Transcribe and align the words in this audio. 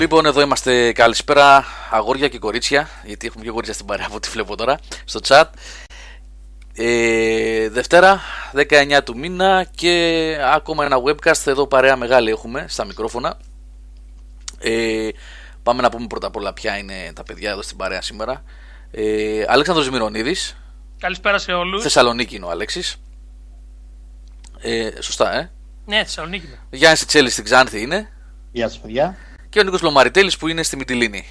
Λοιπόν, 0.00 0.26
εδώ 0.26 0.40
είμαστε. 0.40 0.92
Καλησπέρα, 0.92 1.64
αγόρια 1.90 2.28
και 2.28 2.38
κορίτσια. 2.38 2.88
Γιατί 3.04 3.26
έχουμε 3.26 3.44
και 3.44 3.50
κορίτσια 3.50 3.74
στην 3.74 3.86
παρέα 3.86 4.06
από 4.06 4.14
ό,τι 4.16 4.28
βλέπω 4.28 4.56
τώρα 4.56 4.78
στο 5.04 5.20
chat. 5.28 5.44
Ε, 6.74 7.68
Δευτέρα, 7.68 8.20
19 8.52 9.00
του 9.04 9.18
μήνα 9.18 9.66
και 9.74 10.36
ακόμα 10.54 10.84
ένα 10.84 10.96
webcast. 11.06 11.46
Εδώ 11.46 11.66
παρέα 11.66 11.96
μεγάλη 11.96 12.30
έχουμε 12.30 12.64
στα 12.68 12.84
μικρόφωνα. 12.84 13.36
Ε, 14.58 15.08
πάμε 15.62 15.82
να 15.82 15.90
πούμε 15.90 16.06
πρώτα 16.06 16.26
απ' 16.26 16.36
όλα 16.36 16.52
ποια 16.52 16.76
είναι 16.76 17.12
τα 17.14 17.22
παιδιά 17.22 17.50
εδώ 17.50 17.62
στην 17.62 17.76
παρέα 17.76 18.02
σήμερα. 18.02 18.44
Ε, 18.90 19.44
Αλέξανδρος 19.48 19.90
Μυρονίδης. 19.90 20.56
Καλησπέρα 20.98 21.38
σε 21.38 21.52
όλους. 21.52 21.82
Θεσσαλονίκη 21.82 22.36
είναι 22.36 22.44
ο 22.44 22.50
Αλέξης. 22.50 22.96
Ε, 24.60 24.90
σωστά, 25.00 25.34
ε; 25.38 25.50
Ναι, 25.86 25.96
Θεσσαλονίκη. 25.96 26.46
είναι. 26.46 26.58
Γιάννης 26.70 27.06
Τσέλης 27.06 27.32
στην 27.32 27.44
Ξάνθη 27.44 27.80
είναι. 27.80 28.10
Γεια 28.52 28.68
σας 28.68 28.78
παιδιά. 28.78 29.16
Και 29.50 29.60
ο 29.60 29.62
Νίκος 29.62 29.82
Λομαριτέλης 29.82 30.36
που 30.36 30.48
είναι 30.48 30.62
στη 30.62 30.76
Μυτιλίνη. 30.76 31.24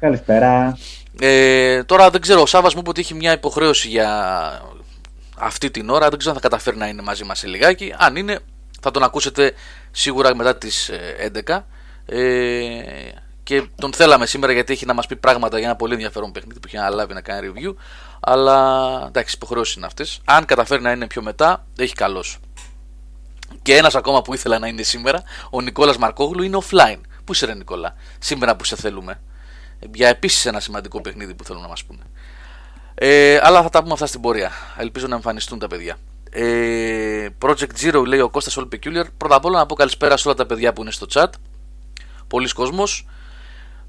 Καλησπέρα. 0.00 0.78
Ε, 1.20 1.84
τώρα 1.84 2.10
δεν 2.10 2.20
ξέρω, 2.20 2.40
ο 2.40 2.46
Σάββας 2.46 2.74
μου 2.74 2.80
είπε 2.80 2.90
ότι 2.90 3.00
έχει 3.00 3.14
μια 3.14 3.32
υποχρέωση 3.32 3.88
για 3.88 4.62
αυτή 5.38 5.70
την 5.70 5.90
ώρα. 5.90 6.08
Δεν 6.08 6.18
ξέρω 6.18 6.34
αν 6.34 6.40
θα 6.40 6.48
καταφέρει 6.48 6.76
να 6.76 6.86
είναι 6.88 7.02
μαζί 7.02 7.24
μας 7.24 7.38
σε 7.38 7.46
λιγάκι. 7.46 7.94
Αν 7.96 8.16
είναι, 8.16 8.38
θα 8.80 8.90
τον 8.90 9.02
ακούσετε 9.02 9.52
σίγουρα 9.90 10.34
μετά 10.34 10.56
τις 10.56 10.88
ε, 10.88 11.30
11. 11.46 11.60
Ε, 12.06 12.80
και 13.42 13.68
τον 13.74 13.92
θέλαμε 13.92 14.26
σήμερα 14.26 14.52
γιατί 14.52 14.72
έχει 14.72 14.86
να 14.86 14.94
μας 14.94 15.06
πει 15.06 15.16
πράγματα 15.16 15.58
για 15.58 15.66
ένα 15.66 15.76
πολύ 15.76 15.92
ενδιαφέρον 15.92 16.32
παιχνίδι 16.32 16.60
που 16.60 16.66
έχει 16.66 16.76
αναλάβει 16.76 17.14
να 17.14 17.20
κάνει 17.20 17.52
review. 17.54 17.74
Αλλά 18.20 19.04
εντάξει, 19.06 19.34
υποχρεώσεις 19.36 19.74
είναι 19.74 19.86
αυτές. 19.86 20.20
Αν 20.24 20.44
καταφέρει 20.44 20.82
να 20.82 20.90
είναι 20.90 21.06
πιο 21.06 21.22
μετά, 21.22 21.66
έχει 21.76 21.94
καλός. 21.94 22.38
Και 23.62 23.76
ένας 23.76 23.94
ακόμα 23.94 24.22
που 24.22 24.34
ήθελα 24.34 24.58
να 24.58 24.66
είναι 24.66 24.82
σήμερα, 24.82 25.22
ο 25.50 25.60
Νικόλας 25.60 25.96
Μαρκόγλου 25.96 26.42
είναι 26.42 26.58
offline. 26.62 27.00
Πού 27.30 27.36
είσαι 27.36 27.46
ρε 27.46 27.54
Νικόλα, 27.54 27.94
σήμερα 28.18 28.56
που 28.56 28.64
σε 28.64 28.76
θέλουμε. 28.76 29.20
Ε, 29.78 29.86
Για 29.94 30.08
επίσης 30.08 30.46
ένα 30.46 30.60
σημαντικό 30.60 31.00
παιχνίδι 31.00 31.34
που 31.34 31.44
θέλουν 31.44 31.62
να 31.62 31.68
μας 31.68 31.84
πούνε. 31.84 32.02
Ε, 32.94 33.38
αλλά 33.42 33.62
θα 33.62 33.68
τα 33.68 33.80
πούμε 33.80 33.92
αυτά 33.92 34.06
στην 34.06 34.20
πορεία. 34.20 34.52
Ελπίζω 34.78 35.06
να 35.06 35.14
εμφανιστούν 35.14 35.58
τα 35.58 35.66
παιδιά. 35.66 35.96
Ε, 36.30 37.28
Project 37.42 37.70
Zero 37.82 38.06
λέει 38.06 38.20
ο 38.20 38.28
Κώστας 38.30 38.58
All 38.58 38.68
Peculiar. 38.74 39.04
Πρώτα 39.16 39.34
απ' 39.34 39.44
όλα 39.44 39.58
να 39.58 39.66
πω 39.66 39.74
καλησπέρα 39.74 40.16
σε 40.16 40.28
όλα 40.28 40.36
τα 40.36 40.46
παιδιά 40.46 40.72
που 40.72 40.82
είναι 40.82 40.90
στο 40.90 41.06
chat. 41.12 41.28
Πολλοί 42.26 42.48
κόσμος. 42.48 43.06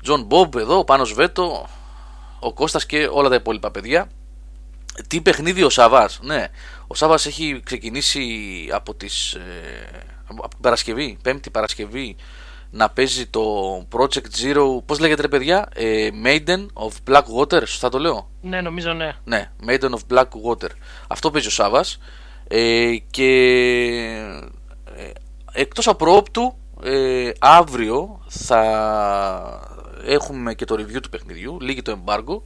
John 0.06 0.28
Bob 0.28 0.56
εδώ, 0.56 0.78
ο 0.78 0.84
Πάνος 0.84 1.14
Βέτο, 1.14 1.70
ο 2.40 2.54
Κώστας 2.54 2.86
και 2.86 3.08
όλα 3.12 3.30
τα 3.30 3.36
υπόλοιπα 3.36 3.72
παιδιά. 3.72 4.10
Τι 5.08 5.22
παιχνίδι 5.22 5.64
ο 5.64 5.70
Σαββάς. 5.70 6.20
Ναι, 6.22 6.48
ο 6.88 6.96
Σάββας 6.96 7.26
έχει 7.26 7.62
ξεκινήσει 7.64 8.24
από, 8.72 8.96
τις, 8.96 9.34
ε, 9.34 9.90
από 10.28 10.48
την 10.48 10.60
Παρασκευή, 10.62 11.18
Πέμπτη 11.22 11.50
Παρασκευή, 11.50 12.16
να 12.72 12.90
παίζει 12.90 13.28
το 13.28 13.42
Project 13.92 14.44
Zero, 14.44 14.84
πώς 14.86 15.00
λέγεται 15.00 15.22
ρε 15.22 15.28
παιδιά, 15.28 15.70
ε, 15.76 16.10
Maiden 16.26 16.66
of 16.74 17.12
Black 17.12 17.24
Water, 17.40 17.60
σωστά 17.60 17.90
το 17.90 18.00
λέω; 18.00 18.30
Ναι, 18.42 18.62
νομίζω 18.62 18.94
ναι. 18.94 19.16
Ναι, 19.24 19.52
Maiden 19.68 19.90
of 19.90 20.16
Black 20.16 20.28
Water. 20.48 20.70
Αυτό 21.08 21.32
παίζει 21.32 21.48
ο 21.48 21.52
Σάββας. 21.52 22.00
Ε, 22.48 22.96
και 23.10 23.30
ε, 24.96 25.12
εκτός 25.52 25.88
απρόπτου, 25.88 26.56
ε, 26.84 27.30
αύριο 27.40 28.20
θα 28.28 28.62
έχουμε 30.06 30.54
και 30.54 30.66
το 30.66 30.76
review 30.76 31.02
του 31.02 31.10
παιχνιδιού, 31.10 31.58
λύγει 31.62 31.82
το 31.82 31.98
embargo. 32.06 32.42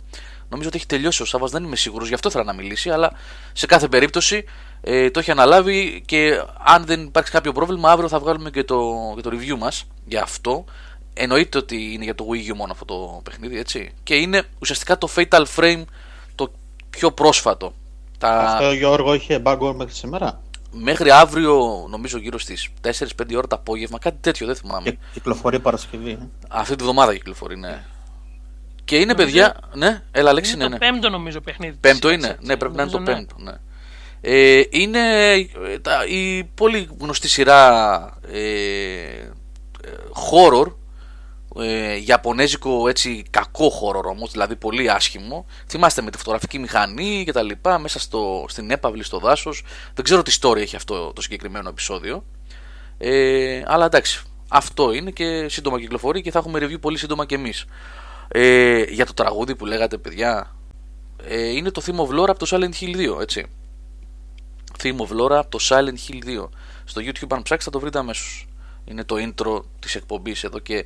Νομίζω 0.49 0.67
ότι 0.69 0.77
έχει 0.77 0.85
τελειώσει 0.85 1.21
ο 1.21 1.25
Σάββας, 1.25 1.51
δεν 1.51 1.63
είμαι 1.63 1.75
σίγουρος, 1.75 2.07
γι' 2.07 2.13
αυτό 2.13 2.29
ήθελα 2.29 2.43
να 2.43 2.53
μιλήσει, 2.53 2.89
αλλά 2.89 3.11
σε 3.53 3.65
κάθε 3.65 3.87
περίπτωση 3.87 4.43
ε, 4.87 5.09
το 5.11 5.19
έχει 5.19 5.31
αναλάβει 5.31 6.03
και 6.05 6.41
αν 6.63 6.85
δεν 6.85 7.01
υπάρξει 7.01 7.31
κάποιο 7.31 7.51
πρόβλημα, 7.51 7.91
αύριο 7.91 8.07
θα 8.09 8.19
βγάλουμε 8.19 8.49
και 8.49 8.63
το, 8.63 8.83
και 9.15 9.21
το 9.21 9.29
review 9.33 9.57
μας 9.57 9.83
για 10.05 10.21
αυτό. 10.21 10.65
Εννοείται 11.13 11.57
ότι 11.57 11.93
είναι 11.93 12.03
για 12.03 12.15
το 12.15 12.25
Wii 12.31 12.51
U 12.51 12.55
μόνο 12.55 12.71
αυτό 12.71 12.85
το 12.85 13.21
παιχνίδι, 13.23 13.57
έτσι. 13.59 13.91
Και 14.03 14.15
είναι 14.15 14.43
ουσιαστικά 14.59 14.97
το 14.97 15.09
Fatal 15.15 15.43
Frame 15.55 15.83
το 16.35 16.51
πιο 16.89 17.11
πρόσφατο. 17.11 17.73
Τα... 18.17 18.29
Αυτό 18.39 18.71
Γιώργο 18.71 19.13
είχε 19.13 19.41
embargo 19.43 19.73
μέχρι 19.75 19.93
σήμερα; 19.93 20.41
Μέχρι 20.71 21.11
αύριο, 21.11 21.85
νομίζω 21.89 22.17
γύρω 22.17 22.39
στις 22.39 22.69
4-5 22.81 22.89
ώρα 23.35 23.47
το 23.47 23.55
απόγευμα, 23.55 23.99
κάτι 23.99 24.17
τέτοιο, 24.21 24.45
δεν 24.47 24.55
θυμάμαι. 24.55 24.89
Και 24.89 24.97
κυκλοφορεί 25.13 25.59
Παρασκευή. 25.59 26.11
ε. 26.11 26.17
Αυτή 26.49 26.75
τη 26.75 26.83
βδομάδα 26.83 27.13
κυκλοφορεί, 27.13 27.57
ναι. 27.57 27.83
Και 28.85 28.97
είναι 28.97 29.15
παιδιά. 29.15 29.55
Ναι, 29.73 30.01
έλα, 30.11 30.29
Αλέξη, 30.29 30.53
Είναι 30.53 30.63
ναι, 30.63 30.69
το 30.77 30.85
ναι. 30.85 30.91
πέμπτο 30.91 31.09
νομίζω 31.09 31.41
παιχνίδι. 31.41 31.77
Πέμπτο 31.81 32.07
της 32.07 32.17
είναι. 32.17 32.25
σειράς, 32.25 32.39
Ναι, 32.39 32.45
έτσι. 32.53 32.57
πρέπει 32.57 32.75
να 32.75 32.81
είναι 32.81 32.91
το 32.91 32.97
Νομίζω, 32.99 33.17
ναι. 33.17 33.25
πέμπτο. 33.25 33.43
Ναι. 33.43 33.57
Ε, 34.27 34.61
είναι 34.69 34.99
ε, 35.33 35.79
τα- 35.81 36.05
η 36.07 36.43
πολύ 36.43 36.89
γνωστή 36.99 37.27
σειρά 37.27 38.19
ε, 38.31 38.39
ε, 38.39 39.29
horror 40.31 40.73
ε, 41.61 41.99
Ιαπωνέζικο 42.05 42.87
έτσι 42.87 43.23
κακό 43.29 43.71
horror 43.81 44.03
όμως 44.03 44.31
δηλαδή 44.31 44.55
πολύ 44.55 44.89
άσχημο. 44.91 45.45
Θυμάστε 45.67 46.01
με 46.01 46.11
τη 46.11 46.17
φωτογραφική 46.17 46.59
μηχανή 46.59 47.23
και 47.25 47.31
τα 47.31 47.41
λοιπά 47.43 47.79
μέσα 47.79 47.99
στο, 47.99 48.45
στην 48.47 48.71
έπαυλη 48.71 49.03
στο 49.03 49.19
δάσος. 49.19 49.63
Δεν 49.93 50.03
ξέρω 50.03 50.21
τι 50.23 50.37
story 50.41 50.57
έχει 50.57 50.75
αυτό 50.75 51.13
το 51.13 51.21
συγκεκριμένο 51.21 51.69
επεισόδιο. 51.69 52.23
Ε, 52.97 53.61
αλλά 53.65 53.85
εντάξει 53.85 54.21
αυτό 54.47 54.91
είναι 54.93 55.11
και 55.11 55.49
σύντομα 55.49 55.79
κυκλοφορεί 55.79 56.21
και 56.21 56.31
θα 56.31 56.39
έχουμε 56.39 56.59
review 56.61 56.79
πολύ 56.81 56.97
σύντομα 56.97 57.25
και 57.25 57.35
εμείς. 57.35 57.65
Ε, 58.27 58.83
για 58.83 59.05
το 59.05 59.13
τραγούδι 59.13 59.55
που 59.55 59.65
λέγατε 59.65 59.97
παιδιά 59.97 60.55
ε, 61.27 61.49
είναι 61.49 61.71
το 61.71 61.81
Theme 61.85 61.99
of 61.99 62.19
Lore 62.19 62.29
από 62.29 62.39
το 62.39 62.47
Silent 62.49 62.83
Hill 62.83 63.15
2 63.15 63.21
έτσι 63.21 63.45
Theme 64.83 64.97
of 64.97 65.09
Lore 65.21 65.35
από 65.37 65.49
το 65.49 65.57
Silent 65.61 65.97
Hill 66.07 66.43
2 66.43 66.49
στο 66.83 67.01
YouTube 67.01 67.27
αν 67.29 67.41
ψάξετε 67.41 67.63
θα 67.63 67.69
το 67.69 67.79
βρείτε 67.79 67.99
αμέσως. 67.99 68.47
Είναι 68.85 69.03
το 69.03 69.15
intro 69.19 69.63
της 69.79 69.95
εκπομπής 69.95 70.43
εδώ 70.43 70.59
και 70.59 70.85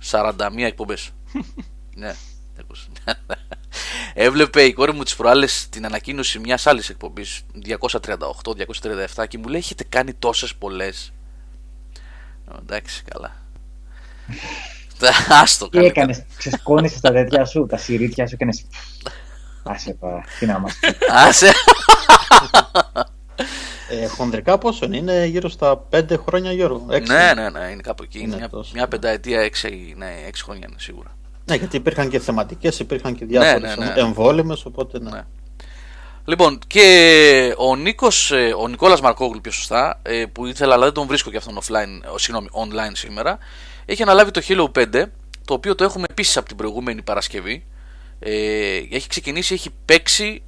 241 0.00 0.50
εκπομπές. 0.56 1.10
Ναι. 1.94 2.14
200. 3.06 3.14
Έβλεπε 4.14 4.62
η 4.62 4.72
κόρη 4.72 4.92
μου 4.92 5.02
τις 5.02 5.16
προάλλες 5.16 5.68
την 5.68 5.84
ανακοίνωση 5.84 6.38
μιας 6.38 6.66
άλλης 6.66 6.88
εκπομπής 6.88 7.40
238-237 9.16 9.28
και 9.28 9.38
μου 9.38 9.48
λέει 9.48 9.60
έχετε 9.60 9.84
κάνει 9.84 10.14
τόσες 10.14 10.54
πολλές 10.54 11.12
Ε, 12.52 12.58
εντάξει 12.58 13.02
καλά. 13.10 13.36
Άστο 15.42 15.68
Τι 15.68 15.76
καλά 15.76 15.88
έκανες, 15.88 16.24
ξεσκόνησες 16.36 17.00
τα 17.00 17.12
τέτοια 17.12 17.44
σου, 17.44 17.66
τα 17.66 17.76
σιρίτια 17.76 18.26
σου 18.26 18.36
και 18.36 18.44
να 18.44 18.52
Άσε 19.62 19.96
τώρα, 20.00 20.24
τι 20.38 20.46
να 20.46 20.58
μας 20.58 20.78
πει. 20.80 20.88
Άσε 21.08 21.52
Ε, 23.92 24.06
χονδρικά 24.06 24.58
πόσο 24.58 24.84
είναι, 24.84 24.96
είναι 24.96 25.24
γύρω 25.24 25.48
στα 25.48 25.86
5 25.90 26.02
χρόνια 26.26 26.52
Γιώργο; 26.52 26.86
Έξι. 26.90 27.12
Ναι, 27.12 27.32
ναι, 27.34 27.50
ναι, 27.50 27.68
είναι 27.72 27.80
κάπου 27.82 28.02
εκεί. 28.02 28.18
Είναι 28.18 28.26
Είναι 28.26 28.36
μια, 28.36 28.48
τόσο, 28.48 28.70
μια 28.74 28.82
ναι. 28.82 28.88
πενταετία, 28.88 29.40
έξι, 29.40 29.94
ναι, 29.96 30.14
έξι 30.26 30.42
χρόνια 30.44 30.66
είναι 30.68 30.78
σίγουρα. 30.78 31.16
Ναι, 31.44 31.54
γιατί 31.54 31.76
υπήρχαν 31.76 32.08
και 32.08 32.18
θεματικές, 32.18 32.78
υπήρχαν 32.78 33.14
και 33.14 33.24
διάφορες 33.24 33.76
ναι, 33.76 33.84
ναι. 33.84 33.92
εμβόλυμες, 34.00 34.64
οπότε 34.64 34.98
ναι. 34.98 35.10
Ναι. 35.10 35.22
Λοιπόν, 36.24 36.58
και 36.66 37.54
ο 37.56 37.76
Νίκος, 37.76 38.32
ε, 38.32 38.54
ο 38.58 38.68
Νικόλας 38.68 39.00
Μαρκόγλου 39.00 39.40
πιο 39.40 39.52
σωστά, 39.52 40.00
ε, 40.02 40.24
που 40.32 40.46
ήθελα 40.46 40.74
αλλά 40.74 40.84
δεν 40.84 40.94
τον 40.94 41.06
βρίσκω 41.06 41.30
και 41.30 41.36
αυτόν 41.36 41.58
offline, 41.58 42.04
ε, 42.04 42.18
συγγνώμη, 42.18 42.48
online 42.52 42.92
σήμερα, 42.92 43.38
έχει 43.84 44.02
αναλάβει 44.02 44.30
το 44.30 44.40
Halo 44.48 44.70
5, 44.78 45.04
το 45.44 45.54
οποίο 45.54 45.74
το 45.74 45.84
έχουμε 45.84 46.06
επίσης 46.10 46.36
από 46.36 46.48
την 46.48 46.56
προηγούμενη 46.56 47.02
Παρασκευή. 47.02 47.64
Ε, 48.20 48.76
έχει 48.90 49.08
ξεκινήσει, 49.08 49.54
έχει 49.54 49.70
παίξει, 49.84 50.42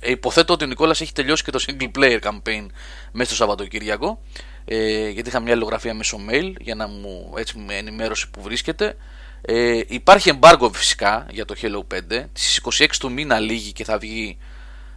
ε, 0.00 0.10
υποθέτω 0.10 0.52
ότι 0.52 0.64
ο 0.64 0.66
Νικόλας 0.66 1.00
έχει 1.00 1.12
τελειώσει 1.12 1.44
και 1.44 1.50
το 1.50 1.64
single 1.66 1.90
player 1.98 2.18
campaign 2.20 2.66
μέσα 3.12 3.26
στο 3.26 3.34
Σαββατοκύριακο, 3.34 4.20
ε, 4.64 5.08
γιατί 5.08 5.28
είχα 5.28 5.40
μια 5.40 5.52
αλληλογραφία 5.52 5.94
μέσω 5.94 6.18
mail 6.30 6.52
για 6.60 6.74
να 6.74 6.88
μου 6.88 7.34
έτσι 7.36 7.58
με 7.58 7.74
ενημέρωσε 7.74 8.26
που 8.32 8.42
βρίσκεται. 8.42 8.96
Ε, 9.42 9.80
υπάρχει 9.86 10.38
embargo 10.40 10.70
φυσικά 10.72 11.26
για 11.30 11.44
το 11.44 11.54
Halo 11.62 11.94
5. 11.94 12.24
Στις 12.32 12.56
26 12.56 12.86
του 12.98 13.12
μήνα 13.12 13.38
λήγει 13.38 13.72
και 13.72 13.84
θα 13.84 13.98
βγει 13.98 14.38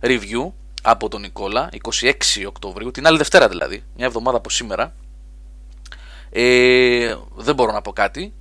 review 0.01 0.51
από 0.81 1.09
τον 1.09 1.21
Νικόλα 1.21 1.69
26 2.01 2.11
Οκτωβρίου, 2.47 2.91
την 2.91 3.07
άλλη 3.07 3.17
Δευτέρα 3.17 3.47
δηλαδή, 3.49 3.83
μια 3.95 4.05
εβδομάδα 4.05 4.37
από 4.37 4.49
σήμερα. 4.49 4.95
Ε, 6.29 7.15
δεν 7.35 7.55
μπορώ 7.55 7.71
να 7.71 7.81
πω 7.81 7.93
κάτι 7.93 8.33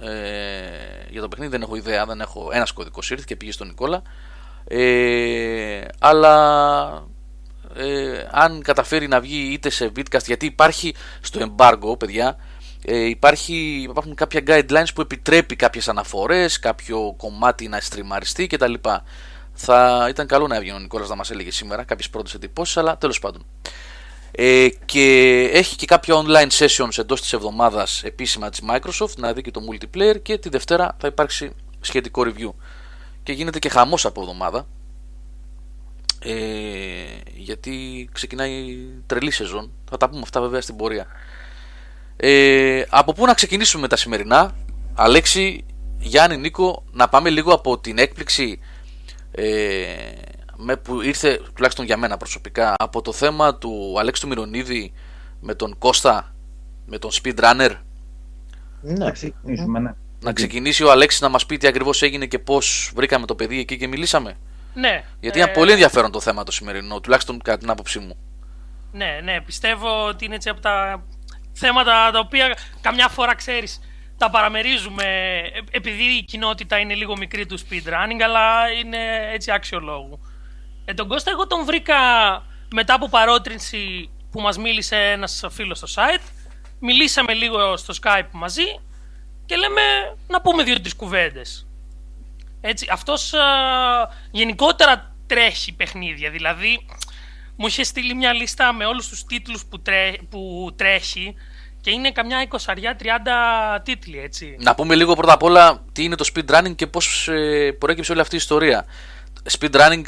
ε, 0.00 1.10
για 1.10 1.20
το 1.20 1.28
παιχνίδι, 1.28 1.50
δεν 1.50 1.62
έχω 1.62 1.76
ιδέα, 1.76 2.06
δεν 2.06 2.20
έχω 2.20 2.50
ένας 2.52 2.72
κωδικός 2.72 3.10
ήρθε 3.10 3.24
και 3.26 3.36
πήγε 3.36 3.52
στον 3.52 3.66
Νικόλα. 3.66 4.02
Ε, 4.64 5.80
αλλά 5.98 7.04
ε, 7.74 8.26
αν 8.30 8.62
καταφέρει 8.62 9.08
να 9.08 9.20
βγει 9.20 9.52
είτε 9.52 9.70
σε 9.70 9.92
vidcast, 9.96 10.24
γιατί 10.26 10.46
υπάρχει 10.46 10.94
στο 11.20 11.54
embargo, 11.56 11.98
παιδιά, 11.98 12.36
ε, 12.84 13.04
υπάρχει, 13.04 13.54
υπάρχουν 13.82 14.14
κάποια 14.14 14.42
guidelines 14.46 14.88
που 14.94 15.00
επιτρέπει 15.00 15.56
κάποιες 15.56 15.88
αναφορές, 15.88 16.58
κάποιο 16.58 17.14
κομμάτι 17.16 17.68
να 17.68 17.80
στριμαριστεί 17.80 18.46
κτλ. 18.46 18.74
Θα 19.52 20.06
ήταν 20.08 20.26
καλό 20.26 20.46
να 20.46 20.56
έβγαινε 20.56 20.76
ο 20.76 20.80
Νικόλας 20.80 21.08
να 21.08 21.14
μας 21.14 21.30
έλεγε 21.30 21.50
σήμερα 21.50 21.84
κάποιες 21.84 22.10
πρώτες 22.10 22.34
εντυπώσεις, 22.34 22.76
αλλά 22.76 22.98
τέλος 22.98 23.18
πάντων. 23.18 23.46
Ε, 24.32 24.68
και 24.84 25.34
έχει 25.52 25.76
και 25.76 25.86
κάποια 25.86 26.14
online 26.14 26.48
sessions 26.50 26.98
εντός 26.98 27.20
της 27.20 27.32
εβδομάδας 27.32 28.02
επίσημα 28.04 28.50
της 28.50 28.60
Microsoft 28.70 29.16
να 29.16 29.32
δει 29.32 29.42
και 29.42 29.50
το 29.50 29.60
multiplayer 29.70 30.22
και 30.22 30.38
τη 30.38 30.48
Δευτέρα 30.48 30.96
θα 30.98 31.06
υπάρξει 31.06 31.52
σχετικό 31.80 32.22
review. 32.26 32.50
Και 33.22 33.32
γίνεται 33.32 33.58
και 33.58 33.68
χαμός 33.68 34.04
από 34.04 34.20
εβδομάδα 34.20 34.66
ε, 36.22 36.32
γιατί 37.36 38.08
ξεκινάει 38.12 38.76
τρελή 39.06 39.30
σεζόν. 39.30 39.72
Θα 39.90 39.96
τα 39.96 40.08
πούμε 40.08 40.20
αυτά 40.22 40.40
βέβαια 40.40 40.60
στην 40.60 40.76
πορεία. 40.76 41.06
Ε, 42.16 42.82
από 42.88 43.12
πού 43.12 43.26
να 43.26 43.34
ξεκινήσουμε 43.34 43.88
τα 43.88 43.96
σημερινά, 43.96 44.54
Αλέξη, 44.94 45.64
Γιάννη, 45.98 46.36
Νίκο, 46.36 46.84
να 46.92 47.08
πάμε 47.08 47.30
λίγο 47.30 47.52
από 47.52 47.78
την 47.78 47.98
έκπληξη 47.98 48.58
ε, 49.30 49.84
με 50.62 50.76
που 50.76 51.00
ήρθε, 51.00 51.40
τουλάχιστον 51.54 51.84
για 51.84 51.96
μένα 51.96 52.16
προσωπικά, 52.16 52.74
από 52.78 53.02
το 53.02 53.12
θέμα 53.12 53.54
του 53.54 53.96
Αλέξη 53.98 54.22
του 54.22 54.28
Μυρονίδη 54.28 54.92
με 55.40 55.54
τον 55.54 55.78
Κώστα, 55.78 56.34
με 56.86 56.98
τον 56.98 57.10
Speedrunner. 57.10 57.76
Ναι. 58.80 58.92
Να 58.92 59.10
ξεκινήσουμε, 59.10 59.78
ναι. 59.78 59.94
Να 60.20 60.32
ξεκινήσει 60.32 60.84
ο 60.84 60.90
Αλέξης 60.90 61.20
να 61.20 61.28
μας 61.28 61.46
πει 61.46 61.56
τι 61.56 61.66
ακριβώς 61.66 62.02
έγινε 62.02 62.26
και 62.26 62.38
πώς 62.38 62.92
βρήκαμε 62.94 63.26
το 63.26 63.34
παιδί 63.34 63.58
εκεί 63.58 63.76
και 63.76 63.86
μιλήσαμε. 63.86 64.36
Ναι. 64.74 65.04
Γιατί 65.20 65.38
ε, 65.38 65.42
είναι 65.42 65.52
πολύ 65.52 65.70
ενδιαφέρον 65.70 66.10
το 66.10 66.20
θέμα 66.20 66.44
το 66.44 66.52
σημερινό, 66.52 67.00
τουλάχιστον 67.00 67.38
κατά 67.42 67.58
την 67.58 67.70
άποψή 67.70 67.98
μου. 67.98 68.16
Ναι, 68.92 69.20
ναι, 69.22 69.40
πιστεύω 69.40 70.06
ότι 70.06 70.24
είναι 70.24 70.34
έτσι 70.34 70.48
από 70.48 70.60
τα 70.60 71.04
θέματα 71.52 72.10
τα 72.12 72.18
οποία 72.18 72.56
καμιά 72.80 73.08
φορά 73.08 73.34
ξέρεις 73.34 73.80
τα 74.18 74.30
παραμερίζουμε 74.30 75.04
ε, 75.52 75.60
επειδή 75.70 76.02
η 76.02 76.22
κοινότητα 76.22 76.78
είναι 76.78 76.94
λίγο 76.94 77.16
μικρή 77.16 77.46
του 77.46 77.58
speedrunning 77.58 78.20
αλλά 78.24 78.70
είναι 78.70 78.98
έτσι 79.32 79.50
άξιο 79.50 79.80
λόγου. 79.80 80.20
Ε, 80.90 80.94
τον 80.94 81.08
Κώστα 81.08 81.30
εγώ 81.30 81.46
τον 81.46 81.64
βρήκα 81.64 81.96
μετά 82.74 82.94
από 82.94 83.08
παρότρινση 83.08 84.10
που 84.30 84.40
μας 84.40 84.58
μίλησε 84.58 84.96
ένας 84.96 85.44
φίλος 85.50 85.78
στο 85.78 85.86
site 85.94 86.22
μιλήσαμε 86.80 87.34
λίγο 87.34 87.76
στο 87.76 87.94
Skype 88.02 88.28
μαζί 88.32 88.80
και 89.46 89.56
λέμε 89.56 89.80
να 90.28 90.40
πούμε 90.40 90.62
δύο-τρεις 90.62 90.94
κουβέντες. 90.94 91.66
Έτσι, 92.60 92.86
αυτός 92.90 93.34
α, 93.34 93.40
γενικότερα 94.30 95.14
τρέχει 95.26 95.72
παιχνίδια, 95.72 96.30
δηλαδή 96.30 96.86
μου 97.56 97.66
είχε 97.66 97.84
στείλει 97.84 98.14
μια 98.14 98.32
λίστα 98.32 98.72
με 98.72 98.84
όλους 98.84 99.08
τους 99.08 99.24
τίτλους 99.24 99.64
που, 99.64 99.80
τρέ, 99.80 100.12
που 100.30 100.70
τρέχει 100.76 101.34
και 101.80 101.90
είναι 101.90 102.10
καμιά 102.10 102.48
20-30 102.48 103.80
τίτλοι, 103.82 104.18
έτσι. 104.20 104.56
Να 104.60 104.74
πούμε 104.74 104.94
λίγο 104.94 105.14
πρώτα 105.14 105.32
απ' 105.32 105.42
όλα 105.42 105.84
τι 105.92 106.04
είναι 106.04 106.14
το 106.14 106.30
speedrunning 106.34 106.74
και 106.74 106.86
πώς 106.86 107.28
ε, 107.28 107.72
προέκυψε 107.78 108.12
όλη 108.12 108.20
αυτή 108.20 108.34
η 108.34 108.38
ιστορία. 108.38 108.86
Speedrunning, 109.58 110.02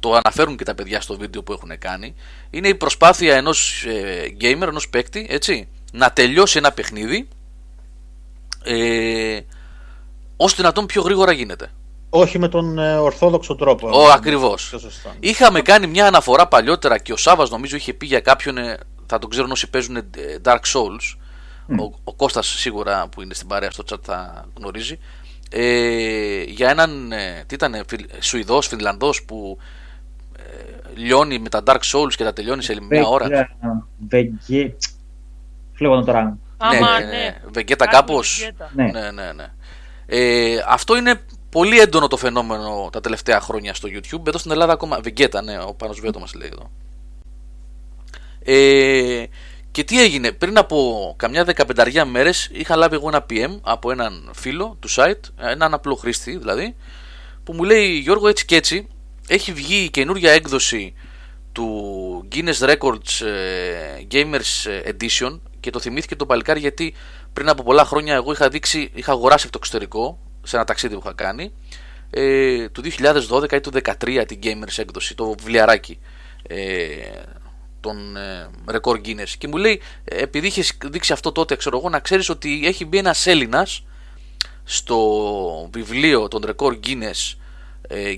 το 0.00 0.12
αναφέρουν 0.12 0.56
και 0.56 0.64
τα 0.64 0.74
παιδιά 0.74 1.00
στο 1.00 1.16
βίντεο 1.16 1.42
που 1.42 1.52
έχουν 1.52 1.78
κάνει, 1.78 2.14
είναι 2.50 2.68
η 2.68 2.74
προσπάθεια 2.74 3.36
ενός 3.36 3.84
ε, 3.84 4.36
gamer, 4.40 4.66
ενός 4.68 4.88
παίκτη, 4.88 5.26
έτσι, 5.28 5.68
να 5.92 6.10
τελειώσει 6.12 6.58
ένα 6.58 6.72
παιχνίδι 6.72 7.28
ε, 8.64 9.40
όσο 10.36 10.56
δυνατόν 10.56 10.86
πιο 10.86 11.02
γρήγορα 11.02 11.32
γίνεται. 11.32 11.70
Όχι 12.10 12.38
με 12.38 12.48
τον 12.48 12.78
ε, 12.78 12.96
ορθόδοξο 12.96 13.54
τρόπο. 13.54 13.88
Ω, 13.88 14.08
ε, 14.08 14.12
ακριβώς. 14.12 14.68
πιο 14.68 14.78
σωστά. 14.78 15.16
Είχαμε 15.20 15.60
κάνει 15.60 15.86
μια 15.86 16.06
αναφορά 16.06 16.48
παλιότερα 16.48 16.98
και 16.98 17.12
ο 17.12 17.16
Σάβας 17.16 17.50
νομίζω 17.50 17.76
είχε 17.76 17.92
πει 17.92 18.06
για 18.06 18.20
κάποιον, 18.20 18.58
ε, 18.58 18.78
θα 19.06 19.18
τον 19.18 19.30
ξέρουν 19.30 19.50
όσοι 19.50 19.70
παίζουν 19.70 19.96
ε, 19.96 20.02
Dark 20.44 20.60
Souls. 20.72 21.16
Ο, 21.68 21.94
ο 22.04 22.14
Κώστας 22.14 22.46
σίγουρα 22.46 23.08
που 23.08 23.22
είναι 23.22 23.34
στην 23.34 23.46
παρέα 23.46 23.70
στο 23.70 23.84
chat 23.90 24.02
θα 24.02 24.44
γνωρίζει. 24.58 24.98
Ε, 25.50 26.42
για 26.42 26.70
έναν, 26.70 27.12
ε, 27.12 27.44
τι 27.46 27.54
ήταν, 27.54 27.84
Σουηδός, 28.20 28.66
Φινλανδός 28.66 29.24
που 29.24 29.58
ε, 29.60 29.64
λιώνει 30.96 31.38
με 31.38 31.48
τα 31.48 31.62
Dark 31.66 31.80
Souls 31.92 32.14
και 32.16 32.24
τα 32.24 32.32
τελειώνει 32.32 32.62
σε 32.62 32.80
μια 32.90 33.06
ώρα. 33.06 33.48
Βεγγέ. 34.08 34.74
Φλέγω 35.72 36.04
τώρα. 36.04 36.38
Άμα, 36.56 36.98
ναι, 36.98 37.04
ναι. 37.04 37.10
ναι. 37.10 37.36
Βεγγέτα 37.52 37.84
Κάτι 37.84 37.96
κάπως. 37.96 38.38
Βεγγέτα. 38.38 38.70
Ναι. 38.74 38.84
Ναι, 38.84 39.10
ναι, 39.10 39.32
ναι. 39.32 39.46
Ε, 40.06 40.64
αυτό 40.68 40.96
είναι 40.96 41.20
πολύ 41.50 41.78
έντονο 41.78 42.06
το 42.06 42.16
φαινόμενο 42.16 42.88
τα 42.92 43.00
τελευταία 43.00 43.40
χρόνια 43.40 43.74
στο 43.74 43.88
YouTube. 43.92 44.26
Εδώ 44.26 44.38
στην 44.38 44.50
Ελλάδα 44.50 44.72
ακόμα. 44.72 45.00
Βεγγέτα, 45.00 45.42
ναι, 45.42 45.58
ο 45.58 45.74
Πάνος 45.74 46.00
Βέτο 46.00 46.18
μας 46.18 46.34
λέει 46.34 46.50
εδώ. 46.52 46.70
Ε, 48.48 49.24
και 49.70 49.84
τι 49.84 50.02
έγινε, 50.02 50.32
πριν 50.32 50.58
από 50.58 51.14
καμιά 51.18 51.44
δεκαπενταριά 51.44 52.04
μέρες 52.04 52.50
είχα 52.52 52.76
λάβει 52.76 52.94
εγώ 52.94 53.08
ένα 53.08 53.26
PM 53.30 53.58
από 53.62 53.90
έναν 53.90 54.30
φίλο 54.34 54.76
του 54.80 54.88
site, 54.90 55.20
έναν 55.36 55.74
απλό 55.74 55.94
χρήστη 55.94 56.36
δηλαδή, 56.36 56.76
που 57.44 57.52
μου 57.52 57.64
λέει 57.64 57.88
Γιώργο 57.88 58.28
έτσι 58.28 58.44
και 58.44 58.56
έτσι 58.56 58.88
έχει 59.28 59.52
βγει 59.52 59.76
η 59.76 59.90
καινούρια 59.90 60.32
έκδοση 60.32 60.94
του 61.52 62.28
Guinness 62.32 62.74
Records 62.74 63.26
ε, 63.26 64.06
Gamers 64.10 64.82
Edition 64.90 65.40
και 65.60 65.70
το 65.70 65.80
θυμήθηκε 65.80 66.16
το 66.16 66.26
παλικάρι 66.26 66.60
γιατί 66.60 66.94
πριν 67.32 67.48
από 67.48 67.62
πολλά 67.62 67.84
χρόνια 67.84 68.14
εγώ 68.14 68.32
είχα, 68.32 68.48
δείξει, 68.48 68.90
είχα 68.94 69.12
αγοράσει 69.12 69.42
από 69.42 69.52
το 69.52 69.58
εξωτερικό 69.62 70.18
σε 70.42 70.56
ένα 70.56 70.64
ταξίδι 70.64 70.94
που 70.94 71.00
είχα 71.04 71.12
κάνει 71.12 71.52
ε, 72.10 72.68
του 72.68 72.82
2012 72.82 73.52
ή 73.52 73.60
του 73.60 73.70
2013 74.00 74.24
την 74.26 74.38
Gamers 74.42 74.76
έκδοση, 74.76 75.14
το 75.14 75.34
βιβλιαράκι 75.38 75.98
ε, 76.42 76.86
των 77.80 78.16
ε, 78.16 78.50
Record 78.70 79.06
Guinness. 79.06 79.28
Και 79.38 79.48
μου 79.48 79.56
λέει 79.56 79.80
ε, 80.04 80.22
επειδή 80.22 80.46
είχες 80.46 80.76
δείξει 80.84 81.12
αυτό 81.12 81.32
τότε 81.32 81.56
ξέρω 81.56 81.78
εγώ 81.78 81.88
να 81.88 82.00
ξέρεις 82.00 82.28
ότι 82.28 82.66
έχει 82.66 82.84
μπει 82.84 82.98
ένας 82.98 83.26
Έλληνας 83.26 83.84
στο 84.64 84.98
βιβλίο 85.72 86.28
των 86.28 86.44
Record 86.46 86.78
Guinness 86.86 87.34
ε, 87.34 87.45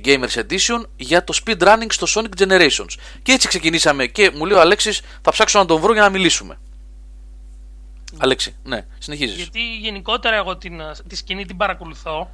Gamers 0.04 0.34
Edition 0.34 0.82
για 0.96 1.24
το 1.24 1.40
speedrunning 1.44 1.86
στο 1.88 2.06
Sonic 2.14 2.42
Generations. 2.42 2.94
Και 3.22 3.32
έτσι 3.32 3.48
ξεκινήσαμε 3.48 4.06
και 4.06 4.30
μου 4.34 4.46
λέει 4.46 4.58
ο 4.58 4.60
Αλέξης 4.60 5.00
θα 5.22 5.30
ψάξω 5.30 5.58
να 5.58 5.64
τον 5.64 5.80
βρω 5.80 5.92
για 5.92 6.02
να 6.02 6.08
μιλήσουμε. 6.08 6.58
Αλέξη, 8.18 8.56
ναι, 8.62 8.86
συνεχίζεις. 8.98 9.36
Γιατί 9.36 9.76
γενικότερα 9.76 10.36
εγώ 10.36 10.56
την, 10.56 10.80
τη 11.06 11.16
σκηνή 11.16 11.46
την 11.46 11.56
παρακολουθώ. 11.56 12.30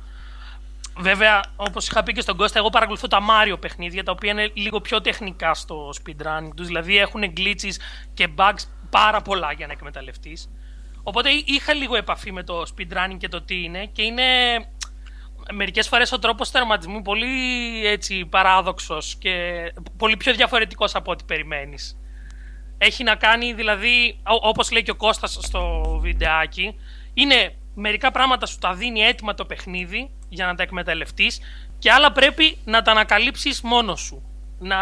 Βέβαια, 0.97 1.41
όπως 1.57 1.89
είχα 1.89 2.03
πει 2.03 2.13
και 2.13 2.21
στον 2.21 2.37
Κώστα, 2.37 2.59
εγώ 2.59 2.71
παρακολουθώ 2.71 3.09
τα 3.09 3.19
Mario 3.21 3.61
παιχνίδια 3.61 4.05
τα 4.05 4.13
οποία 4.13 4.31
είναι 4.31 4.51
λίγο 4.55 4.81
πιο 4.81 5.01
τεχνικά 5.01 5.55
στο 5.55 5.91
speedrunning 6.03 6.51
τους. 6.57 6.67
Δηλαδή 6.67 6.99
έχουν 6.99 7.33
glitches 7.37 7.75
και 8.15 8.29
bugs 8.37 8.65
πάρα 8.91 9.21
πολλά 9.21 9.53
για 9.53 9.67
να 9.67 9.73
εκμεταλλευτείς. 9.73 10.49
Οπότε 11.03 11.31
είχα 11.45 11.75
λίγο 11.75 11.97
επαφή 11.97 12.33
με 12.33 12.43
το 12.43 12.63
speedrunning 12.77 13.17
και 13.19 13.29
το 13.29 13.43
τι 13.43 13.63
είναι 13.63 13.87
και 13.87 14.03
είναι 14.03 14.23
μερικές 15.53 15.89
φορές 15.89 16.13
ο 16.13 16.19
τρόπος 16.19 16.51
τερματισμού 16.51 17.03
πολύ 17.03 17.87
έτσι 17.87 18.25
παράδοξος 18.25 19.17
και 19.19 19.33
πολύ 19.97 20.17
πιο 20.17 20.33
διαφορετικός 20.35 20.95
από 20.95 21.11
ό,τι 21.11 21.25
περιμένεις. 21.25 21.99
Έχει 22.79 23.03
να 23.05 23.15
κάνει 23.15 23.53
δηλαδή, 23.53 24.19
ό- 24.23 24.49
όπως 24.49 24.71
λέει 24.71 24.83
και 24.83 24.91
ο 24.91 24.95
Κώστας 24.95 25.39
στο 25.43 25.83
βιντεάκι, 26.01 26.75
είναι 27.15 27.55
μερικά 27.75 28.11
πράγματα 28.11 28.47
σου 28.47 28.59
τα 28.59 28.75
δίνει 28.75 29.01
έτοιμα 29.01 29.35
το 29.35 29.45
παιχνίδι 29.45 30.11
για 30.29 30.47
να 30.47 30.55
τα 30.55 30.63
εκμεταλλευτείς 30.63 31.41
και 31.79 31.93
άλλα 31.93 32.13
πρέπει 32.13 32.59
να 32.65 32.83
τα 32.83 32.91
ανακαλύψεις 32.91 33.61
μόνος 33.61 34.01
σου. 34.01 34.23
Να, 34.59 34.79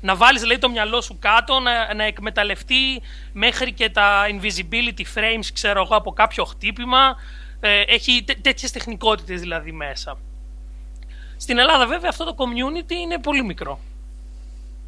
να 0.00 0.16
βάλεις 0.16 0.44
λέει, 0.44 0.58
το 0.58 0.70
μυαλό 0.70 1.00
σου 1.00 1.18
κάτω, 1.18 1.60
να, 1.60 1.94
να 1.94 2.04
εκμεταλλευτεί 2.04 3.02
μέχρι 3.32 3.72
και 3.72 3.90
τα 3.90 4.26
invisibility 4.28 5.18
frames, 5.18 5.46
ξέρω 5.54 5.82
εγώ, 5.82 5.96
από 5.96 6.12
κάποιο 6.12 6.44
χτύπημα. 6.44 7.16
Ε, 7.60 7.80
έχει 7.80 8.22
τέ, 8.24 8.34
τέτοιες 8.34 8.70
τεχνικότητες 8.70 9.40
δηλαδή 9.40 9.72
μέσα. 9.72 10.18
Στην 11.36 11.58
Ελλάδα 11.58 11.86
βέβαια 11.86 12.10
αυτό 12.10 12.24
το 12.24 12.34
community 12.38 12.92
είναι 12.92 13.18
πολύ 13.18 13.44
μικρό. 13.44 13.80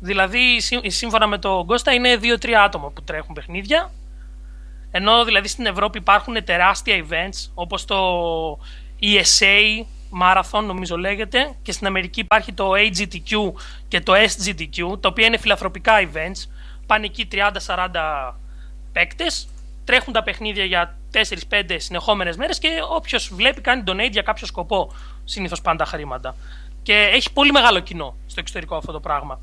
Δηλαδή 0.00 0.61
σύ- 0.61 0.91
σύμφωνα 0.91 1.26
με 1.26 1.38
τον 1.38 1.67
Κώστα 1.67 1.93
είναι 1.93 2.19
2-3 2.23 2.50
άτομα 2.52 2.91
που 2.91 3.02
τρέχουν 3.02 3.35
παιχνίδια 3.35 3.91
ενώ 4.91 5.25
δηλαδή 5.25 5.49
στην 5.49 5.67
Ευρώπη 5.67 5.99
υπάρχουν 5.99 6.45
τεράστια 6.45 7.05
events 7.09 7.50
όπως 7.55 7.85
το 7.85 7.97
ESA 9.02 9.85
Marathon 10.23 10.62
νομίζω 10.67 10.97
λέγεται 10.97 11.55
και 11.62 11.73
στην 11.73 11.87
Αμερική 11.87 12.21
υπάρχει 12.21 12.52
το 12.52 12.71
AGTQ 12.73 13.52
και 13.88 14.00
το 14.00 14.12
SGTQ 14.14 15.00
τα 15.00 15.09
οποία 15.09 15.26
είναι 15.26 15.38
φιλαθροπικά 15.38 15.93
events 16.00 16.49
πάνε 16.87 17.05
εκεί 17.05 17.29
30-40 17.67 18.33
παίκτες 18.93 19.49
τρέχουν 19.85 20.12
τα 20.12 20.23
παιχνίδια 20.23 20.64
για 20.64 20.99
4-5 21.14 21.76
συνεχόμενες 21.76 22.37
μέρες 22.37 22.59
και 22.59 22.69
όποιος 22.90 23.31
βλέπει 23.35 23.61
κάνει 23.61 23.83
donate 23.87 24.11
για 24.11 24.23
κάποιο 24.23 24.47
σκοπό 24.47 24.92
συνήθως 25.25 25.61
πάντα 25.61 25.85
χρήματα 25.85 26.35
και 26.83 26.92
έχει 26.92 27.33
πολύ 27.33 27.52
μεγάλο 27.52 27.81
κοινό 27.81 28.14
στο 28.26 28.40
εξωτερικό 28.40 28.76
αυτό 28.76 28.92
το 28.92 29.00
πράγμα 29.00 29.40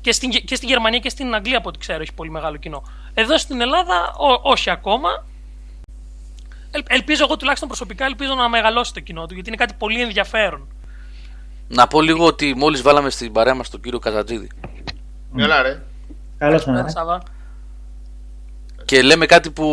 και 0.00 0.12
στην, 0.12 0.30
και 0.30 0.54
στη 0.54 0.66
Γερμανία 0.66 0.98
και 0.98 1.08
στην 1.08 1.34
Αγγλία 1.34 1.58
από 1.58 1.68
ό,τι 1.68 1.78
ξέρω 1.78 2.02
έχει 2.02 2.12
πολύ 2.14 2.30
μεγάλο 2.30 2.56
κοινό. 2.56 2.82
Εδώ 3.14 3.38
στην 3.38 3.60
Ελλάδα 3.60 4.14
ό, 4.16 4.50
όχι 4.50 4.70
ακόμα. 4.70 5.26
Ελ, 6.70 6.82
ελπίζω 6.88 7.24
εγώ 7.24 7.36
τουλάχιστον 7.36 7.68
προσωπικά 7.68 8.04
ελπίζω 8.04 8.34
να 8.34 8.48
μεγαλώσει 8.48 8.92
το 8.92 9.00
κοινό 9.00 9.26
του 9.26 9.34
γιατί 9.34 9.48
είναι 9.48 9.56
κάτι 9.56 9.74
πολύ 9.78 10.02
ενδιαφέρον. 10.02 10.68
Να 11.68 11.86
πω 11.86 12.00
λίγο 12.00 12.26
ότι 12.26 12.54
μόλις 12.56 12.82
βάλαμε 12.82 13.10
στην 13.10 13.32
παρέα 13.32 13.54
μας 13.54 13.70
τον 13.70 13.80
κύριο 13.80 13.98
Καζατζίδη 13.98 14.48
Έλα 15.36 15.62
ρε. 15.62 15.82
Καλώς 16.38 16.64
τον 16.64 16.74
Πέρα, 16.74 16.88
Σάβα. 16.88 17.22
Και 18.88 19.02
λέμε 19.02 19.26
κάτι 19.26 19.50
που 19.50 19.66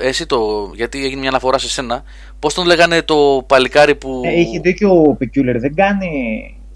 εσύ 0.00 0.26
το, 0.26 0.70
γιατί 0.74 1.04
έγινε 1.04 1.20
μια 1.20 1.28
αναφορά 1.28 1.58
σε 1.58 1.68
σένα, 1.68 2.02
πώς 2.38 2.54
τον 2.54 2.66
λέγανε 2.66 3.02
το 3.02 3.44
παλικάρι 3.46 3.94
που... 3.94 4.22
Ε, 4.24 4.28
Έχει 4.40 4.58
δίκιο 4.58 4.90
ο 5.02 5.16
Peculiar, 5.20 5.56
δεν 5.58 5.74
κάνει 5.74 6.10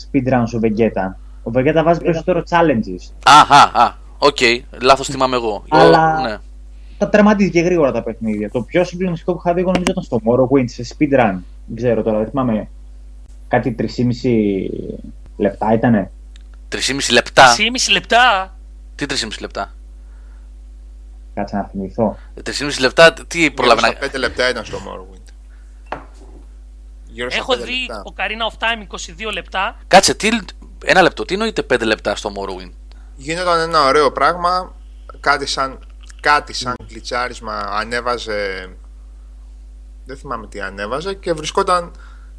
speedrun 0.02 0.42
ο 0.54 0.58
Vegeta. 0.62 1.14
Ο 1.42 1.50
Vegeta 1.54 1.80
βάζει 1.84 2.00
περισσότερο 2.00 2.42
challenges. 2.50 3.12
Αχα, 3.24 3.70
α, 3.82 3.94
οκ, 4.18 4.36
λάθος 4.82 5.06
θυμάμαι 5.08 5.36
εγώ. 5.36 5.64
Αλλά- 5.68 6.20
Ναι. 6.20 6.36
Τα 6.98 7.08
τερματίζει 7.08 7.50
και 7.50 7.60
γρήγορα 7.60 7.92
τα 7.92 8.02
παιχνίδια. 8.02 8.50
Το 8.50 8.62
πιο 8.62 8.84
συγκλονιστικό 8.84 9.32
που 9.32 9.40
είχα 9.44 9.54
δει 9.54 9.60
εγώ 9.60 9.70
νομίζω 9.72 9.90
ήταν 9.92 10.02
στο 10.02 10.20
Morrowind 10.24 10.64
σε 10.70 10.86
speedrun. 10.88 11.34
Δεν 11.66 11.76
ξέρω 11.76 12.02
τώρα, 12.02 12.18
δεν 12.18 12.28
θυμάμαι. 12.28 12.68
Κάτι 13.48 13.74
3,5 13.78 13.86
λεπτά 15.36 15.72
ήτανε. 15.74 16.10
3,5 16.68 16.78
λεπτά. 17.12 17.54
3,5 17.56 17.92
λεπτά. 17.92 18.56
Τι 18.94 19.04
3,5 19.08 19.14
λεπτά; 19.40 19.74
Κάτσε 21.34 21.56
να 21.56 21.64
θυμηθώ. 21.64 22.18
3,5 22.44 22.80
λεπτά, 22.80 23.12
τι 23.12 23.38
Γύρω 23.38 23.52
προλάβει 23.54 23.80
στα 23.80 23.92
να. 24.00 24.06
5 24.06 24.18
λεπτά 24.18 24.48
ήταν 24.48 24.64
στο 24.64 24.78
Morrowind. 24.78 25.32
Γύρω 27.06 27.30
στα 27.30 27.38
Έχω 27.38 27.52
πέντε 27.52 27.64
δει 27.64 27.78
λεπτά. 27.80 28.02
ο 28.04 28.12
Καρίνα 28.12 28.50
of 28.50 28.64
Time 28.64 29.26
22 29.28 29.32
λεπτά. 29.32 29.76
Κάτσε, 29.88 30.14
τι... 30.14 30.28
ένα 30.84 31.02
λεπτό, 31.02 31.24
τι 31.24 31.34
εννοείται 31.34 31.66
5 31.74 31.80
λεπτά 31.84 32.16
στο 32.16 32.32
Morrowind; 32.36 32.70
Γίνονταν 33.16 33.60
ένα 33.60 33.84
ωραίο 33.84 34.12
πράγμα, 34.12 34.74
κάτι 35.20 35.46
σαν, 35.46 35.78
κάτι 36.20 36.52
σαν 36.52 36.74
γλιτσάρισμα 36.88 37.54
ανέβαζε, 37.58 38.68
δεν 40.04 40.16
θυμάμαι 40.16 40.46
τι 40.46 40.60
ανέβαζε 40.60 41.14
και 41.14 41.32
βρισκόταν 41.32 41.90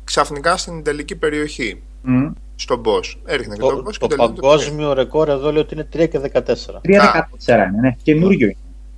ξαφνικά 0.04 0.58
στην 0.58 0.84
τελική 0.84 1.16
περιοχή, 1.16 1.82
Μμ. 2.02 2.32
στον 2.56 2.82
boss. 2.86 3.16
Έριχνε 3.26 3.56
και 3.56 3.62
Το, 3.62 3.68
τον 3.68 3.86
boss 3.88 3.94
το 4.00 4.08
και 4.08 4.16
τελείωνε 4.16 4.34
το 4.36 4.42
παγκόσμιο 4.42 4.94
ρεκόρ 4.94 5.30
εδώ 5.30 5.52
λέει 5.52 5.62
ότι 5.62 5.74
είναι 5.74 5.88
3 5.94 6.10
και 6.10 6.20
14. 6.34 6.40
3-14 6.40 6.42
είναι, 6.82 7.72
ναι. 7.82 7.96
Καινούριο 8.04 8.48
είναι. 8.48 8.56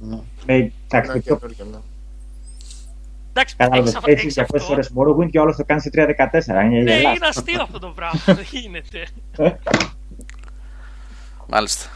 Ναι. 0.10 0.16
Με, 0.16 0.22
παιχνίδι. 0.46 0.74
εντάξει, 0.88 1.12
Ναι, 1.14 1.22
πιο 1.22 1.36
καινούριο, 1.38 1.66
ναι. 1.72 1.78
Εντάξει, 3.36 3.56
Κατάλαβε. 3.56 3.90
έχεις, 3.90 4.00
Έτσι 4.06 4.26
έχεις 4.26 4.34
200 4.38 4.42
αυτό. 4.42 4.60
φορέ 4.60 4.82
Morrowind 4.96 5.30
και 5.32 5.40
ο 5.40 5.42
άλλο 5.42 5.56
το 5.56 5.64
κάνεις 5.66 5.84
σε 5.84 5.90
3-14. 5.94 6.64
Είναι 6.66 6.82
Ναι, 6.82 6.96
γελάς. 6.98 7.16
είναι 7.16 7.26
αστείο 7.28 7.62
αυτό 7.62 7.80
το 7.80 7.88
πράγμα. 7.96 8.20
Δεν 8.40 8.46
γίνεται. 8.52 9.08
Μάλιστα. 11.48 11.90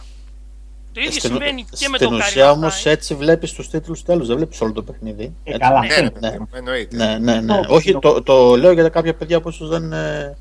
Το 0.93 0.99
ίδιο 1.03 1.11
Στην, 1.19 1.29
συμβαίνει 1.29 1.63
και 1.63 1.89
με 1.89 1.97
στην 1.97 2.09
το 2.09 2.15
ουσία 2.15 2.45
Ocarina 2.45 2.51
of 2.51 2.55
όμως 2.55 2.83
Time. 2.83 2.89
έτσι 2.89 3.15
βλέπεις 3.15 3.51
τους 3.53 3.69
τίτλους 3.69 4.03
τέλου, 4.03 4.25
δεν 4.25 4.35
βλέπεις 4.35 4.61
όλο 4.61 4.71
το 4.71 4.81
παιχνίδι. 4.83 5.23
Ε, 5.43 5.49
Έτσι. 5.49 5.59
καλά. 5.59 5.79
Ναι, 5.79 5.95
ρε, 5.95 6.01
ναι. 6.01 6.09
παιδί 6.09 6.37
μου, 6.39 6.47
εννοείται. 6.53 6.95
Ναι, 6.95 7.17
ναι, 7.17 7.39
ναι. 7.41 7.61
Το- 7.61 7.73
Όχι, 7.73 7.91
το- 7.91 7.99
το, 7.99 8.21
το 8.23 8.55
λέω 8.57 8.71
για 8.71 8.89
κάποια 8.89 9.15
παιδιά 9.15 9.41
που 9.41 9.49
ίσως 9.49 9.69
δεν 9.69 9.93
ε, 9.93 10.37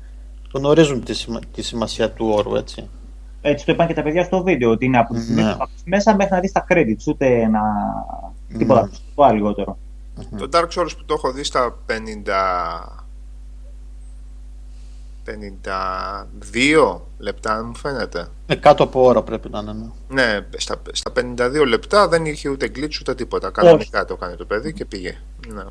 γνωρίζουν 0.53 1.03
τη, 1.03 1.13
σημα- 1.13 1.39
τη 1.53 1.61
σημασία 1.61 2.11
του 2.11 2.27
όρου, 2.29 2.55
έτσι. 2.55 2.89
Έτσι 3.49 3.65
το 3.65 3.71
είπαν 3.71 3.87
και 3.87 3.93
τα 3.93 4.03
παιδιά 4.03 4.23
στο 4.23 4.43
βίντεο, 4.43 4.71
ότι 4.71 4.85
είναι 4.85 4.97
από 4.97 5.13
τη 5.13 5.21
στιγμή 5.21 5.41
Ναι. 5.43 5.51
που 5.51 5.57
πας 5.57 5.69
μέσα 5.85 6.15
μέχρι 6.15 6.33
να 6.33 6.39
δεις 6.39 6.51
τα 6.51 6.65
credits, 6.69 7.07
ούτε 7.07 7.47
να. 7.47 7.61
τίποτα 8.57 8.81
Ναι. 8.81 8.89
το 9.15 9.23
άλλο 9.23 9.35
λιγότερο. 9.35 9.77
Το 10.37 10.49
Dark 10.53 10.67
Souls 10.67 10.89
που 10.97 11.05
το 11.05 11.13
έχω 11.13 11.31
δει 11.31 11.43
στα 11.43 11.75
50... 11.87 11.93
52 15.25 16.99
λεπτά, 17.17 17.53
αν 17.53 17.65
μου 17.65 17.75
φαίνεται. 17.75 18.27
Ε, 18.45 18.55
κάτω 18.55 18.83
από 18.83 19.03
ώρα 19.05 19.23
πρέπει 19.23 19.49
να 19.49 19.59
είναι. 19.59 19.73
ναι. 19.73 19.85
Ναι, 20.23 20.39
στα, 20.57 20.81
στα 20.91 21.11
52 21.15 21.65
λεπτά 21.67 22.07
δεν 22.07 22.25
είχε 22.25 22.49
ούτε 22.49 22.71
glitch 22.75 22.99
ούτε 23.01 23.15
τίποτα. 23.15 23.49
Κανονικά 23.51 24.05
το 24.05 24.13
έκανε 24.13 24.35
το 24.35 24.45
παιδί 24.45 24.73
και 24.73 24.85
πήγε. 24.85 25.17
Ναι. 25.47 25.63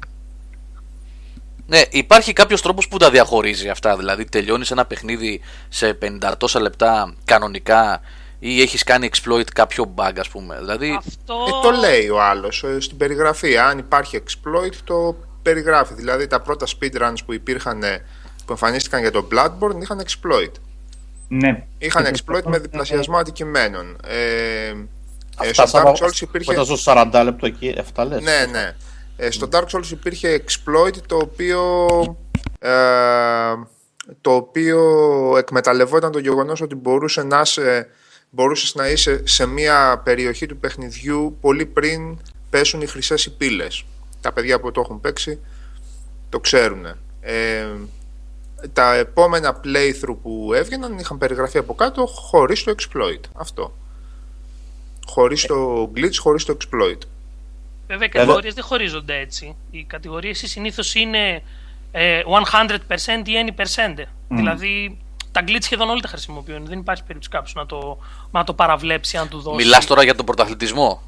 Ναι, 1.66 1.80
υπάρχει 1.90 2.32
κάποιος 2.32 2.62
τρόπος 2.62 2.88
που 2.88 2.96
τα 2.96 3.10
διαχωρίζει 3.10 3.68
αυτά. 3.68 3.96
Δηλαδή, 3.96 4.24
τελειώνεις 4.24 4.70
ένα 4.70 4.84
παιχνίδι 4.86 5.40
σε 5.68 5.98
50 6.02 6.32
τόσα 6.38 6.60
λεπτά 6.60 7.14
κανονικά 7.24 8.00
ή 8.38 8.60
έχεις 8.60 8.82
κάνει 8.84 9.08
exploit 9.12 9.44
κάποιο 9.54 9.94
bug, 9.96 10.12
ας 10.18 10.28
πούμε. 10.28 10.56
Δηλαδή, 10.58 10.94
Αυτό... 10.98 11.34
Ε, 11.48 11.50
το 11.62 11.70
λέει 11.70 12.08
ο 12.08 12.22
άλλος 12.22 12.64
στην 12.78 12.96
περιγραφή. 12.96 13.56
Αν 13.58 13.78
υπάρχει 13.78 14.22
exploit, 14.26 14.74
το 14.84 15.16
περιγράφει. 15.42 15.94
Δηλαδή 15.94 16.26
τα 16.26 16.40
πρώτα 16.40 16.66
speedruns 16.66 17.16
που 17.26 17.32
υπήρχαν, 17.32 17.82
ε, 17.82 18.04
που 18.44 18.52
εμφανίστηκαν 18.52 19.00
για 19.00 19.10
το 19.10 19.28
Bloodborne 19.32 19.82
είχαν 19.82 20.00
exploit. 20.06 20.50
Ναι. 21.28 21.64
Είχαν 21.78 22.04
Και 22.04 22.22
exploit 22.26 22.42
με 22.44 22.58
διπλασιασμό 22.58 23.16
αντικειμένων. 23.16 23.96
Ε, 24.06 24.66
ε, 24.66 24.74
Αυτά 25.36 25.66
στο 25.66 25.76
σαν- 25.78 25.86
Dark 25.86 25.90
Souls 26.04 26.10
που 26.18 26.24
υπήρχε. 26.24 26.52
ήταν 26.52 26.64
στο 26.64 26.76
40 26.76 27.22
λεπτό 27.24 27.46
εκεί, 27.46 27.74
7 27.94 28.04
λες. 28.04 28.22
Ναι, 28.22 28.46
ναι. 28.50 28.74
Ε, 29.16 29.30
στο 29.30 29.48
Dark 29.52 29.64
Souls 29.64 29.90
υπήρχε 29.90 30.44
exploit 30.44 30.96
το 31.06 31.16
οποίο 31.16 31.86
ε, 32.58 32.70
το 34.20 34.34
οποίο 34.34 34.80
εκμεταλλευόταν 35.36 36.12
το 36.12 36.18
γεγονός 36.18 36.60
ότι 36.60 36.74
μπορούσε 36.74 37.22
να 37.22 37.40
είσαι, 37.40 37.88
μπορούσες 38.30 38.74
να 38.74 38.88
είσαι 38.88 39.26
σε 39.26 39.46
μια 39.46 40.00
περιοχή 40.04 40.46
του 40.46 40.56
παιχνιδιού 40.56 41.36
πολύ 41.40 41.66
πριν 41.66 42.18
πέσουν 42.50 42.80
οι 42.80 42.86
χρυσές 42.86 43.24
οι 43.24 43.36
πύλες. 43.36 43.84
Τα 44.20 44.32
παιδιά 44.32 44.60
που 44.60 44.70
το 44.70 44.80
έχουν 44.80 45.00
παίξει 45.00 45.40
το 46.28 46.40
ξέρουν. 46.40 46.86
Ε, 47.20 47.66
τα 48.72 48.94
επόμενα 48.94 49.60
playthrough 49.64 50.16
που 50.22 50.52
έβγαιναν 50.54 50.98
είχαν 50.98 51.18
περιγραφεί 51.18 51.58
από 51.58 51.74
κάτω 51.74 52.06
χωρίς 52.06 52.62
το 52.62 52.74
exploit. 52.78 53.20
Αυτό. 53.32 53.76
Χωρίς 55.06 55.42
το 55.46 55.90
glitch, 55.96 56.16
χωρίς 56.18 56.44
το 56.44 56.56
exploit. 56.60 56.98
Βέβαια, 57.86 58.06
οι 58.06 58.10
κατηγορίες 58.10 58.54
δεν 58.54 58.64
χωρίζονται 58.64 59.18
έτσι. 59.18 59.56
Οι 59.70 59.84
κατηγορίες 59.84 60.42
συνήθως 60.46 60.94
είναι 60.94 61.42
ε, 61.92 62.22
100% 62.52 63.28
ή 63.28 63.32
any 63.46 63.60
percent. 63.60 64.04
Δηλαδή, 64.28 64.98
τα 65.32 65.44
glitch 65.46 65.58
σχεδόν 65.60 65.88
όλοι 65.88 66.00
τα 66.00 66.08
χρησιμοποιούν. 66.08 66.66
Δεν 66.66 66.78
υπάρχει 66.78 67.02
περίπτωση 67.02 67.30
κάποιος 67.30 67.54
να 67.54 67.66
το, 67.66 67.98
να 68.30 68.44
το 68.44 68.54
παραβλέψει, 68.54 69.16
αν 69.16 69.28
του 69.28 69.40
δώσει. 69.40 69.64
μιλάς 69.64 69.86
τώρα 69.86 70.02
για 70.02 70.14
τον 70.14 70.24
πρωταθλητισμό. 70.24 71.02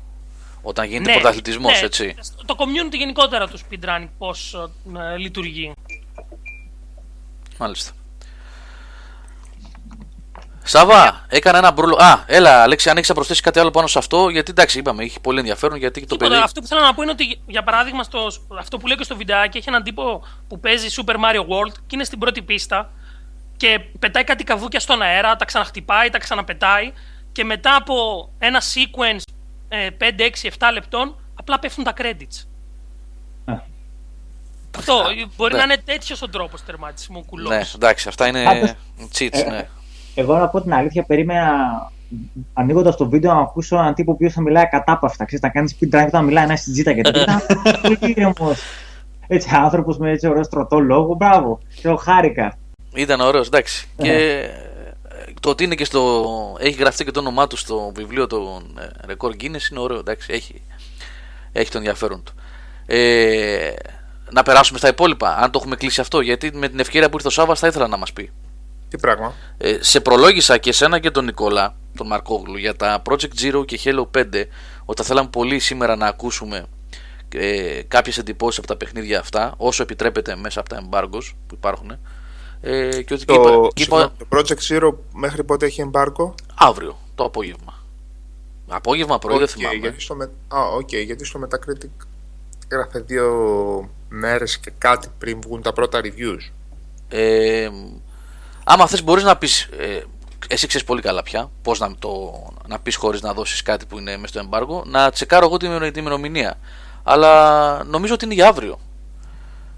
Όταν 0.62 0.87
γίνεται 0.87 1.11
Ναι, 1.11 1.12
πρωταθλητισμός, 1.12 1.80
ναι. 1.80 1.87
έτσι. 1.87 2.14
Το 2.47 2.56
community 2.58 2.97
γενικότερα 2.97 3.49
του 3.49 3.58
speedrunning 3.58 4.08
πώς 4.18 4.54
ε, 4.97 5.16
λειτουργεί. 5.16 5.73
Μάλιστα. 7.58 7.92
Σάβα, 10.68 11.25
έκανα 11.28 11.58
ένα 11.58 11.70
μπρούλο. 11.70 11.96
Α, 11.96 12.22
έλα, 12.26 12.62
Αλέξη, 12.62 12.90
αν 12.90 12.96
έχεις 12.96 13.08
να 13.08 13.14
προσθέσει 13.14 13.42
κάτι 13.42 13.58
άλλο 13.58 13.70
πάνω 13.70 13.87
σε 13.87 13.98
αυτό, 13.98 14.28
γιατί 14.28 14.50
εντάξει, 14.50 14.78
είπαμε, 14.78 15.04
έχει 15.04 15.20
πολύ 15.20 15.38
ενδιαφέρον 15.38 15.78
γιατί 15.78 16.00
το 16.00 16.06
Τίποτα, 16.06 16.30
παιδί. 16.30 16.42
αυτό 16.42 16.60
που 16.60 16.66
θέλω 16.66 16.80
να 16.80 16.94
πω 16.94 17.02
είναι 17.02 17.10
ότι, 17.10 17.40
για 17.46 17.62
παράδειγμα, 17.62 18.02
στο, 18.02 18.26
αυτό 18.58 18.78
που 18.78 18.87
λέω 18.87 18.96
και 18.96 19.02
στο 19.04 19.16
βιντεάκι, 19.16 19.58
έχει 19.58 19.68
έναν 19.68 19.82
τύπο 19.82 20.22
που 20.48 20.60
παίζει 20.60 20.87
Super 20.96 21.14
Mario 21.14 21.40
World 21.40 21.72
και 21.72 21.94
είναι 21.94 22.04
στην 22.04 22.18
πρώτη 22.18 22.42
πίστα 22.42 22.90
και 23.56 23.80
πετάει 23.98 24.25
κάτι 24.25 24.44
καβούκια 24.44 24.80
στον 24.80 25.02
αέρα, 25.02 25.37
τα 25.37 25.44
ξαναχτυπάει, 25.44 26.10
τα 26.10 26.18
ξαναπετάει 26.18 26.92
και 27.32 27.44
μετά 27.44 27.75
από 27.76 28.28
ένα 28.38 28.60
sequence 28.60 29.20
ε, 29.68 29.88
5, 30.00 30.04
6, 30.04 30.48
7 30.68 30.70
λεπτών 30.72 31.16
απλά 31.34 31.58
πέφτουν 31.58 31.84
τα 31.84 31.92
credits. 31.96 32.44
Α. 33.44 33.54
Αυτό 34.78 35.04
μπορεί 35.37 35.52
ναι. 35.52 35.58
να 35.58 35.64
είναι 35.64 35.82
τέτοιος 35.84 36.22
ο 36.22 36.28
τρόπος 36.28 36.64
τερματισμού 36.64 37.25
κουλός. 37.25 37.48
Ναι, 37.50 37.62
εντάξει, 37.75 38.08
αυτά 38.08 38.26
είναι 38.26 38.44
Πάντως- 38.44 38.75
cheats, 39.18 39.28
Ε, 39.32 39.50
ναι. 39.50 39.68
Εγώ 40.18 40.37
να 40.37 40.48
πω 40.48 40.60
την 40.60 40.75
αλήθεια, 40.75 41.02
περίμενα 41.02 41.52
ανοίγοντας 42.52 42.96
το 42.96 43.08
βίντεο 43.08 43.34
να 43.34 43.40
ακούσω 43.40 43.76
έναν 43.78 43.94
τύπο 43.94 44.14
που 44.14 44.30
θα 44.30 44.40
μιλάει 44.40 44.68
κατάπαυστα. 44.68 45.25
Ξέρεις, 45.25 45.44
να 45.44 45.50
κάνει 45.50 45.70
speedrun 45.72 46.04
και 46.04 46.08
να 46.12 46.22
μιλάει 46.22 46.44
ένα 46.44 46.56
στην 46.56 46.72
τζίτα 46.72 46.90
γιατί 46.90 47.18
ήταν 47.18 47.42
πολύ 47.82 47.98
ήρεμος. 48.00 48.60
Έτσι, 49.26 49.48
άνθρωπος 49.52 49.98
με 49.98 50.10
έτσι 50.10 50.28
ωραίο 50.28 50.42
στρωτό 50.42 50.78
λόγο. 50.78 51.14
Μπράβο. 51.14 51.58
Και 51.75 51.88
εγώ 51.88 51.96
χάρηκα. 51.96 52.56
Ήταν 52.94 53.20
ωραίος, 53.20 53.46
εντάξει. 53.46 53.88
Ναι. 53.96 54.08
Και 54.08 54.12
ε, 54.12 54.48
το 55.40 55.50
ότι 55.50 55.64
είναι 55.64 55.75
και 55.75 55.84
στο. 55.84 56.25
Έχει 56.60 56.78
γραφτεί 56.78 57.04
και 57.04 57.10
το 57.10 57.20
όνομά 57.20 57.46
του 57.46 57.56
στο 57.56 57.92
βιβλίο 57.94 58.26
των 58.26 58.78
ε, 58.78 59.12
Record 59.12 59.42
Guinness 59.42 59.70
είναι 59.70 59.80
ωραίο, 59.80 59.98
εντάξει. 59.98 60.32
Έχει, 60.32 60.62
έχει 61.52 61.70
το 61.70 61.78
ενδιαφέρον 61.78 62.22
του. 62.22 62.32
Ε, 62.87 63.72
να 64.30 64.42
περάσουμε 64.42 64.78
στα 64.78 64.88
υπόλοιπα, 64.88 65.37
αν 65.37 65.50
το 65.50 65.58
έχουμε 65.62 65.76
κλείσει 65.76 66.00
αυτό. 66.00 66.20
Γιατί 66.20 66.50
με 66.54 66.68
την 66.68 66.78
ευκαιρία 66.78 67.08
που 67.08 67.16
ήρθε 67.16 67.28
ο 67.28 67.30
Σάβα 67.30 67.54
θα 67.54 67.66
ήθελα 67.66 67.87
να 67.87 67.96
μας 67.96 68.12
πει. 68.12 68.30
Τι 68.88 68.99
πράγμα; 68.99 69.35
Ε, 69.59 69.76
σε 69.80 70.00
προλόγησα 70.00 70.59
και 70.59 70.68
εσένα 70.68 70.99
και 70.99 71.11
τον 71.11 71.25
Νικόλα, 71.25 71.75
τον 71.97 72.07
Μαρκόγλου, 72.07 72.57
για 72.57 72.76
τα 72.76 73.02
Project 73.09 73.40
Zero 73.40 73.64
και 73.66 73.80
Halo 73.85 74.07
5, 74.18 74.25
ότι 74.85 75.00
θα 75.00 75.04
θέλαμε 75.07 75.28
πολύ 75.28 75.59
σήμερα 75.59 75.97
να 75.97 76.07
ακούσουμε 76.07 76.66
ε, 77.35 77.83
κάποιες 77.88 78.18
εντυπώσεις 78.18 78.59
από 78.59 78.66
τα 78.66 78.76
παιχνίδια 78.76 79.21
αυτά, 79.21 79.54
όσο 79.57 79.83
επιτρέπεται 79.83 80.37
μέσα 80.37 80.61
από 80.61 80.68
τα 80.68 80.83
embargoes 80.83 81.33
που 81.47 81.54
υπάρχουν. 81.54 81.99
Ε, 82.61 83.02
και 83.02 83.14
ότι 83.14 83.25
Το, 83.25 83.35
είπα, 83.35 83.68
και 83.75 83.83
είπα 83.83 83.97
συγγνώμη, 83.97 84.11
το 84.18 84.26
Project 84.30 84.68
Zero 84.68 84.95
μέχρι 85.12 85.45
πότε 85.45 85.66
έχει 85.66 85.90
embargo; 85.92 86.33
αύριο 86.54 86.99
το 87.14 87.25
απόγευμα. 87.25 87.75
Απόγευμα, 88.68 89.18
πρωί, 89.18 89.35
δεν 89.37 89.45
Οκ, 89.45 89.50
θυμάμαι. 89.50 89.75
γιατί 89.76 90.00
στο, 90.00 90.14
με... 90.14 90.25
Α, 90.49 90.61
οκ, 90.61 90.92
γιατί 90.92 91.25
στο 91.25 91.40
Metacritic 91.45 92.07
έγραφε 92.68 92.99
δύο 92.99 93.30
μέρες 94.09 94.59
και 94.59 94.73
κάτι 94.78 95.09
πριν 95.18 95.40
βγουν 95.40 95.62
τα 95.62 95.73
πρώτα 95.73 96.00
reviews. 96.02 96.50
Ε, 97.09 97.68
άμα 98.70 98.87
θες 98.87 99.02
μπορείς 99.04 99.25
να 99.25 99.37
πεις 99.37 99.62
ε, 99.62 100.00
εσύ 100.48 100.66
ξέρεις 100.66 100.87
πολύ 100.87 101.00
καλά 101.02 101.22
πια 101.22 101.50
πώς 101.62 101.78
να, 101.78 101.94
το, 101.98 102.32
να 102.66 102.78
πεις 102.78 102.96
χωρίς 102.96 103.20
να 103.22 103.32
δώσεις 103.34 103.62
κάτι 103.62 103.87
που 103.87 103.98
είναι 103.98 104.16
μέσα 104.16 104.32
στο 104.38 104.48
embargo 104.50 104.82
να 104.87 105.10
τσεκάρω 105.10 105.46
εγώ 105.46 105.56
την 105.56 105.68
ημερο- 105.68 105.90
την 105.92 106.00
ημερομηνία 106.00 106.58
αλλά 107.02 107.84
νομίζω 107.84 108.14
ότι 108.14 108.25
είναι 108.25 108.34
για 108.34 108.48
αύριο 108.48 108.78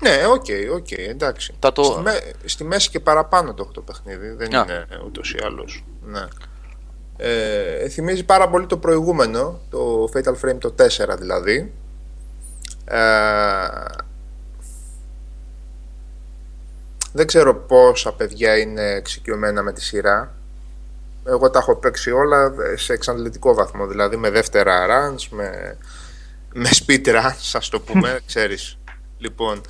Ναι, 0.02 0.26
οκ, 0.26 0.47
οκ, 0.75 0.90
εντάξει. 0.90 1.54
Θα 1.59 1.73
το- 1.73 1.82
Στη, 1.85 2.00
μέ- 2.00 2.35
στη 2.44 2.64
μέση 2.64 2.90
και 2.90 3.00
παραπάνω 3.00 3.54
το 3.54 3.62
έχω 3.62 3.73
το 3.73 3.80
παιχνίδι, 3.80 4.28
δεν 4.30 4.54
Α. 4.56 4.64
είναι 4.68 4.87
ούτως 5.06 5.32
ή 5.32 5.38
άλλως. 5.44 5.85
Ναι. 6.02 6.20
Ε, 7.16 7.88
θυμίζει 7.88 8.25
πάρα 8.25 8.49
πολύ 8.49 8.66
το 8.66 8.76
προηγούμενο, 8.76 9.61
το 9.70 10.09
Fatal 10.14 10.35
Frame 10.44 10.59
το 10.59 10.75
4 10.78 11.16
δηλαδή. 11.18 11.73
Ε, 12.85 12.99
δεν 17.12 17.26
ξέρω 17.26 17.55
πόσα 17.55 18.12
παιδιά 18.12 18.59
είναι 18.59 18.90
εξοικειωμένα 18.90 19.62
με 19.62 19.73
τη 19.73 19.83
σειρά. 19.83 20.35
Εγώ 21.26 21.50
τα 21.50 21.59
έχω 21.59 21.76
παίξει 21.76 22.11
όλα 22.11 22.52
σε 22.75 22.93
εξαντλητικό 22.93 23.55
βαθμό, 23.55 23.87
δηλαδή 23.87 24.17
με 24.17 24.31
δεύτερα 24.31 24.87
runs, 24.87 25.26
με, 25.31 25.79
με 26.52 26.69
speed 26.73 27.07
runs, 27.07 27.50
ας 27.52 27.69
το 27.69 27.81
πούμε, 27.81 28.21
ξέρεις. 28.26 28.79
Λοιπόν, 29.19 29.61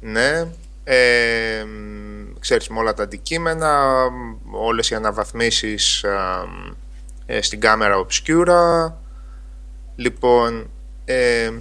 ναι, 0.00 0.48
ε, 0.84 1.64
μ, 1.64 2.38
ξέρεις 2.40 2.68
με 2.68 2.78
όλα 2.78 2.94
τα 2.94 3.02
αντικείμενα, 3.02 4.02
μ, 4.10 4.54
όλες 4.54 4.90
οι 4.90 4.94
αναβαθμίσεις 4.94 6.04
α, 6.04 6.44
ε, 7.26 7.42
στην 7.42 7.60
κάμερα 7.60 8.06
obscura, 8.06 8.92
Λοιπόν, 9.96 10.70
ε, 11.04 11.52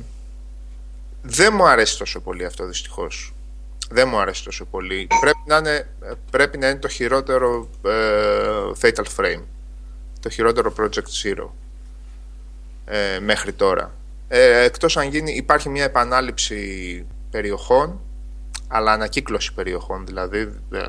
δεν 1.21 1.53
μου 1.55 1.67
αρέσει 1.67 1.97
τόσο 1.97 2.19
πολύ 2.19 2.45
αυτό 2.45 2.65
δυστυχώς. 2.65 3.34
Δεν 3.89 4.07
μου 4.07 4.19
αρέσει 4.19 4.43
τόσο 4.43 4.65
πολύ. 4.65 5.07
Πρέπει 5.19 5.43
να 5.45 5.57
είναι, 5.57 5.87
πρέπει 6.31 6.57
να 6.57 6.67
είναι 6.67 6.79
το 6.79 6.87
χειρότερο 6.87 7.69
ε, 7.85 7.91
Fatal 8.81 9.05
Frame. 9.17 9.43
Το 10.19 10.29
χειρότερο 10.29 10.73
Project 10.79 11.23
Zero. 11.23 11.49
Ε, 12.85 13.19
μέχρι 13.19 13.53
τώρα. 13.53 13.91
Ε, 14.27 14.63
εκτός 14.63 14.97
αν 14.97 15.09
γίνει, 15.09 15.31
υπάρχει 15.31 15.69
μια 15.69 15.83
επανάληψη 15.83 17.05
περιοχών, 17.31 17.99
αλλά 18.67 18.91
ανακύκλωση 18.91 19.53
περιοχών, 19.53 20.05
δηλαδή 20.05 20.39
ε, 20.71 20.81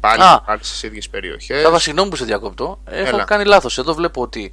πάλι, 0.00 0.22
Α. 0.22 0.40
πάλι 0.40 0.64
στις 0.64 0.82
ίδιες 0.82 1.08
περιοχές. 1.08 1.62
Καλά, 1.62 1.78
συγγνώμη 1.78 2.10
που 2.10 2.16
σε 2.16 2.24
διακόπτω. 2.24 2.78
Έχω 2.84 3.08
Έλα. 3.16 3.24
κάνει 3.24 3.44
λάθος. 3.44 3.78
Εδώ 3.78 3.94
βλέπω 3.94 4.22
ότι 4.22 4.52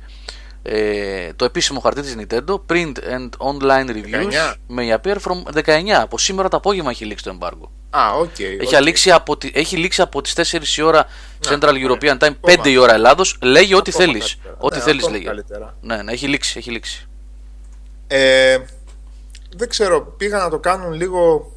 ε, 0.61 1.33
το 1.33 1.45
επίσημο 1.45 1.79
χαρτί 1.79 2.01
της 2.01 2.15
Nintendo 2.19 2.55
Print 2.69 2.93
and 3.11 3.29
Online 3.37 3.89
Reviews 3.89 4.31
19. 4.31 4.53
may 4.77 4.97
appear 4.97 5.15
from 5.15 5.63
19. 5.65 5.89
Από 5.89 6.17
σήμερα 6.17 6.47
το 6.49 6.57
απόγευμα 6.57 6.89
έχει 6.89 7.05
λήξει 7.05 7.23
το 7.23 7.37
embargo. 7.39 7.82
Α, 7.97 8.13
οκ. 8.13 8.39
Έχει, 8.39 8.75
οκ. 8.75 8.81
λήξει 8.81 9.11
από, 9.11 9.37
τη- 9.37 9.51
έχει 9.53 9.77
λήξει 9.77 10.01
από 10.01 10.21
τις 10.21 10.33
4 10.33 10.77
η 10.77 10.81
ώρα 10.81 11.05
Central 11.47 11.59
ωραία. 11.67 11.87
European 11.87 12.17
Time, 12.17 12.31
Ακόμα. 12.43 12.53
5 12.63 12.65
η 12.69 12.77
ώρα 12.77 12.93
Ελλάδος. 12.93 13.37
Λέγει 13.41 13.73
ό,τι 13.73 13.91
Ακόμα 13.93 14.05
θέλεις. 14.05 14.29
καλύτερα. 14.35 14.55
Ό,τι 14.59 14.77
Ναι, 14.77 14.83
θέλεις 14.83 14.99
ακόμα 15.03 15.15
λέγει. 15.15 15.25
καλύτερα. 15.27 15.75
Ναι, 15.81 16.01
ναι, 16.01 16.11
έχει 16.11 16.27
λήξει, 16.27 16.57
έχει 16.57 16.71
λήξει. 16.71 17.07
Ε, 18.07 18.57
δεν 19.55 19.69
ξέρω, 19.69 20.01
πήγα 20.17 20.37
να 20.37 20.49
το 20.49 20.59
κάνουν 20.59 20.93
λίγο 20.93 21.51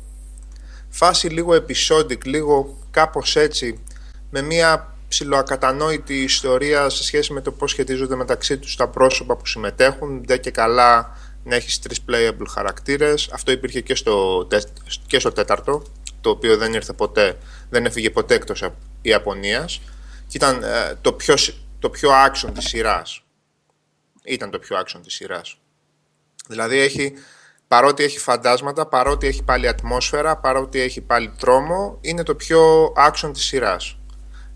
φάση 0.88 1.26
λίγο 1.28 1.52
episodic, 1.54 2.24
λίγο 2.24 2.76
κάπως 2.90 3.36
έτσι, 3.36 3.82
με 4.30 4.42
μια 4.42 4.94
ψηλοακατανόητη 5.08 6.22
ιστορία 6.22 6.88
σε 6.88 7.04
σχέση 7.04 7.32
με 7.32 7.40
το 7.40 7.50
πώς 7.52 7.70
σχετίζονται 7.70 8.14
μεταξύ 8.16 8.58
τους 8.58 8.76
τα 8.76 8.88
πρόσωπα 8.88 9.36
που 9.36 9.46
συμμετέχουν, 9.46 10.22
δεν 10.26 10.40
και 10.40 10.50
καλά 10.50 11.16
να 11.44 11.54
έχεις 11.54 11.78
τρεις 11.78 12.00
playable 12.10 12.46
χαρακτήρες. 12.50 13.28
Αυτό 13.32 13.52
υπήρχε 13.52 13.80
και 13.80 13.94
στο, 13.94 14.44
τε- 14.50 14.66
και 15.06 15.18
στο 15.18 15.32
τέταρτο, 15.32 15.82
το 16.26 16.32
οποίο 16.32 16.56
δεν 16.56 16.74
ήρθε 16.74 16.92
ποτέ, 16.92 17.38
δεν 17.70 17.84
έφυγε 17.86 18.10
ποτέ 18.10 18.34
εκτός 18.34 18.62
από 18.62 18.76
Ιαπωνίας 19.02 19.80
και 20.26 20.36
ήταν 20.36 20.62
ε, 20.62 20.98
το, 21.00 21.12
πιο, 21.12 21.36
σ- 21.36 21.54
το 21.78 21.90
πιο 21.90 22.10
action 22.26 22.50
της 22.54 22.64
σειράς. 22.64 23.22
Ήταν 24.24 24.50
το 24.50 24.58
πιο 24.58 24.76
action 24.80 25.00
της 25.02 25.14
σειράς. 25.14 25.58
Δηλαδή 26.48 26.78
έχει, 26.78 27.12
παρότι 27.68 28.04
έχει 28.04 28.18
φαντάσματα, 28.18 28.86
παρότι 28.86 29.26
έχει 29.26 29.42
πάλι 29.42 29.68
ατμόσφαιρα, 29.68 30.36
παρότι 30.36 30.80
έχει 30.80 31.00
πάλι 31.00 31.32
τρόμο, 31.38 31.98
είναι 32.00 32.22
το 32.22 32.34
πιο 32.34 32.92
action 32.96 33.30
της 33.32 33.44
σειράς. 33.44 33.98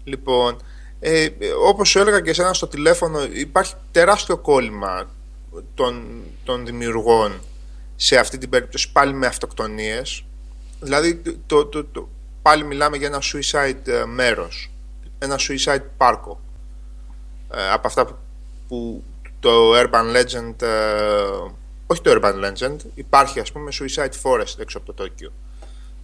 Λοιπόν, 0.04 0.62
ε, 1.00 1.22
ε, 1.22 1.50
όπως 1.66 1.88
σου 1.88 1.98
έλεγα 1.98 2.20
και 2.20 2.30
εσένα 2.30 2.52
στο 2.52 2.66
τηλέφωνο, 2.68 3.24
υπάρχει 3.24 3.74
τεράστιο 3.90 4.38
κόλλημα 4.38 5.10
των, 5.74 6.22
των 6.44 6.66
δημιουργών 6.66 7.40
σε 7.96 8.18
αυτή 8.18 8.38
την 8.38 8.48
περίπτωση 8.48 8.92
πάλι 8.92 9.12
με 9.12 9.26
αυτοκτονίες. 9.26 10.24
Δηλαδή, 10.80 11.22
το, 11.46 11.66
το, 11.66 11.84
το, 11.84 12.08
πάλι 12.42 12.64
μιλάμε 12.64 12.96
για 12.96 13.06
ένα 13.06 13.20
suicide 13.22 13.86
ε, 13.88 14.04
μέρος, 14.04 14.70
ένα 15.18 15.38
suicide 15.48 15.82
πάρκο. 15.96 16.40
Ε, 17.54 17.70
από 17.70 17.86
αυτά 17.86 18.04
που, 18.06 18.16
που 18.68 19.02
το 19.40 19.72
Urban 19.74 20.16
Legend, 20.16 20.62
ε, 20.62 21.50
όχι 21.86 22.00
το 22.02 22.20
Urban 22.22 22.34
Legend, 22.44 22.76
υπάρχει 22.94 23.40
ας 23.40 23.52
πούμε 23.52 23.70
Suicide 23.80 24.12
Forest 24.22 24.58
έξω 24.58 24.78
από 24.78 24.86
το 24.86 24.92
Τόκιο. 24.92 25.32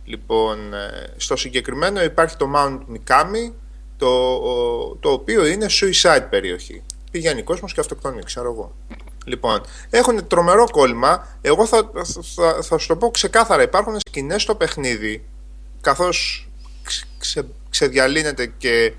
Λοιπόν, 0.05 0.75
ε, 0.75 1.15
στο 1.17 1.37
συγκεκριμένο 1.37 2.03
υπάρχει 2.03 2.37
το 2.37 2.51
Mount 2.57 2.79
Mikami, 2.95 3.53
το, 3.97 4.07
ο- 4.35 4.97
το 5.01 5.11
οποίο 5.11 5.47
είναι 5.47 5.67
suicide 5.71 6.27
περιοχή. 6.31 6.83
Πηγαίνει 7.11 7.43
κόσμος 7.43 7.73
και 7.73 7.81
αυτοκτονεί, 7.81 8.23
ξέρω 8.23 8.51
εγώ. 8.53 8.75
Λοιπόν, 9.27 9.61
έχουν 9.91 10.27
τρομερό 10.27 10.71
κόλλημα. 10.71 11.27
Εγώ 11.41 11.67
θα, 11.67 11.91
θα, 11.95 12.23
θα, 12.35 12.63
θα 12.63 12.79
σου 12.79 12.87
το 12.87 12.97
πω 12.97 13.11
ξεκάθαρα. 13.11 13.63
Υπάρχουν 13.63 13.97
σκηνές 14.09 14.43
στο 14.43 14.55
παιχνίδι, 14.55 15.25
καθώς 15.81 16.49
ξε, 16.83 17.05
ξε- 17.19 17.47
ξεδιαλύνεται 17.71 18.47
και 18.47 18.93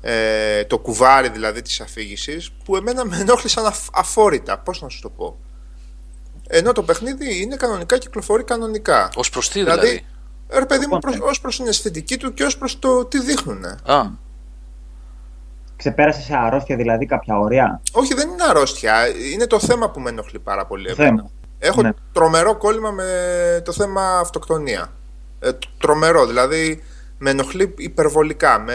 ε, 0.00 0.64
το 0.64 0.78
κουβάρι 0.78 1.28
δηλαδή 1.28 1.62
της 1.62 1.80
αφήγησης, 1.80 2.50
που 2.64 2.76
εμένα 2.76 3.04
με 3.04 3.16
ενόχλησαν 3.16 3.66
αφ- 3.66 3.88
αφόρητα. 3.92 4.58
Πώς 4.58 4.82
να 4.82 4.88
σου 4.88 5.00
το 5.00 5.10
πω; 5.10 5.38
Ενώ 6.48 6.72
το 6.72 6.82
παιχνίδι 6.82 7.40
είναι 7.40 7.56
κανονικά, 7.56 7.98
κυκλοφορεί 7.98 8.44
κανονικά. 8.44 9.10
Ως 9.14 9.30
προς 9.30 9.48
τι 9.48 9.60
δηλαδή. 9.60 9.80
Δηλαδή, 9.86 10.04
ρε 10.48 10.66
παιδί 10.66 10.86
μου, 10.86 10.98
προς, 10.98 11.16
ως 11.20 11.40
προς 11.40 11.56
την 11.56 11.66
αισθητική 11.66 12.16
του 12.16 12.34
και 12.34 12.44
ως 12.44 12.58
προς 12.58 12.78
το 12.78 13.04
τι 13.04 13.20
δείχνουνε. 13.20 13.76
Α, 13.84 14.02
Ξεπέρασε 15.78 16.20
σε 16.22 16.36
αρρώστια 16.36 16.76
δηλαδή 16.76 17.06
κάποια 17.06 17.38
ωριά. 17.38 17.80
Όχι, 17.92 18.14
δεν 18.14 18.28
είναι 18.28 18.42
αρρώστια. 18.48 18.94
Είναι 19.32 19.46
το 19.46 19.58
θέμα 19.60 19.90
που 19.90 20.00
με 20.00 20.10
ενοχλεί 20.10 20.38
πάρα 20.38 20.66
πολύ. 20.66 20.86
Το 20.94 21.02
εμένα. 21.02 21.16
θέμα. 21.16 21.30
Έχω 21.58 21.82
Ναι. 21.82 21.90
τρομερό 22.12 22.56
κόλλημα 22.56 22.90
με 22.90 23.62
το 23.64 23.72
θέμα 23.72 24.18
αυτοκτονία. 24.18 24.92
Ε, 25.40 25.50
τρομερό, 25.78 26.26
δηλαδή 26.26 26.82
με 27.18 27.30
ενοχλεί 27.30 27.74
υπερβολικά. 27.78 28.58
Με... 28.58 28.74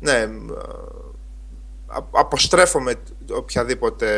Ναι, 0.00 0.12
ε, 0.12 0.28
α- 1.86 2.04
αποστρέφομαι 2.10 2.94
οποιαδήποτε... 3.36 4.08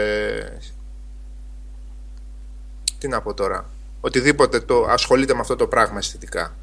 Τι 2.99 3.09
να 3.09 3.21
πω 3.21 3.35
τώρα. 3.35 3.64
Οτιδήποτε 4.01 4.61
το 4.61 4.87
ασχολείται 4.88 5.35
με 5.35 5.40
αυτό 5.40 5.57
το 5.57 5.66
πράγμα 5.66 5.99
αισθητικά. 5.99 6.55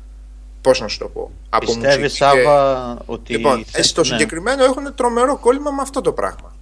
Πώς 0.63 0.79
να 0.81 0.87
σου 0.87 0.97
το 0.97 1.07
πω. 1.07 1.31
Από 1.49 1.65
Πιστεύεις, 1.65 1.97
μουσική 1.97 2.01
και- 2.01 2.41
Σάβα, 2.41 2.97
ότι. 3.05 3.33
Λοιπόν, 3.33 3.65
θε- 3.65 3.79
ε, 3.79 3.83
στο 3.83 4.01
ναι. 4.01 4.07
συγκεκριμένο 4.07 4.63
έχουν 4.63 4.95
τρομερό 4.95 5.37
κόλλημα 5.37 5.71
με 5.71 5.81
αυτό 5.81 6.01
το 6.01 6.11
πράγμα. 6.11 6.55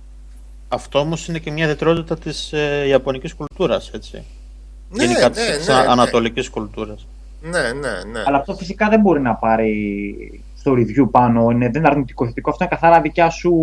Αυτό 0.69 0.99
όμως 0.99 1.27
είναι 1.27 1.39
και 1.39 1.51
μια 1.51 1.63
ιδιαιτερότητα 1.63 2.17
της 2.17 2.53
ε, 2.53 2.85
Ιαπωνικής 2.87 3.33
κουλτούρας, 3.33 3.89
έτσι. 3.93 4.23
Ναι, 4.89 5.03
Γενικά 5.03 5.29
ναι, 5.29 5.35
της 5.35 5.67
ναι, 5.67 5.73
ναι. 5.73 5.79
Ανατολικής 5.79 6.49
κουλτούρας. 6.49 7.07
Ναι, 7.41 7.59
ναι, 7.59 8.11
ναι. 8.11 8.23
Αλλά 8.25 8.37
αυτό 8.37 8.55
φυσικά 8.55 8.89
δεν 8.89 8.99
μπορεί 8.99 9.21
να 9.21 9.33
πάρει 9.35 10.43
στο 10.57 10.71
review 10.73 11.07
πάνω. 11.11 11.49
Είναι, 11.49 11.69
δεν 11.69 11.81
είναι 11.81 11.89
αρνητικό 11.89 12.25
θετικό. 12.25 12.49
Αυτό 12.49 12.63
είναι 12.63 12.73
καθαρά 12.75 13.01
δικιά 13.01 13.29
σου 13.29 13.53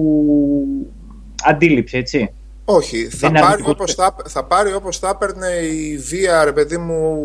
αντίληψη, 1.45 1.97
έτσι. 1.97 2.33
Όχι, 2.65 3.09
θα 3.09 3.27
είναι 3.27 3.39
πάρει, 3.41 3.53
αρνητικό 3.53 3.71
όπως 3.79 3.95
θα, 3.95 4.15
θα 4.29 4.45
πάρει 4.45 4.75
όπως 4.75 4.99
θα 4.99 5.09
έπαιρνε 5.09 5.49
η 5.49 5.97
βία, 5.97 6.45
ρε 6.45 6.53
παιδί 6.53 6.77
μου, 6.77 7.19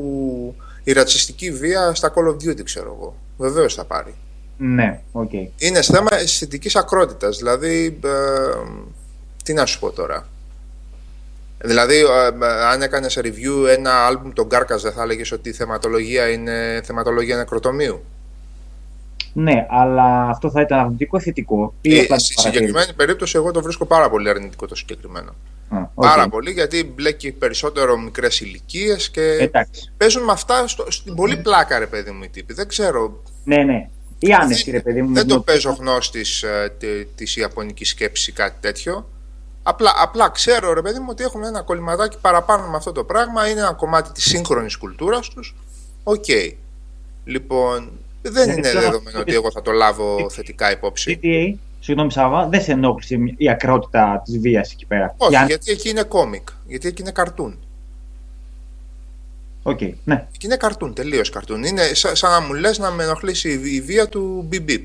η 0.83 0.91
ρατσιστική 0.91 1.51
βία 1.51 1.93
στα 1.93 2.13
Call 2.15 2.27
of 2.29 2.49
Duty, 2.49 2.63
ξέρω 2.63 2.95
εγώ. 2.99 3.15
Βεβαίως 3.37 3.73
θα 3.73 3.85
πάρει. 3.85 4.13
Ναι, 4.57 5.01
οκ. 5.11 5.31
Είναι 5.57 5.81
θέμα 5.81 6.07
αισθητικής 6.15 6.75
ακρότητας, 6.75 7.37
δηλαδή, 7.37 7.99
ε, 8.03 8.09
τι 9.43 9.53
να 9.53 9.65
σου 9.65 9.79
πω 9.79 9.91
τώρα. 9.91 10.27
Δηλαδή, 11.65 11.95
ε, 11.95 12.45
αν 12.71 12.81
έκανες 12.81 13.17
review 13.21 13.67
ένα 13.77 14.05
άλμπουμ 14.05 14.31
των 14.33 14.49
Carcass, 14.49 14.81
δεν 14.81 14.91
θα 14.91 15.03
έλεγες 15.03 15.31
ότι 15.31 15.49
η 15.49 15.53
θεματολογία 15.53 16.29
είναι 16.29 16.81
θεματολογία 16.83 17.37
νεκροτομείου. 17.37 18.03
Ναι, 19.33 19.65
αλλά 19.69 20.29
αυτό 20.29 20.49
θα 20.51 20.61
ήταν 20.61 20.79
αρνητικό 20.79 21.17
ή 21.17 21.21
θετικό. 21.21 21.73
Ή 21.81 21.97
Ε, 21.97 22.01
απλά 22.01 22.19
στη 22.19 22.33
παρατήρηση. 22.33 22.63
συγκεκριμένη 22.63 22.93
περίπτωση, 22.97 23.37
εγώ 23.37 23.51
το 23.51 23.61
βρίσκω 23.61 23.85
πάρα 23.85 24.09
πολύ 24.09 24.29
αρνητικό 24.29 24.67
το 24.67 24.75
συγκεκριμένο. 24.75 25.35
Α, 25.73 25.89
οκ. 25.93 26.05
Πάρα 26.05 26.29
πολύ, 26.29 26.51
γιατί 26.51 26.83
μπλέκει 26.83 27.31
περισσότερο 27.31 27.97
μικρές 27.97 28.39
ηλικίες 28.41 29.09
και 29.09 29.21
Εντάξει. 29.21 29.91
παίζουν 29.97 30.23
με 30.23 30.31
αυτά 30.31 30.67
στο, 30.67 30.91
στην 30.91 31.15
πολύ 31.15 31.37
πλάκα, 31.37 31.79
ρε 31.79 31.87
παιδί 31.87 32.11
μου, 32.11 32.23
οι 32.23 32.29
τύποι. 32.29 32.53
Δεν 32.53 32.67
ξέρω. 32.67 33.21
Ναι, 33.43 33.63
ναι. 33.63 33.89
Ή 34.19 34.33
άνεση, 34.33 34.71
ρε 34.71 34.79
παιδί 34.79 35.01
μου. 35.01 35.13
Δεν 35.13 35.25
με 35.25 35.29
το 35.29 35.35
την- 35.35 35.43
παίζω 35.43 35.75
γνώστη 35.79 36.25
ε, 36.41 36.69
τη 36.69 37.05
της 37.05 37.35
ιαπωνικής 37.35 37.89
σκέψης 37.89 38.27
ή 38.27 38.31
κάτι 38.31 38.55
τέτοιο. 38.59 39.09
Απλά, 39.63 39.93
απλά 39.97 40.29
ξέρω, 40.29 40.73
ρε 40.73 40.81
παιδί 40.81 40.99
μου, 40.99 41.07
ότι 41.09 41.23
έχουν 41.23 41.43
ένα 41.43 41.61
κολληματάκι 41.61 42.17
παραπάνω 42.21 42.67
με 42.67 42.77
αυτό 42.77 42.91
το 42.91 43.03
πράγμα. 43.03 43.49
Είναι 43.49 43.59
ένα 43.59 43.73
κομμάτι 43.73 44.11
της 44.11 44.23
σύγχρονης 44.23 44.75
κουλτούρας 44.77 45.29
τους. 45.29 45.55
Οκ. 46.03 46.25
Λοιπόν, 47.25 47.91
δεν 48.21 48.47
Ναι, 48.47 48.53
είναι 48.53 48.61
ξέρω. 48.61 48.79
δεδομένο 48.79 49.19
ότι 49.19 49.33
εγώ 49.33 49.51
θα 49.51 49.61
το 49.61 49.71
λάβω 49.71 50.29
θετικά 50.29 50.71
υπόψη. 50.71 51.19
GTA, 51.23 51.57
συγγνώμη 51.83 52.11
Σάββα, 52.11 52.47
δεν 52.47 52.61
σε 52.61 52.71
ενόχλησε 52.71 53.17
η 53.37 53.49
ακρότητα 53.49 54.21
της 54.25 54.39
βίας 54.39 54.71
εκεί 54.71 54.85
πέρα. 54.85 55.13
Όχι, 55.17 55.29
Για- 55.31 55.45
γιατί 55.45 55.71
εκεί 55.71 55.89
είναι 55.89 56.03
κόμικ. 56.03 56.47
Γιατί 56.67 56.87
εκεί 56.87 57.01
είναι 57.01 57.11
καρτούν. 57.11 57.59
Οκ, 59.63 59.79
ναι. 60.03 60.27
Και 60.31 60.45
είναι 60.45 60.55
καρτούν, 60.57 60.93
τελείως 60.93 61.29
καρτούν. 61.29 61.63
Είναι 61.63 61.83
σαν, 61.93 62.15
σαν 62.15 62.31
να 62.31 62.41
μου 62.41 62.53
λες 62.53 62.77
να 62.79 62.91
με 62.91 63.03
ενοχλήσει 63.03 63.49
η, 63.49 63.75
η 63.75 63.81
βία 63.81 64.07
του 64.09 64.47
Bip 64.51 64.69
Bip. 64.69 64.83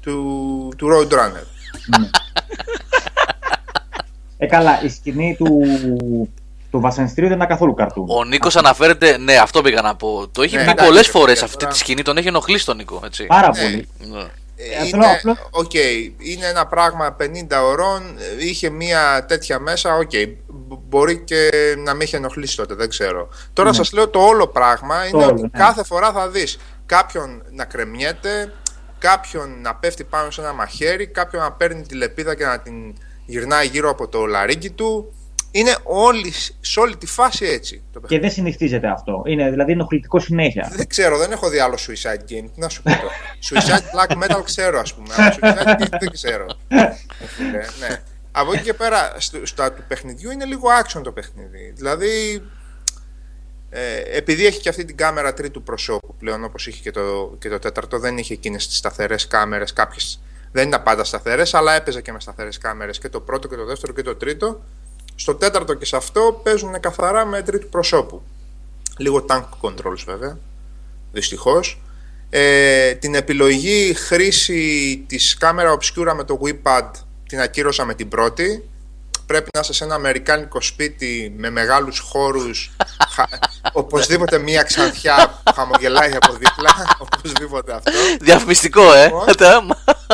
Του, 0.00 0.72
του 0.76 0.88
Roadrunner. 0.92 1.44
Ε, 4.38 4.46
καλά, 4.46 4.82
η 4.82 4.88
σκηνή 4.88 5.34
του, 5.38 5.60
του 6.70 6.80
βασανιστήριου 6.80 7.28
δεν 7.28 7.36
ήταν 7.36 7.48
καθόλου 7.48 7.74
καρτούν. 7.74 8.04
ο 8.08 8.24
Νίκος 8.24 8.56
αναφέρεται. 8.56 9.18
Ναι, 9.18 9.36
αυτό 9.36 9.62
πήγα 9.62 9.82
να 9.82 9.94
πω. 9.96 10.28
Το 10.32 10.42
έχει 10.42 10.56
Ναι, 10.56 10.64
πει 10.64 10.70
εντάξει, 10.70 10.86
πολλές 10.86 11.06
ρε 11.06 11.10
φορές 11.12 11.26
παιδιά, 11.32 11.44
αυτή 11.46 11.58
τώρα- 11.58 11.72
τη 11.72 11.78
σκηνή, 11.78 12.02
τον 12.02 12.16
έχει 12.16 12.28
ενοχλήσει 12.28 12.64
τον 12.66 12.76
Νίκο. 12.76 13.00
Έτσι. 13.04 13.26
Πάρα 13.26 13.50
Ναι. 13.54 13.62
πολύ. 13.62 13.88
Ναι. 13.98 14.24
Ε, 14.80 14.84
θέλω 14.84 15.02
είναι, 15.04 15.12
απλώς- 15.12 15.48
οκ, 15.50 15.74
είναι 16.18 16.46
ένα 16.46 16.66
πράγμα 16.66 17.16
50 17.20 17.62
ωρών, 17.64 18.02
ε, 18.18 18.44
είχε 18.44 18.70
μία 18.70 19.24
τέτοια 19.28 19.58
μέσα, 19.58 19.94
οκ, 19.96 20.10
μπ- 20.48 20.78
μπορεί 20.88 21.18
και 21.18 21.50
να 21.78 21.94
με 21.94 22.04
είχε 22.04 22.16
ενοχλήσει 22.16 22.56
τότε, 22.56 22.74
δεν 22.74 22.88
ξέρω. 22.88 23.28
Τώρα 23.52 23.68
Ναι. 23.68 23.74
σας 23.74 23.92
λέω 23.92 24.08
το 24.08 24.18
όλο 24.20 24.46
πράγμα 24.46 25.06
είναι 25.06 25.22
όλο, 25.22 25.32
ότι 25.32 25.42
ναι. 25.42 25.48
κάθε 25.48 25.84
φορά 25.84 26.12
θα 26.12 26.28
δεις 26.28 26.58
κάποιον 26.86 27.42
να 27.50 27.64
κρεμιέται, 27.64 28.52
κάποιον 28.98 29.60
να 29.62 29.74
πέφτει 29.74 30.04
πάνω 30.04 30.30
σε 30.30 30.40
ένα 30.40 30.52
μαχαίρι, 30.52 31.06
κάποιον 31.06 31.42
να 31.42 31.52
παίρνει 31.52 31.82
τη 31.82 31.94
λεπίδα 31.94 32.34
και 32.34 32.44
να 32.44 32.58
την 32.58 32.74
γυρνάει 33.26 33.66
γύρω 33.66 33.90
από 33.90 34.08
το 34.08 34.26
λαρίγκι 34.26 34.70
του. 34.70 35.14
Είναι 35.56 35.76
όλη, 35.82 36.32
σε 36.60 36.80
όλη 36.80 36.96
τη 36.96 37.06
φάση 37.06 37.46
έτσι. 37.46 37.76
Το 37.76 37.82
Και 37.92 38.00
παιχνίδι. 38.00 38.22
δεν 38.22 38.30
συνηθίζεται 38.30 38.88
αυτό. 38.88 39.22
Είναι 39.26 39.50
δηλαδή 39.50 39.72
ενοχλητικό 39.72 40.20
συνέχεια. 40.20 40.72
Δεν 40.74 40.86
ξέρω, 40.86 41.18
δεν 41.18 41.32
έχω 41.32 41.48
δει 41.48 41.58
άλλο 41.58 41.74
Suicide 41.74 42.20
Game. 42.20 42.48
Τι 42.54 42.60
να 42.60 42.68
σου 42.68 42.82
πω 42.82 42.90
τώρα. 42.90 43.12
Suicide 43.48 43.98
Black 43.98 44.22
Metal 44.22 44.40
ξέρω, 44.44 44.78
ας 44.78 44.94
πούμε. 44.94 45.14
Αλλά 45.16 45.34
Suicide 45.40 45.82
Game 45.82 45.98
δεν 46.00 46.10
ξέρω. 46.10 46.46
Ε, 46.68 46.92
φίλε, 47.26 47.58
ναι. 47.58 48.02
Από 48.32 48.52
εκεί 48.52 48.62
και 48.62 48.74
πέρα, 48.74 49.14
στο, 49.18 49.46
στα 49.46 49.72
του 49.72 49.82
παιχνιδιού 49.88 50.30
είναι 50.30 50.44
λίγο 50.44 50.68
action 50.82 51.00
το 51.02 51.12
παιχνίδι. 51.12 51.72
Δηλαδή, 51.76 52.42
ε, 53.70 54.16
επειδή 54.16 54.46
έχει 54.46 54.60
και 54.60 54.68
αυτή 54.68 54.84
την 54.84 54.96
κάμερα 54.96 55.34
τρίτου 55.34 55.62
προσώπου 55.62 56.14
πλέον, 56.18 56.44
όπως 56.44 56.66
είχε 56.66 56.80
και 56.82 56.90
το, 56.90 57.36
και 57.38 57.48
το 57.48 57.58
τέταρτο, 57.58 57.98
δεν 57.98 58.18
είχε 58.18 58.32
εκείνες 58.32 58.68
τις 58.68 58.76
σταθερές 58.76 59.26
κάμερες. 59.26 59.72
Κάποιες 59.72 60.20
δεν 60.52 60.68
ήταν 60.68 60.82
πάντα 60.82 61.04
σταθερές, 61.04 61.54
αλλά 61.54 61.72
έπαιζε 61.72 62.00
και 62.00 62.12
με 62.12 62.20
σταθερές 62.20 62.58
κάμερες 62.58 62.98
και 62.98 63.08
το 63.08 63.20
πρώτο 63.20 63.48
και 63.48 63.56
το 63.56 63.64
δεύτερο 63.64 63.92
και 63.92 64.02
το 64.02 64.16
τρίτο. 64.16 64.62
Στο 65.14 65.34
τέταρτο 65.34 65.74
και 65.74 65.84
σε 65.84 65.96
αυτό 65.96 66.40
παίζουν 66.42 66.80
καθαρά 66.80 67.24
με 67.24 67.42
τρίτου 67.42 67.68
προσώπου. 67.68 68.22
Λίγο 68.98 69.24
tank 69.28 69.44
controls 69.60 70.02
βέβαια, 70.06 70.38
δυστυχώς. 71.12 71.82
Ε, 72.30 72.94
την 72.94 73.14
επιλογή 73.14 73.94
χρήση 73.94 75.04
της 75.06 75.36
κάμερα 75.36 75.76
obscura 75.76 76.12
με 76.16 76.24
το 76.24 76.40
WePad 76.44 76.90
την 77.28 77.40
ακύρωσα 77.40 77.84
με 77.84 77.94
την 77.94 78.08
πρώτη. 78.08 78.68
Πρέπει 79.26 79.48
να 79.54 79.60
είσαι 79.60 79.72
σε 79.72 79.84
ένα 79.84 79.94
αμερικάνικο 79.94 80.60
σπίτι 80.60 81.34
με 81.36 81.50
μεγάλους 81.50 81.98
χώρους, 81.98 82.70
χα- 83.08 83.28
οπωσδήποτε 83.72 84.38
μία 84.38 84.62
ξανθιά 84.62 85.40
που 85.44 85.52
χαμογελάει 85.54 86.12
από 86.16 86.32
δίπλα, 86.32 86.96
οπωσδήποτε 86.98 87.72
αυτό. 87.72 87.90
Διαφημιστικό, 88.20 88.92
ε. 88.92 89.04
Λοιπόν. 89.04 89.26
Τα- 89.36 89.66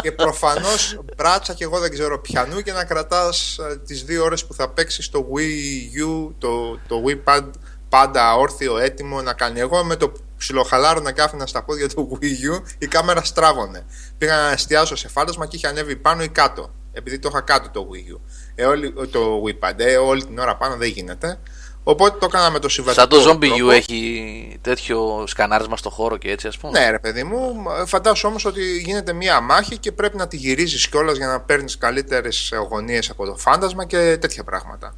Και 0.02 0.12
προφανώς 0.12 1.00
μπράτσα 1.16 1.54
και 1.54 1.64
εγώ 1.64 1.78
δεν 1.78 1.90
ξέρω 1.90 2.20
πιανού 2.20 2.60
και 2.60 2.72
να 2.72 2.84
κρατάς 2.84 3.58
ε, 3.58 3.76
τις 3.86 4.02
δύο 4.04 4.24
ώρες 4.24 4.44
που 4.46 4.54
θα 4.54 4.68
παίξεις 4.70 5.08
το 5.10 5.26
Wii 5.34 6.04
U, 6.06 6.34
το, 6.38 6.78
το 6.88 7.02
Wii 7.06 7.18
Pad 7.34 7.44
πάντα 7.88 8.34
όρθιο, 8.34 8.78
έτοιμο 8.78 9.22
να 9.22 9.32
κάνει. 9.32 9.60
Εγώ 9.60 9.84
με 9.84 9.96
το 9.96 10.12
ψιλοχαλάρωνα 10.38 11.12
και 11.12 11.22
άφηνα 11.22 11.46
στα 11.46 11.62
πόδια 11.64 11.88
του 11.88 12.18
Wii 12.22 12.24
U, 12.58 12.62
η 12.78 12.86
κάμερα 12.86 13.24
στράβωνε. 13.24 13.84
Πήγα 14.18 14.36
να 14.36 14.50
εστιάσω 14.50 14.96
σε 14.96 15.08
φάντασμα 15.08 15.46
και 15.46 15.56
είχε 15.56 15.66
ανέβει 15.66 15.96
πάνω 15.96 16.22
ή 16.22 16.28
κάτω. 16.28 16.70
Επειδή 16.92 17.18
το 17.18 17.28
είχα 17.32 17.40
κάτω 17.40 17.70
το 17.70 17.88
Wii 17.92 18.14
U. 18.16 18.20
Ε, 18.60 18.64
όλη, 18.64 18.92
το 19.10 19.42
Wii 19.46 19.68
Pad, 19.68 19.74
ε, 19.76 19.96
όλη 19.96 20.24
την 20.24 20.38
ώρα 20.38 20.56
πάνω 20.56 20.76
δεν 20.76 20.88
γίνεται. 20.88 21.38
Οπότε 21.82 22.18
το 22.18 22.26
έκανα 22.28 22.50
με 22.50 22.58
το 22.58 22.68
συμβατικό 22.68 23.00
Σαν 23.00 23.24
το 23.24 23.30
Zombie 23.30 23.46
τρόπο. 23.46 23.66
U 23.66 23.72
έχει 23.72 24.58
τέτοιο 24.60 25.24
σκανάρισμα 25.26 25.76
στο 25.76 25.90
χώρο 25.90 26.16
και 26.16 26.30
έτσι, 26.30 26.46
ας 26.46 26.58
πούμε. 26.58 26.78
Ναι, 26.78 26.90
ρε 26.90 26.98
παιδί 26.98 27.24
μου. 27.24 27.54
Φαντάσου 27.86 28.28
όμως 28.28 28.44
ότι 28.44 28.78
γίνεται 28.78 29.12
μία 29.12 29.40
μάχη 29.40 29.78
και 29.78 29.92
πρέπει 29.92 30.16
να 30.16 30.28
τη 30.28 30.36
γυρίζεις 30.36 30.88
κιόλας 30.88 31.16
για 31.16 31.26
να 31.26 31.40
παίρνεις 31.40 31.78
καλύτερες 31.78 32.52
γωνίες 32.68 33.10
από 33.10 33.26
το 33.26 33.36
φάντασμα 33.36 33.84
και 33.84 34.16
τέτοια 34.20 34.44
πράγματα. 34.44 34.94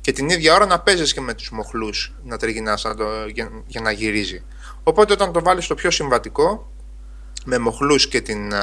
Και 0.00 0.12
την 0.12 0.28
ίδια 0.28 0.54
ώρα 0.54 0.66
να 0.66 0.80
παίζεις 0.80 1.12
και 1.12 1.20
με 1.20 1.34
τους 1.34 1.50
μοχλούς 1.50 2.14
να 2.22 2.36
τριγυρνά 2.36 2.78
για, 3.32 3.50
για 3.66 3.80
να 3.80 3.90
γυρίζει. 3.90 4.44
Οπότε 4.82 5.12
όταν 5.12 5.32
το 5.32 5.42
βάλεις 5.42 5.64
στο 5.64 5.74
πιο 5.74 5.90
συμβατικό, 5.90 6.72
με 7.44 7.58
μοχλούς 7.58 8.08
και, 8.08 8.20
την, 8.20 8.54
α, 8.54 8.62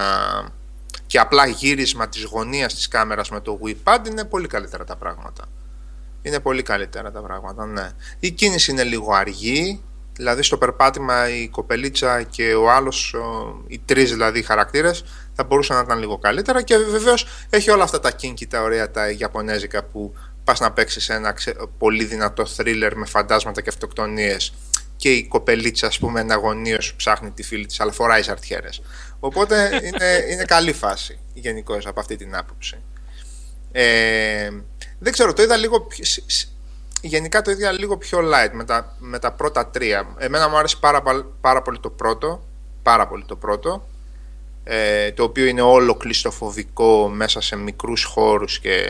και 1.12 1.20
απλά 1.20 1.46
γύρισμα 1.46 2.10
της 2.10 2.24
γωνίας 2.24 2.74
της 2.74 2.88
κάμερας 2.88 3.30
με 3.30 3.40
το 3.40 3.60
WePad, 3.66 4.08
είναι 4.08 4.26
πολύ 4.26 4.48
καλύτερα 4.48 4.84
τα 4.84 4.96
πράγματα. 4.96 5.46
Είναι 6.22 6.40
πολύ 6.40 6.62
καλύτερα 6.64 7.12
τα 7.12 7.22
πράγματα, 7.22 7.66
ναι. 7.66 7.90
Η 8.20 8.32
κίνηση 8.32 8.72
είναι 8.72 8.84
λίγο 8.84 9.14
αργή, 9.14 9.82
δηλαδή 10.16 10.44
στο 10.44 10.58
περπάτημα 10.58 11.30
η 11.30 11.48
κοπελίτσα 11.48 12.24
και 12.24 12.54
ο 12.54 12.72
άλλος, 12.72 13.14
ο- 13.14 13.64
οι 13.68 13.80
τρεις 13.86 14.12
δηλαδή 14.12 14.42
χαρακτήρες, 14.42 15.04
θα 15.34 15.44
μπορούσαν 15.44 15.76
να 15.78 15.84
ήταν 15.84 16.00
λίγο 16.00 16.18
καλύτερα 16.18 16.62
και 16.62 16.78
βεβαίως 16.78 17.28
έχει 17.50 17.70
όλα 17.70 17.84
αυτά 17.84 18.00
τα 18.00 18.12
kinky, 18.22 18.46
τα 18.50 18.62
ωραία, 18.62 18.92
τα 18.92 19.10
ιαπωνέζικα 19.10 19.84
που 19.84 20.14
πας 20.44 20.60
να 20.60 20.72
παίξεις 20.72 21.10
ένα 21.10 21.32
ξε- 21.32 21.58
πολύ 21.78 22.04
δυνατό 22.04 22.46
thriller 22.58 22.92
με 22.96 23.06
φαντάσματα 23.06 23.62
και 23.62 23.70
αυτοκτονίες 23.70 24.54
και 24.96 25.12
η 25.12 25.28
κοπελίτσα 25.28 25.88
ας 25.88 26.00
πούμε 26.00 26.20
εναγωνίως 26.20 26.94
ψάχνει 26.96 27.32
τη 27.32 27.44
φίλη 27.44 27.66
της 27.66 27.80
αλλά 27.80 27.92
φοράει 27.92 28.22
ζαρτιέρες. 28.22 28.82
Οπότε 29.24 29.80
είναι, 29.84 30.26
είναι 30.32 30.44
καλή 30.44 30.74
φάση 30.74 31.20
γενικώ 31.34 31.78
από 31.86 32.00
αυτή 32.00 32.16
την 32.16 32.36
άποψη. 32.36 32.78
Ε, 33.72 34.50
δεν 35.00 35.14
ξέρω, 35.14 35.34
το 35.34 35.42
είδα 35.42 35.58
λίγο. 35.58 35.82
πιο- 35.82 36.06
σ- 36.06 36.24
σ- 36.32 36.48
Γενικά 37.02 37.42
το 37.42 37.52
είδα 37.52 37.72
λίγο 37.72 37.98
πιο 37.98 38.20
light 38.20 38.50
με 38.54 38.64
τα, 38.64 38.96
με 39.00 39.20
τα 39.20 39.32
πρώτα 39.32 39.68
τρία. 39.68 40.16
Εμένα 40.18 40.50
μου 40.50 40.58
άρεσε 40.58 40.78
πάρα, 40.80 41.02
παλ- 41.02 41.26
πάρα 41.42 41.62
πολύ 41.62 41.80
το 41.80 41.90
πρώτο. 41.90 42.44
Πάρα 42.84 43.08
πολύ 43.08 43.24
το 43.28 43.36
πρώτο. 43.36 43.88
Ε, 44.64 45.12
το 45.12 45.24
οποίο 45.24 45.46
είναι 45.46 45.62
όλο 45.62 45.96
κλειστοφοβικό 45.96 47.10
μέσα 47.10 47.42
σε 47.42 47.56
μικρούς 47.56 48.04
χώρους 48.04 48.60
και, 48.60 48.86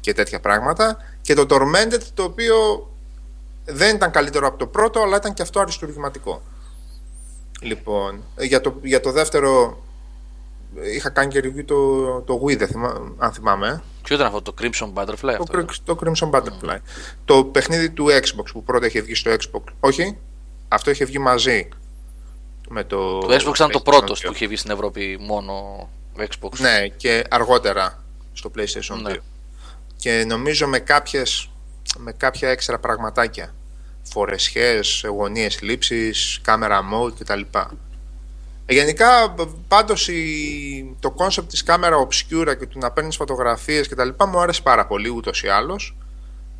και 0.00 0.12
τέτοια 0.12 0.40
πράγματα. 0.40 0.96
Και 1.22 1.34
το 1.34 1.46
Tormented 1.50 2.02
το 2.14 2.22
οποίο 2.22 2.88
δεν 3.64 3.94
ήταν 3.96 4.10
καλύτερο 4.10 4.46
από 4.46 4.58
το 4.58 4.66
πρώτο 4.66 5.00
αλλά 5.02 5.16
ήταν 5.16 5.34
και 5.34 5.42
αυτό 5.42 5.60
αριστουργηματικό. 5.60 6.42
Λοιπόν, 7.64 8.22
ε, 8.36 8.44
για 8.44 8.60
το, 8.60 8.74
για 8.82 9.00
το 9.00 9.12
δεύτερο 9.12 9.82
ε, 10.80 10.94
είχα 10.94 11.10
κάνει 11.10 11.32
και 11.32 11.40
review 11.44 11.64
το, 11.64 12.20
το 12.20 12.40
Wii, 12.44 12.58
δεν 12.58 12.68
θυμά- 12.68 13.00
αν 13.18 13.32
θυμάμαι. 13.32 13.68
ε. 13.68 13.82
Ποιο 14.02 14.14
ήταν 14.16 14.26
αυτό 14.26 14.42
το 14.42 14.54
Crimson 14.60 14.92
Butterfly, 14.94 15.14
Το, 15.20 15.28
αυτό. 15.28 15.58
Cri- 15.58 15.74
το 15.84 15.98
Crimson 16.04 16.30
Butterfly. 16.30 16.76
Το 17.24 17.44
παιχνίδι 17.44 17.90
του 17.90 18.06
Xbox 18.10 18.44
που 18.52 18.64
πρώτα 18.64 18.86
είχε 18.86 19.00
βγει 19.00 19.14
στο 19.14 19.30
Xbox. 19.30 19.62
Όχι, 19.80 20.16
αυτό 20.68 20.90
είχε 20.90 21.04
βγει 21.04 21.18
μαζί 21.18 21.68
με 22.68 22.84
το. 22.84 23.18
Το 23.18 23.34
Xbox 23.34 23.54
ήταν 23.54 23.70
το 23.70 23.78
PlayStation 23.78 23.84
πρώτος 23.84 24.20
2. 24.20 24.26
που 24.26 24.32
είχε 24.34 24.46
βγει 24.46 24.56
στην 24.56 24.70
Ευρώπη 24.70 25.16
μόνο 25.20 25.54
Xbox. 26.18 26.58
Ναι, 26.58 26.88
και 26.96 27.24
αργότερα 27.30 28.02
στο 28.32 28.50
PlayStation 28.56 28.96
2. 28.98 29.02
Ναι. 29.02 29.12
Και 29.96 30.24
νομίζω 30.28 30.66
με, 30.66 30.78
κάποιες, 30.78 31.50
με 31.98 32.12
κάποια 32.12 32.48
έξτρα 32.48 32.78
πραγματάκια. 32.78 33.54
Φορεσιές, 34.14 35.04
γωνίες 35.08 35.60
λήψης, 35.62 36.38
κάμερα 36.42 36.80
mode 36.92 37.12
κτλ. 37.18 37.40
Ε, 38.66 38.74
Γενικά, 38.74 39.28
μπ- 39.28 39.48
πάντως 39.68 40.08
η, 40.08 40.96
το 41.00 41.14
concept 41.18 41.44
της 41.48 41.62
κάμερα 41.62 41.96
obscura 42.06 42.54
και 42.58 42.66
του 42.66 42.78
να 42.78 42.90
παίρνεις 42.90 43.16
φωτογραφίες 43.16 43.88
κτλ. 43.88 44.08
μου 44.28 44.40
άρεσε 44.40 44.62
πάρα 44.62 44.86
πολύ 44.86 45.08
ούτως 45.08 45.42
ή 45.42 45.48
άλλως. 45.48 45.96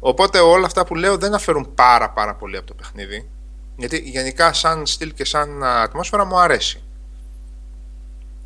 Οπότε 0.01 0.39
όλα 0.39 0.67
αυτά 0.67 0.85
που 0.85 0.95
λέω 0.95 1.17
δεν 1.17 1.35
αφαιρούν 1.35 1.75
πάρα 1.75 2.11
πάρα 2.11 2.35
πολύ 2.35 2.57
από 2.57 2.67
το 2.67 2.75
παιχνίδι. 2.75 3.29
Γιατί 3.77 3.99
γενικά 3.99 4.53
σαν 4.53 4.87
στυλ 4.87 5.13
και 5.15 5.25
σαν 5.25 5.63
α, 5.63 5.83
ατμόσφαιρα 5.83 6.25
μου 6.25 6.39
αρέσει. 6.39 6.83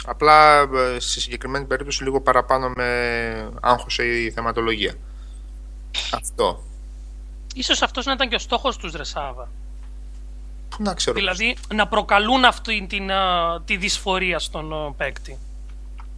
Απλά 0.06 0.60
ε, 0.60 0.66
στη 0.98 1.20
συγκεκριμένη 1.20 1.64
περίπτωση 1.64 2.02
λίγο 2.04 2.20
παραπάνω 2.20 2.72
με 2.76 3.50
άγχωσε 3.60 4.04
η 4.04 4.30
θεματολογία. 4.30 4.94
Αυτό. 6.12 6.62
Ίσως 7.58 7.82
αυτός 7.82 8.04
να 8.04 8.12
ήταν 8.12 8.28
και 8.28 8.34
ο 8.34 8.38
στόχος 8.38 8.76
τους, 8.76 8.92
ρε 8.92 9.06
Σάββα. 9.06 9.48
Πού 10.68 10.82
να 10.82 10.94
ξέρω. 10.94 11.16
Δηλαδή 11.16 11.56
να 11.74 11.88
προκαλούν 11.88 12.44
αυτή 12.44 12.86
την, 12.88 13.10
α, 13.10 13.60
τη 13.64 13.76
δυσφορία 13.76 14.38
στον 14.38 14.72
α, 14.72 14.92
παίκτη. 14.92 15.38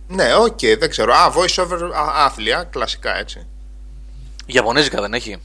Ναι, 0.09 0.35
οκ, 0.35 0.59
δεν 0.79 0.91
ξέρω. 0.91 1.13
Α, 1.13 1.33
voice 1.37 1.63
over 1.63 1.93
α, 1.95 2.25
άθλια, 2.25 2.65
κλασικά 2.65 3.17
έτσι. 3.17 3.47
Ιαπωνέζικα 4.47 5.01
δεν 5.01 5.15
έχει; 5.15 5.37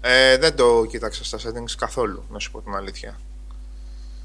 Ε, 0.00 0.36
δεν 0.36 0.56
το 0.56 0.84
κοίταξα 0.84 1.24
στα 1.24 1.38
settings 1.38 1.74
καθόλου, 1.78 2.24
να 2.30 2.38
σου 2.38 2.50
πω 2.50 2.60
την 2.60 2.74
αλήθεια. 2.74 3.18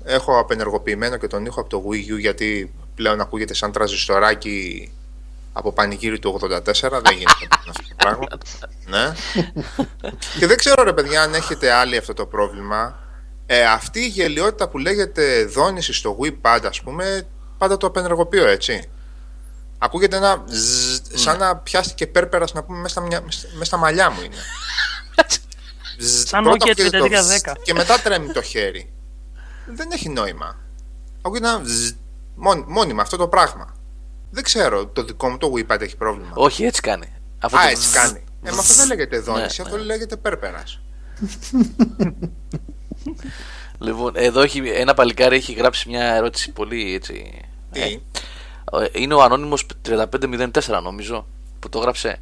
Έχω 0.04 0.40
απενεργοποιημένο 0.40 1.18
και 1.18 1.28
τον 1.28 1.46
ήχο 1.46 1.60
από 1.60 1.70
το 1.70 1.84
Wii 1.90 2.14
U 2.14 2.20
γιατί 2.20 2.74
πλέον 2.96 3.22
ακούγεται 3.22 3.54
σαν 3.54 3.72
τραζιστοράκι 3.72 4.92
από 5.54 5.72
πανηγύρι 5.74 6.20
του 6.20 6.40
84. 6.42 6.62
Δεν 6.62 7.18
γίνεται 7.18 7.32
αυτό 7.70 7.84
το 7.90 7.96
πράγμα. 7.98 8.26
ναι. 8.88 9.14
και 10.40 10.48
δεν 10.48 10.58
ξέρω 10.58 10.84
ρε 10.84 10.94
παιδιά 10.94 11.22
αν 11.22 11.34
έχετε 11.34 11.72
άλλοι 11.72 11.98
αυτό 11.98 12.14
το 12.14 12.26
πρόβλημα. 12.26 13.00
Ε, 13.46 13.66
αυτή 13.66 14.00
η 14.00 14.08
γελιότητα 14.08 14.70
που 14.70 14.78
λέγεται 14.78 15.46
δόνηση 15.46 15.94
στο 15.94 16.18
Wii 16.22 16.34
Pad 16.42 16.60
ας 16.68 16.82
πούμε 16.82 17.28
πάντα 17.58 17.78
το 17.78 17.88
απενεργοποιώ 17.88 18.48
έτσι. 18.48 18.90
Ακούγεται 19.78 20.16
ένα 20.18 20.44
ζζ, 20.50 21.00
σαν 21.14 21.38
να 21.40 21.56
πιάστηκε 21.58 22.08
πέρπερας 22.08 22.54
να 22.54 22.64
πούμε 22.64 22.78
μέσα 22.78 22.90
στα, 22.94 23.02
μυα- 23.02 23.22
μέσα 23.24 23.64
στα 23.64 23.78
μαλλιά 23.78 24.10
μου 24.10 24.22
είναι. 24.22 24.36
Ζζ, 25.98 26.24
Σαν 26.28 26.44
πρώτα 26.44 26.66
Nokia 26.66 26.70
ακούγεται 26.72 26.98
το 27.00 27.06
3310. 27.06 27.22
ζζ 27.24 27.42
Και 27.64 27.74
μετά 27.74 28.00
τρέμει 28.00 28.32
το 28.32 28.42
χέρι. 28.42 28.94
Δεν 29.66 29.92
έχει 29.92 30.10
νόημα. 30.10 30.58
Ακούγεται 31.22 31.48
ένα 31.48 31.62
ζζ, 31.66 31.92
μόνοι- 32.36 32.66
μόνιμα 32.68 33.02
αυτό 33.02 33.18
το 33.18 33.28
πράγμα. 33.28 33.76
Δεν 34.32 34.44
ξέρω, 34.44 34.88
το 34.88 35.04
δικό 35.04 35.30
μου 35.30 35.38
το 35.38 35.52
WePad 35.56 35.82
έχει 35.82 35.98
πρόβλημα. 35.98 36.32
Όχι, 36.34 36.64
έτσι 36.64 36.82
κάνει. 36.82 37.08
Αυτό 37.40 37.58
Α, 37.58 37.62
το 37.62 37.68
έτσι 37.68 37.84
ζζ- 37.88 37.96
κάνει. 37.96 38.24
Ε, 38.44 38.52
μα 38.52 38.60
αυτό 38.60 38.74
δεν 38.74 38.88
λέγεται 38.88 39.20
δόνηση, 39.20 39.62
Ναι, 39.62 39.68
αυτό 39.68 39.78
ναι. 39.80 39.84
λέγεται 39.84 40.16
πέρπερας. 40.16 40.80
Λοιπόν, 43.80 44.12
εδώ 44.16 44.42
έχει 44.42 44.60
ένα 44.70 44.94
παλικάρι 44.94 45.36
έχει 45.36 45.54
γράψει 45.54 45.90
μια 45.90 46.14
ερώτηση 46.14 46.52
πολύ 46.52 46.94
έτσι. 46.94 47.42
Τι; 47.72 47.82
Ε, 47.82 48.00
είναι 48.92 49.14
ο 49.14 49.22
ανώνυμος 49.22 49.66
3504 49.90 50.80
νομίζω 50.84 51.26
που 51.60 51.70
το 51.70 51.80
έγραψε 51.80 52.20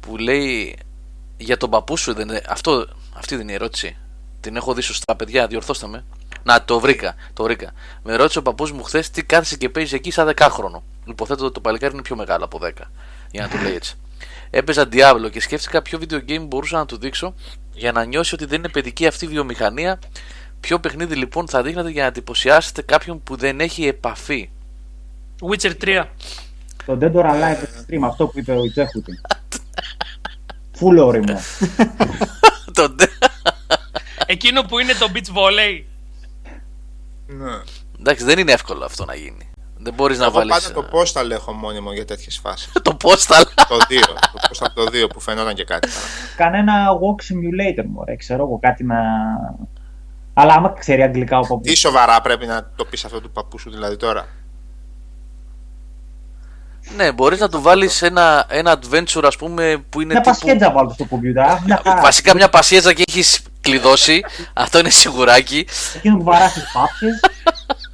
που 0.00 0.16
λέει 0.16 0.76
για 1.36 1.56
τον 1.56 1.70
παππού 1.70 1.96
σου 1.96 2.14
δεν 2.14 2.28
είναι... 2.28 2.42
Αυτό, 2.48 2.86
αυτή 3.14 3.34
δεν 3.34 3.42
είναι 3.42 3.52
η 3.52 3.54
ερώτηση 3.54 3.96
την 4.40 4.56
έχω 4.56 4.74
δει 4.74 4.80
σωστά 4.80 5.16
παιδιά 5.16 5.46
διορθώστε 5.46 5.86
με 5.86 6.04
να 6.42 6.64
το 6.64 6.80
βρήκα, 6.80 7.14
το 7.32 7.42
βρήκα. 7.42 7.72
Με 8.02 8.16
ρώτησε 8.16 8.38
ο 8.38 8.42
παππούς 8.42 8.72
μου 8.72 8.82
χθες 8.82 9.10
τι 9.10 9.24
κάθεσαι 9.24 9.56
και 9.56 9.68
παίζει 9.68 9.94
εκεί 9.94 10.10
σαν 10.10 10.32
10χρονο. 10.36 10.80
Υποθέτω 11.08 11.44
ότι 11.44 11.54
το 11.54 11.60
παλικάρι 11.60 11.92
είναι 11.92 12.02
πιο 12.02 12.16
μεγάλο 12.16 12.44
από 12.44 12.60
10. 12.62 12.70
Για 13.30 13.42
να 13.42 13.48
το 13.48 13.56
λέει 13.62 13.74
έτσι. 13.74 13.94
έπαιζα 14.50 14.88
Diablo 14.92 15.30
και 15.30 15.40
σκέφτηκα 15.40 15.82
ποιο 15.82 15.98
video 16.02 16.30
game 16.30 16.44
μπορούσα 16.48 16.76
να 16.76 16.86
του 16.86 16.98
δείξω 16.98 17.34
για 17.72 17.92
να 17.92 18.04
νιώσει 18.04 18.34
ότι 18.34 18.44
δεν 18.44 18.58
είναι 18.58 18.68
παιδική 18.68 19.06
αυτή 19.06 19.24
η 19.24 19.28
βιομηχανία. 19.28 19.98
Ποιο 20.60 20.78
παιχνίδι 20.80 21.14
λοιπόν 21.14 21.48
θα 21.48 21.62
δείχνατε 21.62 21.90
για 21.90 22.02
να 22.02 22.08
εντυπωσιάσετε 22.08 22.82
κάποιον 22.82 23.22
που 23.22 23.36
δεν 23.36 23.60
έχει 23.60 23.86
επαφή; 23.86 24.50
Witcher 25.50 25.72
3. 25.84 26.04
Το 26.86 26.98
Dead 27.00 27.12
or 27.12 27.24
Alive 27.24 27.62
Extreme, 27.62 28.02
αυτό 28.08 28.26
που 28.26 28.38
είπε 28.38 28.52
ο 28.52 28.70
Τζέφουτι. 28.70 29.20
Φουλ 30.72 30.98
όριμο. 30.98 31.40
Το- 32.74 32.94
Εκείνο 34.26 34.62
που 34.62 34.78
είναι 34.78 34.92
το 34.92 35.10
beach 35.14 35.34
volley. 35.36 35.82
Ναι. 37.26 37.52
Εντάξει, 38.00 38.24
δεν 38.24 38.38
είναι 38.38 38.52
εύκολο 38.52 38.84
αυτό 38.84 39.04
να 39.04 39.14
γίνει. 39.14 39.50
Δεν 39.80 39.94
μπορείς 39.94 40.18
να 40.18 40.24
ε, 40.24 40.26
Εγώ 40.26 40.36
βάλεις. 40.36 40.52
πάντα 40.70 40.72
το 40.74 40.98
Postal 40.98 41.30
έχω 41.30 41.52
μόνιμο 41.52 41.92
για 41.92 42.04
τέτοιες 42.04 42.38
φάσεις. 42.42 42.72
Το 42.82 42.96
postal. 43.02 43.42
το 43.68 43.76
2. 43.76 43.78
Το 44.32 44.38
Postal 44.50 44.66
το 44.74 44.82
2 44.82 45.08
που 45.12 45.20
φαινόταν 45.20 45.54
και 45.54 45.64
κάτι. 45.64 45.88
Κανένα 46.36 46.72
walk 46.92 47.22
simulator, 47.32 47.84
μωρέ. 47.88 48.16
Ξέρω 48.16 48.42
εγώ 48.42 48.58
κάτι 48.62 48.84
να... 48.84 48.96
Αλλά 50.34 50.52
άμα 50.54 50.68
ξέρει 50.78 51.02
αγγλικά 51.02 51.38
ο 51.38 51.42
Τι 51.42 51.48
παππούς. 51.48 51.78
σοβαρά 51.78 52.20
πρέπει 52.20 52.46
να 52.46 52.70
το 52.76 52.84
πεις 52.84 53.04
αυτό 53.04 53.20
του 53.20 53.30
παππού 53.30 53.58
σου 53.58 53.70
δηλαδή 53.70 53.96
τώρα; 53.96 54.26
ναι, 56.96 57.12
μπορείς 57.12 57.40
να 57.40 57.48
του 57.48 57.62
βάλεις 57.62 58.02
ένα, 58.02 58.46
ένα 58.48 58.78
adventure, 58.78 59.22
ας 59.24 59.36
πούμε, 59.36 59.84
που 59.88 60.00
είναι 60.00 60.12
Μια 60.12 60.22
τύπου. 60.22 60.36
πασχέτζα 60.38 60.72
βάλτε 60.72 60.92
στο 60.92 61.04
κομπιούτερ. 61.04 61.44
Μια 61.64 61.80
χαρά. 61.84 62.00
Βασικά 62.00 62.34
μια 62.34 62.48
πασιέτζα 62.48 62.92
και 62.92 63.02
έχεις 63.08 63.40
κλειδώσει. 63.60 64.24
Αυτό 64.52 64.78
είναι 64.78 64.90
σιγουράκι. 64.90 65.66
Εκείνο 65.96 66.16
που 66.16 66.22
βαράς 66.24 66.52
τις 66.52 66.64
πάψες. 66.72 67.20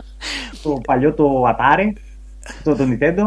το 0.65 0.81
παλιό 0.85 1.15
το 1.15 1.45
Atari. 1.49 1.93
Το, 2.65 2.77
το 2.77 2.85
Nintendo. 2.85 3.27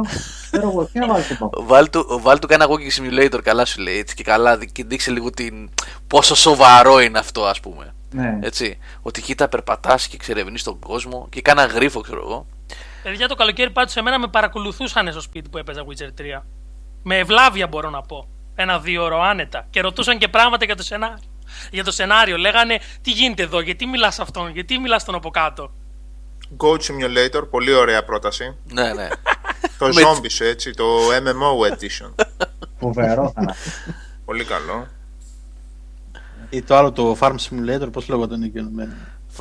Ξέρω 0.51 0.69
εγώ, 0.69 0.85
τι 0.85 0.99
να 0.99 1.07
βάλει 1.07 1.23
στο 1.23 1.35
παππού. 1.35 1.65
Βάλ 1.65 1.89
του, 1.89 2.19
βάλ 2.21 2.39
του 2.39 2.47
κάνα 2.47 2.65
walking 2.69 3.01
simulator, 3.01 3.39
καλά 3.43 3.65
σου 3.65 3.81
λέει 3.81 3.97
έτσι 3.97 4.15
και 4.15 4.23
καλά. 4.23 4.59
Και 4.65 4.83
δείξε 4.83 5.11
λίγο 5.11 5.29
την, 5.29 5.69
πόσο 6.07 6.35
σοβαρό 6.35 6.99
είναι 6.99 7.19
αυτό, 7.19 7.45
ας 7.45 7.59
πούμε. 7.59 7.93
Ναι. 8.11 8.39
Έτσι. 8.41 8.77
Ότι 9.01 9.21
κοίτα, 9.21 9.47
περπατάς 9.47 10.07
και 10.07 10.15
εξερευνείς 10.15 10.63
τον 10.63 10.79
κόσμο 10.79 11.27
και 11.29 11.41
κάνα 11.41 11.65
γρίφο, 11.65 12.01
ξέρω 12.01 12.21
εγώ. 12.23 12.45
Παιδιά, 13.03 13.27
το 13.27 13.35
καλοκαίρι 13.35 13.69
πάντως 13.69 13.95
εμένα 13.95 14.19
με 14.19 14.27
παρακολουθούσαν 14.27 15.11
στο 15.11 15.21
σπίτι 15.21 15.49
που 15.49 15.57
έπαιζα 15.57 15.85
Witcher 15.85 16.39
3. 16.39 16.41
Με 17.03 17.17
ευλάβεια 17.17 17.67
μπορώ 17.67 17.89
να 17.89 18.01
πω. 18.01 18.27
Ένα-δύο 18.55 19.03
ώρο 19.03 19.21
άνετα. 19.21 19.67
Και 19.69 19.81
ρωτούσαν 19.81 20.17
και 20.17 20.27
πράγματα 20.27 20.65
για 20.65 20.75
το 20.75 20.83
σενάριο. 20.83 21.23
Για 21.71 21.83
το 21.83 21.91
σενάριο. 21.91 22.37
Λέγανε 22.37 22.79
τι 23.01 23.11
γίνεται 23.11 23.43
εδώ, 23.43 23.59
γιατί 23.59 23.85
μιλάς 23.85 24.19
αυτόν, 24.19 24.51
γιατί 24.51 24.79
μιλάς 24.79 25.03
τον 25.03 25.15
από 25.15 25.29
κάτω; 25.29 25.71
Goat 26.57 26.79
Simulator, 26.79 27.41
πολύ 27.49 27.73
ωραία 27.73 28.03
πρόταση. 28.03 28.55
Ναι, 28.71 28.93
ναι. 28.93 29.07
Το 29.77 29.85
Με- 29.87 29.93
Zombie 29.93 30.31
σου 30.31 30.43
έτσι, 30.43 30.71
το 30.71 30.85
MMO 31.23 31.71
Edition. 31.73 32.25
Φοβερό 32.79 33.31
θα 33.35 33.41
είναι. 33.41 33.55
πολύ 34.25 34.43
καλό. 34.45 34.87
Ή 36.49 36.61
το 36.61 36.75
άλλο 36.75 36.91
το 36.91 37.17
Farm 37.19 37.35
Simulator, 37.35 37.87
πώς 37.91 38.07
λέγονταν 38.07 38.41
εκείνο. 38.43 38.69
Με... 38.71 38.97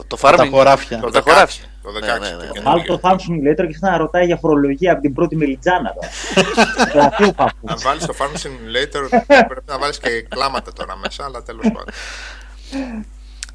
το 0.06 0.16
Τα 0.16 0.30
farming. 0.38 0.48
χωράφια. 0.50 0.98
Το 1.00 1.10
τα 1.10 1.20
16. 1.20 1.22
χωράφια. 1.22 1.64
Το 1.82 1.90
16. 1.90 2.00
Ναι, 2.00 2.06
ναι, 2.06 2.14
ναι. 2.18 2.46
το 2.46 2.52
καινούριο. 2.52 2.62
Βάλτε 2.62 2.86
το 2.96 3.00
Farm 3.02 3.14
Simulator 3.14 3.66
και 3.68 3.76
σαν 3.80 3.90
να 3.90 3.96
ρωτάει 3.96 4.26
για 4.26 4.36
φορολογία 4.36 4.92
από 4.92 5.00
την 5.00 5.14
πρώτη 5.14 5.36
μελιτζάνα 5.36 5.94
τώρα. 5.94 6.08
Δηλαδή 6.92 7.24
ο 7.24 7.32
παππούς. 7.32 7.70
Αν 7.70 7.78
βάλεις 7.82 8.06
το 8.06 8.14
Farm 8.18 8.34
Simulator, 8.36 9.08
πρέπει 9.26 9.64
να 9.66 9.78
βάλεις 9.78 9.98
και 9.98 10.22
κλάματα 10.28 10.72
τώρα 10.72 10.96
μέσα, 10.96 11.24
αλλά 11.24 11.42
τέλος 11.42 11.64
πάντων. 11.72 11.94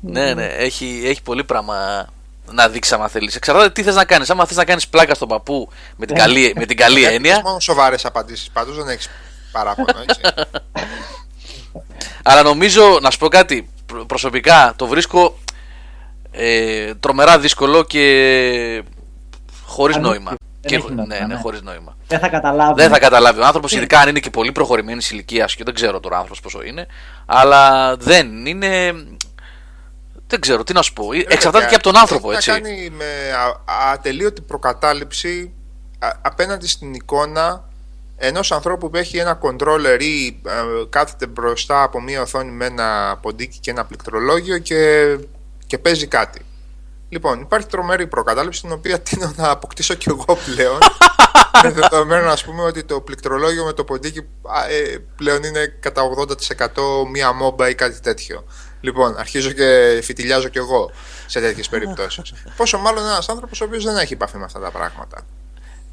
Ναι, 0.01 0.33
ναι, 0.33 0.45
έχει, 0.45 1.01
έχει 1.05 1.21
πολύ 1.21 1.43
πράγμα 1.43 2.07
να 2.53 2.67
δείξει 2.69 2.93
άμα 2.93 3.07
θέλεις. 3.07 3.35
Εξαρτάται 3.35 3.69
τι 3.69 3.83
θες 3.83 3.95
να 3.95 4.05
κάνεις. 4.05 4.29
Άμα 4.29 4.45
θες 4.45 4.57
να 4.57 4.65
κάνεις 4.65 4.87
πλάκα 4.87 5.13
στον 5.13 5.27
παππού 5.27 5.69
με 5.95 6.05
την 6.05 6.15
καλή, 6.15 6.53
με 6.55 6.65
την 6.65 6.77
καλή 6.77 7.01
Δεν 7.03 7.13
έννοια. 7.13 7.31
έχεις 7.31 7.43
μόνο 7.43 7.59
σοβαρές 7.59 8.05
απαντήσεις 8.05 8.49
πάντως, 8.53 8.75
δεν 8.77 8.87
έχεις 8.87 9.09
παράπονο, 9.51 9.99
έτσι. 10.07 10.21
Αλλά 12.23 12.43
νομίζω, 12.43 12.99
να 13.01 13.09
σου 13.11 13.17
πω 13.17 13.27
κάτι, 13.27 13.69
προ- 13.85 14.05
προσωπικά 14.05 14.73
το 14.75 14.87
βρίσκω 14.87 15.37
ε, 16.31 16.93
τρομερά 16.95 17.39
δύσκολο 17.39 17.83
και 17.83 18.83
χωρίς 19.65 19.95
Αλήθεια, 19.95 20.11
νόημα. 20.13 20.29
δεν 20.29 20.69
Και, 20.69 20.75
έχει 20.75 20.85
νόημα, 20.93 21.05
ναι, 21.05 21.19
ναι, 21.19 21.25
ναι. 21.33 21.39
χωρίς 21.41 21.61
νόημα. 21.61 21.95
Δεν 22.07 22.19
θα 22.19 22.27
καταλάβει. 22.29 22.73
Δεν 22.81 22.89
θα 22.89 22.99
καταλάβει 22.99 23.39
ο 23.39 23.45
άνθρωπος, 23.45 23.71
ειδικά 23.71 23.99
αν 23.99 24.09
είναι 24.09 24.19
και 24.19 24.29
πολύ 24.29 24.51
προχωρημένης 24.51 25.11
ηλικίας 25.11 25.55
και 25.55 25.63
δεν 25.63 25.73
ξέρω 25.73 25.99
τώρα 25.99 26.15
άνθρωπος 26.15 26.39
πόσο 26.41 26.61
είναι. 26.63 26.87
Αλλά 27.25 27.95
δεν 27.97 28.45
είναι. 28.45 28.93
Δεν 30.31 30.39
ξέρω 30.39 30.63
τι 30.63 30.73
να 30.73 30.81
σου 30.81 30.93
πω. 30.93 31.09
Εξαρτάται 31.27 31.65
και 31.65 31.73
από 31.75 31.83
τον 31.83 31.97
άνθρωπο, 31.97 32.29
Έχει 32.31 32.35
έτσι. 32.37 32.51
να 32.51 32.59
κάνει 32.59 32.89
με 32.89 33.05
α- 33.65 33.91
ατελείωτη 33.91 34.41
προκατάληψη 34.41 35.51
α- 35.99 36.11
απέναντι 36.21 36.67
στην 36.67 36.93
εικόνα 36.93 37.69
ενός 38.17 38.51
ανθρώπου 38.51 38.89
που 38.89 38.97
έχει 38.97 39.17
ένα 39.17 39.39
controller 39.41 39.97
ή 40.01 40.25
ε, 40.27 40.61
κάθεται 40.89 41.27
μπροστά 41.27 41.83
από 41.83 42.01
μία 42.01 42.21
οθόνη 42.21 42.51
με 42.51 42.65
ένα 42.65 43.17
ποντίκι 43.21 43.59
και 43.59 43.71
ένα 43.71 43.85
πληκτρολόγιο 43.85 44.57
και, 44.57 45.17
και 45.67 45.77
παίζει 45.77 46.07
κάτι. 46.07 46.41
Λοιπόν, 47.11 47.41
υπάρχει 47.41 47.67
τρομερή 47.67 48.07
προκατάληψη 48.07 48.61
την 48.61 48.71
οποία 48.71 48.99
τίνω 48.99 49.33
να 49.35 49.49
αποκτήσω 49.49 49.93
κι 49.93 50.09
εγώ 50.09 50.37
πλέον 50.45 50.77
με 51.63 51.71
δεδομένο 51.71 52.29
ας 52.29 52.43
πούμε 52.43 52.61
ότι 52.61 52.83
το 52.83 53.01
πληκτρολόγιο 53.01 53.65
με 53.65 53.73
το 53.73 53.83
ποντίκι 53.83 54.19
α, 54.19 54.69
ε, 54.69 55.05
πλέον 55.15 55.43
είναι 55.43 55.77
κατά 55.79 56.01
80% 56.17 57.07
μία 57.11 57.31
μόμπα 57.31 57.69
ή 57.69 57.75
κάτι 57.75 57.99
τέτοιο. 57.99 58.43
Λοιπόν, 58.81 59.17
αρχίζω 59.17 59.51
και 59.51 59.99
φιτιλιάζω 60.03 60.47
κι 60.47 60.57
εγώ 60.57 60.91
σε 61.25 61.39
τέτοιες 61.39 61.69
περιπτώσεις. 61.69 62.33
Πόσο 62.57 62.77
μάλλον 62.77 63.03
ένας 63.03 63.29
άνθρωπος 63.29 63.61
ο 63.61 63.65
οποίος 63.65 63.83
δεν 63.83 63.97
έχει 63.97 64.13
επαφή 64.13 64.37
με 64.37 64.43
αυτά 64.43 64.59
τα 64.59 64.71
πράγματα. 64.71 65.25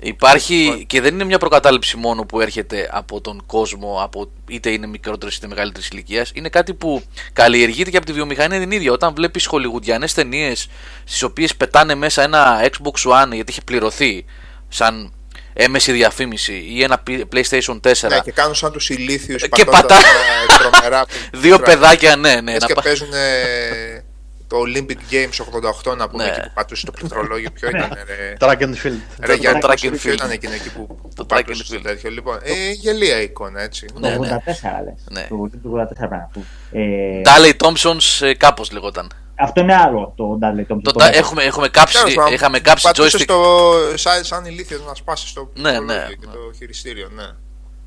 Υπάρχει 0.01 0.85
και 0.87 1.01
δεν 1.01 1.15
είναι 1.15 1.25
μια 1.25 1.39
προκατάληψη 1.39 1.97
μόνο 1.97 2.25
που 2.25 2.41
έρχεται 2.41 2.89
από 2.93 3.21
τον 3.21 3.43
κόσμο, 3.47 4.01
από 4.03 4.31
είτε 4.49 4.71
είναι 4.71 4.87
μικρότερης 4.87 5.37
είτε 5.37 5.47
μεγαλύτερης 5.47 5.89
ηλικίας. 5.89 6.31
Είναι 6.35 6.49
κάτι 6.49 6.75
που 6.75 7.03
καλλιεργείται 7.33 7.91
και 7.91 7.97
από 7.97 8.07
τη 8.07 8.13
βιομηχανία 8.13 8.59
την 8.59 8.71
ίδια. 8.71 8.93
Όταν 8.93 9.15
βλέπεις 9.15 9.47
χολιγουντιανές 9.47 10.15
ταινίες, 10.15 10.69
στις 11.05 11.23
οποίες 11.23 11.57
πετάνε 11.57 11.95
μέσα 11.95 12.23
ένα 12.23 12.61
Xbox 12.65 13.11
One 13.11 13.33
γιατί 13.33 13.53
έχει 13.53 13.65
πληρωθεί 13.65 14.25
σαν 14.69 15.13
έμεση 15.53 15.93
διαφήμιση 15.93 16.65
ή 16.69 16.83
ένα 16.83 17.03
PlayStation 17.33 17.81
4. 17.81 18.09
Ναι, 18.09 18.21
και 18.21 18.33
κάνουν 18.33 18.55
σαν 18.55 18.73
τους 18.73 18.91
ηλίθιους 18.91 19.43
Και 19.43 19.65
πατώντας, 19.65 19.81
πατά- 19.81 19.99
ε, 20.01 20.69
τρομερά 20.71 21.05
Δύο 21.45 21.59
παιδάκια, 21.59 22.17
ναι, 22.17 22.41
ναι. 22.41 22.53
Λες 22.53 22.61
να 22.61 22.67
και 22.67 22.75
πα- 22.75 22.83
παίζουν 22.83 23.09
ε, 23.13 24.05
το 24.49 24.57
Olympic 24.67 25.13
Games 25.13 25.91
88 25.93 25.97
να 25.97 26.09
πούμε 26.09 26.25
Ναι. 26.25 26.31
εκεί 26.31 26.41
που 26.41 26.51
πατούσε 26.55 26.87
το 26.87 26.93
πληκτρολόγιο. 26.93 27.51
Ποιο 27.51 27.69
ήταν, 27.69 27.89
ρε. 28.07 28.33
Track 28.41 28.59
and 28.63 28.75
Field. 28.87 28.99
Ρε, 29.21 29.35
για 29.35 29.53
το 29.53 29.59
το 29.59 29.69
track 29.69 29.85
and 29.87 29.93
ποιο 30.01 30.11
field. 30.11 30.15
ήταν 30.15 30.31
εκείνο 30.31 30.53
εκεί 30.53 30.71
που, 30.73 30.87
που 30.87 31.09
Το 31.15 31.23
track 31.25 31.27
πατούσε 31.29 31.63
and 31.63 31.67
στο 31.67 31.77
field. 31.77 31.83
τέτοιο. 31.83 32.11
Λοιπόν, 32.11 32.39
ε, 32.43 32.71
γελία 32.71 33.21
εικόνα, 33.21 33.61
έτσι. 33.63 33.87
Ναι, 34.01 34.17
Το 34.17 34.23
84 34.23 34.25
ναι. 34.25 34.83
λες. 34.85 35.05
Ναι. 35.11 35.27
Το 35.29 35.51
το 35.63 35.69
84 35.69 35.95
πρέπει 35.99 36.15
να 36.15 36.31
πούμε. 36.33 36.45
Ε, 36.73 37.21
Ντάλεϊ 37.21 37.57
Thompsons 37.65 38.33
κάπως 38.37 38.71
λεγόταν. 38.73 39.11
Αυτό 39.41 39.61
είναι 39.61 39.75
άλλο 39.75 40.13
το 40.17 40.39
Dudley 40.43 40.61
Thompson. 40.73 40.81
Το, 40.83 40.91
το 40.93 40.99
τα- 40.99 41.05
μέγα. 41.05 41.19
έχουμε, 41.19 41.43
έχουμε 41.43 41.69
κάψει, 41.69 41.99
Τέλος 41.99 42.15
πάντων, 42.15 42.33
είχαμε 42.33 42.59
κάψει 42.61 42.85
πατούσε 42.87 43.17
joystick. 43.19 43.23
στο, 43.23 43.73
σαν, 43.95 44.25
σαν 44.25 44.45
ηλίθιος 44.45 44.85
να 44.87 44.95
σπάσει 44.95 45.35
το 45.35 45.51
Ναι, 45.55 45.71
ναι, 45.71 45.79
πληκτρολόγιο 45.79 46.17
και 46.17 46.27
ναι. 46.27 46.33
το 46.33 46.39
χειριστήριο, 46.57 47.09
ναι. 47.15 47.25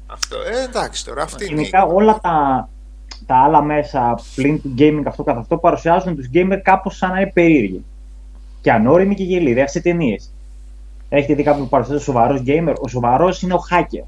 Αυτό. 0.07 0.37
Ε, 0.41 0.63
εντάξει 0.63 1.05
τώρα, 1.05 1.23
αυτή 1.23 1.43
είναι. 1.45 1.53
η- 1.53 1.55
Γενικά 1.55 1.83
όλα 1.85 2.19
τα, 2.21 2.69
τα 3.25 3.35
άλλα 3.35 3.61
μέσα 3.61 4.19
πλην 4.35 4.61
του 4.61 4.73
gaming 4.77 5.03
αυτό 5.05 5.23
καθ' 5.23 5.37
αυτό 5.37 5.57
παρουσιάζουν 5.57 6.15
τους 6.15 6.29
gamer 6.33 6.59
κάπως 6.63 6.97
σαν 6.97 7.09
να 7.11 7.19
είναι 7.19 7.31
περίεργοι. 7.31 7.83
Και 8.61 8.71
ανώριμοι 8.71 9.15
και 9.15 9.23
γελοί, 9.23 9.53
ρε, 9.53 9.67
σε 9.67 9.79
ταινίες. 9.81 10.31
Έχετε 11.09 11.33
δει 11.33 11.43
κάποιον 11.43 11.63
που 11.63 11.69
παρουσιάζει 11.69 12.03
σοβαρός 12.03 12.41
gamer; 12.45 12.73
Ο 12.81 12.87
σοβαρός 12.87 13.41
είναι 13.41 13.53
ο 13.53 13.61
hacker. 13.71 14.05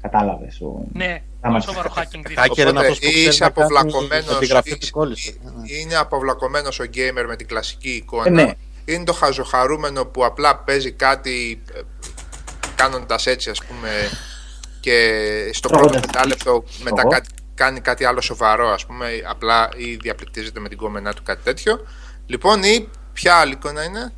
Κατάλαβες. 0.00 0.60
Ο... 0.60 0.84
Ναι, 0.92 1.22
Θα 1.40 1.50
μας- 1.50 1.64
πολύ 1.64 1.76
σοβαρό 1.76 1.94
hacking 1.96 2.20
δείχνει. 2.26 2.34
Hacker 2.46 2.58
είναι 2.58 2.68
Οπότε, 2.70 2.80
αυτός 2.86 2.98
που 2.98 3.06
ή 3.06 3.10
ξέρει 3.10 3.26
είσαι 3.26 3.44
να 3.44 3.50
κάνει 3.50 3.66
αποβλακωμένος, 3.66 4.36
επιγραφή 4.36 4.70
ή- 4.70 4.78
του 4.78 4.86
κόλλησης. 4.90 5.26
ή- 5.28 5.38
είναι 5.82 5.94
αποβλακωμένος 5.96 6.78
ο 6.80 6.84
gamer 6.94 7.24
με 7.28 7.36
την 7.36 7.46
κλασική 7.46 7.88
εικόνα. 7.90 8.26
Ε, 8.26 8.30
ναι. 8.30 8.50
Είναι 8.84 9.04
το 9.04 9.12
χαζοχαρούμενο 9.12 10.04
που 10.04 10.24
απλά 10.24 10.56
παίζει 10.56 10.92
κάτι 10.92 11.62
ε, 11.74 11.80
κάνοντας 12.74 13.26
έτσι 13.26 13.50
ας 13.50 13.58
πούμε 13.64 13.88
και 14.80 15.10
στο 15.52 15.68
πρώτο 15.68 15.82
Τρώγοντας 15.84 16.06
πεντάλεπτο 16.12 16.64
μετά 16.82 17.00
Εγώ. 17.00 17.10
κάτι, 17.10 17.28
κάνει 17.56 17.80
κάτι 17.80 18.04
άλλο 18.04 18.20
σοβαρό 18.20 18.68
ας 18.72 18.86
πούμε 18.86 19.06
απλά 19.28 19.68
ή 19.76 19.94
διαπληκτίζεται 19.94 20.60
με 20.60 20.68
την 20.68 20.78
κόμενά 20.78 21.12
του 21.12 21.22
κάτι 21.22 21.42
τέτοιο. 21.42 21.86
Λοιπόν 22.26 22.62
ή 22.62 22.88
ποια 23.12 23.34
άλλη 23.34 23.52
εικόνα 23.52 23.84
είναι; 23.84 24.12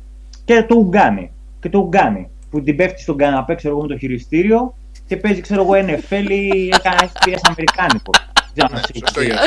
Και 0.45 0.63
το 0.63 0.75
Ουγγάνι. 0.75 1.31
Και 1.59 1.69
το 1.69 1.77
Ουγγάνι. 1.77 2.29
Που 2.49 2.63
την 2.63 2.75
πέφτει 2.75 3.01
στον 3.01 3.17
καναπέ, 3.17 3.55
ξέρω 3.55 3.73
εγώ, 3.73 3.81
με 3.81 3.87
το 3.93 3.97
χειριστήριο 3.97 4.73
και 5.07 5.17
παίζει, 5.17 5.41
ξέρω 5.41 5.61
εγώ, 5.61 5.71
NFL 5.73 6.25
ή 6.29 6.69
έκανε 6.73 7.11
FPS 7.13 7.37
Αμερικάνικος. 7.41 8.17
Δεν 8.33 8.45
ξέρω 8.53 8.67
Ναι, 8.71 8.77
αν 8.77 8.83
έχει 8.89 8.99
σωστό 8.99 9.19
δει. 9.19 9.25
είναι. 9.25 9.39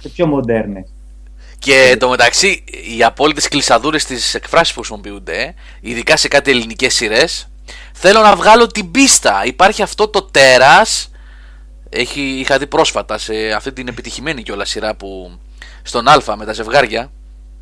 Και 0.00 0.08
πιο 0.08 0.26
μοντέρνες. 0.26 0.84
Και 1.58 1.96
το 2.00 2.08
μεταξύ, 2.08 2.64
οι 2.96 3.04
απόλυτες 3.04 3.48
κλεισαδούρες 3.48 4.04
της 4.04 4.34
εκφράσεις 4.34 4.74
που 4.74 4.80
χρησιμοποιούνται, 4.80 5.54
ειδικά 5.80 6.16
σε 6.16 6.28
κάτι 6.28 6.50
ελληνικές 6.50 6.94
σειρές, 6.94 7.48
θέλω 7.92 8.20
να 8.20 8.36
βγάλω 8.36 8.66
την 8.66 8.90
πίστα. 8.90 9.42
Υπάρχει 9.44 9.82
αυτό 9.82 10.08
το 10.08 10.22
τέρας. 10.22 11.10
Είχα 12.14 12.58
δει 12.58 12.66
πρόσφατα 12.66 13.18
σε 13.18 13.52
αυτή 13.52 13.72
την 13.72 13.88
επιτυχημένη 13.88 14.42
κιόλα 14.42 14.64
σειρά 14.64 14.94
που. 14.94 15.38
στον 15.82 16.08
Α 16.08 16.36
με 16.36 16.44
τα 16.44 16.52
ζευγάρια. 16.52 17.10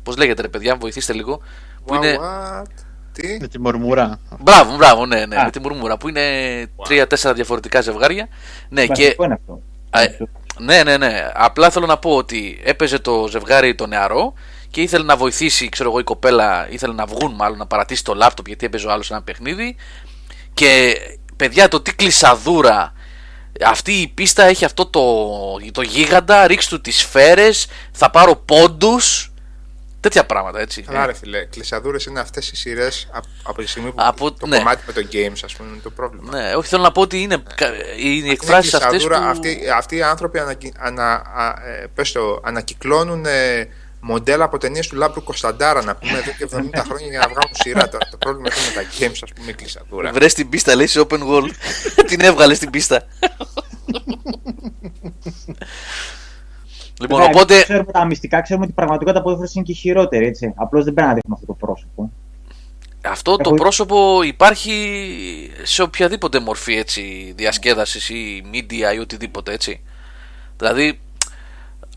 Πώς 0.03 0.17
λέγεται 0.17 0.41
ρε 0.41 0.47
παιδιά, 0.47 0.75
βοηθήστε 0.75 1.13
λίγο. 1.13 1.41
Που 1.85 1.93
What, 1.93 1.97
είναι... 1.97 2.17
what? 2.21 2.65
Τι; 3.13 3.37
Με 3.41 3.47
τη 3.47 3.59
μορμουρά. 3.59 4.19
Μπράβο, 4.39 4.75
μπράβο, 4.75 5.05
ναι, 5.05 5.25
ναι, 5.25 5.35
Α. 5.35 5.43
με 5.43 5.51
τη 5.51 5.59
μουρμούρα. 5.59 5.97
Που 5.97 6.09
είναι 6.09 6.21
τρία-τέσσερα 6.83 7.33
διαφορετικά 7.33 7.81
ζευγάρια. 7.81 8.27
Ναι, 8.69 8.85
και 8.85 9.03
Βασικό 9.03 9.23
είναι 9.23 9.33
αυτό. 9.33 9.61
Α, 9.89 10.01
ε, 10.01 10.17
ναι, 10.59 10.83
ναι, 10.83 10.97
ναι. 10.97 11.29
Απλά 11.33 11.69
θέλω 11.69 11.85
να 11.85 11.97
πω 11.97 12.15
ότι 12.15 12.61
έπαιζε 12.63 12.99
το 12.99 13.27
ζευγάρι 13.27 13.75
το 13.75 13.87
νεαρό 13.87 14.33
και 14.69 14.81
ήθελε 14.81 15.03
να 15.03 15.15
βοηθήσει, 15.15 15.69
ξέρω 15.69 15.89
εγώ, 15.89 15.99
η 15.99 16.03
κοπέλα, 16.03 16.67
ήθελε 16.69 16.93
να 16.93 17.05
βγουν 17.05 17.33
μάλλον 17.35 17.57
να 17.57 17.65
παρατήσει 17.65 18.03
το 18.03 18.13
λάπτοπ 18.13 18.47
γιατί 18.47 18.65
έπαιζε 18.65 18.87
ο 18.87 18.91
άλλος 18.91 19.11
ένα 19.11 19.21
παιχνίδι. 19.21 19.75
Και 20.53 20.95
παιδιά, 21.35 21.67
το 21.67 21.81
τι 21.81 21.95
κλεισαδούρα. 21.95 22.93
Αυτή 23.65 23.91
η 23.93 24.07
πίστα 24.07 24.43
έχει 24.43 24.65
αυτό 24.65 24.85
το, 24.85 25.01
το 25.71 25.81
γίγαντα, 25.81 26.47
ρίξ 26.47 26.67
του 26.67 26.81
τις 26.81 26.97
σφαίρες, 26.99 27.67
θα 27.91 28.09
πάρω 28.09 28.35
πόντους, 28.35 29.31
τέτοια 29.99 30.25
πράγματα 30.25 30.59
έτσι. 30.59 30.81
Καλά, 30.81 31.05
ρε 31.05 31.13
φίλε. 31.13 31.45
Κλεισαδούρες 31.45 32.05
είναι 32.05 32.19
αυτές 32.19 32.51
οι 32.51 32.55
σειρές 32.55 33.07
από 33.43 33.61
τη 33.61 33.67
στιγμή 33.67 33.89
που 33.89 33.95
Από- 33.99 34.31
το 34.31 34.47
ναι. 34.47 34.57
κομμάτι 34.57 34.83
με 34.87 34.93
το 34.93 35.07
games, 35.11 35.39
ας 35.43 35.55
πούμε, 35.55 35.69
είναι 35.69 35.79
το 35.83 35.89
πρόβλημα. 35.89 36.37
Ναι, 36.37 36.55
όχι 36.55 36.67
θέλω 36.67 36.81
να 36.81 36.91
πω 36.91 37.01
ότι 37.01 37.21
είναι 37.21 37.43
κα- 37.55 37.73
οι 37.97 38.19
Είναι 38.23 38.31
εκφράσεις 38.31 38.73
αυτές 38.73 38.89
που. 39.03 39.07
κλεισαδούρα, 39.07 39.29
αυτοί, 39.31 39.69
αυτοί 39.75 39.95
οι 39.95 40.01
άνθρωποι 40.01 40.39
ανακοι, 40.39 40.73
ανα, 40.79 41.13
α, 41.13 41.47
ε, 41.69 41.87
πες 41.95 42.11
το, 42.11 42.41
ανακυκλώνουν 42.43 43.25
ε, 43.25 43.67
μοντέλα 44.07 44.43
από 44.43 44.57
ταινίες 44.57 44.87
του 44.87 44.95
Λάμπρου 44.95 45.23
Κωνσταντάρα 45.23 45.83
να 45.83 45.95
πούμε 45.95 46.17
εδώ 46.17 46.31
και 46.37 46.47
70 46.51 46.81
χρόνια 46.87 47.07
για 47.09 47.19
να 47.19 47.27
βγάλουν 47.27 47.51
σειρά. 47.51 47.89
Τώρα, 47.89 48.05
το 48.11 48.17
πρόβλημα 48.17 48.49
είναι 48.55 48.65
με 48.75 48.81
τα 48.81 48.89
games, 48.99 49.19
ας 49.23 49.33
πούμε, 49.35 49.51
η 49.51 49.53
κλεισαδούρα. 49.53 50.11
Βρες 50.11 50.33
την 50.33 50.49
πίστα, 50.49 50.75
λέει 50.75 50.87
σε 50.87 50.99
open 51.09 51.19
wall. 51.29 51.49
την 52.09 52.19
έβγαλες 52.21 52.57
στην 52.57 52.69
πίστα. 52.69 53.03
λοιπόν, 57.01 57.19
Βέβαια, 57.19 57.25
οπότε. 57.25 57.61
Ξέρουμε 57.63 57.91
τα 57.91 58.05
μυστικά, 58.05 58.41
ξέρουμε 58.41 58.63
ότι 58.63 58.71
η 58.73 58.75
πραγματικότητα 58.75 59.19
απόδοση 59.19 59.53
είναι 59.55 59.65
και 59.65 59.73
χειρότερη. 59.73 60.25
Έτσι. 60.25 60.53
Απλώς 60.55 60.83
δεν 60.83 60.93
πρέπει 60.93 61.07
να 61.09 61.13
δείχνουμε 61.13 61.35
αυτό 61.41 61.45
το 61.45 61.65
πρόσωπο. 61.65 62.11
Αυτό 63.01 63.35
το 63.35 63.43
Εγώ- 63.49 63.55
πρόσωπο 63.55 64.21
υπάρχει 64.23 65.51
σε 65.63 65.81
οποιαδήποτε 65.81 66.39
μορφή 66.39 66.73
έτσι, 66.75 67.33
διασκέδασης 67.37 68.09
ή 68.09 68.43
media 68.53 68.95
ή 68.95 68.99
οτιδήποτε 68.99 69.53
έτσι. 69.53 69.81
Δηλαδή 70.57 70.99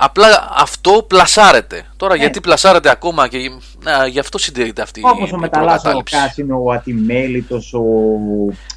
απλά 0.00 0.48
αυτό 0.56 1.04
πλασάρεται. 1.06 1.86
Τώρα 1.96 2.14
Ναι. 2.14 2.20
γιατί 2.20 2.40
πλασάρεται 2.40 2.90
ακόμα 2.90 3.28
και 3.28 3.38
να, 3.82 4.06
γι' 4.06 4.18
αυτό 4.18 4.38
συντηρείται 4.38 4.82
αυτή 4.82 5.00
Όπως 5.04 5.30
η 5.30 5.34
ο 5.34 5.38
μεταλλάσσος 5.38 5.78
ο 5.78 5.82
προκατάληψη. 5.82 6.16
Κάσινο, 6.16 6.62
ο 6.64 6.72
ατιμέλητος, 6.72 7.72
ο. 7.74 7.80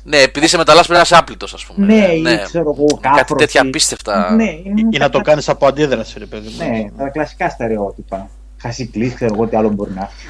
Ναι, 0.03 0.17
επειδή 0.17 0.47
σε 0.47 0.57
μεταλλάσσει 0.57 0.87
πρέπει 0.87 0.99
να 1.09 1.15
είσαι 1.15 1.23
άπλητος 1.23 1.53
ας 1.53 1.65
πούμε. 1.65 1.85
Ναι, 1.85 2.29
ή 2.29 2.39
ξέρω 2.43 2.73
εγώ, 2.77 2.85
Κάτι 3.01 3.17
κάφρος 3.17 3.39
τέτοια 3.39 3.61
ή- 3.63 3.67
απίστευτα. 3.67 4.31
Ναι, 4.35 4.43
Ή, 4.43 4.63
είναι 4.65 4.79
ή 4.79 4.97
τα 4.97 5.03
να 5.03 5.09
το 5.09 5.09
κλασικά- 5.09 5.21
κάνεις 5.23 5.49
από 5.49 5.67
αντίδραση, 5.67 6.19
ρε 6.19 6.25
παιδί 6.25 6.47
μου. 6.59 6.69
Ναι, 6.69 6.89
τα 7.03 7.09
κλασικά 7.09 7.49
στερεότυπα. 7.49 8.29
Χασικλής, 8.61 9.13
ξέρω 9.13 9.33
εγώ 9.33 9.47
τι 9.47 9.57
άλλο 9.57 9.69
μπορεί 9.69 9.91
να 9.91 10.01
έχει. 10.01 10.27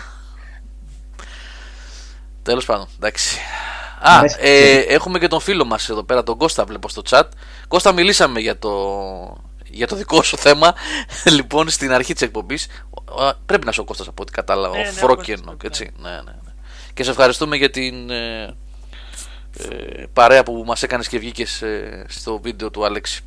Τέλος 2.43 2.65
πάντων, 2.65 2.87
εντάξει. 2.99 3.37
Μ' 4.03 4.07
Α, 4.07 4.17
αρέσει. 4.17 4.37
ε, 4.39 4.77
έχουμε 4.77 5.19
και 5.19 5.27
τον 5.27 5.39
φίλο 5.39 5.65
μας 5.65 5.89
εδώ 5.89 6.03
πέρα, 6.03 6.23
τον 6.23 6.37
Κώστα 6.37 6.65
βλέπω 6.65 6.89
στο 6.89 7.01
chat. 7.09 7.23
Κώστα, 7.67 7.91
μιλήσαμε 7.91 8.39
για 8.39 8.59
το, 8.59 8.71
για 9.71 9.87
το 9.87 9.95
δικό 9.95 10.23
σου 10.23 10.37
θέμα, 10.37 10.73
λοιπόν, 11.37 11.69
στην 11.69 11.91
αρχή 11.93 12.13
της 12.13 12.21
εκπομπής. 12.21 12.67
Α, 13.19 13.33
Πρέπει 13.45 13.63
να 13.65 13.71
είσαι 13.71 13.81
ο 13.81 13.83
Κώστας 13.83 14.07
από 14.07 14.21
ό,τι 14.21 14.31
κατάλαβα, 14.31 14.75
Ναι, 14.75 14.81
ο 14.81 14.85
ναι, 14.85 14.91
Φρόκενο, 14.91 15.41
ο 15.45 15.51
Κώστας, 15.51 15.79
έτσι. 15.79 15.91
Ναι, 16.01 16.09
ναι, 16.09 16.15
ναι. 16.15 16.51
Και 16.93 17.03
σε 17.03 17.09
ευχαριστούμε 17.09 17.55
για 17.55 17.69
την 17.69 18.09
ε, 18.09 18.55
ε, 19.57 20.03
παρέα 20.13 20.43
που 20.43 20.63
μας 20.67 20.83
έκανες 20.83 21.07
και 21.07 21.19
βγήκες 21.19 21.61
ε, 21.61 22.05
στο 22.09 22.39
βίντεο 22.39 22.69
του 22.71 22.85
Άλεξη. 22.85 23.21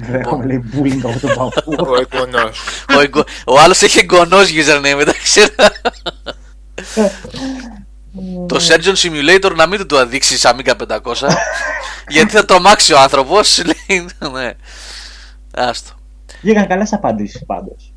Έχω 0.00 0.42
λέει 0.46 0.64
bullying 0.74 1.00
από 1.02 1.18
τον 1.26 1.34
παππού. 1.36 1.74
Ο 1.90 2.00
εικονό. 2.00 2.50
ο, 2.96 3.00
εγκο- 3.00 3.24
ο 3.46 3.58
άλλος 3.60 3.82
έχει 3.82 3.98
εγγονός 3.98 4.50
username, 4.52 4.94
μεταξύ. 4.96 5.40
το 8.46 8.60
Surgeon 8.68 8.94
Simulator 8.94 9.52
να 9.54 9.66
μην 9.66 9.78
του 9.78 9.86
το 9.86 9.98
αδείξεις 9.98 10.46
Amiga 10.46 10.72
500 10.88 10.98
γιατί 12.08 12.30
θα 12.32 12.44
τρομάξει 12.44 12.92
ο 12.92 12.98
άνθρωπος 12.98 13.62
λέει, 13.64 14.06
ναι. 14.32 14.52
Άστο. 15.58 15.92
Βγήκαν 16.42 16.66
καλές 16.66 16.92
απαντήσεις 16.92 17.44
πάντως. 17.46 17.92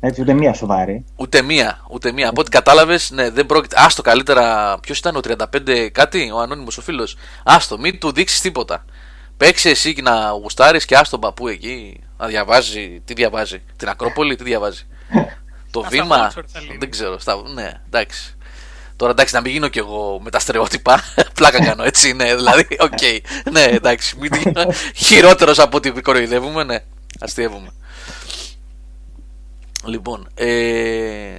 Έτσι, 0.00 0.20
ούτε 0.20 0.32
μία 0.32 0.52
σοβαρή. 0.52 1.04
Ούτε 1.16 1.42
μία, 1.42 1.80
ούτε 1.90 2.12
μία. 2.12 2.28
Από 2.28 2.40
ό,τι 2.40 2.50
κατάλαβες, 2.50 3.10
ναι, 3.10 3.30
δεν 3.30 3.46
πρόκειται. 3.46 3.76
Άστο 3.78 4.02
καλύτερα. 4.02 4.78
Ποιος 4.80 4.98
ήταν 4.98 5.16
ο 5.16 5.20
35 5.20 5.88
κάτι, 5.92 6.30
ο 6.34 6.38
ανώνυμος 6.38 6.78
ο 6.78 6.82
φίλος. 6.82 7.16
Άστο, 7.44 7.78
μην 7.78 7.98
του 7.98 8.12
δείξεις 8.12 8.40
τίποτα. 8.40 8.84
Παίξε 9.36 9.68
εσύ 9.70 9.94
και 9.94 10.02
να 10.02 10.30
γουστάρεις 10.30 10.84
και 10.84 10.96
άστο 10.96 11.18
παππού 11.18 11.48
εκεί 11.48 12.00
να 12.18 12.26
διαβάζει. 12.26 13.02
Τι 13.04 13.14
διαβάζει, 13.14 13.62
Την 13.76 13.88
Ακρόπολη, 13.88 14.36
τι 14.36 14.44
διαβάζει. 14.44 14.86
Το 15.70 15.80
Στα 15.80 15.88
βήμα. 15.88 16.32
Oxford 16.32 16.44
θα 16.46 16.60
λέει. 16.60 16.76
Δεν 16.78 16.90
ξέρω. 16.90 17.18
Στα... 17.18 17.42
Ναι, 17.54 17.72
εντάξει. 17.86 18.35
Τώρα 18.96 19.10
εντάξει, 19.10 19.34
να 19.34 19.40
μην 19.40 19.52
γίνω 19.52 19.68
κι 19.68 19.78
εγώ 19.78 20.20
με 20.22 20.30
τα 20.30 20.38
στερεότυπα. 20.38 21.00
Πλάκα 21.34 21.64
κάνω 21.64 21.82
έτσι, 21.84 22.12
ναι. 22.12 22.34
Δηλαδή, 22.36 22.66
οκ. 22.80 22.98
Ναι, 23.52 23.62
εντάξει. 23.62 24.16
Μην 24.20 24.30
γίνω 24.34 24.72
χειρότερος 25.06 25.58
από 25.58 25.76
ό,τι 25.76 25.90
κοροϊδεύουμε, 25.90 26.64
ναι. 26.64 26.78
Αστείευουμε. 27.20 27.68
Λοιπόν, 29.84 30.28
ε, 30.34 31.38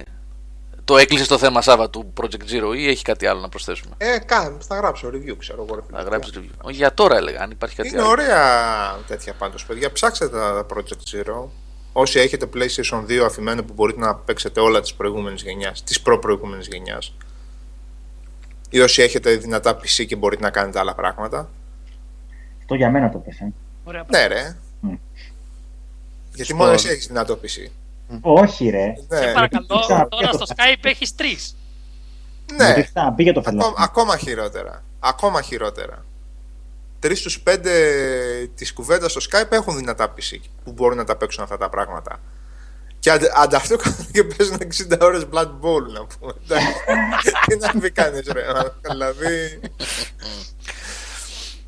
το 0.84 0.96
έκλεισε 0.96 1.26
το 1.26 1.38
θέμα 1.38 1.62
Σάββα 1.62 1.90
του 1.90 2.12
Project 2.20 2.50
Zero 2.52 2.76
ή 2.76 2.88
έχει 2.88 3.02
κάτι 3.04 3.26
άλλο 3.26 3.40
να 3.40 3.48
προσθέσουμε; 3.48 3.94
Ε, 3.98 4.18
καν, 4.18 4.58
θα 4.68 4.76
γράψω 4.76 5.08
review, 5.08 5.34
ξέρω 5.38 5.64
εγώ. 5.68 5.74
ρε 5.74 5.80
φίλε. 5.86 5.98
Να 5.98 6.04
γράψεις 6.04 6.34
review. 6.36 6.50
Όχι, 6.62 6.76
για 6.76 6.94
τώρα 6.94 7.16
έλεγα, 7.16 7.40
αν 7.42 7.50
υπάρχει 7.50 7.76
κάτι 7.76 7.88
Είναι 7.88 8.00
άλλο. 8.00 8.08
ωραία 8.10 8.98
τέτοια 9.06 9.32
πάντως, 9.32 9.64
παιδιά. 9.64 9.92
Ψάξτε 9.92 10.28
τα 10.28 10.66
Project 10.74 11.16
Zero. 11.16 11.44
Όσοι 11.92 12.18
έχετε 12.20 12.48
PlayStation 12.54 13.04
2 13.08 13.18
αφημένο 13.24 13.62
που 13.62 13.72
μπορείτε 13.72 14.00
να 14.00 14.14
παίξετε 14.14 14.60
όλα 14.60 14.80
της 14.80 14.94
προηγούμενης 14.94 15.42
γενιάς, 15.42 15.82
της 15.84 16.00
προ-προηγούμενης 16.00 16.66
γενιάς. 16.66 17.14
Ή 18.70 18.80
όσοι 18.80 19.02
έχετε 19.02 19.34
δυνατά 19.36 19.76
PC 19.80 20.06
και 20.06 20.16
μπορείτε 20.16 20.42
να 20.42 20.50
κάνετε 20.50 20.78
άλλα 20.78 20.94
πράγματα. 20.94 21.50
Αυτό 22.58 22.74
για 22.74 22.90
μένα 22.90 23.10
το 23.10 23.18
πέσε. 23.18 23.52
Ωραία. 23.84 24.04
Ναι, 24.10 24.26
ρε. 24.26 24.56
Μμ. 24.80 24.94
Γιατί 26.34 26.44
Στο- 26.44 26.54
μόνο 26.56 26.70
εσύ 26.72 26.88
έχεις 26.88 27.06
δυνατό 27.06 27.38
PC. 27.42 27.70
Όχι, 28.20 28.68
ρε. 28.68 28.86
Ναι, 29.08 29.16
Σε 29.18 29.32
παρακαλώ, 29.32 29.66
Ξαναπεί 29.80 30.08
τώρα 30.16 30.30
το- 30.30 30.36
στο 30.36 30.54
Skype 30.56 30.84
έχεις 30.84 31.14
τρεις. 31.14 31.56
ναι. 32.56 32.64
Γιατί 32.64 32.82
ξαναπήγε 32.82 33.32
το 33.32 33.40
Ακόμα, 33.40 33.62
φελό. 33.62 33.74
ακόμα 33.78 34.16
χειρότερα. 34.18 34.82
Ακόμα 35.00 35.42
χειρότερα. 35.42 36.04
Τρεις 37.00 37.18
στους 37.18 37.40
πέντε 37.40 37.72
της 38.54 38.72
κουβέντας 38.72 39.10
στο 39.10 39.20
Skype 39.30 39.52
έχουν 39.52 39.76
δυνατά 39.76 40.14
PC 40.16 40.36
που 40.64 40.72
μπορούν 40.72 40.96
να 40.96 41.04
τα 41.04 41.16
παίξουν 41.16 41.42
αυτά 41.42 41.56
τα 41.56 41.68
πράγματα. 41.68 42.20
Και 43.00 43.10
αντε- 43.10 43.32
ανταυτού 43.36 43.76
κάθονται 43.76 44.10
και 44.22 44.24
παίζουν 44.24 44.56
60 44.58 44.98
ώρες 45.00 45.26
Blood 45.32 45.46
Bowl 45.60 45.82
να 45.94 46.04
πούμε. 46.06 46.32
Εντάξει. 46.44 46.72
Τι 47.46 47.56
να 47.56 47.70
μην 47.82 47.94
κάνεις 47.94 48.26
ρε. 48.32 48.42
Δηλαδή... 48.90 49.60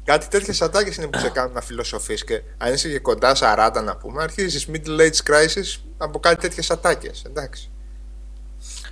Κάτι 0.05 0.29
τέτοιες 0.29 0.63
ατάκες 0.63 0.97
είναι 0.97 1.07
που 1.07 1.19
σε 1.19 1.29
κάνουν 1.29 1.53
να 1.53 1.61
φιλοσοφείς 1.61 2.25
και 2.25 2.43
αν 2.59 2.73
είσαι 2.73 2.89
και 2.89 2.99
κοντά 2.99 3.35
40 3.41 3.83
να 3.85 3.97
πούμε, 3.97 4.23
αρχίζεις 4.23 4.69
middle 4.73 5.01
age 5.01 5.31
crisis 5.33 5.81
από 5.99 6.19
κάτι 6.21 6.41
τέτοιες 6.41 6.71
ατάκες. 6.71 7.23
Εντάξει. 7.27 7.71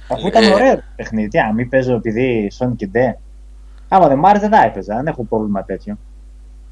Αφού 0.08 0.26
ήταν 0.26 0.42
Ε. 0.42 0.52
ωραίο 0.54 0.74
το 0.74 0.82
παιχνίδι. 0.96 1.28
Τι, 1.28 1.38
αν 1.38 1.54
μην 1.54 1.68
παίζω 1.68 1.94
επειδή 1.94 2.52
Sonic 2.58 2.72
και 2.76 2.86
Ντε. 2.86 3.18
Άμα 3.88 4.08
δεν 4.08 4.18
μ' 4.18 4.26
άρεσε, 4.26 4.48
δεν 4.48 4.58
θα 4.58 4.64
έπαιζα. 4.66 4.96
Δεν 4.96 5.06
έχω 5.06 5.24
πρόβλημα 5.24 5.64
τέτοιο. 5.64 5.98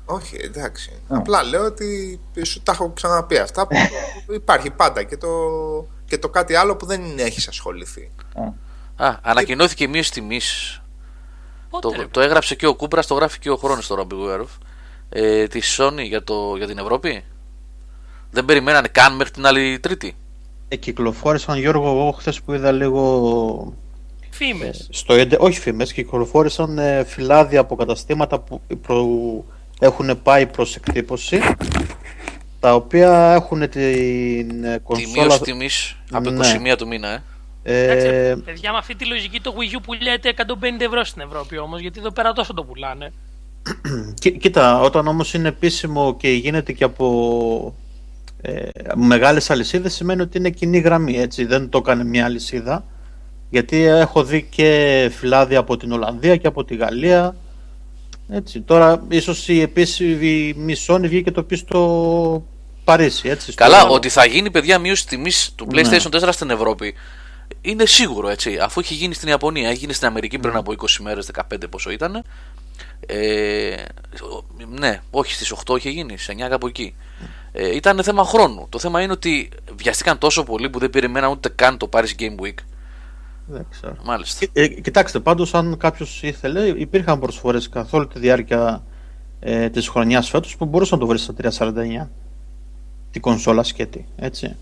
Όχι, 0.07 0.37
εντάξει. 0.40 0.90
Α. 0.90 1.16
Απλά 1.16 1.42
λέω 1.42 1.64
ότι 1.64 2.21
σου 2.45 2.62
τα 2.62 2.73
έχω 2.73 2.90
ξαναπεί 2.90 3.38
αυτά 3.38 3.66
που 3.66 3.77
υπάρχει 4.35 4.71
πάντα 4.71 5.03
και 5.03 5.16
το, 5.16 5.29
και 6.05 6.19
το 6.19 6.29
κάτι 6.29 6.55
άλλο 6.55 6.77
που 6.77 6.87
δεν 6.87 7.19
έχεις 7.19 7.49
ασχοληθεί. 7.49 8.11
Α, 8.97 9.16
ανακοινώθηκε 9.23 9.85
η 9.85 9.87
μείωση 9.87 10.12
τιμή. 10.12 10.40
Πότε, 11.71 11.88
Το, 11.88 11.95
ρε, 11.97 12.07
το 12.11 12.21
έγραψε 12.21 12.55
και 12.55 12.66
ο 12.66 12.75
Κούμπρας, 12.75 13.07
το 13.07 13.14
γράφει 13.14 13.38
και 13.38 13.51
ο 13.51 13.57
χρόνος 13.57 13.87
τώρα, 13.87 14.05
Μπιγουέροφ. 14.05 14.51
Ε, 15.09 15.47
τη 15.47 15.61
Sony 15.77 16.03
για, 16.03 16.25
το, 16.25 16.57
για 16.57 16.66
την 16.66 16.79
Ευρώπη. 16.79 17.25
Δεν 18.31 18.45
περιμένανε 18.45 18.88
καν 18.88 19.16
μέχρι 19.16 19.33
την 19.33 19.47
άλλη 19.47 19.79
Τρίτη. 19.81 20.16
Ε, 20.69 20.77
κυκλοφόρησαν 20.77 21.59
Γιώργο, 21.59 21.88
εγώ 21.90 22.11
χθες 22.11 22.40
που 22.42 22.53
είδα 22.53 22.73
λίγο. 22.73 23.75
Φήμες. 24.31 24.88
Στο, 24.90 25.15
έντε- 25.15 25.40
όχι 25.40 25.61
φήμες, 25.61 25.92
κυκλοφόρησαν 25.92 26.79
ε, 26.79 27.04
φυλάδια 27.04 27.61
από 27.61 27.77
καταστήματα 27.77 28.40
που 28.40 28.61
προ, 28.83 29.04
έχουν 29.81 30.22
πάει 30.22 30.46
προς 30.46 30.77
εκτύπωση. 30.77 31.40
Τα 32.60 32.74
οποία 32.74 33.33
έχουν 33.33 33.68
την 33.68 34.64
ε, 34.64 34.74
Τη 34.77 34.81
κονσόλα. 34.83 35.22
μείωση 35.24 35.40
τιμής 35.40 35.96
από 36.12 36.31
Ναι. 36.31 36.72
21 36.72 36.77
του 36.79 36.87
μήνα, 36.87 37.08
ε. 37.08 37.22
Εντάξει, 37.62 38.06
Ε, 38.06 38.35
παιδιά, 38.44 38.72
με 38.72 38.79
αυτή 38.79 38.94
τη 38.94 39.04
λογική 39.06 39.40
το 39.40 39.54
Wii 39.56 39.77
U 39.77 39.81
πουλιέται 39.85 40.29
150 40.37 40.81
ευρώ 40.81 41.04
στην 41.04 41.22
Ευρώπη 41.22 41.58
όμως, 41.58 41.81
γιατί 41.81 41.98
εδώ 42.00 42.10
πέρα 42.12 42.33
τόσο 42.33 42.54
το 42.54 42.64
πουλάνε. 42.64 43.12
Κοί- 44.20 44.38
Κοίτα, 44.38 44.81
όταν 44.81 45.06
όμως 45.06 45.35
είναι 45.35 45.48
επίσημο 45.48 46.16
και 46.16 46.29
γίνεται 46.29 46.72
και 46.72 46.85
από 46.85 47.74
ε, 48.40 48.68
μεγάλες 48.94 49.50
αλυσίδες 49.50 49.94
σημαίνει 49.94 50.20
ότι 50.20 50.38
είναι 50.38 50.50
κοινή 50.50 50.79
γραμμή, 50.79 51.18
έτσι, 51.18 51.44
δεν 51.44 51.68
το 51.68 51.79
έκανε 51.79 52.04
μια 52.04 52.24
αλυσίδα 52.24 52.85
γιατί 53.50 53.83
έχω 53.85 54.24
δει 54.24 54.42
και 54.50 55.08
φυλάδια 55.16 55.58
από 55.58 55.77
την 55.77 55.92
Ολλανδία 55.92 56.37
και 56.37 56.46
από 56.46 56.64
τη 56.64 56.77
Γαλλία 56.77 57.37
έτσι, 58.31 58.60
τώρα 58.60 59.04
ίσως 59.08 59.48
η 59.48 59.60
επίσημη 59.60 60.77
Sony 60.87 61.00
βγήκε 61.02 61.31
το 61.31 61.42
πει 61.42 61.56
στο 61.56 62.46
Παρίσι, 62.85 63.29
έτσι. 63.29 63.52
στο- 63.52 63.62
Καλά, 63.64 63.87
ότι 63.87 64.08
θα 64.08 64.24
γίνει 64.27 64.50
παιδιά 64.50 64.79
μείωση 64.79 65.06
τιμής 65.06 65.52
του 65.54 65.66
Ναι. 65.72 65.81
PlayStation 65.83 66.10
4 66.10 66.33
στην 66.33 66.50
Ευρώπη 66.50 66.94
είναι 67.60 67.87
σίγουρο 67.87 68.29
έτσι. 68.29 68.58
Αφού 68.60 68.81
έχει 68.81 68.94
γίνει 68.94 69.14
στην 69.14 69.29
Ιαπωνία, 69.29 69.68
έχει 69.68 69.79
γίνει 69.79 69.92
στην 69.92 70.06
Αμερική 70.06 70.38
πριν 70.38 70.56
από 70.56 70.72
20 70.72 71.02
μέρες, 71.02 71.27
15 71.27 71.68
πόσο 71.70 71.90
ήταν. 71.90 72.22
Ε, 73.06 73.74
ναι, 74.79 75.00
όχι 75.10 75.33
στις 75.33 75.50
8 75.52 75.77
είχε 75.77 75.90
γίνει, 75.90 76.18
σε 76.18 76.33
9 76.33 76.48
κάπου 76.48 76.66
εκεί. 76.66 76.94
Ε, 77.52 77.74
ήταν 77.74 78.02
θέμα 78.02 78.24
χρόνου. 78.24 78.66
Το 78.68 78.79
θέμα 78.79 79.02
είναι 79.02 79.12
ότι 79.12 79.48
βιαστήκαν 79.77 80.18
τόσο 80.18 80.44
πολύ 80.44 80.70
που 80.70 80.79
δεν 80.79 80.90
περιμέναν 80.90 81.31
ούτε 81.31 81.48
καν 81.48 81.77
το 81.77 81.88
Paris 81.92 82.10
Game 82.18 82.44
Week. 82.44 82.54
Δεν 83.47 83.67
ξέρω. 83.71 83.97
Μάλιστα. 84.05 84.47
Ε, 84.53 84.69
κοιτάξτε, 84.69 85.21
πάντως 85.21 85.55
αν 85.55 85.77
κάποιος 85.77 86.23
ήθελε, 86.23 86.67
υπήρχαν 86.67 87.21
προσφορές 87.21 87.69
καθ' 87.69 87.94
όλη 87.94 88.07
τη 88.07 88.19
διάρκεια 88.19 88.83
ε, 89.40 89.71
της 89.71 89.88
χρονιάς 89.88 90.29
φέτος 90.29 90.57
που 90.57 90.65
μπορούσε 90.65 90.94
να 90.94 91.01
το 91.01 91.07
βρει 91.07 91.19
στα 91.19 91.35
349 91.42 92.09
την 93.11 93.21
κονσόλα 93.21 93.63
σκέτη, 93.63 94.07
έτσι. 94.17 94.57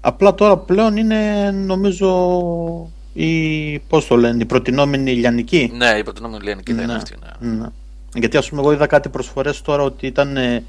Απλά 0.00 0.34
τώρα 0.34 0.56
πλέον 0.56 0.96
είναι 0.96 1.50
νομίζω 1.50 2.90
η, 3.12 3.78
πώς 3.78 4.06
το 4.06 4.16
λένε, 4.16 4.42
η 4.42 4.46
προτινόμενη 4.46 5.10
ηλιανική. 5.10 5.70
Ναι, 5.74 5.98
η 5.98 6.02
προτινόμενη 6.02 6.42
ηλιανική 6.42 6.72
θα 6.72 6.82
είναι 6.82 6.92
Ναι, 6.92 6.98
αυτή. 6.98 7.14
Ναι. 7.40 7.50
ναι. 7.50 7.66
Γιατί 8.14 8.36
ας 8.36 8.48
πούμε 8.48 8.60
εγώ 8.60 8.72
είδα 8.72 8.86
κάτι 8.86 9.08
προσφορές 9.08 9.62
τώρα 9.62 9.82
ότι 9.82 10.06
ήταν 10.06 10.36
ε, 10.36 10.64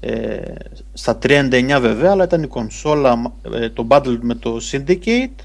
ε, 0.00 0.54
στα 0.92 1.18
399 1.22 1.78
βέβαια, 1.80 2.10
αλλά 2.10 2.24
ήταν 2.24 2.42
η 2.42 2.46
κονσόλα, 2.46 3.32
ε, 3.52 3.68
το 3.68 3.86
bundle 3.88 4.18
με 4.20 4.34
το 4.34 4.56
Syndicate, 4.70 5.44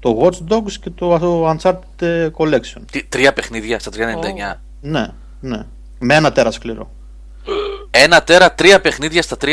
το 0.00 0.20
Watch 0.22 0.52
Dogs 0.52 0.72
και 0.72 0.90
το 0.90 1.48
Uncharted 1.50 2.02
ε, 2.02 2.28
Collection. 2.36 2.82
Τι, 2.90 3.04
τρία 3.04 3.32
παιχνίδια 3.32 3.78
στα 3.78 3.90
399. 3.94 4.58
Ναι, 4.80 5.06
ναι. 5.40 5.66
Με 5.98 6.14
ένα 6.14 6.32
τέρα 6.32 6.50
σκληρό. 6.50 6.90
Ένα 7.90 8.22
τέρα, 8.22 8.54
τρία 8.54 8.80
παιχνίδια 8.80 9.22
στα 9.22 9.36
399. 9.40 9.46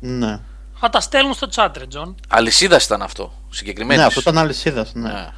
Ναι. 0.00 0.40
Θα 0.74 0.90
τα 0.90 1.00
στέλνουν 1.00 1.34
στο 1.34 1.48
chat, 1.54 1.68
ρε 1.78 1.86
Τζον. 1.86 2.14
Αλυσίδας 2.28 2.84
ήταν 2.84 3.02
αυτό. 3.02 3.32
Συγκεκριμένης. 3.50 4.00
Ναι, 4.00 4.06
αυτό 4.06 4.20
ήταν 4.20 4.38
αλυσίδας. 4.38 4.94
Ναι. 4.94 5.08
Ναι. 5.08 5.28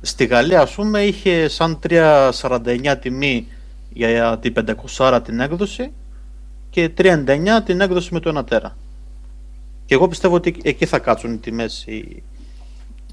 Στη 0.00 0.26
Γαλλία, 0.26 0.60
ας 0.60 0.74
πούμε, 0.74 1.00
είχε 1.00 1.48
σαν 1.48 1.78
3,49 1.88 2.96
τιμή 3.00 3.48
για 3.88 4.38
την 4.38 4.54
500 4.96 5.20
την 5.24 5.40
έκδοση 5.40 5.92
και 6.70 6.90
3,99 6.98 7.62
την 7.64 7.80
έκδοση 7.80 8.14
με 8.14 8.20
το 8.20 8.38
1 8.38 8.46
τέρα. 8.46 8.76
Και 9.86 9.94
εγώ 9.94 10.08
πιστεύω 10.08 10.34
ότι 10.34 10.56
εκεί 10.62 10.86
θα 10.86 10.98
κάτσουν 10.98 11.32
οι 11.32 11.38
τιμές. 11.38 11.84
Οι, 11.86 12.22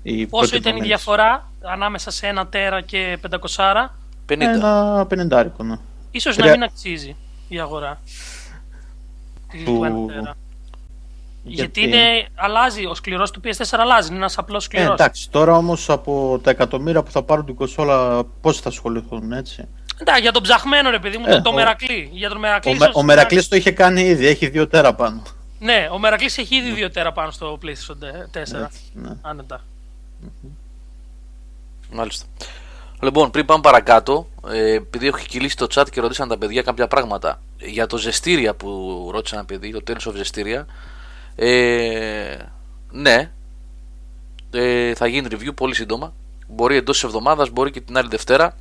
οι 0.03 0.25
Πόσο 0.27 0.45
ήταν 0.45 0.57
η 0.57 0.61
προτιμημένες. 0.61 0.87
διαφορά 0.87 1.51
ανάμεσα 1.61 2.11
σε 2.11 2.27
ένα 2.27 2.47
τέρα 2.47 2.81
και 2.81 3.17
500 3.21 3.95
50. 4.25 4.41
Ένα 4.41 5.05
πενιντάρικο, 5.09 5.63
ναι. 5.63 5.75
Ίσως 6.11 6.35
Τρία- 6.35 6.45
να 6.45 6.51
μην 6.51 6.63
αξίζει 6.63 7.15
η 7.47 7.59
αγορά. 7.59 7.99
Του 9.51 9.63
Του- 9.63 9.83
ένα 9.83 10.05
τέρα. 10.13 10.33
Γιατί, 11.43 11.81
είναι, 11.81 12.27
αλλάζει, 12.35 12.85
ο 12.85 12.93
σκληρός 12.93 13.31
του 13.31 13.41
PS4 13.43 13.79
αλλάζει, 13.79 14.07
είναι 14.07 14.17
ένας 14.17 14.37
απλός 14.37 14.63
Ε, 14.63 14.65
σκληρός. 14.67 14.93
εντάξει, 14.93 15.29
τώρα 15.29 15.55
όμως 15.57 15.89
από 15.89 16.39
τα 16.43 16.49
εκατομμύρια 16.49 17.03
που 17.03 17.11
θα 17.11 17.23
πάρουν 17.23 17.45
την 17.45 17.55
κονσόλα, 17.55 18.23
πόσοι 18.41 18.61
θα 18.61 18.69
ασχοληθούν, 18.69 19.31
έτσι; 19.31 19.67
Εντάξει, 19.97 20.21
για 20.21 20.31
τον 20.31 20.41
ψαχμένο 20.43 20.89
ρε 20.89 20.99
παιδί 20.99 21.17
μου, 21.17 21.25
Ε, 21.27 21.31
το, 21.31 21.41
το 21.41 21.49
ο- 21.49 21.53
Μερακλή. 21.53 22.09
Για 22.13 22.29
τον 22.29 22.37
Μερακλή, 22.39 22.71
Ο, 22.71 22.75
Με, 22.77 22.83
ίσως- 22.85 22.95
ο 22.95 23.03
Μερακλής 23.03 23.47
το 23.47 23.55
είχε 23.55 23.71
κάνει 23.71 24.01
ήδη, 24.01 24.27
έχει 24.27 24.47
δύο 24.49 24.67
τέρα 24.67 24.93
πάνω. 24.95 25.21
Ναι, 25.59 25.87
ο 25.91 25.99
Μερακλής 25.99 26.37
έχει 26.37 26.55
ήδη 26.55 26.71
δύο 26.71 26.89
τέρα 26.91 27.11
πάνω 27.11 27.31
στο 27.31 27.57
PlayStation 27.63 27.97
4. 28.31 28.69
Ναι. 28.93 29.09
Άνετα. 29.21 29.61
Μάλιστα. 31.91 32.25
Λοιπόν, 33.01 33.31
πριν 33.31 33.45
πάμε 33.45 33.61
παρακάτω, 33.61 34.27
ε, 34.47 34.73
επειδή 34.73 35.07
έχω 35.07 35.17
κυλήσει 35.17 35.57
το 35.57 35.67
chat 35.73 35.85
και 35.91 36.01
ρωτήσαν 36.01 36.27
τα 36.27 36.37
παιδιά 36.37 36.61
κάποια 36.61 36.87
πράγματα 36.87 37.41
για 37.57 37.87
το 37.87 37.97
ζεστήρια 37.97 38.55
που 38.55 39.09
ρώτησε 39.11 39.35
ένα 39.35 39.45
παιδί, 39.45 39.71
το 39.71 39.81
Tales 39.87 40.09
of 40.09 40.15
ζεστήρια. 40.15 40.65
Ε, 41.35 42.37
ναι, 42.91 43.31
ε, 44.51 44.93
θα 44.93 45.07
γίνει 45.07 45.27
review 45.31 45.55
πολύ 45.55 45.75
σύντομα. 45.75 46.13
Μπορεί 46.47 46.75
εντός 46.75 46.95
της 46.95 47.03
εβδομάδας, 47.03 47.49
μπορεί 47.49 47.71
και 47.71 47.81
την 47.81 47.97
άλλη 47.97 48.09
Δευτέρα. 48.09 48.57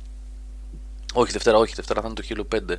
Όχι 1.13 1.31
Δευτέρα, 1.31 1.57
όχι 1.57 1.73
Δευτέρα, 1.75 2.01
θα 2.01 2.07
είναι 2.07 2.15
το 2.15 2.23
Halo 2.29 2.55
5. 2.55 2.75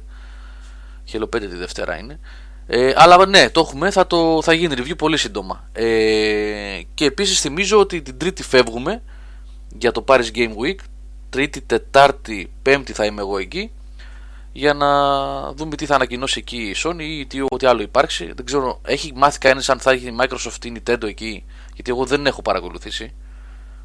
Halo 1.12 1.28
5 1.36 1.40
τη 1.40 1.56
Δευτέρα 1.56 1.98
είναι. 1.98 2.20
Ε, 2.66 2.92
αλλά 2.96 3.26
ναι, 3.26 3.50
το 3.50 3.60
έχουμε, 3.60 3.90
θα, 3.90 4.06
το, 4.06 4.42
θα 4.42 4.52
γίνει 4.52 4.74
review 4.78 4.96
πολύ 4.98 5.16
σύντομα. 5.16 5.68
Ε, 5.72 6.80
και 6.94 7.04
επίσης 7.04 7.40
θυμίζω 7.40 7.78
ότι 7.78 8.02
την 8.02 8.18
Τρίτη 8.18 8.42
φεύγουμε 8.42 9.02
για 9.78 9.92
το 9.92 10.04
Paris 10.08 10.30
Game 10.34 10.54
Week. 10.54 10.78
Τρίτη, 11.30 11.60
Τετάρτη, 11.60 12.52
Πέμπτη 12.62 12.92
θα 12.92 13.04
είμαι 13.04 13.20
εγώ 13.20 13.38
εκεί 13.38 13.70
για 14.52 14.74
να 14.74 14.88
δούμε 15.52 15.76
τι 15.76 15.86
θα 15.86 15.94
ανακοινώσει 15.94 16.38
εκεί 16.38 16.56
η 16.56 16.74
Sony 16.84 17.00
ή 17.00 17.26
τι, 17.26 17.40
ό,τι 17.48 17.66
άλλο 17.66 17.82
υπάρξει. 17.82 18.32
Δεν 18.34 18.44
ξέρω, 18.44 18.80
έχει 18.84 19.12
μάθει 19.14 19.38
κανείς 19.38 19.68
αν 19.68 19.78
θα 19.78 19.90
έχει 19.90 20.06
η 20.06 20.16
Microsoft 20.20 20.64
ή 20.64 20.72
η 20.74 20.82
Nintendo 20.84 21.02
εκεί, 21.02 21.44
γιατί 21.74 21.90
εγώ 21.90 22.04
δεν 22.04 22.26
έχω 22.26 22.42
παρακολουθήσει. 22.42 23.12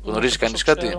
Γνωρίζει 0.03 0.35
Όσο 0.35 0.45
κανείς 0.45 0.63
κάτι; 0.63 0.97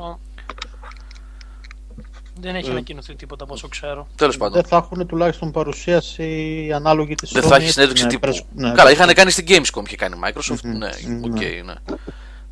Ξέρω, 2.40 2.52
Δεν 2.52 2.54
έχει 2.62 2.70
ανακοινωθεί 2.70 3.14
τίποτα 3.14 3.44
από 3.44 3.52
όσο 3.54 3.68
ξέρω. 3.68 4.06
Τέλος 4.16 4.36
πάντων. 4.36 4.52
Δεν 4.54 4.64
θα 4.64 4.76
έχουν 4.76 5.06
τουλάχιστον 5.06 5.50
παρουσίαση 5.50 6.70
ανάλογη 6.74 7.14
της 7.14 7.32
Δεν 7.32 7.42
Sony, 7.42 7.46
θα 7.48 7.54
έχει 7.54 7.62
έτσι, 7.64 7.72
συνέντευξη 7.74 8.04
ναι, 8.04 8.08
τύπου. 8.10 8.20
press- 8.20 8.44
ναι, 8.54 8.72
Καλά, 8.72 8.90
είχαν 8.90 9.12
κάνει 9.14 9.30
στην 9.30 9.44
Gamescom 9.48 9.82
είχε 9.86 9.96
κάνει 9.96 10.16
η 10.16 10.20
Microsoft. 10.24 10.60
Μμμ, 10.64 10.76
Ναι, 10.78 10.88
μμμ, 11.06 11.24
οκ, 11.24 11.30
ναι. 11.40 11.62
ναι. 11.64 11.74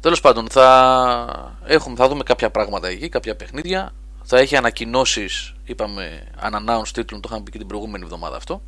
Τέλος 0.01 0.21
πάντων, 0.21 0.47
θα, 0.51 1.51
έχουμε, 1.65 1.97
θα 1.97 2.09
δούμε 2.09 2.23
κάποια 2.23 2.51
πράγματα 2.51 2.89
εκεί, 2.89 3.09
κάποια 3.09 3.37
παιχνίδια. 3.37 3.93
Θα 4.23 4.39
έχει 4.39 4.57
ανακοινώσεις, 4.57 5.55
είπαμε, 5.65 6.23
unannounced 6.43 6.89
τίτλων, 6.93 7.21
το 7.21 7.29
είχαμε 7.31 7.43
πει 7.45 7.51
και 7.51 7.59
την 7.59 7.67
προηγούμενη 7.67 8.05
εβδομάδα 8.05 8.37
αυτό. 8.37 8.63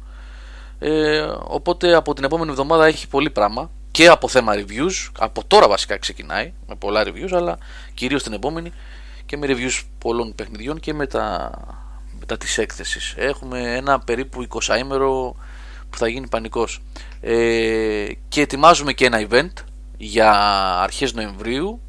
Ε, 0.79 1.21
οπότε 1.45 1.95
από 1.95 2.15
την 2.15 2.25
επόμενη 2.25 2.51
εβδομάδα 2.51 2.87
έχει 2.87 3.09
πολύ 3.09 3.31
πράγμα 3.31 3.71
και 3.91 4.09
από 4.09 4.29
θέμα 4.29 4.53
reviews. 4.57 5.11
Από 5.19 5.43
τώρα 5.47 5.69
βασικά 5.69 5.99
ξεκινάει 5.99 6.53
με 6.69 6.75
πολλά 6.75 7.03
reviews, 7.07 7.33
αλλά 7.33 7.59
κυρίως 7.95 8.23
την 8.23 8.33
επόμενη 8.33 8.73
και 9.29 9.37
με 9.37 9.47
reviews 9.51 9.81
πολλών 9.99 10.35
παιχνιδιών 10.35 10.81
και 10.81 10.95
μετά, 10.95 11.51
μετά 12.19 12.37
της 12.37 12.59
έκθεσης. 12.59 13.15
Έχουμε 13.17 13.77
ένα 13.77 14.01
περίπου 14.01 14.47
20 14.49 14.79
ημέρο 14.79 15.37
που 15.91 15.99
θα 15.99 16.09
γίνει 16.09 16.29
πανικός. 16.29 16.81
Ε, 17.21 18.07
και 18.29 18.41
ετοιμάζουμε 18.41 18.93
και 18.93 19.05
ένα 19.05 19.27
event 19.31 19.53
για 19.97 20.33
αρχές 20.81 21.15
Νοεμβρίου 21.15 21.81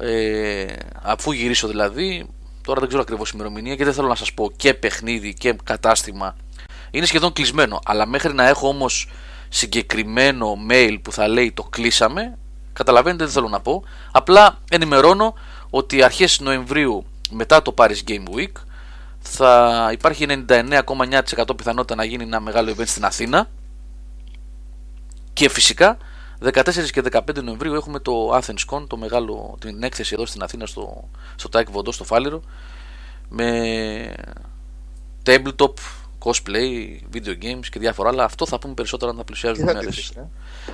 ε, 0.00 0.64
αφού 1.02 1.32
γυρίσω 1.32 1.68
δηλαδή 1.68 2.26
τώρα 2.62 2.78
δεν 2.80 2.88
ξέρω 2.88 3.02
ακριβώς 3.02 3.30
ημερομηνία 3.30 3.76
και 3.76 3.84
δεν 3.84 3.92
θέλω 3.92 4.08
να 4.08 4.14
σας 4.14 4.32
πω 4.32 4.50
και 4.56 4.74
παιχνίδι 4.74 5.34
και 5.34 5.56
κατάστημα 5.64 6.36
είναι 6.90 7.06
σχεδόν 7.06 7.32
κλεισμένο 7.32 7.80
αλλά 7.84 8.06
μέχρι 8.06 8.34
να 8.34 8.48
έχω 8.48 8.68
όμως 8.68 9.08
συγκεκριμένο 9.48 10.56
mail 10.70 10.96
που 11.02 11.12
θα 11.12 11.28
λέει 11.28 11.52
το 11.52 11.62
κλείσαμε 11.62 12.38
καταλαβαίνετε 12.72 13.24
δεν 13.24 13.32
θέλω 13.32 13.48
να 13.48 13.60
πω 13.60 13.84
απλά 14.12 14.58
ενημερώνω 14.70 15.34
ότι 15.70 16.02
αρχές 16.02 16.40
Νοεμβρίου 16.40 17.04
μετά 17.30 17.62
το 17.62 17.74
Paris 17.76 17.98
Game 18.08 18.24
Week 18.34 18.52
θα 19.20 19.88
υπάρχει 19.92 20.26
99,9% 20.48 21.56
πιθανότητα 21.56 21.94
να 21.94 22.04
γίνει 22.04 22.22
ένα 22.22 22.40
μεγάλο 22.40 22.74
event 22.76 22.86
στην 22.86 23.04
Αθήνα 23.04 23.48
και 25.32 25.48
φυσικά 25.48 25.96
14 26.44 26.90
και 26.90 27.02
15 27.12 27.42
Νοεμβρίου 27.42 27.74
έχουμε 27.74 27.98
το 27.98 28.36
Athens 28.36 28.64
Con, 28.70 28.86
το 28.86 28.96
μεγάλο, 28.96 29.56
την 29.60 29.82
έκθεση 29.82 30.14
εδώ 30.14 30.26
στην 30.26 30.42
Αθήνα 30.42 30.66
στο, 30.66 31.08
στο 31.36 31.48
Τάικ 31.48 31.70
Βοντό, 31.70 31.92
στο 31.92 32.04
Φάληρο 32.04 32.42
με 33.28 34.14
tabletop, 35.26 35.72
cosplay, 36.24 36.98
video 37.14 37.34
games 37.42 37.66
και 37.70 37.78
διάφορα 37.78 38.08
άλλα. 38.08 38.24
Αυτό 38.24 38.46
θα 38.46 38.58
πούμε 38.58 38.74
περισσότερα 38.74 39.10
αν 39.10 39.16
θα 39.16 39.24
Τι 39.24 39.32
πλησιάζουν 39.32 39.66
θα 39.66 39.72
μέρες. 39.74 39.94
ντυθείς, 39.94 40.10
ε; 40.10 40.28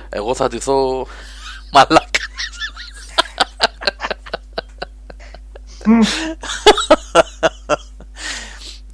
Εγώ 0.09 0.35
θα 0.35 0.47
ντυθώ 0.47 1.07
μαλάκα. 1.73 2.19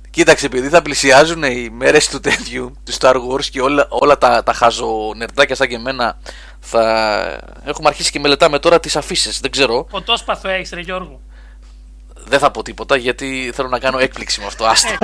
Κοίταξε, 0.10 0.46
επειδή 0.46 0.70
θα 0.70 0.82
πλησιάζουν 0.82 1.44
οι 1.44 1.70
μέρες 1.70 2.08
του 2.08 2.20
τέτοιου, 2.20 2.76
του 2.84 2.94
Star 3.00 3.16
Wars 3.16 3.46
και 3.46 3.62
όλα, 3.62 3.86
όλα 3.90 4.18
τα, 4.18 4.44
τα 4.44 4.54
χαζονερδάκια 4.54 5.56
σαν 5.56 5.68
και 5.68 5.76
εμένα, 5.76 6.18
θα 6.60 6.82
έχουμε 7.66 7.88
αρχίσει 7.88 8.12
και 8.12 8.20
μελετάμε 8.20 8.60
τώρα 8.60 8.80
τις 8.80 8.96
αφήσεις. 8.96 9.40
Δεν 9.40 9.52
ξέρω, 9.52 9.86
Φωτόσπαθο 9.90 10.50
έχεις, 10.50 10.70
ρε 10.74 10.82
Γιώργο. 10.82 11.22
δεν 12.26 12.40
θα 12.40 12.52
πω 12.52 12.64
τίποτα 12.64 12.96
γιατί 12.96 13.52
θέλω 13.54 13.68
να 13.68 13.80
κάνω 13.80 14.00
έκπληξη 14.00 14.40
με 14.40 14.46
αυτό. 14.46 14.66
Άστα. 14.66 14.98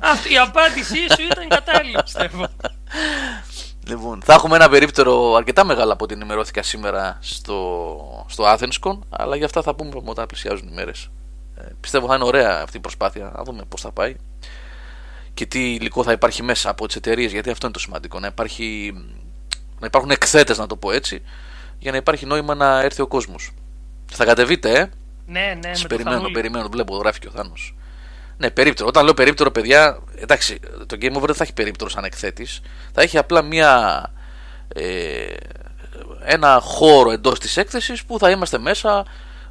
Αυτή 0.00 0.32
η 0.32 0.38
απάντησή 0.38 0.98
σου 0.98 1.22
ήταν 1.30 1.48
κατάλληλη, 1.48 1.98
πιστεύω. 2.02 2.46
Λοιπόν, 3.88 4.22
θα 4.24 4.32
έχουμε 4.32 4.56
ένα 4.56 4.68
περίπτερο 4.68 5.34
αρκετά 5.34 5.64
μεγάλο 5.64 5.92
από 5.92 6.04
ό,τι 6.04 6.14
ενημερώθηκα 6.14 6.62
σήμερα 6.62 7.18
στο, 7.20 8.24
στο 8.28 8.44
AthensCon, 8.44 8.98
αλλά 9.10 9.36
για 9.36 9.46
αυτά 9.46 9.62
θα 9.62 9.74
πούμε 9.74 9.90
όταν 10.04 10.26
πλησιάζουν 10.26 10.68
οι 10.68 10.74
μέρες. 10.74 11.10
Ε, 11.56 11.64
πιστεύω 11.80 12.06
θα 12.06 12.14
είναι 12.14 12.24
ωραία 12.24 12.60
αυτή 12.62 12.76
η 12.76 12.80
προσπάθεια, 12.80 13.32
να 13.36 13.44
δούμε 13.44 13.62
πώς 13.68 13.80
θα 13.80 13.90
πάει 13.92 14.16
και 15.34 15.46
τι 15.46 15.74
υλικό 15.74 16.02
θα 16.02 16.12
υπάρχει 16.12 16.42
μέσα 16.42 16.70
από 16.70 16.86
τις 16.86 16.96
εταιρείες, 16.96 17.32
γιατί 17.32 17.50
αυτό 17.50 17.66
είναι 17.66 17.74
το 17.74 17.80
σημαντικό. 17.80 18.18
Να, 18.20 18.26
υπάρχει, 18.26 18.92
να 19.80 19.86
υπάρχουν 19.86 20.10
εκθέτες, 20.10 20.58
να 20.58 20.66
το 20.66 20.76
πω 20.76 20.90
έτσι, 20.90 21.22
για 21.78 21.90
να 21.90 21.96
υπάρχει 21.96 22.26
νόημα 22.26 22.54
να 22.54 22.80
έρθει 22.80 23.02
ο 23.02 23.06
κόσμος. 23.06 23.50
Θα 24.12 24.24
κατεβείτε, 24.24 24.78
ε! 24.78 24.90
ναι, 25.26 25.40
ναι, 25.40 25.54
με 25.54 25.74
Σας 25.74 25.80
το 25.80 25.86
περιμένω, 25.86 26.16
Θανούλη. 26.16 26.32
περιμένω, 26.34 26.68
βλέπω, 26.68 26.96
γράφει 26.96 27.18
και 27.18 27.28
ο 27.28 27.30
Θάνος. 27.30 27.74
Ναι, 28.36 28.50
περίπτερο. 28.50 28.88
Όταν 28.88 29.04
λέω 29.04 29.14
περίπτερο, 29.14 29.50
παιδιά, 29.50 29.98
εντάξει, 30.14 30.60
το 30.86 30.96
Game 31.00 31.12
Over 31.12 31.26
δεν 31.26 31.34
θα 31.34 31.44
έχει 31.44 31.52
περίπτερο 31.52 31.90
σαν 31.90 32.04
εκθέτης. 32.04 32.60
Θα 32.92 33.02
έχει 33.02 33.18
απλά 33.18 33.42
μια. 33.42 34.02
Ε, 34.68 35.34
ένα 36.24 36.60
χώρο 36.62 37.10
εντός 37.10 37.38
της 37.38 37.56
έκθεσης 37.56 38.04
που 38.04 38.18
θα 38.18 38.30
είμαστε 38.30 38.58
μέσα 38.58 39.04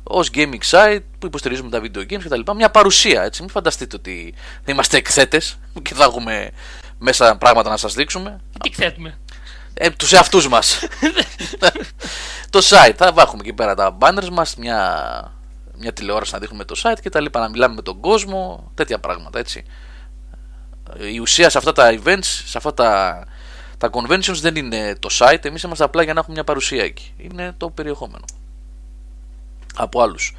ως 0.04 0.30
gaming 0.34 0.60
site 0.70 1.00
που 1.20 1.26
υποστηρίζουμε 1.26 1.70
τα 1.70 1.82
video 1.84 2.12
games 2.12 2.24
κτλ. 2.24 2.52
Μια 2.56 2.72
παρουσία 2.72 3.24
έτσι. 3.24 3.42
Μην 3.42 3.52
φανταστείτε 3.52 3.96
ότι 3.96 4.34
θα 4.66 4.72
είμαστε 4.72 4.98
εκθέτες 4.98 5.58
και 5.82 5.94
θα 5.94 6.04
έχουμε 6.04 6.52
μέσα 6.98 7.38
πράγματα 7.38 7.70
να 7.70 7.78
σας 7.78 7.94
δείξουμε. 7.94 8.40
Τι 8.52 8.70
εκθέτουμε. 8.70 9.18
Ε, 9.74 9.90
τους 9.90 10.14
εαυτούς 10.14 10.48
μας 10.48 10.80
το 12.50 12.60
site 12.60 12.94
θα 12.96 13.14
έχουμε 13.18 13.42
εκεί 13.42 13.54
πέρα 13.54 13.76
τα 13.76 13.98
banners 14.00 14.30
μας 14.32 14.56
μια, 14.56 15.34
μια 15.78 15.94
τηλεόραση 15.94 16.34
να 16.34 16.40
δείχνουμε 16.40 16.66
το 16.66 16.82
site 16.84 16.98
και 17.02 17.10
τα 17.10 17.20
λοιπά 17.20 17.40
να 17.40 17.50
μιλάμε 17.50 17.76
με 17.76 17.82
τον 17.82 18.00
κόσμο 18.00 18.72
τέτοια 18.74 19.00
πράγματα 19.00 19.40
έτσι 19.40 19.64
η 21.14 21.20
ουσία 21.20 21.50
σε 21.50 21.58
αυτά 21.58 21.72
τα 21.72 22.00
events 22.04 22.24
σε 22.46 22.58
αυτά 22.58 22.74
τα, 22.74 23.24
τα 23.78 23.90
conventions 23.92 24.40
δεν 24.42 24.56
είναι 24.56 24.96
το 25.00 25.10
site 25.12 25.46
εμείς 25.46 25.64
είμαστε 25.64 25.84
απλά 25.84 26.04
για 26.04 26.14
να 26.14 26.20
έχουμε 26.20 26.36
μια 26.36 26.44
παρουσία 26.44 26.84
εκεί 26.84 27.14
είναι 27.18 27.54
το 27.58 27.70
περιεχόμενο 27.70 28.26
από 29.76 30.02
άλλους 30.02 30.36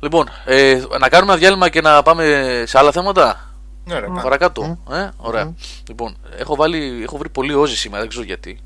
λοιπόν 0.00 0.28
ε, 0.44 0.82
να 1.00 1.08
κάνουμε 1.08 1.32
ένα 1.32 1.40
διάλειμμα 1.40 1.68
και 1.68 1.80
να 1.80 2.02
πάμε 2.02 2.24
σε 2.66 2.78
άλλα 2.78 2.92
θέματα; 2.92 3.50
Ναι, 3.84 3.98
ρε, 3.98 4.06
πάμε. 4.06 4.22
Παρακάτω. 4.22 4.78
Ε, 4.90 5.08
ωραία. 5.16 5.54
Λοιπόν, 5.88 6.16
έχω, 6.38 6.56
βάλει, 6.56 7.02
έχω 7.02 7.16
βρει 7.16 7.28
πολύ 7.28 7.54
όζη 7.54 7.76
σήμερα, 7.76 8.00
δεν 8.00 8.08
ξέρω 8.08 8.24
γιατί. 8.24 8.60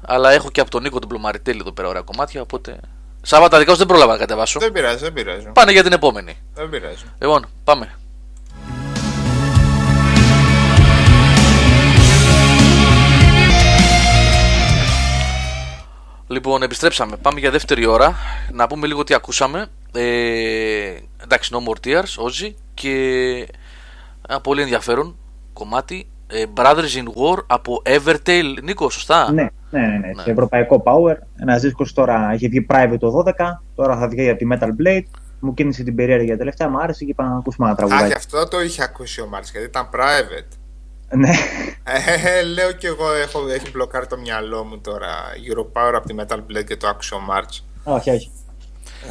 Αλλά 0.00 0.30
έχω 0.30 0.50
και 0.50 0.60
από 0.60 0.70
τον 0.70 0.82
Νίκο 0.82 0.98
τον 0.98 1.08
Πλωμαριτέλη 1.08 1.58
εδώ 1.60 1.72
πέρα 1.72 1.88
ωραία 1.88 2.02
κομμάτια. 2.02 2.40
Οπότε. 2.40 2.80
Σάββατα 3.22 3.58
δικά 3.58 3.70
σου 3.72 3.78
δεν 3.78 3.86
πρόλαβα 3.86 4.12
να 4.12 4.18
κατεβάσω. 4.18 4.60
Δεν 4.60 4.72
πειράζει, 4.72 4.96
δεν 5.04 5.12
πειράζει. 5.12 5.50
Πάνε 5.52 5.72
για 5.72 5.82
την 5.82 5.92
επόμενη. 5.92 6.36
Δεν 6.54 6.68
πειράζει. 6.68 7.04
Λοιπόν, 7.18 7.46
πάμε. 7.64 7.94
Λοιπόν, 16.26 16.62
επιστρέψαμε. 16.62 17.16
Πάμε 17.16 17.40
για 17.40 17.50
δεύτερη 17.50 17.86
ώρα. 17.86 18.16
Να 18.52 18.66
πούμε 18.66 18.86
λίγο 18.86 19.04
τι 19.04 19.14
ακούσαμε. 19.14 19.66
Ε, 19.92 20.94
εντάξει, 21.22 21.50
No 21.54 21.70
More 21.70 21.86
Tears, 21.86 22.24
Ozzy 22.26 22.52
και 22.74 22.92
ένα 24.28 24.40
πολύ 24.40 24.62
ενδιαφέρον 24.62 25.16
κομμάτι. 25.52 26.08
Ε, 26.30 26.44
Brothers 26.56 26.94
in 26.96 27.04
War 27.04 27.38
από 27.46 27.82
Evertail. 27.84 28.62
Νίκο, 28.62 28.90
σωστά; 28.90 29.32
Ναι, 29.32 29.48
ναι, 29.70 29.80
ναι, 29.80 29.86
ναι. 29.86 29.96
Ναι. 30.14 30.22
Σε 30.22 30.30
ευρωπαϊκό 30.30 30.82
power. 30.86 31.14
Ένας 31.40 31.60
δίσκος 31.60 31.92
τώρα 31.92 32.30
έχει 32.32 32.48
βγει 32.48 32.66
private 32.70 32.96
το 33.00 33.24
12, 33.26 33.32
τώρα 33.74 33.96
θα 33.96 34.08
βγει 34.08 34.28
από 34.28 34.38
τη 34.38 34.46
Metal 34.52 34.68
Blade. 34.86 35.04
Μου 35.40 35.54
κίνησε 35.54 35.82
την 35.82 35.94
περιέργεια 35.94 36.36
τελευταία, 36.36 36.68
μου 36.68 36.80
άρεσε 36.80 37.04
και 37.04 37.10
είπα 37.10 37.24
να 37.24 37.36
ακούσουμε 37.36 37.66
ένα 37.68 37.76
Α, 37.76 37.82
γι' 37.84 37.88
τραγουδάκι. 37.88 38.16
αυτό 38.16 38.48
το 38.48 38.60
είχε 38.62 38.82
ακούσει 38.82 39.20
ο 39.20 39.26
Μάρτιν, 39.26 39.50
γιατί 39.52 39.66
ήταν 39.66 39.88
private. 39.92 40.56
Ναι, 41.16 41.30
Ε, 42.38 42.42
λέω 42.42 42.72
κι 42.72 42.86
εγώ, 42.86 43.12
έχω, 43.12 43.48
έχει 43.48 43.70
μπλοκάρει 43.70 44.06
το 44.06 44.18
μυαλό 44.18 44.64
μου 44.64 44.78
τώρα. 44.78 45.08
Europower 45.50 45.92
από 45.94 46.06
τη 46.08 46.14
Metal 46.18 46.36
Blade 46.36 46.64
και 46.64 46.76
το 46.76 46.88
άκουσε 46.88 47.14
ο 47.14 47.20
Μάρτς. 47.20 47.66
όχι, 47.84 48.10
όχι. 48.10 48.30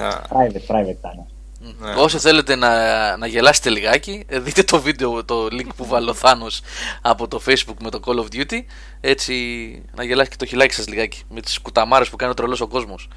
Α, 0.01 0.07
Private, 0.29 0.75
private 0.75 0.87
ήταν. 0.87 1.25
Ναι. 1.59 1.93
Όσο 1.95 2.19
θέλετε 2.19 2.55
να, 2.55 3.17
να 3.17 3.27
γελάσετε 3.27 3.69
λιγάκι, 3.69 4.25
ε, 4.27 4.39
δείτε 4.39 4.63
το 4.63 4.81
βίντεο, 4.81 5.25
το 5.25 5.47
link 5.51 5.67
που 5.75 5.85
βάλω 5.85 6.13
Θάνος 6.13 6.61
από 7.01 7.27
το 7.27 7.41
facebook 7.45 7.75
με 7.81 7.89
το 7.89 7.99
Call 8.05 8.15
of 8.15 8.25
Duty. 8.35 8.59
Έτσι 9.01 9.33
να 9.95 10.03
γελάσει 10.03 10.29
και 10.29 10.35
το 10.35 10.45
χιλάκι 10.45 10.73
σας 10.73 10.87
λιγάκι 10.87 11.23
με 11.29 11.41
τις 11.41 11.59
κουταμάρες 11.59 12.09
που 12.09 12.15
κάνει 12.15 12.31
ο 12.31 12.33
τρελός 12.33 12.61
ο 12.61 12.67
κόσμος. 12.67 13.07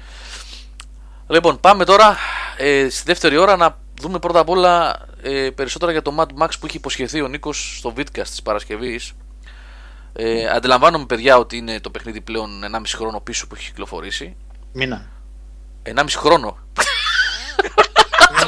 Λοιπόν, 1.27 1.59
πάμε 1.59 1.85
τώρα 1.85 2.17
ε, 2.57 2.89
στη 2.89 3.03
δεύτερη 3.05 3.37
ώρα 3.37 3.55
να 3.55 3.77
δούμε 4.01 4.19
πρώτα 4.19 4.39
απ' 4.39 4.49
όλα 4.49 5.05
ε, 5.21 5.49
περισσότερα 5.49 5.91
για 5.91 6.01
το 6.01 6.15
Mad 6.17 6.43
Max 6.43 6.49
που 6.59 6.65
έχει 6.65 6.77
υποσχεθεί 6.77 7.21
ο 7.21 7.27
Νίκος 7.27 7.77
στο 7.77 7.93
Vidcast 7.97 8.27
της 8.27 8.41
Παρασκευής. 8.41 9.13
Ε, 10.13 10.47
αντιλαμβάνομαι 10.47 11.05
παιδιά 11.05 11.37
ότι 11.37 11.57
είναι 11.57 11.79
το 11.79 11.89
παιχνίδι 11.89 12.21
πλέον 12.21 12.49
1,5 12.75 12.81
χρόνο 12.95 13.19
πίσω 13.19 13.47
που 13.47 13.55
έχει 13.55 13.67
κυκλοφορήσει. 13.67 14.35
Μήνα. 14.71 15.09
1,5 15.83 16.05
χρόνο. 16.09 16.57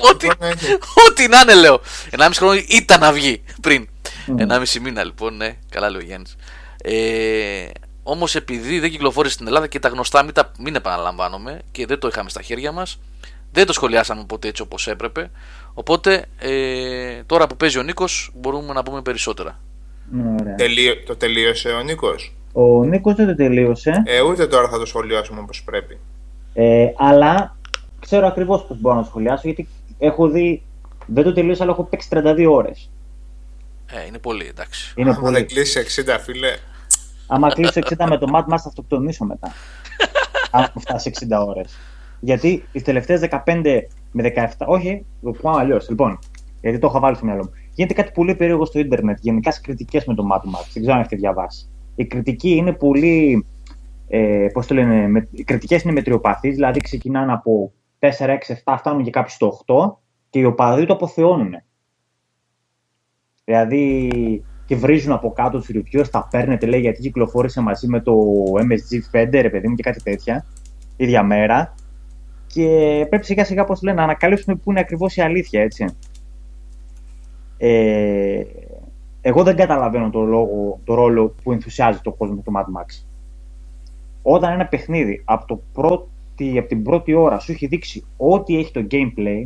Ναι, 0.09 0.09
Ό,τι- 0.09 0.27
λοιπόν, 0.27 0.47
έχει- 0.49 0.73
Ό,τι 1.09 1.27
να 1.27 1.39
είναι, 1.39 1.53
λέω. 1.55 1.81
1,5 2.11 2.29
χρόνο 2.33 2.53
ήταν 2.67 2.99
να 2.99 3.11
βγει 3.11 3.43
πριν. 3.61 3.87
1,5 4.37 4.79
μήνα, 4.81 5.03
λοιπόν, 5.03 5.35
ναι. 5.35 5.55
Καλά 5.69 5.89
λέει 5.89 6.01
ο 6.01 6.05
Γιάννης. 6.05 6.35
Ε, 6.83 7.65
Όμως, 8.05 8.35
επειδή 8.35 8.79
δεν 8.79 8.89
κυκλοφόρησε 8.91 9.33
στην 9.33 9.47
Ελλάδα 9.47 9.67
και 9.67 9.79
τα 9.79 9.89
γνωστά, 9.89 10.23
μην, 10.23 10.33
τα, 10.33 10.51
μην 10.59 10.75
επαναλαμβάνομαι 10.75 11.59
και 11.71 11.85
δεν 11.85 11.99
το 11.99 12.07
είχαμε 12.07 12.29
στα 12.29 12.41
χέρια 12.41 12.71
μας, 12.71 12.99
δεν 13.51 13.65
το 13.65 13.73
σχολιάσαμε 13.73 14.23
ποτέ 14.27 14.47
έτσι 14.47 14.61
όπως 14.61 14.87
έπρεπε. 14.87 15.31
Οπότε, 15.73 16.25
ε, 16.39 17.23
τώρα 17.25 17.47
που 17.47 17.57
παίζει 17.57 17.77
ο 17.79 17.83
Νίκος, 17.83 18.31
μπορούμε 18.33 18.73
να 18.73 18.83
πούμε 18.83 19.01
περισσότερα. 19.01 19.59
Ναι, 20.11 20.35
Ωραία. 20.41 20.55
τελείω- 20.55 21.03
το 21.05 21.15
τελείωσε 21.15 21.69
ο 21.69 21.81
Νίκος; 21.81 22.33
Ο 22.53 22.83
Νίκος 22.83 23.15
δεν 23.15 23.27
το 23.27 23.35
τελείωσε, 23.35 24.03
Ε, 24.05 24.21
ούτε 24.21 24.47
τώρα 24.47 24.69
θα 24.69 24.79
το 24.79 24.85
σχολιάσουμε 24.85 25.39
όπως 25.39 25.63
πρέπει. 25.63 25.97
ε, 26.53 26.85
αλλά 26.97 27.55
ξέρω 27.99 28.27
ακριβώς 28.27 28.65
πώς 28.65 28.77
μπορώ 28.81 28.95
να 28.95 29.01
το 29.01 29.07
σχολιάσω 29.07 29.41
γιατί 29.43 29.67
έχω 30.05 30.27
δει. 30.27 30.63
Δεν 31.05 31.23
το 31.23 31.33
τελείωσα, 31.33 31.63
αλλά 31.63 31.71
έχω 31.71 31.83
παίξει 31.83 32.07
32 32.11 32.45
ώρες. 32.49 32.91
Ε, 33.91 34.05
είναι 34.07 34.17
πολύ, 34.17 34.45
εντάξει. 34.45 34.93
Είναι 34.95 35.09
Άμα 35.09 35.19
πολύ. 35.19 35.33
δεν 35.33 35.47
κλείσει 35.47 36.03
60 36.05 36.17
φίλε, 36.19 36.57
Άμα 37.27 37.47
κλείσω 37.53 37.79
60 37.79 38.05
με 38.09 38.17
το 38.17 38.27
Mad 38.33 38.53
Max 38.53 38.57
θα 38.59 38.67
αυτοκτονήσω 38.67 39.25
μετά. 39.25 39.51
Αν 40.51 40.71
φτάσει 40.79 41.11
60 41.19 41.45
ώρες. 41.47 41.77
Γιατί 42.19 42.63
τι 42.71 42.81
τελευταίες 42.81 43.21
15 43.45 43.61
με 44.11 44.33
17. 44.35 44.47
Όχι, 44.65 45.05
το 45.21 45.31
πάω 45.31 45.57
αλλιώς. 45.57 45.89
Λοιπόν, 45.89 46.19
γιατί 46.61 46.79
το 46.79 46.87
έχω 46.87 46.99
βάλει 46.99 47.15
στο 47.15 47.25
μυαλό 47.25 47.43
μου. 47.43 47.51
Γίνεται 47.73 47.93
κάτι 47.93 48.11
πολύ 48.13 48.35
περίεργο 48.35 48.65
στο 48.65 48.79
Ιντερνετ, 48.79 49.17
γενικά 49.21 49.51
στις 49.51 49.63
κριτικές 49.63 50.05
με 50.05 50.13
το 50.13 50.23
Mad 50.31 50.37
Max. 50.37 50.65
Δεν 50.73 50.81
ξέρω 50.81 50.93
αν 50.93 50.99
έχετε 50.99 51.15
διαβάσει. 51.15 51.69
Η 51.95 52.05
κριτική 52.05 52.49
είναι 52.49 52.71
πολύ. 52.73 53.45
Ε, 54.07 54.47
Πώς 54.53 54.67
το 54.67 54.73
λένε, 54.73 55.07
με, 55.07 55.27
οι 55.31 55.43
κριτικές 55.43 55.81
είναι 55.83 55.93
μετριοπαθείς, 55.93 56.53
δηλαδή 56.53 56.79
ξεκινάνε 56.79 57.33
από 57.33 57.73
4, 58.03 58.09
6, 58.09 58.37
7, 58.63 58.75
φτάνουν 58.77 59.03
και 59.03 59.09
κάποιοι 59.09 59.33
στο 59.33 59.59
8 59.65 59.93
και 60.29 60.39
οι 60.39 60.43
οπαδοί 60.43 60.85
το 60.85 60.93
αποθεώνουν. 60.93 61.53
Δηλαδή 63.45 64.11
και 64.65 64.75
βρίζουν 64.75 65.11
από 65.11 65.31
κάτω 65.31 65.59
τους 65.59 65.69
reviews, 65.73 66.07
τα 66.11 66.27
παίρνετε 66.31 66.65
λέει 66.65 66.79
γιατί 66.79 67.01
κυκλοφόρησε 67.01 67.61
μαζί 67.61 67.87
με 67.87 67.99
το 67.99 68.13
MSG 68.55 69.15
Fender, 69.15 69.39
ρε 69.41 69.49
παιδί 69.49 69.67
μου 69.67 69.75
και 69.75 69.83
κάτι 69.83 70.03
τέτοια, 70.03 70.45
ίδια 70.97 71.23
μέρα. 71.23 71.75
Και 72.47 72.67
πρέπει 73.09 73.25
σιγά 73.25 73.45
σιγά, 73.45 73.63
πώς 73.63 73.81
λένε, 73.81 73.97
να 73.97 74.03
ανακαλύψουμε 74.03 74.55
πού 74.55 74.71
είναι 74.71 74.79
ακριβώς 74.79 75.15
η 75.15 75.21
αλήθεια, 75.21 75.61
έτσι. 75.61 75.85
Ε, 77.57 78.43
εγώ 79.21 79.43
δεν 79.43 79.55
καταλαβαίνω 79.55 80.09
το, 80.09 80.21
λόγο, 80.21 80.79
το 80.83 80.93
ρόλο 80.93 81.35
που 81.43 81.51
ενθουσιάζει 81.51 81.99
το 81.99 82.11
κόσμο 82.11 82.41
του 82.41 82.51
Mad 82.55 82.79
Max. 82.79 83.05
Όταν 84.21 84.51
ένα 84.51 84.65
παιχνίδι 84.65 85.21
από, 85.25 85.45
το 85.45 85.61
πρώτη, 86.35 86.57
από 86.57 86.67
την 86.67 86.83
πρώτη 86.83 87.13
ώρα 87.13 87.39
σου 87.39 87.51
έχει 87.51 87.67
δείξει 87.67 88.03
ό,τι 88.17 88.57
έχει 88.57 88.71
το 88.71 88.87
gameplay, 88.91 89.43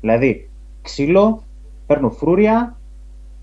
δηλαδή 0.00 0.50
ξύλο, 0.82 1.42
παίρνω 1.86 2.10
φρούρια, 2.10 2.76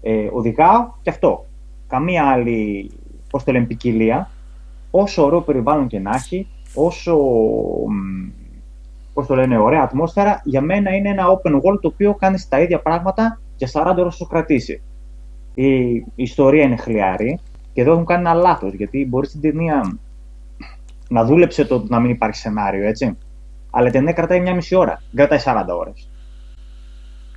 ε, 0.02 0.28
οδηγάω 0.32 0.91
και 1.02 1.10
αυτό. 1.10 1.45
Καμία 1.88 2.26
άλλη, 2.26 2.91
πώς 3.30 3.43
το 3.43 3.52
λένε, 3.52 3.66
ποικιλία. 3.66 4.30
Όσο 4.91 5.26
ωραίο 5.26 5.41
περιβάλλον 5.41 5.88
και 5.88 6.00
να 6.00 6.12
έχει, 6.16 6.47
όσο, 6.74 7.18
μ, 7.88 8.30
πώς 9.14 9.28
το 9.28 9.36
λένε, 9.36 9.58
ωραία 9.58 9.82
ατμόσφαιρα, 9.82 10.41
για 10.43 10.62
μένα 10.62 10.95
είναι 10.95 11.10
ένα 11.10 11.26
open 11.28 11.56
world 11.56 11.80
το 11.82 11.88
οποίο 11.88 12.14
κάνεις 12.14 12.47
τα 12.47 12.62
ίδια 12.62 12.80
πράγματα 12.80 13.39
για 13.56 13.70
40 13.74 13.95
ώρες 13.97 14.14
όσο 14.14 14.26
κρατήσει. 14.26 14.82
Η, 15.54 15.93
η 15.95 16.06
ιστορία 16.16 16.64
είναι 16.64 16.76
χλιαρή 16.76 17.39
και 17.74 17.82
εδώ 17.82 17.91
έχουν 17.91 18.06
κάνει 18.06 18.22
ένα 18.22 18.34
λάθος, 18.34 18.74
γιατί 18.74 19.06
μπορείς 19.06 19.30
στην 19.30 19.41
ταινία 19.41 20.00
να 21.10 21.24
δούλεψε 21.26 21.66
το 21.66 21.86
να 21.88 21.99
μην 21.99 22.10
υπάρχει 22.12 22.39
σενάριο, 22.39 22.88
έτσι. 22.88 23.18
Αλλά 23.72 23.88
η 23.88 23.91
ταινία 23.91 24.14
κρατάει 24.14 24.39
μια 24.39 24.53
μισή 24.55 24.76
ώρα, 24.76 25.01
δεν 25.12 25.28
κρατάει 25.28 25.64
40 25.64 25.76
ώρες. 25.78 26.10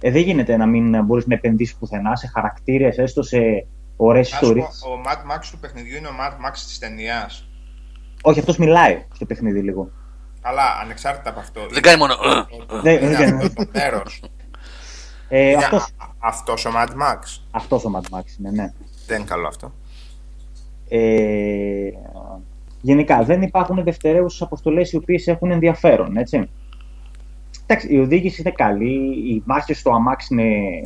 Ε, 0.01 0.11
δεν 0.11 0.23
γίνεται 0.23 0.57
να 0.57 0.67
μην 0.67 1.05
μπορείς 1.05 1.27
να 1.27 1.35
επενδύσεις 1.35 1.77
πουθενά 1.77 2.17
σε 2.17 2.27
χαρακτήρες, 2.27 2.99
έστω 2.99 3.23
σε 3.23 3.67
ωραίες 3.97 4.31
Να 4.31 4.37
σου 4.37 4.45
ιστορίε. 4.45 4.63
πω, 4.63 4.91
ο 4.91 5.01
Mad 5.07 5.37
Max 5.37 5.41
του 5.51 5.59
παιχνιδιού 5.59 5.97
είναι 5.97 6.07
ο 6.09 6.13
Mad 6.21 6.33
Max 6.33 6.53
της 6.53 6.79
ταινίας. 6.79 7.49
Όχι, 8.23 8.39
αυτός 8.39 8.57
μιλάει 8.57 9.05
στο 9.15 9.25
παιχνίδι 9.27 9.61
λίγο. 9.61 9.91
Καλά, 10.43 10.63
ανεξάρτητα 10.83 11.31
από 11.31 11.41
αυτό. 11.41 11.61
Δεν 11.71 11.83
κάνει 11.83 11.99
μόνο. 11.99 12.15
Δεν- 12.83 13.03
Είναι 13.03 13.17
δεν- 13.17 13.35
αυτό 13.37 13.65
το 13.65 13.71
μέρος. 13.75 14.23
Ε, 15.29 15.51
Είναι 15.51 15.65
αυτός, 15.65 15.83
α- 15.83 15.89
αυτός 16.19 16.65
ο 16.65 16.71
Mad 16.77 16.89
Max. 16.89 17.19
αυτός 17.51 17.85
ο 17.85 17.91
Mad 17.97 18.17
Max 18.19 18.25
είναι, 18.39 18.51
ναι. 18.51 18.73
Δεν 19.07 19.17
είναι 19.19 19.27
καλό 19.29 19.47
αυτό. 19.49 19.73
Ε, 20.89 21.91
γενικά, 22.83 23.23
δεν 23.23 23.43
υπάρχουν 23.43 23.83
δευτερεύουσες 23.85 24.43
αποστολές 24.43 24.93
οι 24.93 24.97
οποίες 24.97 25.27
έχουν 25.27 25.51
ενδιαφέρον, 25.51 26.17
έτσι. 26.17 26.49
Εντάξει, 27.67 27.95
η 27.95 27.99
οδήγηση 27.99 28.41
είναι 28.41 28.51
καλή, 28.51 28.95
οι 29.29 29.43
μάχες 29.47 29.79
στο 29.79 29.91
αμάξι 29.91 30.35
είναι 30.35 30.81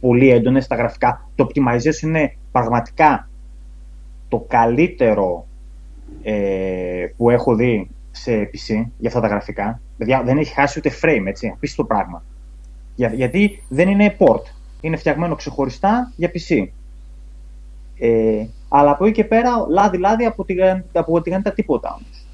πολύ 0.00 0.30
έντονες, 0.30 0.66
τα 0.66 0.76
γραφικά. 0.76 1.28
Το 1.34 1.46
optimization 1.48 2.02
είναι 2.02 2.36
πραγματικά 2.52 3.28
το 4.28 4.44
καλύτερο 4.48 5.46
ε, 6.22 7.06
που 7.16 7.30
έχω 7.30 7.54
δει 7.54 7.90
σε 8.10 8.50
PC 8.52 8.86
για 8.98 9.08
αυτά 9.08 9.20
τα 9.20 9.26
γραφικά. 9.26 9.80
Παιδιά, 9.96 10.22
δεν 10.22 10.38
έχει 10.38 10.52
χάσει 10.52 10.78
ούτε 10.78 10.90
frame, 11.02 11.22
έτσι, 11.26 11.48
απίστευτο 11.48 11.94
πράγμα. 11.94 12.24
Για, 12.94 13.12
γιατί 13.14 13.62
δεν 13.68 13.88
είναι 13.88 14.16
port. 14.18 14.42
Είναι 14.80 14.96
φτιαγμένο 14.96 15.34
ξεχωριστά 15.34 16.12
για 16.16 16.30
PC. 16.30 16.66
Ε, 17.98 18.46
αλλά 18.76 18.90
από 18.90 19.04
εκεί 19.04 19.14
και 19.14 19.24
πέρα, 19.24 19.66
λάδι-λάδι 19.68 20.24
από 20.24 20.44
τη, 20.44 20.54
από 20.92 21.20
τη 21.20 21.30
γανίτα 21.30 21.52
τίποτα 21.52 21.88
όμως. 21.88 22.26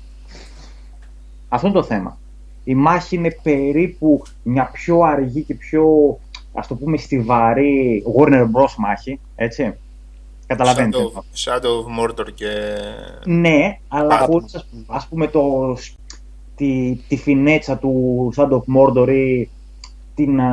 Αυτό 1.49 1.66
είναι 1.66 1.76
το 1.76 1.82
θέμα. 1.82 2.18
Η 2.64 2.74
μάχη 2.74 3.16
είναι 3.16 3.36
περίπου 3.43 4.22
μια 4.43 4.70
πιο 4.72 5.01
αργή 5.01 5.43
και 5.43 5.55
πιο, 5.55 5.84
ας 6.55 6.66
το 6.66 6.74
πούμε, 6.74 6.97
στιβαρή 6.97 8.05
Warner 8.18 8.43
Bros. 8.43 8.74
μάχη, 8.76 9.20
έτσι. 9.34 9.74
Καταλαβαίνετε. 10.47 10.99
Shadow, 10.99 11.55
Shadow 11.55 11.59
of 11.61 12.01
Mordor 12.01 12.32
και... 12.34 12.51
Ναι, 13.24 13.78
αλλά 13.88 14.20
Batman. 14.20 14.26
χωρίς, 14.26 14.55
ας, 14.55 14.66
ας 14.86 15.07
πούμε, 15.07 15.26
το, 15.26 15.76
τη, 16.57 17.01
τη 17.09 17.16
φινέτσα 17.16 17.78
του 17.78 18.32
Shadow 18.36 18.57
of 18.57 18.76
Mordor 18.76 19.09
ή 19.09 19.49
την, 20.14 20.41
α, 20.41 20.49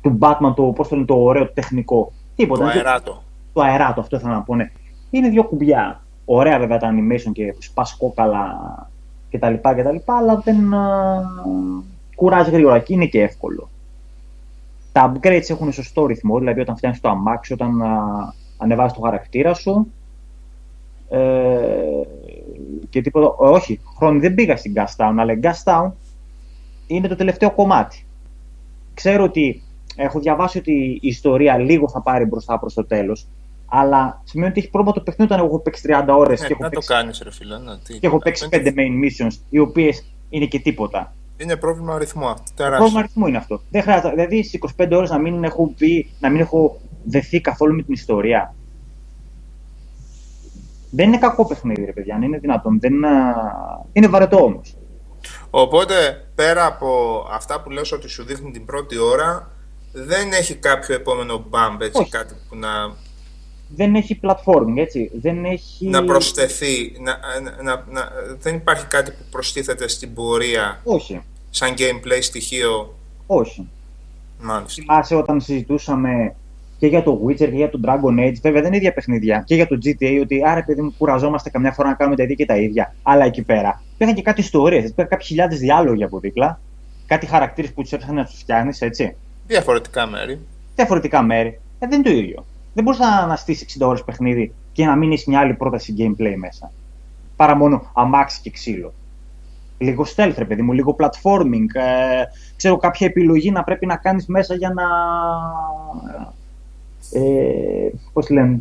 του 0.00 0.18
Batman, 0.20 0.52
το, 0.56 0.62
πώς 0.62 0.88
το 0.88 0.94
λένε, 0.94 1.06
το 1.06 1.22
ωραίο 1.22 1.46
το 1.46 1.52
τεχνικό. 1.52 2.12
Τίποτα. 2.36 2.64
Το 2.64 2.70
Είναι 2.70 2.78
αεράτο. 2.78 3.22
Το 3.60 3.66
αεράτο, 3.66 4.00
αυτό 4.00 4.16
ήθελα 4.16 4.32
να 4.32 4.42
πω, 4.42 4.54
ναι. 4.54 4.70
Είναι 5.10 5.28
δύο 5.28 5.44
κουμπιά. 5.44 6.02
Ωραία 6.24 6.58
βέβαια 6.58 6.78
τα 6.78 6.90
animation 6.92 7.32
και 7.32 7.54
σπάς 7.58 7.96
κόκαλα 7.96 8.58
και 9.28 9.38
τα 9.38 9.50
λοιπά 9.50 9.74
και 9.74 9.82
τα 9.82 9.92
λοιπά, 9.92 10.16
αλλά 10.16 10.36
δεν 10.36 10.74
α, 10.74 11.22
κουράζει 12.14 12.50
γρήγορα 12.50 12.78
και 12.78 12.92
είναι 12.92 13.06
και 13.06 13.22
εύκολο. 13.22 13.70
Τα 14.92 15.12
upgrades 15.12 15.50
έχουν 15.50 15.72
σωστό 15.72 16.06
ρυθμό, 16.06 16.38
δηλαδή 16.38 16.60
όταν 16.60 16.76
φτιάχνεις 16.76 17.00
το 17.00 17.08
αμάξι, 17.08 17.52
όταν 17.52 17.82
α, 17.82 18.34
ανεβάζεις 18.58 18.96
το 18.96 19.00
χαρακτήρα 19.00 19.54
σου, 19.54 19.92
ε, 21.08 21.20
και 22.90 23.00
τίποτα. 23.00 23.26
ε, 23.26 23.48
όχι, 23.48 23.80
χρόνοι 23.96 24.18
δεν 24.18 24.34
πήγα 24.34 24.56
στην 24.56 24.72
Gas 24.76 24.96
Town, 24.96 25.14
αλλά 25.18 25.32
η 25.32 25.40
Gas 25.42 25.64
Town 25.64 25.90
είναι 26.86 27.08
το 27.08 27.16
τελευταίο 27.16 27.50
κομμάτι. 27.50 28.06
Ξέρω 28.94 29.24
ότι 29.24 29.62
έχω 29.96 30.20
διαβάσει 30.20 30.58
ότι 30.58 30.98
η 31.00 31.08
ιστορία 31.08 31.58
λίγο 31.58 31.88
θα 31.88 32.00
πάρει 32.02 32.24
μπροστά 32.24 32.58
προς 32.58 32.74
το 32.74 32.84
τέλος. 32.84 33.26
Αλλά 33.72 34.20
σημαίνει 34.24 34.50
ότι 34.50 34.60
έχει 34.60 34.70
πρόβλημα 34.70 34.94
το 34.94 35.00
παιχνίδι 35.02 35.32
όταν 35.32 35.44
εγώ 35.44 35.54
έχω 35.54 35.62
παίξει 35.62 35.82
30 35.88 36.04
ώρες 36.16 36.40
Ναι, 36.40 36.46
και, 36.46 36.52
έχω 36.52 36.62
να 36.62 36.68
το 36.68 36.74
παίξει, 36.74 36.88
κάνεις 36.94 37.20
ρε 37.24 37.30
φίλε. 37.32 37.58
να, 37.58 37.78
τι- 37.78 37.98
και 37.98 38.06
έχω 38.06 38.18
παίξει 38.18 38.48
5 38.50 38.56
main 38.66 39.04
missions, 39.04 39.34
οι 39.50 39.58
οποίες 39.58 40.04
είναι 40.28 40.44
και 40.46 40.58
τίποτα. 40.60 41.14
Είναι 41.36 41.56
πρόβλημα 41.56 41.94
αριθμού 41.94 42.26
αυτό. 42.26 42.42
Πρόβλημα 42.54 42.76
Τεράστιο. 42.78 42.98
αριθμού 42.98 43.26
είναι 43.26 43.36
αυτό. 43.36 43.60
Δεν 43.70 43.82
χρειάζεται, 43.82 44.10
δηλαδή 44.10 44.42
στι 44.42 44.58
25 44.78 44.96
ώρες 44.96 45.10
να 45.10 45.18
μην 45.18 45.44
έχω 45.44 45.72
πει, 45.78 46.10
να 46.20 46.30
μην 46.30 46.40
έχω 46.40 46.80
δεθεί 47.04 47.40
καθόλου 47.40 47.74
με 47.74 47.82
την 47.82 47.94
ιστορία. 47.94 48.54
Δεν 50.90 51.06
είναι 51.08 51.18
κακό 51.18 51.46
παιχνίδι, 51.46 51.84
ρε 51.84 51.92
παιδιά, 51.92 52.14
αν 52.14 52.22
είναι 52.22 52.38
δυνατόν. 52.38 52.80
Δεν, 52.80 53.04
α, 53.04 53.34
είναι 53.92 54.08
βαρετό 54.08 54.36
όμως. 54.44 54.76
Οπότε, 55.50 55.94
πέρα 56.34 56.66
από 56.66 56.88
αυτά 57.32 57.60
που 57.62 57.70
λες 57.70 57.92
ότι 57.92 58.08
σου 58.08 58.24
δείχνει 58.24 58.50
την 58.50 58.64
πρώτη 58.64 58.98
ώρα, 58.98 59.50
δεν 59.92 60.32
έχει 60.32 60.54
κάποιο 60.54 60.94
επόμενο 60.94 61.44
bump, 61.50 61.80
έτσι, 61.80 62.00
Όχι. 62.00 62.10
κάτι 62.10 62.34
που 62.48 62.56
να, 62.56 62.68
Δεν 63.76 63.94
έχει 63.94 64.20
platforming, 64.22 64.76
έτσι. 64.76 65.10
Δεν 65.20 65.44
έχει. 65.44 65.86
να 65.86 66.04
προσθεθεί, 66.04 66.92
να, 67.00 67.18
να, 67.40 67.62
να, 67.62 67.84
να- 67.90 68.08
δεν 68.40 68.54
υπάρχει 68.54 68.86
κάτι 68.86 69.10
που 69.10 69.22
προστίθεται 69.30 69.88
στην 69.88 70.14
πορεία 70.14 70.80
Όχι. 70.84 71.20
σαν 71.50 71.74
gameplay 71.78 72.18
στοιχείο, 72.20 72.94
Όχι. 73.26 73.68
μάλιστα. 74.40 74.82
Θυμάσαι 74.82 75.14
όταν 75.14 75.40
συζητούσαμε 75.40 76.34
και 76.78 76.86
για 76.86 77.02
το 77.02 77.20
Witcher 77.26 77.34
και 77.36 77.44
για 77.44 77.70
το 77.70 77.80
Dragon 77.84 78.18
Age, 78.28 78.34
βέβαια 78.42 78.60
δεν 78.60 78.64
είναι 78.66 78.76
ίδια 78.76 78.92
παιχνίδια, 78.92 79.42
και 79.46 79.54
για 79.54 79.66
το 79.66 79.78
GTA, 79.84 80.18
ότι 80.22 80.40
άρα 80.46 80.64
παιδί 80.64 80.82
μου 80.82 80.94
κουραζόμαστε 80.98 81.50
καμιά 81.50 81.72
φορά 81.72 81.88
να 81.88 81.94
κάνουμε 81.94 82.16
τα 82.16 82.22
ίδια 82.22 82.34
και 82.34 82.46
τα 82.46 82.56
ίδια. 82.56 82.94
Αλλά 83.02 83.24
εκεί 83.24 83.42
πέρα 83.42 83.82
υπήρχαν 83.94 84.16
και 84.16 84.22
κάτι 84.22 84.40
ιστορίες, 84.40 84.84
υπήρχαν 84.84 85.08
κάποιοι 85.08 85.26
χιλιάδες 85.26 85.58
διάλογοι 85.58 86.04
από 86.04 86.18
δίπλα, 86.20 86.60
κάτι 87.06 87.26
χαρακτήρες 87.26 87.72
που 87.72 87.82
τους 87.82 87.92
έρχεσαν 87.92 88.14
να 88.14 88.24
τους 88.24 88.38
φτιάχνεις, 88.38 88.80
έτσι. 88.80 89.16
Διαφορετικά 89.46 90.06
μέρη. 90.06 90.38
Διαφορετικά 90.76 91.22
μέρη. 91.22 91.60
Ε, 91.78 91.86
δεν 91.86 92.00
είναι 92.00 92.10
το 92.10 92.16
ίδιο. 92.16 92.44
Δεν 92.72 92.84
μπορείς 92.84 92.98
να, 92.98 93.26
να 93.26 93.36
στήσει 93.36 93.66
60 93.78 93.86
ώρες 93.86 94.04
παιχνίδι 94.04 94.52
και 94.72 94.84
να 94.84 94.96
μην 94.96 95.12
έχεις 95.12 95.26
μια 95.26 95.40
άλλη 95.40 95.54
πρόταση 95.54 95.94
gameplay 95.98 96.34
μέσα. 96.36 96.72
Παρά 97.36 97.56
μόνο 97.56 97.90
αμάξι 97.94 98.40
και 98.40 98.50
ξύλο. 98.50 98.92
Λίγο 99.78 100.06
stealth, 100.16 100.34
ρε 100.36 100.44
παιδί 100.44 100.62
μου, 100.62 100.72
λίγο 100.72 100.96
platforming. 100.98 101.66
Ε, 101.72 102.22
ξέρω 102.56 102.76
κάποια 102.76 103.06
επιλογή 103.06 103.50
να 103.50 103.64
πρέπει 103.64 103.86
να 103.86 103.96
κάνεις 103.96 104.26
μέσα 104.26 104.54
για 104.54 104.72
να... 104.72 104.84
Ε, 107.20 107.90
πώς 108.12 108.26
τη 108.26 108.32
λένε, 108.32 108.60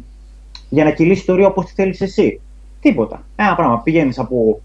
για 0.70 0.84
να 0.84 0.91
κυλήσει 0.91 1.26
το 1.26 1.36
ρίο 1.36 1.47
όπως 1.47 1.66
τη 1.66 1.74
θέλεις 1.74 2.01
εσύ. 2.01 2.41
Τίποτα. 2.80 3.24
Ένα 3.36 3.55
πράγμα. 3.55 3.82
Πηγαίνεις 3.82 4.20
από... 4.20 4.62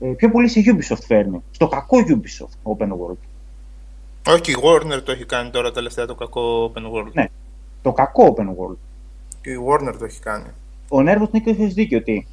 Ε, 0.00 0.06
πιο 0.06 0.30
πολύ 0.30 0.48
σε 0.48 0.60
Ubisoft 0.66 1.02
φέρνει. 1.06 1.42
Στο 1.50 1.68
κακό 1.68 1.98
Ubisoft 2.08 2.72
Open 2.72 2.88
World. 2.88 3.16
Όχι, 4.28 4.40
και 4.40 4.50
η 4.50 4.56
Warner 4.62 5.02
το 5.04 5.12
έχει 5.12 5.24
κάνει 5.24 5.50
τώρα 5.50 5.70
τελευταία 5.70 6.06
το 6.06 6.14
κακό 6.14 6.72
open 6.74 6.82
world. 6.92 7.12
Ναι. 7.12 7.26
Το 7.86 7.92
κακό 7.92 8.34
Open 8.36 8.42
World. 8.46 8.76
Και 9.40 9.50
η 9.50 9.56
Warner 9.68 9.94
το 9.98 10.04
έχει 10.04 10.20
κάνει. 10.20 10.44
ο 10.88 11.02
Νέρβος 11.02 11.28
είναι 11.32 11.42
και 11.42 11.50
έχεις 11.50 11.74
δίκιο 11.74 11.98
ότι 11.98 12.26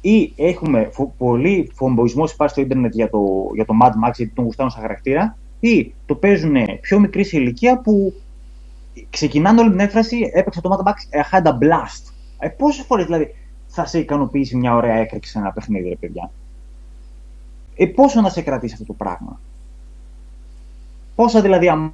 ή 0.00 0.32
έχουμε 0.36 0.88
φο- 0.92 1.14
πολύ 1.18 1.70
φομποϊσμό 1.74 2.24
υπάρχει 2.32 2.52
στο 2.52 2.60
ίντερνετ 2.62 2.94
για 2.94 3.10
το, 3.10 3.50
για 3.54 3.64
το 3.64 3.74
Mad 3.82 3.88
Max 4.08 4.12
γιατί 4.16 4.32
τον 4.34 4.44
γουστάρουν 4.44 4.72
σαν 4.72 4.80
χαρακτήρα 4.80 5.36
ή 5.60 5.94
το 6.06 6.14
παίζουν 6.14 6.56
πιο 6.80 6.98
μικρή 7.00 7.24
σε 7.24 7.36
ηλικία 7.38 7.78
που 7.80 8.14
ξεκινάνε 9.10 9.60
όλη 9.60 9.70
την 9.70 9.80
έκφραση 9.80 10.30
έπαιξε 10.34 10.60
το 10.60 10.70
Mad 10.78 10.88
Max 10.88 10.92
I 10.92 11.38
had 11.40 11.46
a 11.46 11.52
blast. 11.52 12.12
Ε, 12.38 12.48
πόσες 12.48 12.84
φορές 12.84 13.04
δηλαδή 13.04 13.34
θα 13.66 13.86
σε 13.86 13.98
ικανοποιήσει 13.98 14.56
μια 14.56 14.74
ωραία 14.74 14.94
έκρηξη 14.94 15.30
σε 15.30 15.38
ένα 15.38 15.52
παιχνίδι 15.52 15.88
ρε 15.88 15.96
παιδιά; 15.96 16.30
Ε, 17.76 17.86
πόσο 17.86 18.20
να 18.20 18.28
σε 18.28 18.42
κρατήσει 18.42 18.72
αυτό 18.72 18.84
το 18.86 18.92
πράγμα; 18.92 19.40
Πόσα 21.14 21.40
δηλαδή 21.40 21.68
αμ- 21.68 21.90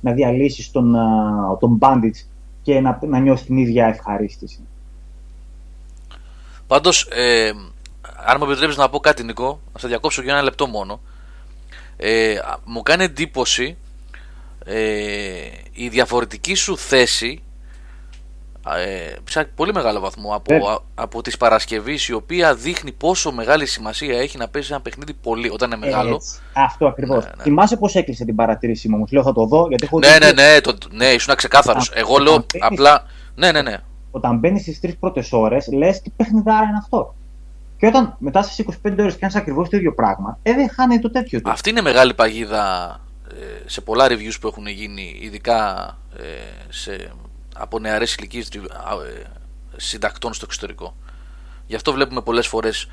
να, 0.00 0.10
να 0.10 0.12
διαλύσεις 0.12 0.70
τον, 0.70 0.96
α, 0.96 1.56
τον 1.60 1.78
Bandits 1.80 2.26
και 2.62 2.80
να, 2.80 2.98
να 3.02 3.18
νιώσει 3.18 3.44
την 3.44 3.56
ίδια 3.56 3.86
ευχαρίστηση. 3.86 4.58
Πάντως, 6.66 7.08
ε, 7.10 7.48
αν 8.26 8.36
μου 8.38 8.50
επιτρέπει 8.50 8.74
να 8.76 8.88
πω 8.88 8.98
κάτι, 8.98 9.24
Νικό, 9.24 9.60
να 9.72 9.78
σε 9.78 9.88
διακόψω 9.88 10.22
για 10.22 10.32
ένα 10.32 10.42
λεπτό 10.42 10.66
μόνο. 10.66 11.00
Ε, 11.96 12.36
α, 12.36 12.58
μου 12.64 12.82
κάνει 12.82 13.04
εντύπωση 13.04 13.76
ε, 14.64 15.50
η 15.72 15.88
διαφορετική 15.88 16.54
σου 16.54 16.78
θέση 16.78 17.42
ε, 18.74 19.14
σε 19.30 19.44
πολύ 19.44 19.72
μεγάλο 19.72 20.00
βαθμό 20.00 20.34
από, 20.34 20.52
Βέβαια. 20.54 20.70
α- 20.72 20.78
από 20.94 21.22
της 21.22 21.36
Παρασκευής 21.36 22.08
η 22.08 22.12
οποία 22.12 22.54
δείχνει 22.54 22.92
πόσο 22.92 23.32
μεγάλη 23.32 23.66
σημασία 23.66 24.18
έχει 24.18 24.38
να 24.38 24.48
παίζει 24.48 24.72
ένα 24.72 24.80
παιχνίδι 24.80 25.14
πολύ 25.14 25.50
όταν 25.50 25.70
είναι 25.70 25.86
μεγάλο. 25.86 26.14
Έτσι. 26.14 26.38
Αυτό 26.52 26.86
ακριβώς. 26.86 27.24
Ναι, 27.24 27.30
ναι. 27.36 27.42
Θυμάσαι 27.42 27.76
πώς 27.76 27.94
έκλεισε 27.94 28.24
την 28.24 28.34
παρατήρησή 28.34 28.88
μου, 28.88 28.94
όμως. 28.96 29.10
Λέω 29.12 29.22
θα 29.22 29.32
το 29.32 29.46
δω 29.46 29.66
γιατί 29.68 29.84
έχω 29.84 29.98
Ναι, 29.98 30.08
δει 30.12 30.18
ναι, 30.18 30.26
ότι 30.26 30.34
ναι, 30.42 30.60
το, 30.60 30.76
ναι, 30.90 31.06
ήσουν 31.06 31.34
ξεκάθαρος. 31.34 31.90
Α, 31.90 31.92
Εγώ 31.96 32.18
λέω 32.18 32.32
όταν 32.34 32.46
παίρνεις- 32.52 32.70
απλά. 32.70 33.04
Ναι, 33.34 33.52
ναι, 33.52 33.62
ναι. 33.62 33.76
Όταν 34.10 34.38
μπαίνεις 34.38 34.60
στις 34.60 34.80
τρεις 34.80 34.96
πρώτες 34.96 35.32
ώρες, 35.32 35.68
λες 35.72 36.00
τι 36.00 36.10
παιχνιδάρα 36.10 36.62
είναι 36.66 36.78
αυτό. 36.82 37.14
Και 37.78 37.86
όταν 37.86 38.16
μετά 38.18 38.42
στις 38.42 38.58
25 38.58 39.02
ώρες 39.02 39.16
κάνεις 39.18 39.36
ακριβώς 39.36 39.68
το 39.68 39.76
ίδιο 39.76 39.94
πράγμα, 39.94 40.38
ε, 40.42 40.52
δεν 40.54 40.70
χάνει 40.70 40.98
το 40.98 41.10
τέτοιο 41.10 41.40
του. 41.40 41.50
Αυτή 41.50 41.70
είναι 41.70 41.80
μεγάλη 41.80 42.14
παγίδα 42.14 42.96
ε, 43.30 43.68
σε 43.68 43.80
πολλά 43.80 44.06
reviews 44.08 44.36
που 44.40 44.46
έχουν 44.48 44.66
γίνει, 44.66 45.18
ειδικά 45.20 45.90
ε, 46.18 46.22
σε, 46.68 47.10
από 47.58 47.78
νεαρές 47.78 48.14
ηλικίες 48.14 48.48
ριβ- 48.52 48.72
α, 48.72 48.92
ε, 49.06 49.26
συντακτών 49.76 50.34
στο 50.34 50.44
εξωτερικό. 50.48 50.96
Γι' 51.66 51.74
αυτό 51.74 51.92
βλέπουμε 51.92 52.20
πολλές 52.22 52.46
φορές 52.46 52.88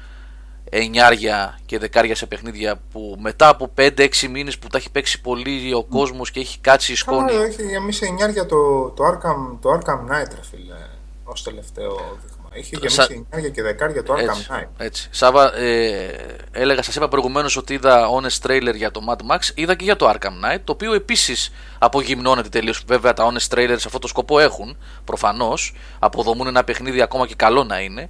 εννιάρια 0.69 1.59
και 1.65 1.79
δεκάρια 1.79 2.15
σε 2.15 2.25
παιχνίδια 2.25 2.79
που 2.91 3.17
μετά 3.19 3.47
από 3.47 3.71
5-6 3.75 4.27
μήνες 4.27 4.57
που 4.59 4.67
τα 4.67 4.77
έχει 4.77 4.91
παίξει 4.91 5.21
πολύ 5.21 5.73
ο 5.73 5.83
κόσμος 5.83 6.31
και 6.31 6.39
έχει 6.39 6.59
κάτσει 6.59 6.91
η 6.91 6.95
σκόνη. 6.95 7.27
Καλά, 7.31 7.43
έχει 7.43 7.63
γεμίσει 7.65 8.05
εννιάρια 8.05 8.45
το, 8.45 8.89
το, 8.89 9.03
Arkham, 9.05 9.57
το 9.61 9.69
Arkham 9.73 9.99
Knight, 10.11 10.29
ρε 10.35 10.43
φίλε, 10.49 10.75
ως 11.23 11.43
τελευταίο 11.43 11.95
δείγμα. 12.21 12.42
Είχε 12.53 12.75
γεμίσει 12.75 12.95
Σα- 12.95 13.03
εννιάρια 13.13 13.49
και 13.49 13.61
δεκάρια 13.61 14.03
το 14.03 14.13
Arkham 14.13 14.19
Έτσι, 14.19 14.47
Knight. 14.49 14.67
έτσι. 14.77 15.07
Σάβα, 15.11 15.57
ε, 15.57 16.15
έλεγα, 16.51 16.81
σας 16.83 16.95
είπα 16.95 17.07
προηγουμένως 17.07 17.55
ότι 17.57 17.73
είδα 17.73 18.07
honest 18.09 18.47
trailer 18.47 18.73
για 18.75 18.91
το 18.91 19.01
Mad 19.09 19.31
Max, 19.35 19.39
είδα 19.55 19.75
και 19.75 19.83
για 19.83 19.95
το 19.95 20.09
Arkham 20.09 20.15
Knight, 20.55 20.59
το 20.63 20.71
οποίο 20.71 20.93
επίσης 20.93 21.51
απογυμνώνεται 21.79 22.49
τελείως. 22.49 22.83
Βέβαια 22.87 23.13
τα 23.13 23.31
honest 23.31 23.53
trailers 23.55 23.75
σε 23.77 23.83
αυτό 23.85 23.99
το 23.99 24.07
σκοπό 24.07 24.39
έχουν, 24.39 24.77
προφανώς, 25.05 25.73
αποδομούν 25.99 26.47
ένα 26.47 26.63
παιχνίδι 26.63 27.01
ακόμα 27.01 27.27
και 27.27 27.35
καλό 27.35 27.63
να 27.63 27.79
είναι, 27.79 28.07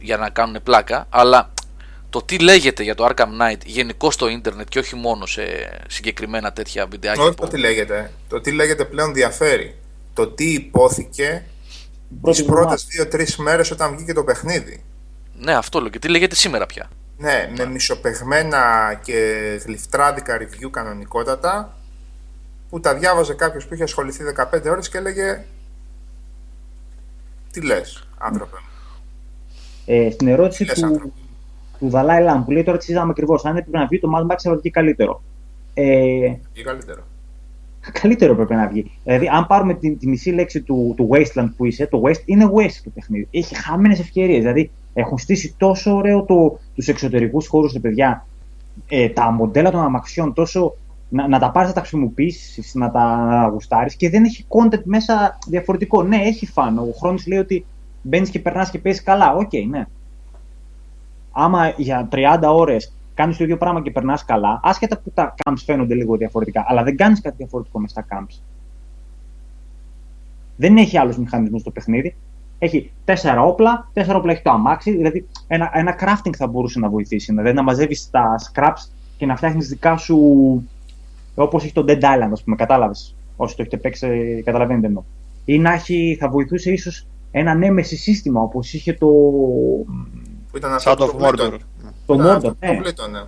για 0.00 0.16
να 0.16 0.30
κάνουν 0.30 0.62
πλάκα, 0.62 1.06
αλλά 1.10 1.50
το 2.10 2.22
τι 2.22 2.38
λέγεται 2.38 2.82
για 2.82 2.94
το 2.94 3.06
Arkham 3.10 3.24
Knight 3.40 3.58
γενικώ 3.64 4.10
στο 4.10 4.28
ίντερνετ 4.28 4.68
και 4.68 4.78
όχι 4.78 4.96
μόνο 4.96 5.26
σε 5.26 5.42
συγκεκριμένα 5.88 6.52
τέτοια 6.52 6.86
βιντεάκια. 6.86 7.22
Όχι 7.22 7.34
που- 7.34 7.42
το 7.42 7.48
τι 7.48 7.58
λέγεται. 7.58 8.10
Το 8.28 8.40
τι 8.40 8.52
λέγεται 8.52 8.84
πλέον 8.84 9.14
διαφέρει. 9.14 9.74
Το 10.14 10.26
τι 10.26 10.52
υπόθηκε 10.52 11.44
Πρώτη 12.20 12.36
τις 12.36 12.40
εβδομάδα. 12.40 12.66
πρώτες 12.66 12.86
δύο-τρεις 12.86 13.36
μέρες 13.36 13.70
όταν 13.70 13.96
βγήκε 13.96 14.12
το 14.12 14.24
παιχνίδι. 14.24 14.84
Ναι, 15.38 15.52
αυτό 15.54 15.80
λέω. 15.80 15.88
Και 15.88 15.98
τι 15.98 16.08
λέγεται 16.08 16.34
σήμερα 16.34 16.66
πια. 16.66 16.90
Ναι, 17.18 17.50
με 17.56 17.66
μισοπεγμένα 17.66 18.94
και 19.04 19.14
γλυφτράδικα 19.66 20.38
review 20.40 20.70
κανονικότατα 20.70 21.76
που 22.70 22.80
τα 22.80 22.94
διάβαζε 22.94 23.34
κάποιος 23.34 23.66
που 23.66 23.74
είχε 23.74 23.82
ασχοληθεί 23.82 24.24
15 24.52 24.70
ώρες 24.70 24.88
και 24.88 24.98
έλεγε 24.98 25.44
Τι 27.52 27.60
λες, 27.62 28.08
άνθρωπε 28.18 28.56
μου; 28.56 28.68
Ε, 29.86 30.10
στην 30.10 30.28
ερώτηση 30.28 30.62
Τι 30.62 30.68
λες, 30.68 30.78
του, 30.80 30.86
άνθρωπε. 30.86 31.12
του 31.78 31.88
Δαλάη 31.90 32.22
Λάμ 32.22 32.44
που 32.44 32.50
λέει 32.50 32.64
τώρα 32.64 32.76
τις 32.76 32.86
συζητάμε 32.86 33.10
ακριβώς, 33.10 33.44
αν 33.44 33.56
έπρεπε 33.56 33.78
να 33.78 33.86
βγει 33.86 34.00
το 34.00 34.08
Mad 34.16 34.32
Max 34.32 34.36
θα 34.38 34.56
βγει 34.56 34.70
καλύτερο. 34.70 35.22
Ε, 35.74 35.84
Ή 36.52 36.62
καλύτερο. 36.64 37.06
Καλύτερο 37.92 38.34
πρέπει 38.36 38.54
να 38.54 38.66
βγει. 38.66 38.90
Δηλαδή, 39.04 39.28
αν 39.28 39.46
πάρουμε 39.46 39.74
τη, 39.74 39.94
τη 39.94 40.08
μισή 40.08 40.30
λέξη 40.30 40.62
του, 40.62 40.94
του 40.96 41.08
Wasteland 41.12 41.48
που 41.56 41.64
είσαι, 41.64 41.86
το 41.86 42.02
West 42.04 42.22
είναι 42.24 42.50
West 42.54 42.80
το 42.84 42.90
παιχνίδι. 42.94 43.28
Έχει 43.30 43.54
χαμένες 43.54 44.00
ευκαιρίες. 44.00 44.38
Δηλαδή, 44.38 44.70
έχουν 44.94 45.18
στήσει 45.18 45.54
τόσο 45.56 45.96
ωραίο 45.96 46.22
το, 46.22 46.58
τους 46.74 46.88
εξωτερικούς 46.88 47.46
χώρους, 47.46 47.72
τα 47.72 47.80
παιδιά. 47.80 48.26
ε, 48.88 49.08
τα 49.08 49.30
μοντέλα 49.30 49.70
των 49.70 49.80
αμαξιών 49.80 50.32
τόσο 50.32 50.74
να, 51.08 51.28
να 51.28 51.38
τα 51.38 51.50
πάρεις 51.50 51.68
να 51.68 51.74
τα 51.74 51.80
χρησιμοποιήσεις, 51.80 52.74
να 52.74 52.90
τα 52.90 53.48
γουστάρεις 53.52 53.96
και 53.96 54.10
δεν 54.10 54.24
έχει 54.24 54.44
content 54.48 54.82
μέσα 54.84 55.38
διαφορετικό. 55.46 56.02
Ναι, 56.02 56.16
έχει 56.16 56.46
fun. 56.46 56.78
Ο 56.78 56.92
Χρόνο 56.98 57.18
λέει 57.26 57.38
ότι 57.38 57.66
μπαίνεις 58.02 58.30
και 58.30 58.38
περνάς 58.38 58.70
και 58.70 58.78
παίζει 58.78 59.02
καλά. 59.02 59.34
Οκ, 59.34 59.48
okay, 59.52 59.66
ναι. 59.70 59.86
Άμα 61.32 61.68
για 61.76 62.08
30 62.12 62.38
ώρες 62.42 62.92
κάνεις 63.16 63.36
το 63.36 63.44
ίδιο 63.44 63.56
πράγμα 63.56 63.82
και 63.82 63.90
περνάς 63.90 64.24
καλά, 64.24 64.60
άσχετα 64.62 64.98
που 64.98 65.10
τα 65.14 65.34
camps 65.42 65.62
φαίνονται 65.64 65.94
λίγο 65.94 66.16
διαφορετικά, 66.16 66.64
αλλά 66.68 66.82
δεν 66.82 66.96
κάνεις 66.96 67.20
κάτι 67.20 67.36
διαφορετικό 67.36 67.80
μες 67.80 67.90
στα 67.90 68.06
camps. 68.10 68.40
Δεν 70.56 70.76
έχει 70.76 70.98
άλλους 70.98 71.18
μηχανισμούς 71.18 71.60
στο 71.60 71.70
παιχνίδι. 71.70 72.16
Έχει 72.58 72.92
τέσσερα 73.04 73.42
όπλα, 73.42 73.90
τέσσερα 73.92 74.18
όπλα 74.18 74.32
έχει 74.32 74.42
το 74.42 74.50
αμάξι. 74.50 74.90
Δηλαδή, 74.90 75.26
ένα, 75.46 75.70
ένα 75.74 75.96
crafting 76.00 76.34
θα 76.36 76.46
μπορούσε 76.46 76.78
να 76.78 76.88
βοηθήσει. 76.88 77.32
Δηλαδή, 77.32 77.52
να 77.52 77.62
μαζεύεις 77.62 78.10
τα 78.10 78.34
scraps 78.52 78.90
και 79.16 79.26
να 79.26 79.36
φτιάχνεις 79.36 79.68
δικά 79.68 79.96
σου. 79.96 80.18
Όπως 81.34 81.64
έχει 81.64 81.72
το 81.72 81.84
Dead 81.88 82.00
Island, 82.00 82.30
ας 82.32 82.42
πούμε, 82.42 82.56
κατάλαβες. 82.56 83.14
Όσοι 83.36 83.56
το 83.56 83.62
έχετε 83.62 83.76
παίξει, 83.76 84.42
καταλαβαίνετε 84.44 84.86
εννοώ. 84.86 85.02
Ή 85.44 85.58
να 85.58 85.72
έχει, 85.72 86.16
θα 86.20 86.28
βοηθούσε 86.28 86.72
ίσως 86.72 87.06
ένα 87.30 87.54
νέμεση 87.54 87.96
σύστημα 87.96 88.40
όπως 88.40 88.72
είχε 88.72 88.92
το. 88.92 89.06
Που 90.50 90.56
ήταν 90.56 90.72
αυτό 90.72 90.94
το 90.94 91.18
Mordor. 91.20 91.56
Το 92.06 92.14
Mordor, 92.14 92.52
ναι. 92.60 92.74
Το 92.74 92.82
πλήτωνε. 92.82 93.26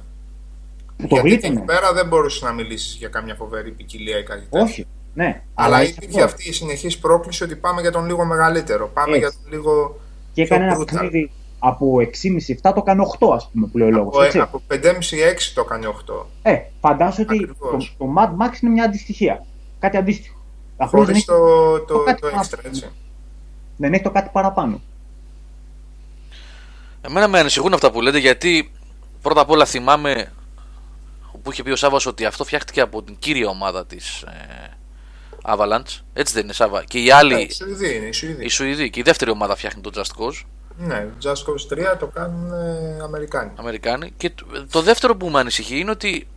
Το 0.97 1.07
Γιατί 1.07 1.47
εκεί 1.47 1.61
πέρα 1.61 1.93
δεν 1.93 2.07
μπορούσε 2.07 2.45
να 2.45 2.53
μιλήσεις 2.53 2.95
για 2.95 3.09
κάμια 3.09 3.35
φοβερή 3.35 3.71
ποικιλία 3.71 4.19
ή 4.19 4.23
κάτι 4.23 4.41
τέτοιο. 4.41 4.63
Όχι. 4.63 4.87
Ναι, 5.15 5.43
αλλά 5.55 5.83
υπήρχε 5.83 6.23
αυτή 6.23 6.49
η 6.49 6.53
συνεχής 6.53 6.99
πρόκληση 6.99 7.43
ότι 7.45 7.57
πάμε 7.57 7.81
για 7.81 7.91
τον 7.91 8.07
λίγο 8.07 8.25
μεγαλύτερο. 8.25 8.91
Πάμε 8.95 9.17
Έτσι. 9.17 9.21
για 9.21 9.31
τον 9.31 9.53
λίγο. 9.53 10.01
Και 10.33 10.43
έκανε 10.43 10.65
ένα 10.65 10.85
παιχνίδι 10.85 11.31
από 11.59 11.97
6,5-7 11.99 12.57
το 12.63 12.73
έκανε 12.77 13.03
8, 13.19 13.29
ας 13.35 13.51
πούμε, 13.53 13.67
που 13.67 13.79
λέει 13.79 13.89
ο 13.89 13.91
λόγος. 13.91 14.35
Από, 14.35 14.43
από 14.43 14.63
5,5-6 14.71 14.79
το 15.55 15.61
έκανε 15.61 15.87
8. 16.07 16.25
Ε, 16.43 16.59
φαντάζομαι 16.81 17.27
ότι 17.31 17.47
το, 17.47 17.77
το 17.99 18.15
Mad 18.19 18.29
Max 18.29 18.63
είναι 18.63 18.73
μια 18.73 18.85
αντιστοιχεία. 18.85 19.45
Κάτι 19.79 19.97
αντίστοιχο. 19.97 20.37
Χωρίς 20.77 21.25
το, 21.25 21.35
το, 21.81 22.05
το, 22.05 22.15
το 22.21 22.27
έξτρα, 22.27 22.61
έτσι. 22.65 22.91
Δεν 23.77 23.93
έχει 23.93 24.03
το 24.03 24.11
κάτι 24.11 24.31
παραπάνω. 24.33 24.81
Εμένα 27.01 27.29
με 27.29 27.39
ανησυχούν 27.39 27.75
αυτά 27.75 27.91
που 27.91 28.01
λέτε 28.01 28.19
γιατί 28.19 28.73
πρώτα 29.23 29.41
απ' 29.41 29.51
όλα 29.51 29.65
θυμάμαι 29.65 30.33
που 31.43 31.53
είχε 31.53 31.63
πει 31.63 31.71
ο 31.71 31.77
Σάββας 31.77 32.07
ότι 32.07 32.25
αυτό 32.25 32.45
φτιάχτηκε 32.45 32.81
από 32.81 33.03
την 33.03 33.17
κύρια 33.19 33.49
ομάδα 33.49 33.87
της 33.87 34.23
ε, 34.23 34.77
Avalanche. 35.43 36.01
Έτσι 36.13 36.35
δεν 36.35 36.45
είναι 36.45 36.53
Σάββα. 36.53 36.85
Και 36.85 36.99
οι 36.99 37.11
άλλοι. 37.11 37.35
Ναι, 37.35 37.41
η 37.41 37.51
Σουηδοί 37.53 37.97
είναι. 37.97 38.07
Οι 38.07 38.13
Σουηδοί. 38.13 38.45
Η 38.45 38.49
Σουηδοί. 38.49 38.91
Και 38.91 39.01
η 39.01 39.03
δεύτερη 39.03 39.31
ομάδα 39.31 39.57
φτιάχνει 39.57 39.83
το 39.83 39.91
Just 39.95 40.23
Cause. 40.23 40.43
Ναι, 40.77 41.07
Just 41.23 41.31
Cause 41.31 41.93
3 41.93 41.97
το 41.99 42.07
κάνουν 42.07 42.53
ε, 42.53 43.03
Αμερικάνοι. 43.03 43.51
Αμερικάνοι. 43.57 44.13
Και 44.17 44.33
το 44.71 44.83
δεύτερο 44.83 45.17
που 45.17 45.29
με 45.29 45.39
ανησυχεί 45.39 45.79
είναι 45.79 45.91
ότι 45.91 46.29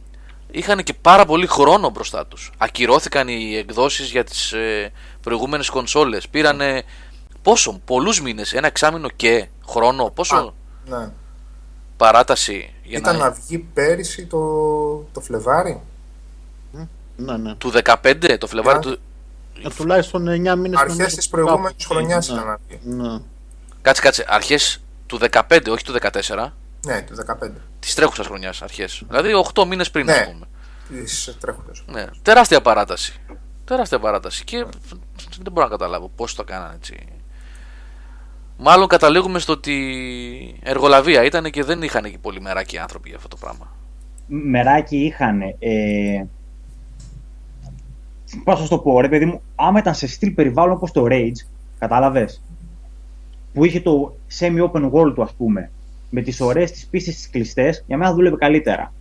είχαν 0.52 0.84
και 0.84 0.94
πάρα 0.94 1.26
πολύ 1.26 1.48
χρόνο 1.48 1.90
μπροστά 1.90 2.28
τους. 2.28 2.52
Ακυρώθηκαν 2.58 3.28
οι 3.28 3.56
εκδόσεις 3.56 4.12
για 4.12 4.24
τις 4.24 4.52
ε, 4.52 4.92
προηγούμενες 5.22 5.70
κονσόλες. 5.70 6.28
Πήρανε 6.28 6.84
πόσο, 7.42 7.82
πολλούς 7.86 8.22
μήνες, 8.22 8.54
ένα 8.54 8.68
εξάμεινο 8.68 9.10
και 9.16 9.48
χρόνο. 9.72 10.10
Πόσο 10.10 10.36
Α, 10.36 10.52
ναι. 10.98 11.10
παράταση 11.98 12.74
για 12.84 12.98
Ήταν 12.98 13.18
να... 13.18 13.24
να 13.24 13.32
βγει 13.32 13.58
πέρυσι 13.58 14.26
το, 14.26 14.38
το 15.12 15.20
Φλεβάρι; 15.22 15.82
Ναι, 17.16 17.38
ναι. 17.38 17.56
Του 17.56 17.72
15, 17.84 18.36
το 18.40 18.48
Φλεβάρι 18.48 18.78
Yeah. 18.78 18.82
του. 18.82 19.00
Ε, 19.66 19.70
τουλάχιστον 19.70 20.28
9 20.28 20.56
μήνες. 20.58 20.80
Αρχές 20.80 21.16
της 21.16 21.30
προηγούμενης 21.30 21.86
χρονιάς 21.86 22.28
ναι. 22.28 22.34
ήταν 22.36 22.48
να 22.48 22.58
βγει. 22.68 22.80
Ναι. 22.84 23.20
Κάτσε, 23.82 24.02
κάτσε. 24.02 24.26
Αρχές 24.28 24.82
του 25.08 25.20
15, 25.32 25.68
όχι 25.70 25.84
του 25.84 25.94
14. 26.02 26.52
Ναι, 26.86 27.02
του 27.02 27.16
15. 27.16 27.52
Της 27.80 27.94
τρέχουσας 27.96 28.26
χρονιάς 28.28 28.62
αρχές. 28.62 29.04
Δηλαδή 29.08 29.32
8 29.54 29.66
μήνες 29.66 29.92
πριν, 29.92 30.06
Ναι. 30.06 30.12
ας 30.12 30.32
πούμε. 30.32 30.46
Της 31.04 31.36
τρέχοντα. 31.40 31.72
Ναι. 31.86 32.06
Τεράστια 32.22 32.62
παράταση. 32.62 33.20
Τεράστια 33.66 34.00
παράταση. 34.00 34.44
Και 34.44 34.66
δεν 35.42 35.52
μπορώ 35.52 35.66
να 35.68 35.72
καταλάβω 35.72 36.12
πώς 36.16 36.36
το 36.36 36.44
κάνανε 36.44 36.74
έτσι. 36.76 37.06
Μάλλον 38.64 38.88
καταλήγουμε 38.88 39.40
στο 39.40 39.54
ότι 39.54 39.76
εργολαβία 40.64 41.24
ήταν 41.24 41.52
και 41.52 41.64
δεν 41.64 41.82
είχαν 41.82 42.04
και 42.04 42.18
πολύ 42.22 42.42
μεράκι 42.42 42.78
άνθρωποι 42.78 43.08
για 43.08 43.18
αυτό 43.18 43.30
το 43.30 43.38
πράγμα. 43.40 43.76
Μεράκι 44.28 44.98
είχαν. 44.98 45.42
Ε, 45.42 46.26
Πώς 48.44 48.62
θα 48.62 48.68
το 48.68 48.78
πω, 48.78 49.02
ρε 49.02 49.10
παιδί 49.10 49.26
μου, 49.26 49.42
άμα 49.56 49.80
ήταν 49.80 49.94
σε 49.94 50.08
στυλ 50.08 50.32
περιβάλλον 50.32 50.76
όπως 50.76 50.92
το 50.92 51.06
Rage, 51.10 51.48
κατάλαβες. 51.80 52.42
Που 53.54 53.66
είχε 53.66 53.80
το 53.82 54.16
semi-open 54.40 54.92
world 54.92 55.14
του, 55.16 55.22
ας 55.22 55.34
πούμε, 55.38 55.72
με 56.10 56.22
τις 56.22 56.42
ωραίες 56.42 56.72
τις 56.72 56.88
πίστες 56.88 57.16
τις 57.16 57.30
κλειστές, 57.30 57.84
για 57.88 57.98
μένα 57.98 58.14
δούλευε 58.14 58.36
καλύτερα. 58.36 58.94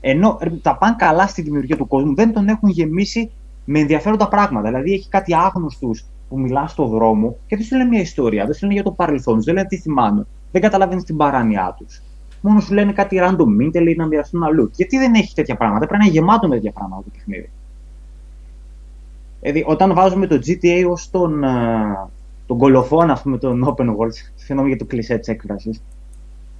Ενώ 0.00 0.38
ρε, 0.42 0.50
τα 0.50 0.76
πάνε 0.76 0.94
καλά 0.98 1.26
στη 1.26 1.42
δημιουργία 1.42 1.76
του 1.76 1.86
κόσμου, 1.86 2.14
δεν 2.14 2.32
τον 2.32 2.48
έχουν 2.48 2.68
γεμίσει 2.68 3.30
με 3.64 3.78
ενδιαφέροντα 3.78 4.28
πράγματα. 4.28 4.68
Δηλαδή 4.68 4.92
έχει 4.92 5.08
κάτι 5.08 5.34
άγνωστους 5.34 6.04
που 6.28 6.40
μιλά 6.40 6.66
στο 6.66 6.86
δρόμο 6.86 7.36
και 7.46 7.56
δεν 7.56 7.64
σου 7.64 7.76
λένε 7.76 7.88
μια 7.88 8.00
ιστορία, 8.00 8.44
δεν 8.44 8.54
σου 8.54 8.60
λένε 8.62 8.74
για 8.74 8.82
το 8.82 8.90
παρελθόν 8.90 9.36
του, 9.36 9.42
δεν 9.44 9.54
λένε 9.54 9.66
τι 9.66 9.78
θυμάμαι. 9.78 10.26
Δεν 10.52 10.60
καταλαβαίνεις 10.60 11.04
την 11.04 11.16
παράνοιά 11.16 11.74
τους. 11.78 12.02
Μόνο 12.40 12.60
σου 12.60 12.74
λένε 12.74 12.92
κάτι 12.92 13.18
random 13.20 13.62
mint 13.62 13.74
ή 13.74 13.94
να 13.96 14.06
μοιραστούν 14.06 14.42
αλλού. 14.42 14.70
Γιατί 14.74 14.98
δεν 14.98 15.14
έχει 15.14 15.34
τέτοια 15.34 15.56
πράγματα, 15.56 15.86
πρέπει 15.86 16.02
να 16.02 16.08
είναι 16.08 16.18
γεμάτο 16.18 16.48
με 16.48 16.54
τέτοια 16.54 16.72
πράγματα 16.72 17.02
το 17.02 17.10
παιχνίδι. 17.12 17.50
Δηλαδή, 19.40 19.64
όταν 19.66 19.94
βάζουμε 19.94 20.26
το 20.26 20.34
GTA 20.46 20.86
ως 20.90 21.10
τον, 21.10 21.44
α, 21.44 22.10
τον 22.46 22.58
κολοφόνα, 22.58 23.12
ας 23.12 23.22
πούμε, 23.22 23.38
τον 23.38 23.64
open 23.64 23.86
world, 23.86 24.12
συγγνώμη 24.34 24.68
για 24.68 24.78
το 24.78 24.84
κλεισέ 24.84 25.18
της 25.18 25.28
έκφρασης. 25.28 25.82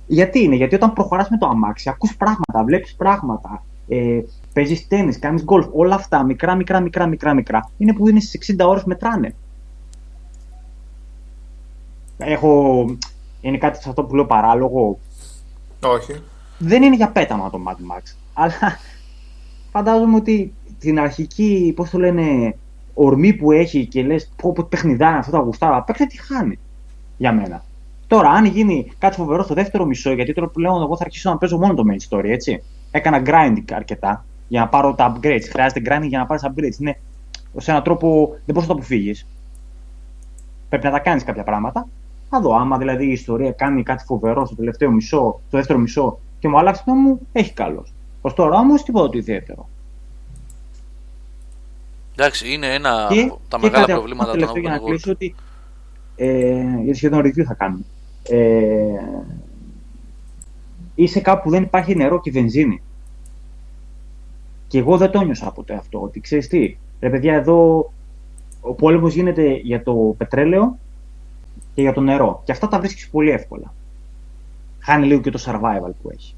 Γιατί 0.07 0.43
είναι, 0.43 0.55
γιατί 0.55 0.75
όταν 0.75 0.93
προχωράς 0.93 1.29
με 1.31 1.39
το 1.39 1.47
αμάξι, 1.47 1.89
ακούς 1.89 2.17
πράγματα, 2.17 2.65
βλέπεις 2.65 2.95
πράγματα, 2.95 3.65
ε, 3.89 4.21
παίζεις 4.53 4.89
τέννη, 4.89 5.15
κάνεις 5.15 5.43
γκολφ, 5.43 5.67
όλα 5.73 5.95
αυτά 5.95 6.25
μικρά, 6.25 6.55
μικρά, 6.55 6.81
μικρά, 6.81 7.07
μικρά, 7.07 7.35
μικρά, 7.35 7.71
είναι 7.79 7.93
που 7.93 8.09
είναι 8.09 8.21
στις 8.21 8.35
60 8.35 8.67
ώρες 8.67 8.85
μετράνε. 8.85 9.35
Έχω. 12.19 12.85
Είναι 13.41 13.59
κάτι 13.59 13.83
σε 13.83 13.89
αυτό 13.89 14.05
που 14.05 14.15
λέω 14.15 14.27
παράλογο. 14.27 14.99
Όχι. 15.83 16.23
Δεν 16.59 16.83
είναι 16.83 16.97
για 16.97 17.11
πέταμα 17.11 17.51
το 17.51 17.61
Mad 17.69 17.73
Max. 17.73 18.03
Αλλά 18.35 18.79
φαντάζομαι 19.73 20.17
ότι 20.17 20.53
την 20.79 21.01
αρχική, 21.01 21.73
πώς 21.77 21.91
το 21.91 21.99
λένε, 21.99 22.57
ορμή 22.95 23.33
που 23.33 23.53
έχει 23.53 23.87
και 23.87 24.03
λες: 24.03 24.31
Πω, 24.43 24.53
πω, 24.53 24.67
παιχνιδά 24.69 25.09
είναι 25.09 25.19
αυτό 25.19 25.31
το 25.31 25.43
γουστάρα, 25.43 25.83
παίξε 25.83 26.07
τι 26.07 26.23
χάνει 26.23 26.59
για 27.17 27.33
μένα. 27.33 27.65
Τώρα, 28.07 28.29
αν 28.29 28.45
γίνει 28.45 28.93
κάτι 28.99 29.17
φοβερό 29.17 29.43
στο 29.43 29.55
δεύτερο 29.55 29.85
μισό, 29.85 30.13
γιατί 30.13 30.33
τώρα 30.33 30.49
πλέον 30.49 30.83
εγώ 30.83 30.97
θα 30.97 31.05
αρχίσω 31.05 31.31
να 31.31 31.39
παίζω 31.39 31.59
μόνο 31.59 31.75
το 31.75 31.83
main 31.91 32.09
story, 32.09 32.29
έτσι. 32.29 32.63
Έκανα 32.91 33.23
grinding 33.27 33.73
αρκετά 33.73 34.25
για 34.49 34.61
να 34.61 34.69
πάρω 34.69 34.95
τα 34.95 35.13
upgrades. 35.17 35.45
Χρειάζεται 35.51 35.81
grinding 35.85 36.09
για 36.09 36.19
να 36.19 36.27
πάρεις 36.27 36.45
upgrades. 36.47 36.81
Είναι 36.81 36.99
σε 37.57 37.71
έναν 37.71 37.83
τρόπο 37.83 38.29
δεν 38.29 38.55
μπορείς 38.55 38.69
να 38.69 38.75
το 38.75 38.81
αποφύγεις. 38.81 39.27
Πρέπει 40.69 40.85
να 40.85 40.91
τα 40.91 40.99
κάνεις 40.99 41.25
κάποια 41.25 41.43
πράγματα. 41.43 41.89
Θα 42.29 42.41
δω. 42.41 42.55
Άμα 42.55 42.79
δηλαδή 42.79 43.07
η 43.07 43.13
ιστορία 43.13 43.53
κάνει 43.53 43.83
κάτι 43.83 44.05
φοβερό 44.05 44.47
στο 44.47 44.55
τελευταίο 44.55 44.91
μισό, 44.91 45.41
στο 45.49 45.57
δεύτερο 45.57 45.79
μισό 45.79 46.19
και 46.39 46.49
μου 46.49 46.59
αλλάξει 46.59 46.83
το 46.85 46.93
μου, 46.93 47.21
έχει 47.33 47.53
καλός. 47.53 47.93
Ω 48.21 48.33
τώρα 48.33 48.59
όμως 48.59 48.83
τίποτα 48.83 49.09
το 49.09 49.19
ιδιαίτερο. 49.19 49.69
Εντάξει, 52.17 52.53
είναι 52.53 52.75
ένα 52.75 53.07
Και, 53.11 53.21
από 53.21 53.41
τα 53.49 53.59
και 53.59 53.65
μεγάλα 53.67 53.85
κάτι 53.87 53.93
προβλήματα 53.93 54.31
ακόμα 54.31 54.31
των 54.31 54.39
τελευταίο 54.39 54.61
για 54.63 54.71
να 54.71 54.77
open 54.77 54.81
world. 54.81 54.89
κλείσω 54.89 55.11
ότι. 55.11 55.35
Ε, 56.17 56.81
γιατί 56.83 56.95
σχεδόν 56.95 57.21
review 57.21 57.43
θα 57.43 57.55
κάνουμε. 57.55 57.85
Ε, 58.29 58.89
είσαι 60.95 61.21
κάπου 61.21 61.43
που 61.43 61.51
δεν 61.51 61.63
υπάρχει 61.63 61.95
νερό 61.97 62.21
και 62.21 62.31
βενζίνη. 62.31 62.83
Και 64.67 64.79
εγώ 64.79 64.97
δεν 64.97 65.11
το 65.11 65.21
νιώσα 65.21 65.53
ποτέ 65.53 65.75
αυτό. 65.75 66.01
Ότι 66.01 66.21
ξέρεις 66.21 66.49
τι, 66.49 66.77
ρε 67.01 67.11
παιδιά, 67.11 67.35
εδώ 67.35 67.91
ο 68.61 68.75
πόλεμος 68.75 69.15
γίνεται 69.15 69.61
για 69.63 69.83
το 69.83 70.15
πετρέλαιο 70.19 70.79
και 71.79 71.85
για 71.85 71.93
το 71.93 72.01
νερό. 72.01 72.43
Και 72.45 72.53
αυτά 72.53 72.69
τα 72.69 72.79
βρίσκεις 72.79 73.09
πολύ 73.09 73.31
εύκολα. 73.31 73.75
Χάνει 74.79 75.07
λίγο 75.07 75.21
και 75.21 75.31
το 75.31 75.43
survival 75.47 75.91
που 76.03 76.11
έχει. 76.11 76.35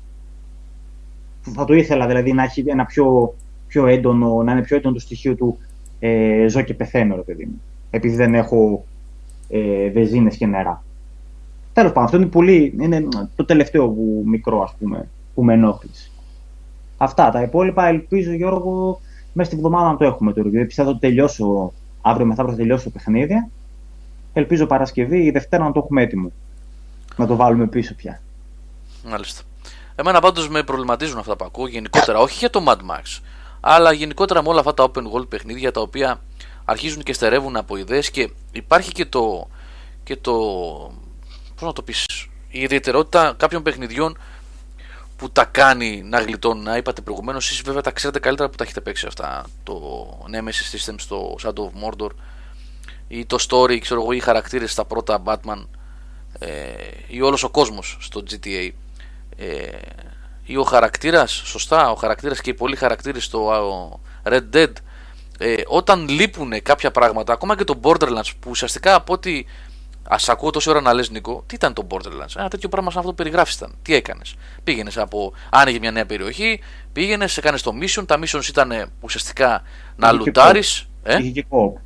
Θα 1.40 1.64
το 1.64 1.74
ήθελα 1.74 2.06
δηλαδή 2.06 2.32
να 2.32 2.42
έχει 2.42 2.64
ένα 2.66 2.84
πιο, 2.84 3.34
πιο 3.66 3.86
έντονο, 3.86 4.42
να 4.42 4.52
είναι 4.52 4.62
πιο 4.62 4.76
έντονο 4.76 4.94
το 4.94 5.00
στοιχείο 5.00 5.34
του 5.34 5.58
ε, 5.98 6.46
ζω 6.48 6.62
και 6.62 6.74
πεθαίνω, 6.74 7.16
ρε 7.16 7.22
παιδί 7.22 7.44
μου. 7.44 7.60
Επειδή 7.90 8.16
δεν 8.16 8.34
έχω 8.34 8.84
ε, 9.48 9.88
βεζίνες 9.88 10.36
και 10.36 10.46
νερά. 10.46 10.84
Τέλος 11.72 11.92
πάντων, 11.92 12.04
αυτό 12.04 12.16
είναι, 12.16 12.26
πολύ, 12.26 12.74
είναι 12.80 13.08
το 13.36 13.44
τελευταίο 13.44 13.88
που, 13.88 14.22
μικρό, 14.26 14.62
ας 14.62 14.74
πούμε, 14.78 15.08
που 15.34 15.44
με 15.44 15.52
ενόχλησε. 15.52 16.10
Αυτά. 16.96 17.30
Τα 17.30 17.42
υπόλοιπα 17.42 17.86
ελπίζω, 17.86 18.32
Γιώργο, 18.32 19.00
μέσα 19.32 19.50
στην 19.50 19.64
εβδομάδα 19.64 19.90
να 19.90 19.96
το 19.96 20.04
έχουμε 20.04 20.32
το 20.32 20.42
review. 20.46 20.64
Πιστεύω 20.66 20.90
ότι 20.90 20.98
τελειώσω, 20.98 21.72
αύριο 22.00 22.26
μεθαύριο 22.26 22.54
θα 22.54 22.60
τελειώσω 22.60 22.84
το 22.84 22.90
παιχνίδι. 22.90 23.34
Ελπίζω 24.32 24.66
Παρασκευή 24.66 25.24
ή 25.24 25.30
Δευτέρα 25.30 25.64
να 25.64 25.72
το 25.72 25.80
έχουμε 25.84 26.02
έτοιμο. 26.02 26.32
Να 27.16 27.26
το 27.26 27.36
βάλουμε 27.36 27.66
πίσω 27.66 27.94
πια. 27.94 28.20
Μάλιστα. 29.04 29.42
Εμένα 29.94 30.20
πάντως 30.20 30.48
με 30.48 30.62
προβληματίζουν 30.62 31.18
αυτά 31.18 31.36
που 31.36 31.44
ακούω 31.44 31.66
γενικότερα, 31.66 32.18
όχι 32.18 32.38
για 32.38 32.50
το 32.50 32.64
Mad 32.66 32.76
Max, 32.76 33.20
αλλά 33.60 33.92
γενικότερα 33.92 34.42
με 34.42 34.48
όλα 34.48 34.58
αυτά 34.58 34.74
τα 34.74 34.90
open 34.90 35.02
world 35.12 35.28
παιχνίδια 35.28 35.70
τα 35.70 35.80
οποία 35.80 36.20
αρχίζουν 36.64 37.02
και 37.02 37.12
στερεύουν 37.12 37.56
από 37.56 37.76
ιδέες 37.76 38.10
και 38.10 38.30
υπάρχει 38.52 38.92
και 38.92 39.06
το, 39.06 39.48
και 40.02 40.16
το 40.16 40.32
πώς 41.54 41.62
να 41.62 41.72
το 41.72 41.82
πεις, 41.82 42.06
η 42.48 42.60
ιδιαιτερότητα 42.60 43.34
κάποιων 43.36 43.62
παιχνιδιών 43.62 44.18
που 45.16 45.30
τα 45.30 45.44
κάνει 45.44 46.02
να 46.02 46.20
γλιτώνουν. 46.20 46.62
Να 46.62 46.76
είπατε 46.76 47.00
προηγουμένως, 47.00 47.50
εσείς 47.50 47.62
βέβαια 47.62 47.80
τα 47.80 47.90
ξέρετε 47.90 48.18
καλύτερα 48.18 48.48
που 48.48 48.56
τα 48.56 48.64
έχετε 48.64 48.80
παίξει 48.80 49.06
αυτά. 49.06 49.44
Το 49.62 49.74
Nemesis 50.32 50.76
System 50.76 50.94
στο 50.96 51.36
Shadow 51.42 51.48
of 51.48 51.82
Mordor 51.84 52.10
ή 53.12 53.26
το 53.26 53.36
story, 53.48 53.78
ξέρω 53.78 54.00
εγώ, 54.00 54.12
οι 54.12 54.20
χαρακτήρες 54.20 54.72
στα 54.72 54.84
πρώτα 54.84 55.22
Batman 55.24 55.66
ε, 56.38 56.48
ή 57.06 57.20
όλος 57.20 57.42
ο 57.42 57.50
κόσμος 57.50 57.96
στο 58.00 58.22
GTA. 58.30 58.68
Ε, 59.36 59.46
ή 60.44 60.56
ο 60.56 60.62
χαρακτήρας, 60.62 61.30
σωστά, 61.32 61.90
ο 61.90 61.94
χαρακτήρας 61.94 62.40
και 62.40 62.50
οι 62.50 62.54
πολλοί 62.54 62.76
χαρακτήρες 62.76 63.24
στο 63.24 64.00
Red 64.22 64.42
Dead. 64.52 64.72
Ε, 65.38 65.54
όταν 65.66 66.08
λείπουν 66.08 66.62
κάποια 66.62 66.90
πράγματα, 66.90 67.32
ακόμα 67.32 67.56
και 67.56 67.64
το 67.64 67.80
Borderlands 67.82 68.30
που 68.40 68.50
ουσιαστικά 68.50 68.94
από 68.94 69.12
ό,τι 69.12 69.44
Α 70.02 70.16
ακούω 70.26 70.50
τόση 70.50 70.70
ώρα 70.70 70.80
να 70.80 70.92
λες, 70.92 71.10
Νίκο, 71.10 71.44
τι 71.46 71.54
ήταν 71.54 71.72
το 71.72 71.86
Borderlands. 71.90 72.36
Ένα 72.36 72.48
τέτοιο 72.48 72.68
πράγμα 72.68 72.90
σαν 72.90 72.98
αυτό 72.98 73.10
που 73.10 73.16
περιγράφεις 73.16 73.54
ήταν. 73.54 73.74
Τι 73.82 73.94
έκανες. 73.94 74.34
Πήγαινες 74.64 74.98
από. 74.98 75.32
Άνοιγε 75.50 75.78
μια 75.78 75.90
νέα 75.90 76.06
περιοχή, 76.06 76.60
πήγαινες, 76.92 77.36
έκανες 77.36 77.62
το 77.62 77.72
mission. 77.82 78.06
Τα 78.06 78.18
missions 78.18 78.48
ήταν 78.48 78.90
ουσιαστικά 79.00 79.62
να 79.96 80.12
λουτάρεις. 80.12 80.88
Ε; 81.02 81.18
Είχε 81.18 81.30
και 81.30 81.44
κόπ. 81.48 81.76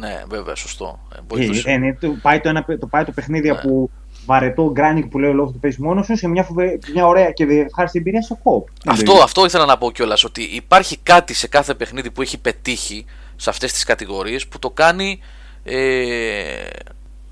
Ναι, 0.00 0.22
βέβαια, 0.28 0.54
σωστό. 0.54 0.98
Ε, 1.36 1.72
ε, 1.72 1.76
ναι, 1.76 1.94
το, 1.94 2.16
πάει 2.22 2.40
το, 2.40 2.48
ένα, 2.48 2.64
το 2.80 2.86
πάει 2.86 3.04
το 3.04 3.12
παιχνίδι 3.12 3.48
ναι. 3.48 3.58
από 3.58 3.90
βαρετό 4.26 4.72
grinding 4.76 5.08
που 5.10 5.18
λέει 5.18 5.30
ο 5.30 5.32
λόγος 5.32 5.52
του 5.52 5.58
παίζει 5.58 5.82
μόνος 5.82 6.06
σου 6.06 6.16
σε 6.16 6.28
μια, 6.28 6.42
φοβε... 6.42 6.78
μια 6.92 7.06
ωραία 7.06 7.30
και 7.30 7.44
ευχάριστη 7.44 7.98
εμπειρία 7.98 8.22
στο 8.22 8.38
κόπ. 8.42 8.68
Αυτό, 8.86 9.12
αυτό 9.12 9.44
ήθελα 9.44 9.64
να 9.64 9.78
πω 9.78 9.90
κιόλας. 9.90 10.24
Ότι 10.24 10.42
υπάρχει 10.42 10.96
κάτι 10.96 11.34
σε 11.34 11.48
κάθε 11.48 11.74
παιχνίδι 11.74 12.10
που 12.10 12.22
έχει 12.22 12.38
πετύχει 12.38 13.04
σε 13.36 13.50
αυτές 13.50 13.72
τις 13.72 13.84
κατηγορίες 13.84 14.46
που 14.46 14.58
το 14.58 14.70
κάνει 14.70 15.20
ε, 15.64 16.66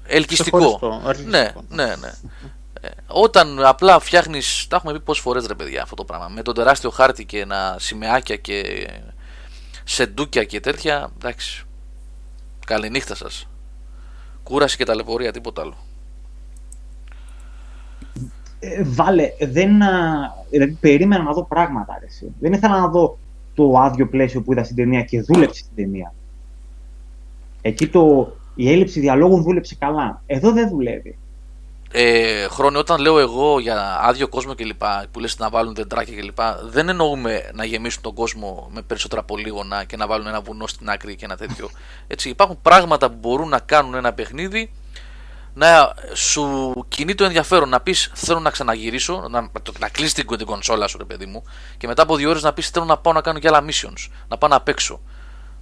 ελκυστικό. 0.06 0.80
Ναι, 1.26 1.52
ναι, 1.68 1.84
ναι. 1.84 2.12
Ε, 2.80 2.88
όταν 3.06 3.64
απλά 3.64 3.98
φτιάχνεις, 3.98 4.66
τα 4.68 4.76
έχουμε 4.76 4.92
πει 4.92 5.00
πόσες 5.00 5.22
φορές 5.22 5.46
ρε 5.46 5.54
παιδιά 5.54 5.82
αυτό 5.82 5.94
το 5.94 6.04
πράγμα, 6.04 6.28
με 6.28 6.42
τον 6.42 6.54
τεράστιο 6.54 6.90
χάρτη 6.90 7.24
και 7.24 7.40
ένα 7.40 7.76
σημαίακια 7.78 8.36
και 8.36 8.88
σεντούκια 9.84 10.44
και 10.44 10.60
τέτοια, 10.60 11.10
εντάξει. 11.16 11.62
Καληνύχτα 12.68 13.14
σας. 13.14 13.48
Κούραση 14.42 14.76
και 14.76 14.84
ταλαιπωρία, 14.84 15.32
τίποτα 15.32 15.62
άλλο. 15.62 15.74
Ε, 18.58 18.82
βάλε, 18.84 19.32
δεν, 19.40 19.70
δηλαδή 20.50 20.72
περίμενα 20.80 21.22
να 21.22 21.32
δω 21.32 21.44
πράγματα. 21.44 21.94
Αρέσει. 21.94 22.32
Δεν 22.40 22.52
ήθελα 22.52 22.80
να 22.80 22.88
δω 22.88 23.18
το 23.54 23.78
άδειο 23.78 24.08
πλαίσιο 24.08 24.42
που 24.42 24.52
είδα 24.52 24.64
στην 24.64 24.76
ταινία 24.76 25.02
και 25.02 25.20
δούλεψε 25.20 25.60
στην 25.60 25.76
ταινία. 25.76 26.14
Εκεί 27.62 27.88
το, 27.88 28.32
η 28.54 28.72
έλλειψη 28.72 29.00
διαλόγου 29.00 29.42
δούλεψε 29.42 29.74
καλά. 29.74 30.22
Εδώ 30.26 30.52
δεν 30.52 30.68
δουλεύει. 30.68 31.18
Ε, 31.90 32.48
χρόνιο, 32.48 32.80
όταν 32.80 33.00
λέω 33.00 33.18
εγώ 33.18 33.58
για 33.58 33.98
άδειο 34.02 34.28
κόσμο 34.28 34.54
κλπ. 34.54 34.82
που 35.10 35.20
λες 35.20 35.38
να 35.38 35.50
βάλουν 35.50 35.74
δεντράκια 35.74 36.16
κλπ. 36.20 36.38
Δεν 36.62 36.88
εννοούμε 36.88 37.50
να 37.54 37.64
γεμίσουν 37.64 38.02
τον 38.02 38.14
κόσμο 38.14 38.68
με 38.72 38.82
περισσότερα 38.82 39.22
πολύγωνα 39.22 39.84
και 39.84 39.96
να 39.96 40.06
βάλουν 40.06 40.26
ένα 40.26 40.40
βουνό 40.40 40.66
στην 40.66 40.90
άκρη 40.90 41.16
και 41.16 41.24
ένα 41.24 41.36
τέτοιο. 41.36 41.70
Έτσι, 42.06 42.28
υπάρχουν 42.28 42.58
πράγματα 42.62 43.10
που 43.10 43.16
μπορούν 43.20 43.48
να 43.48 43.58
κάνουν 43.58 43.94
ένα 43.94 44.12
παιχνίδι 44.12 44.72
να 45.54 45.94
σου 46.14 46.74
κινεί 46.88 47.14
το 47.14 47.24
ενδιαφέρον 47.24 47.68
να 47.68 47.80
πεις 47.80 48.10
θέλω 48.14 48.40
να 48.40 48.50
ξαναγυρίσω, 48.50 49.26
να, 49.30 49.50
να 49.78 49.88
κλείσει 49.88 50.14
την, 50.14 50.36
την 50.36 50.46
κονσόλα 50.46 50.86
σου, 50.86 50.98
ρε 50.98 51.04
παιδί 51.04 51.26
μου, 51.26 51.42
και 51.76 51.86
μετά 51.86 52.02
από 52.02 52.16
δύο 52.16 52.30
ώρες 52.30 52.42
να 52.42 52.52
πεις 52.52 52.68
θέλω 52.68 52.84
να 52.84 52.98
πάω 52.98 53.12
να 53.12 53.20
κάνω 53.20 53.38
και 53.38 53.48
άλλα 53.48 53.64
missions, 53.64 54.10
να 54.28 54.38
πάω 54.38 54.50
να 54.50 54.60
παίξω 54.60 55.00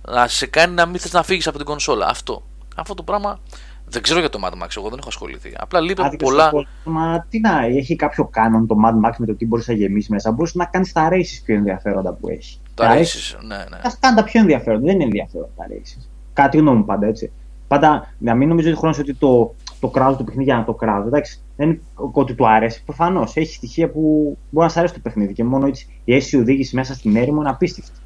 να 0.06 0.28
σε 0.28 0.46
κάνει 0.46 0.74
να 0.74 0.86
μην 0.86 1.00
θες 1.00 1.12
να 1.12 1.22
φύγεις 1.22 1.46
από 1.46 1.56
την 1.56 1.66
κονσόλα. 1.66 2.06
Αυτό. 2.06 2.42
Αυτό 2.76 2.94
το 2.94 3.02
πράγμα 3.02 3.40
δεν 3.88 4.02
ξέρω 4.02 4.20
για 4.20 4.28
το 4.28 4.38
Mad 4.44 4.62
Max, 4.62 4.68
εγώ 4.76 4.88
δεν 4.88 4.98
έχω 4.98 5.08
ασχοληθεί. 5.08 5.52
Απλά 5.56 5.80
λείπει 5.80 6.16
πολλά. 6.16 6.52
Μα 6.84 7.26
τι 7.30 7.40
να, 7.40 7.64
έχει 7.64 7.96
κάποιο 7.96 8.24
κάνον 8.24 8.66
το 8.66 8.76
Mad 8.84 9.08
Max 9.08 9.12
με 9.18 9.26
το 9.26 9.34
τι 9.34 9.46
μπορείς 9.46 9.68
να 9.68 9.74
γεμίσεις 9.74 10.08
μέσα. 10.08 10.32
Μπορείς 10.32 10.54
να 10.54 10.64
κάνεις 10.64 10.92
τα 10.92 11.08
races 11.12 11.40
πιο 11.44 11.54
ενδιαφέροντα 11.54 12.12
που 12.12 12.28
έχει. 12.28 12.60
Τα, 12.74 12.94
races, 12.94 13.38
ναι, 13.46 13.56
ναι. 13.56 13.78
Αυτά 13.84 14.08
είναι 14.08 14.16
τα 14.16 14.24
πιο 14.24 14.40
ενδιαφέροντα. 14.40 14.84
Δεν 14.84 14.94
είναι 14.94 15.04
ενδιαφέροντα 15.04 15.50
τα 15.56 15.64
races. 15.68 16.08
Κάτι 16.32 16.56
γνώμη 16.56 16.82
πάντα 16.82 17.06
έτσι. 17.06 17.32
Πάντα 17.68 18.14
να 18.18 18.34
μην 18.34 18.48
νομίζω 18.48 18.68
ότι 18.68 18.78
χρόνος 18.78 18.98
ότι 18.98 19.14
το, 19.14 19.54
το 19.80 19.90
crowd 19.94 20.14
του 20.16 20.24
παιχνίδι 20.24 20.44
για 20.44 20.56
να 20.56 20.64
το 20.64 20.76
crowd. 20.80 21.02
Εντάξει, 21.06 21.40
δεν 21.56 21.68
είναι 21.68 21.80
ότι 21.94 22.34
του 22.34 22.48
αρέσει. 22.48 22.84
Προφανώς 22.84 23.36
έχει 23.36 23.54
στοιχεία 23.54 23.90
που 23.90 24.36
μπορεί 24.50 24.66
να 24.66 24.72
σα 24.72 24.78
αρέσει 24.78 24.94
το 24.94 25.00
παιχνίδι 25.02 25.32
και 25.32 25.44
μόνο 25.44 25.66
έτσι 25.66 26.00
η 26.04 26.14
αίσθηση 26.14 26.36
οδήγηση 26.36 26.76
μέσα 26.76 26.94
στην 26.94 27.16
έρημο 27.16 27.40
είναι 27.40 27.50
απίστευτη. 27.50 28.00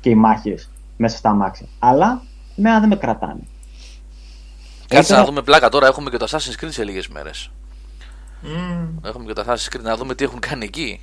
Και 0.00 0.10
οι 0.10 0.14
μάχες 0.14 0.70
μέσα 0.96 1.16
στα 1.16 1.30
αμάξια. 1.30 1.66
Αλλά 1.78 2.22
εμένα 2.56 2.80
δεν 2.80 2.88
με 2.88 2.96
κρατάνε. 2.96 3.40
Κάτσε 4.94 5.14
να 5.14 5.24
δούμε 5.24 5.42
πλάκα 5.42 5.68
τώρα. 5.68 5.86
Έχουμε 5.86 6.10
και 6.10 6.16
το 6.16 6.26
Assassin's 6.30 6.64
Creed 6.64 6.68
σε 6.70 6.84
λίγες 6.84 7.08
μέρες. 7.08 7.50
Mm. 8.44 8.88
Έχουμε 9.04 9.24
και 9.24 9.32
το 9.32 9.44
Assassin's 9.46 9.76
Creed 9.76 9.82
να 9.82 9.96
δούμε 9.96 10.14
τι 10.14 10.24
έχουν 10.24 10.38
κάνει 10.38 10.64
εκεί. 10.64 11.00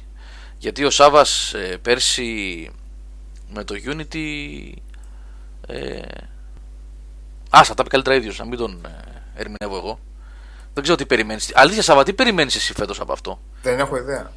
Γιατί 0.58 0.84
ο 0.84 0.90
Σάβα 0.90 1.26
ε, 1.54 1.76
πέρσι 1.76 2.70
με 3.54 3.64
το 3.64 3.76
Unity. 3.86 4.72
Ε, 5.68 6.02
άσα, 7.50 7.74
τα 7.74 7.84
πει 7.84 7.90
καλύτερα 7.90 8.16
ίδιος, 8.16 8.40
να 8.40 8.46
μην 8.46 8.58
τον 8.58 8.86
ε, 8.86 9.42
ερμηνεύω 9.42 9.76
εγώ. 9.76 10.00
Δεν 10.74 10.84
ξέρω 10.84 10.98
τι 10.98 11.06
περιμένεις. 11.06 11.52
Αλήθεια, 11.56 11.82
Σάβα, 11.82 12.04
τι 12.04 12.14
περιμένεις 12.14 12.56
εσύ 12.56 12.74
φέτος 12.74 13.00
από 13.00 13.12
αυτό; 13.14 13.40
Δεν 13.62 13.80
έχω 13.80 13.98
ιδέα. 13.98 14.32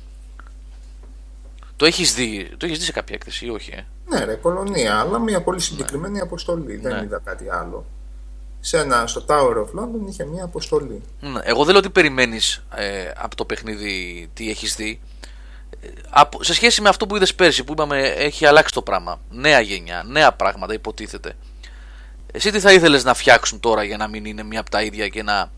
Το 1.76 1.84
έχεις 1.84 2.14
δει, 2.14 2.50
το 2.56 2.66
έχεις 2.66 2.78
δει 2.78 2.84
σε 2.84 2.92
κάποια 2.92 3.14
έκθεση 3.14 3.46
ή 3.46 3.50
όχι, 3.50 3.70
ε; 3.70 3.86
Ναι, 4.08 4.24
ρε, 4.24 4.34
κολονία, 4.34 4.98
αλλά 4.98 5.18
μια 5.18 5.42
πολύ 5.42 5.60
συγκεκριμένη 5.60 6.14
ναι. 6.14 6.20
αποστολή. 6.20 6.76
Δεν 6.76 6.96
ναι. 6.96 7.02
είδα 7.02 7.20
κάτι 7.24 7.50
άλλο. 7.50 7.86
Σε 8.66 8.78
ένα, 8.78 9.06
στο 9.06 9.24
Tower 9.28 9.56
of 9.56 9.80
London 9.80 10.08
είχε 10.08 10.24
μια 10.24 10.44
αποστολή. 10.44 11.02
Ναι. 11.20 11.40
Εγώ 11.42 11.64
δεν 11.64 11.72
λέω 11.72 11.82
τι 11.82 11.90
περιμένεις 11.90 12.64
ε, 12.74 13.10
από 13.16 13.36
το 13.36 13.44
παιχνίδι, 13.44 14.30
τι 14.34 14.50
έχεις 14.50 14.74
δει. 14.74 15.00
Ε, 15.80 15.88
από, 16.10 16.42
σε 16.42 16.54
σχέση 16.54 16.82
με 16.82 16.88
αυτό 16.88 17.06
που 17.06 17.16
είδες 17.16 17.34
πέρσι, 17.34 17.64
που 17.64 17.72
είπαμε 17.72 18.00
έχει 18.00 18.46
αλλάξει 18.46 18.74
το 18.74 18.82
πράγμα. 18.82 19.20
Νέα 19.30 19.60
γενιά, 19.60 20.02
νέα 20.06 20.32
πράγματα 20.32 20.74
υποτίθεται. 20.74 21.36
Εσύ 22.32 22.50
τι 22.50 22.60
θα 22.60 22.72
ήθελες 22.72 23.04
να 23.04 23.14
φτιάξουν 23.14 23.60
τώρα 23.60 23.82
για 23.82 23.96
να 23.96 24.08
μην 24.08 24.24
είναι 24.24 24.42
μία 24.42 24.60
από 24.60 24.70
τα 24.70 24.82
ίδια 24.82 25.08
και 25.08 25.22
να 25.22 25.50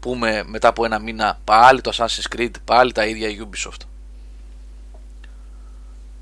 πούμε 0.00 0.42
μετά 0.46 0.68
από 0.68 0.84
ένα 0.84 0.98
μήνα 0.98 1.40
πάλι 1.44 1.80
το 1.80 1.92
Assassin's 1.94 2.36
Creed, 2.36 2.50
πάλι 2.64 2.92
τα 2.92 3.06
ίδια 3.06 3.28
Ubisoft; 3.28 3.86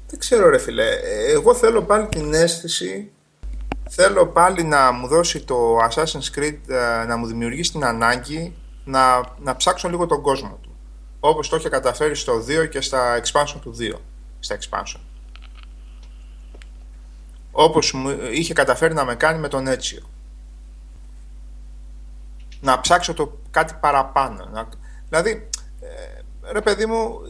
Δεν 0.06 0.18
ξέρω 0.18 0.48
ρε 0.48 0.58
φίλε, 0.58 0.88
εγώ 1.34 1.54
θέλω 1.54 1.82
πάλι 1.82 2.06
την 2.06 2.34
αίσθηση, 2.34 3.10
θέλω 3.92 4.26
πάλι 4.26 4.62
να 4.62 4.92
μου 4.92 5.06
δώσει 5.06 5.44
το 5.44 5.78
Assassin's 5.78 6.38
Creed, 6.38 6.58
ε, 6.68 7.04
να 7.04 7.16
μου 7.16 7.26
δημιουργήσει 7.26 7.70
την 7.70 7.84
ανάγκη 7.84 8.56
να, 8.84 9.20
να 9.38 9.56
ψάξω 9.56 9.88
λίγο 9.88 10.06
τον 10.06 10.22
κόσμο 10.22 10.58
του. 10.62 10.76
Όπως 11.20 11.48
το 11.48 11.56
είχε 11.56 11.68
καταφέρει 11.68 12.14
στο 12.14 12.44
2 12.64 12.68
και 12.68 12.80
στα 12.80 13.20
expansion 13.22 13.58
του 13.60 13.76
2, 13.78 13.94
στα 14.40 14.58
expansion. 14.60 15.00
Όπως 17.50 17.92
μου 17.92 18.10
είχε 18.32 18.52
καταφέρει 18.52 18.94
να 18.94 19.04
με 19.04 19.14
κάνει 19.14 19.38
με 19.38 19.48
τον 19.48 19.66
Έτσιο. 19.66 20.02
Να 22.60 22.80
ψάξω 22.80 23.14
το 23.14 23.38
κάτι 23.50 23.74
παραπάνω. 23.80 24.48
Να, 24.52 24.68
δηλαδή, 25.08 25.48
ρε 26.52 26.60
παιδί 26.60 26.86
μου, 26.86 27.20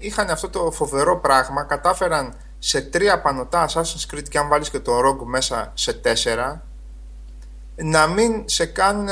είχαν, 0.00 0.30
αυτό 0.30 0.48
το 0.48 0.70
φοβερό 0.70 1.20
πράγμα, 1.20 1.62
κατάφεραν 1.64 2.34
σε 2.66 2.80
τρία 2.80 3.20
πανωτά 3.20 3.68
Assassin's 3.68 4.14
Creed 4.14 4.28
και 4.28 4.38
αν 4.38 4.48
βάλεις 4.48 4.70
και 4.70 4.80
το 4.80 4.98
Rogue 4.98 5.24
μέσα 5.24 5.72
σε 5.74 5.92
τέσσερα, 5.92 6.66
να 7.76 8.06
μην 8.06 8.42
σε 8.44 8.66
κάνουν, 8.66 9.08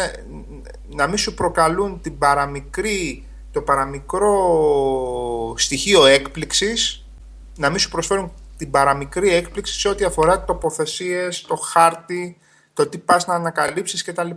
να 0.89 1.07
μην 1.07 1.17
σου 1.17 1.35
προκαλούν 1.35 2.01
την 2.01 2.19
παραμικρή, 2.19 3.27
το 3.51 3.63
παραμικρό 3.63 4.35
στοιχείο 5.57 6.07
έκπληξης, 6.07 7.05
να 7.57 7.71
μην 7.71 7.79
σου 7.79 7.89
προσφέρουν 7.89 8.33
την 8.57 8.71
παραμικρή 8.71 9.35
έκπληξη 9.35 9.81
σε 9.81 9.89
ό,τι 9.89 10.05
αφορά 10.05 10.45
τοποθεσίες, 10.45 11.43
το 11.43 11.57
χάρτη, 11.57 12.39
το 12.73 12.87
τι 12.87 12.99
πας 12.99 13.27
να 13.27 13.35
ανακαλύψεις 13.35 14.05
κτλ. 14.05 14.31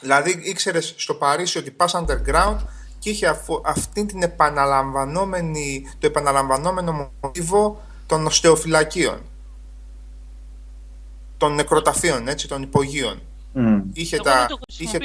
Δηλαδή 0.00 0.40
ήξερες 0.42 0.94
στο 0.96 1.14
Παρίσι 1.14 1.58
ότι 1.58 1.70
πας 1.70 1.94
underground 1.96 2.58
και 2.98 3.10
είχε 3.10 3.40
αυτή 3.64 4.06
την 4.06 4.22
επαναλαμβανόμενη, 4.22 5.86
το 5.98 6.06
επαναλαμβανόμενο 6.06 7.10
μοτίβο 7.20 7.80
των 8.06 8.26
οστεοφυλακίων 8.26 9.20
των 11.36 11.54
νεκροταφείων, 11.54 12.28
έτσι, 12.28 12.48
των 12.48 12.62
υπογείων. 12.62 13.20
Mm. 13.54 13.82
Είχε 13.92 14.14
Εγώ 14.14 14.24
τα, 14.24 14.38
δεν 14.38 14.46
το 14.46 14.58
είχε... 14.78 14.98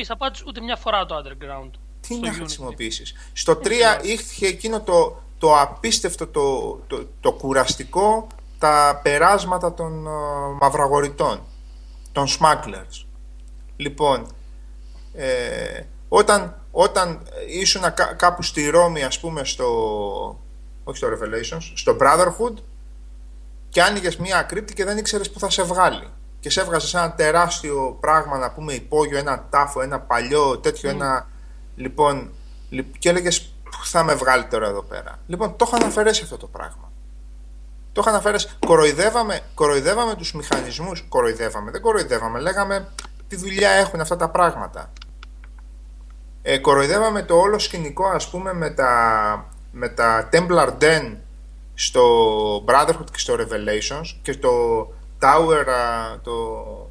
ούτε 0.47 0.61
μια 0.61 0.75
φορά 0.75 1.05
το 1.05 1.15
underground. 1.15 1.69
Τι 2.07 2.19
να 2.19 2.33
χρησιμοποιήσεις. 2.33 3.13
Στο 3.33 3.59
3 3.63 3.69
είχε 4.01 4.47
εκείνο 4.47 4.81
το, 4.81 5.21
το 5.37 5.59
απίστευτο, 5.59 6.27
το, 6.27 6.79
το, 6.87 7.07
το 7.19 7.31
κουραστικό, 7.31 8.27
τα 8.59 8.99
περάσματα 9.03 9.73
των 9.73 10.07
uh, 10.07 10.57
μαυραγορητών, 10.61 11.41
των 12.11 12.27
smugglers. 12.27 13.05
Λοιπόν, 13.75 14.27
ε, 15.13 15.81
όταν 16.15 16.63
όταν 16.71 17.19
ήσουν 17.47 17.81
κάπου 18.15 18.43
στη 18.43 18.69
Ρώμη, 18.69 19.03
ας 19.03 19.19
πούμε, 19.19 19.43
στο, 19.43 19.65
όχι 20.83 20.97
στο 20.97 21.07
Revelations, 21.07 21.71
στο 21.75 21.97
Brotherhood 21.99 22.53
και 23.69 23.81
άνοιγες 23.81 24.17
μία 24.17 24.37
ακρύπτη 24.37 24.73
και 24.73 24.85
δεν 24.85 24.97
ήξερες 24.97 25.31
που 25.31 25.39
θα 25.39 25.49
σε 25.49 25.63
βγάλει. 25.63 26.07
Και 26.39 26.49
σε 26.49 26.61
έβγαζες 26.61 26.93
ένα 26.93 27.13
τεράστιο 27.13 27.97
πράγμα, 27.99 28.37
να 28.37 28.51
πούμε, 28.51 28.73
υπόγειο, 28.73 29.17
ένα 29.17 29.45
τάφο, 29.49 29.81
ένα 29.81 29.99
παλιό, 29.99 30.57
τέτοιο, 30.57 30.89
mm. 30.89 30.93
ένα. 30.93 31.27
Λοιπόν, 31.75 32.31
και 32.99 33.09
έλεγες 33.09 33.53
θα 33.83 34.03
με 34.03 34.13
βγάλει 34.13 34.45
τώρα 34.45 34.67
εδώ 34.67 34.81
πέρα. 34.81 35.19
Λοιπόν, 35.27 35.55
το 35.55 35.65
έχω 35.67 35.75
αναφερέσει 35.75 36.23
αυτό 36.23 36.37
το 36.37 36.47
πράγμα. 36.47 36.91
Το 37.91 38.01
είχα 38.01 38.09
αναφέρει. 38.09 38.37
Κοροϊδεύαμε, 38.65 39.39
κοροϊδεύαμε 39.53 40.15
τους 40.15 40.33
μηχανισμούς. 40.33 41.05
Κοροϊδεύαμε, 41.09 41.71
δεν 41.71 41.81
κοροϊδεύαμε. 41.81 42.39
Λέγαμε 42.39 42.87
τι 43.27 43.35
δουλειά 43.35 43.69
έχουν 43.69 43.99
αυτά 43.99 44.15
τα 44.15 44.29
πράγματα. 44.29 44.91
Ε, 46.45 46.57
κοροϊδεύαμε 46.57 47.23
το 47.23 47.35
όλο 47.35 47.59
σκηνικό, 47.59 48.05
ας 48.05 48.29
πούμε, 48.29 48.53
με 48.53 48.69
τα, 48.69 49.45
με 49.71 49.89
τα 49.89 50.29
Templar 50.33 50.69
Den 50.81 51.15
στο 51.73 52.03
Brotherhood 52.67 53.05
και 53.11 53.19
στο 53.19 53.35
Revelations 53.39 54.17
και 54.21 54.35
το 54.35 54.49
Tower, 55.21 55.65
το, 56.23 56.31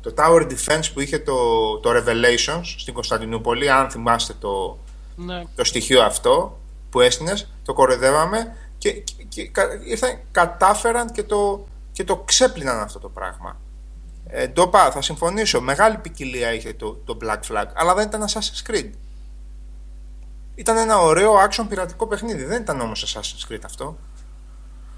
το 0.01 0.15
Tower 0.17 0.41
Defense 0.43 0.91
που 0.95 1.01
είχε 1.01 1.19
το, 1.19 1.35
το 1.79 1.91
Revelations 1.91 2.63
στην 2.79 2.95
Κωνσταντινούπολη, 2.95 3.71
αν 3.71 3.91
θυμάστε 3.91 4.33
το, 4.41 4.79
Ναι. 5.17 5.45
το 5.57 5.65
στοιχείο 5.65 6.03
αυτό 6.03 6.59
που 6.91 7.01
έστεινες, 7.01 7.53
το 7.65 7.73
κοροϊδεύαμε 7.73 8.57
και, 8.79 8.91
και, 8.93 9.13
και 9.29 9.49
κα- 9.49 9.81
ήρθαν, 9.85 10.19
κατάφεραν 10.33 11.13
και 11.13 11.23
το, 11.23 11.67
και 11.93 12.05
το 12.05 12.17
ξέπλυναν 12.17 12.81
αυτό 12.81 12.99
το 12.99 13.09
πράγμα. 13.09 13.61
Ε, 14.27 14.47
ντόπα, 14.47 14.91
θα 14.91 15.03
συμφωνήσω, 15.03 15.61
μεγάλη 15.61 15.97
ποικιλία 15.97 16.53
είχε 16.55 16.73
το, 16.73 16.93
το 17.05 17.17
Black 17.23 17.41
Flag, 17.53 17.65
αλλά 17.75 17.95
δεν 17.95 18.07
ήταν 18.07 18.25
Assassin's 18.29 18.71
Creed. 18.71 18.91
Ήταν 20.55 20.77
ένα 20.77 20.99
ωραίο 20.99 21.35
action 21.49 21.67
πειρατικό 21.69 22.07
παιχνίδι, 22.07 22.45
δεν 22.45 22.63
ήταν 22.63 22.81
όμως 22.81 23.07
Assassin's 23.07 23.53
Creed 23.53 23.61
αυτό. 23.65 23.99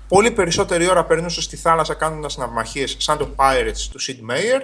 Πολύ 0.09 0.31
περισσότερη 0.31 0.89
ώρα 0.91 1.05
περνούσε 1.05 1.41
στη 1.41 1.57
θάλασσα 1.57 1.95
κάνοντας 1.95 2.37
ναυμαχίες 2.37 2.97
σαν 2.99 3.19
το 3.19 3.29
Pirates 3.37 3.89
του 3.91 4.01
Sid 4.01 4.31
Meier 4.31 4.63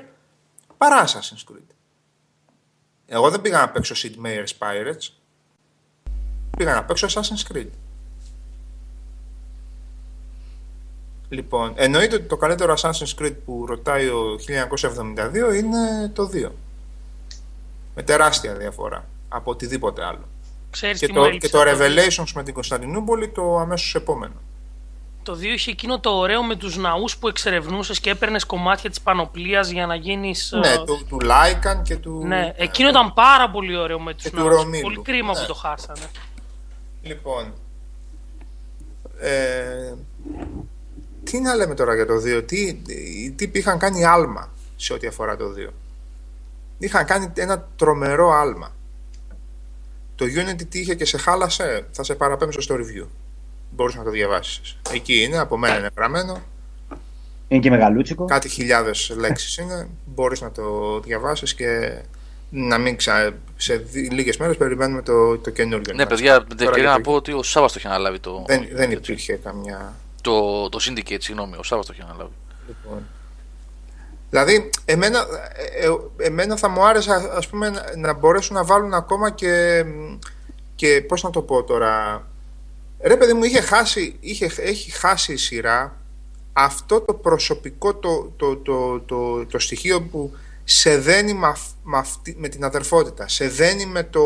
παρά 0.76 1.06
Assassin's 1.06 1.52
Creed. 1.52 1.74
Εγώ 3.06 3.30
δεν 3.30 3.40
πήγα 3.40 3.58
να 3.58 3.68
παίξω 3.68 3.94
Sid 3.96 4.26
Meier's 4.26 4.52
Pirates, 4.58 5.08
πήγα 6.56 6.74
να 6.74 6.84
παίξω 6.84 7.06
Assassin's 7.06 7.52
Creed. 7.52 7.70
Λοιπόν, 11.28 11.72
εννοείται 11.76 12.14
ότι 12.14 12.24
το 12.24 12.36
καλύτερο 12.36 12.74
Assassin's 12.78 13.14
Creed 13.18 13.34
που 13.44 13.66
ρωτάει 13.66 14.08
ο 14.08 14.38
1972 14.94 15.54
είναι 15.54 16.08
το 16.14 16.30
2. 16.32 16.50
Με 17.94 18.02
τεράστια 18.02 18.54
διαφορά 18.54 19.04
από 19.28 19.50
οτιδήποτε 19.50 20.04
άλλο. 20.04 20.28
Ξέρεις 20.70 20.98
Και 20.98 21.06
τι 21.06 21.12
το, 21.12 21.18
μου 21.18 21.24
και 21.24 21.30
έλειψε. 21.30 21.50
το 21.50 21.60
από 21.60 21.70
δύο. 21.70 21.86
Revelations 21.86 22.32
με 22.34 22.42
την 22.42 22.54
Κωνσταντινούπολη 22.54 23.28
το 23.28 23.58
αμέσως 23.58 23.94
επόμενο. 23.94 24.34
Το 25.22 25.32
2 25.32 25.42
είχε 25.42 25.70
εκείνο 25.70 26.00
το 26.00 26.10
ωραίο 26.10 26.42
με 26.42 26.56
τους 26.56 26.76
ναούς 26.76 27.16
που 27.16 27.28
εξερευνούσες 27.28 28.00
και 28.00 28.10
έπαιρνες 28.10 28.44
κομμάτια 28.44 28.90
της 28.90 29.00
πανοπλίας 29.00 29.68
για 29.70 29.86
να 29.86 29.94
γίνεις... 29.94 30.52
Ναι, 30.60 30.68
ε, 30.68 30.76
του, 30.84 31.06
του 31.08 31.18
Lycan 31.22 31.82
και 31.82 31.96
του... 31.96 32.22
ναι, 32.26 32.52
εκείνο 32.56 32.88
ήταν 32.88 33.14
πάρα 33.14 33.50
πολύ 33.50 33.76
ωραίο 33.76 34.00
με 34.00 34.14
τους 34.14 34.22
Και 34.22 34.30
του 34.30 34.36
ναούς. 34.36 34.54
Ρωμήλου. 34.54 34.82
Πολύ 34.82 35.02
κρίμα 35.02 35.32
Ναι. 35.32 35.40
που 35.40 35.46
το 35.46 35.54
χάσανε. 35.54 36.10
Λοιπόν, 37.02 37.52
ε, 39.20 39.94
τι 41.24 41.40
να 41.40 41.54
λέμε 41.54 41.74
τώρα 41.74 41.94
για 41.94 42.06
το 42.06 42.14
2, 42.38 42.42
τι, 42.46 42.60
οι 43.24 43.30
τύποι 43.30 43.58
είχαν 43.58 43.78
κάνει 43.78 44.04
άλμα 44.04 44.50
σε 44.76 44.92
ό,τι 44.92 45.06
αφορά 45.06 45.36
το 45.36 45.44
2. 45.68 45.70
Είχαν 46.78 47.04
κάνει 47.04 47.32
ένα 47.36 47.68
τρομερό 47.76 48.30
άλμα. 48.32 48.74
Το 50.20 50.26
Unity 50.26 50.62
τι 50.68 50.78
είχε 50.78 50.94
και 50.94 51.04
σε 51.04 51.18
χάλασε, 51.18 51.86
θα 51.90 52.02
σε 52.04 52.14
παραπέμψω 52.14 52.60
στο 52.60 52.74
review. 52.74 53.06
Μπορείς 53.70 53.94
να 53.94 54.02
το 54.04 54.10
διαβάσεις. 54.10 54.76
Εκεί 54.92 55.22
είναι, 55.22 55.38
από 55.38 55.56
μένα 55.58 55.78
είναι 55.78 55.88
γραμμένο. 55.96 56.42
Είναι 57.48 57.60
και 57.60 57.70
μεγαλούτσικο. 57.70 58.24
Κάτι 58.24 58.48
χιλιάδες 58.48 59.12
λέξεις 59.16 59.56
είναι. 59.56 59.88
Μπορείς 60.04 60.40
να 60.40 60.50
το 60.50 61.00
διαβάσεις 61.00 61.54
και 61.54 61.98
να 62.50 62.78
μην 62.78 62.96
ξα... 62.96 63.32
σε 63.56 63.76
δι- 63.76 64.12
λίγες 64.12 64.36
μέρες 64.36 64.56
περιμένουμε 64.56 65.02
το, 65.02 65.38
το 65.38 65.50
καινούργιο. 65.50 65.94
Ναι, 65.94 66.04
μας. 66.04 66.12
παιδιά, 66.14 66.32
με 66.40 66.44
την 66.44 66.56
Τώρα 66.56 66.62
ευκαιρία 66.70 66.88
για 66.90 66.98
να 66.98 67.04
το- 67.04 67.10
πω 67.10 67.16
ότι 67.16 67.32
ο 67.32 67.42
Σάβα 67.42 67.66
το 67.66 67.74
είχε 67.76 67.86
αναλάβει 67.88 68.18
το. 68.18 68.44
Δεν, 68.46 68.68
δεν 68.72 68.90
έτσι. 68.90 68.94
υπήρχε 69.12 69.32
καμιά. 69.32 69.94
Το, 70.20 70.68
το 70.68 70.78
Syndicate, 70.82 71.16
συγγνώμη, 71.20 71.56
ο 71.56 71.62
Σάβα 71.62 71.82
το 71.84 71.90
είχε 71.92 72.02
αναλάβει. 72.02 72.32
Λοιπόν. 72.66 73.02
Δηλαδή, 74.30 74.70
εμένα, 74.84 75.26
ε, 75.78 75.86
ε, 75.86 76.26
εμένα 76.26 76.56
θα 76.56 76.68
μου 76.68 76.86
άρεσε 76.86 77.30
ας 77.36 77.48
πούμε, 77.48 77.70
να, 77.70 77.96
να 77.96 78.12
μπορέσουν 78.12 78.56
να 78.56 78.64
βάλουν 78.64 78.94
ακόμα 78.94 79.30
και, 79.30 79.84
και 80.74 81.04
πώς 81.08 81.22
να 81.22 81.30
το 81.30 81.42
πω 81.42 81.64
τώρα 81.64 82.24
ρε 83.00 83.16
παιδί 83.16 83.32
μου 83.32 83.44
είχε 83.44 83.60
χάσει, 83.60 84.16
είχε, 84.20 84.50
έχει 84.56 84.90
χάσει 84.90 85.32
η 85.32 85.36
σειρά. 85.36 85.96
Αυτό 86.52 87.00
το 87.00 87.14
προσωπικό 87.14 87.94
το, 87.94 88.32
το, 88.36 88.56
το, 88.56 89.00
το, 89.00 89.46
το 89.46 89.58
στοιχείο 89.58 90.02
που 90.02 90.32
σε 90.64 90.98
δένει 90.98 91.34
με, 91.34 91.46
αυ- 91.46 91.74
με, 91.82 91.98
αυτή- 91.98 92.36
με 92.38 92.48
την 92.48 92.64
αδερφότητα 92.64 93.28
σε 93.28 93.48
δένει 93.48 93.86
με 93.86 94.02
το, 94.02 94.20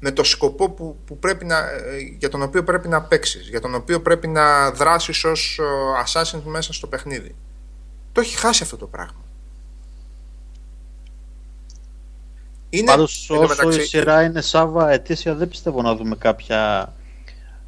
με 0.00 0.10
το 0.10 0.24
σκοπό 0.24 0.70
που, 0.70 0.96
που 1.06 1.18
πρέπει 1.18 1.44
να, 1.44 1.58
ε, 1.58 1.98
για 2.18 2.28
τον 2.28 2.42
οποίο 2.42 2.64
πρέπει 2.64 2.88
να 2.88 3.02
παίξεις 3.02 3.48
για 3.48 3.60
τον 3.60 3.74
οποίο 3.74 4.00
πρέπει 4.00 4.28
να 4.28 4.70
δράσεις 4.70 5.24
ως 5.24 5.60
ε, 5.60 5.64
assassin 6.04 6.40
μέσα 6.44 6.72
στο 6.72 6.86
παιχνίδι 6.86 7.34
το 8.16 8.22
έχει 8.22 8.36
χάσει 8.36 8.62
αυτό 8.62 8.76
το 8.76 8.86
πράγμα. 8.86 9.20
Είναι, 12.70 12.84
Πάντως 12.86 13.26
εν 13.30 13.36
τω 13.36 13.42
όσο 13.42 13.48
μεταξύ, 13.48 13.80
η 13.80 13.84
σειρά 13.84 14.22
είναι 14.22 14.40
Σάβα 14.40 14.90
ετήσια 14.90 15.34
δεν 15.34 15.48
πιστεύω 15.48 15.82
να 15.82 15.94
δούμε 15.94 16.16
κάποια 16.16 16.92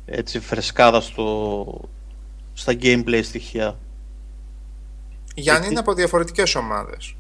έτσι 0.06 0.40
φρεσκάδα 0.40 1.00
στο, 1.00 1.64
στα 2.54 2.72
gameplay 2.82 3.20
στοιχεία. 3.22 3.76
Γιάννη 5.34 5.60
γιατί- 5.60 5.66
είναι 5.70 5.78
από 5.78 5.94
διαφορετικές 5.94 6.54
ομάδες. 6.54 7.14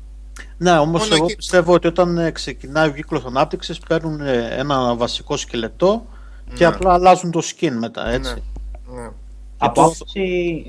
Ναι, 0.58 0.78
όμως 0.78 1.00
Μόνο 1.02 1.14
εγώ 1.14 1.24
εκεί- 1.24 1.36
πιστεύω 1.36 1.72
ότι 1.72 1.86
όταν 1.86 2.18
ε, 2.18 2.30
ξεκινάει 2.30 2.88
ο 2.88 2.92
κύκλος 2.92 3.24
ανάπτυξης 3.24 3.78
παίρνουν 3.78 4.20
ε, 4.20 4.48
ένα 4.56 4.94
βασικό 4.96 5.36
σκελετό 5.36 6.06
και 6.54 6.66
Ναι. 6.68 6.74
απλά 6.74 6.92
αλλάζουν 6.92 7.30
το 7.30 7.42
skin 7.44 7.72
μετά, 7.78 8.08
έτσι. 8.08 8.42
Ναι. 8.94 9.08
Από 9.58 9.74
το- 9.74 9.82
άποψη. 9.82 10.20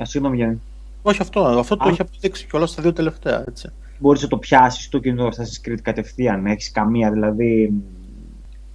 Α, 0.02 0.06
Συγγνώμη, 0.06 0.36
Γιάννη. 0.38 0.62
Όχι 1.10 1.22
αυτό, 1.22 1.42
αυτό 1.42 1.78
το 1.78 1.84
Αν- 1.84 1.90
έχει 1.92 2.02
αποδείξει 2.02 2.46
και 2.46 2.56
όλα 2.56 2.66
στα 2.66 2.82
δύο 2.82 2.94
τελευταία, 2.94 3.44
έτσι. 3.48 3.70
Μπορείς 4.00 4.22
να 4.22 4.28
το 4.28 4.38
πιάσεις 4.38 4.90
το 4.90 5.00
κινητό 5.00 5.28
Assassin's 5.30 5.68
Creed 5.70 5.78
κατευθείαν. 5.82 6.46
Έχεις 6.46 6.72
καμία 6.72 7.12
δηλαδή 7.12 7.74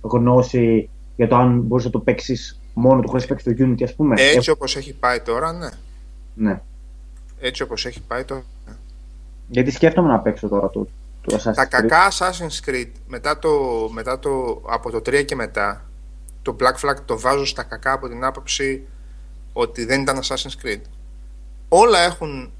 γνώση 0.00 0.88
για 1.16 1.28
το 1.28 1.36
αν 1.36 1.60
μπορείς 1.60 1.84
να 1.84 1.90
το 1.90 1.98
παίξεις 1.98 2.60
μόνο 2.74 3.00
του 3.00 3.08
χωρίς 3.08 3.26
παίξεις 3.26 3.56
το 3.56 3.64
Unity, 3.64 3.82
ας 3.82 3.94
πούμε. 3.94 4.14
Έτσι 4.18 4.50
όπως 4.50 4.76
έχει 4.76 4.94
πάει 4.94 5.20
τώρα, 5.20 5.52
ναι. 5.52 5.66
Ε, 5.66 5.70
ναι. 6.34 6.60
Έτσι 7.40 7.62
όπως 7.62 7.86
έχει 7.86 8.00
πάει 8.00 8.24
τώρα. 8.24 8.42
ναι. 8.66 8.72
Γιατί 9.48 9.70
σκέφτομαι 9.70 10.08
να 10.08 10.18
παίξω 10.18 10.48
τώρα 10.48 10.70
το, 10.70 10.86
το 11.20 11.36
Assassin's 11.36 11.54
Τα 11.54 11.64
Creed. 11.66 11.68
κακά 11.68 12.10
Assassin's 12.10 12.68
Creed 12.70 12.90
μετά 13.08 13.38
το, 13.38 13.50
μετά 13.92 14.18
το, 14.18 14.62
από 14.68 14.90
το 14.90 14.96
3 14.98 15.24
και 15.24 15.34
μετά 15.34 15.84
το 16.42 16.56
Black 16.60 16.88
Flag 16.88 16.96
το 17.04 17.18
βάζω 17.20 17.44
στα 17.46 17.62
κακά 17.62 17.92
από 17.92 18.08
την 18.08 18.24
άποψη 18.24 18.86
ότι 19.52 19.84
δεν 19.84 20.00
ήταν 20.00 20.20
Assassin's 20.20 20.64
Creed. 20.66 20.80
Όλα 21.76 21.98
έχουν, 21.98 22.52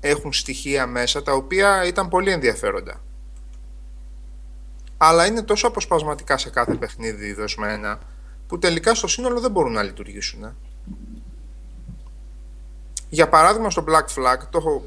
έχουν 0.00 0.32
στοιχεία 0.32 0.86
μέσα 0.86 1.22
τα 1.22 1.32
οποία 1.32 1.86
ήταν 1.86 2.08
πολύ 2.08 2.30
ενδιαφέροντα. 2.30 3.00
Αλλά 4.96 5.26
είναι 5.26 5.42
τόσο 5.42 5.66
αποσπασματικά 5.66 6.38
σε 6.38 6.50
κάθε 6.50 6.74
παιχνίδι 6.74 7.32
δοσμένα 7.32 7.98
που 8.46 8.58
τελικά 8.58 8.94
στο 8.94 9.06
σύνολο 9.06 9.40
δεν 9.40 9.50
μπορούν 9.50 9.72
να 9.72 9.82
λειτουργήσουν. 9.82 10.44
ε. 10.44 10.54
Για 13.08 13.28
παράδειγμα 13.28 13.70
στο 13.70 13.84
Black 13.88 14.14
Flag, 14.14 14.38
το 14.50 14.58
έχω, 14.58 14.84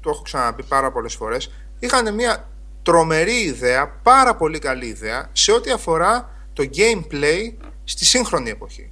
το 0.00 0.10
έχω 0.10 0.22
ξαναπεί 0.22 0.62
πάρα 0.62 0.92
πολλές 0.92 1.14
φορές, 1.14 1.50
είχαν 1.78 2.14
μια 2.14 2.48
τρομερή 2.82 3.40
ιδέα, 3.40 3.88
πάρα 4.02 4.36
πολύ 4.36 4.58
καλή 4.58 4.86
ιδέα, 4.86 5.28
σε 5.32 5.52
ό,τι 5.52 5.70
αφορά 5.70 6.30
το 6.52 6.68
gameplay 6.74 7.52
στη 7.84 8.04
σύγχρονη 8.04 8.50
εποχή. 8.50 8.90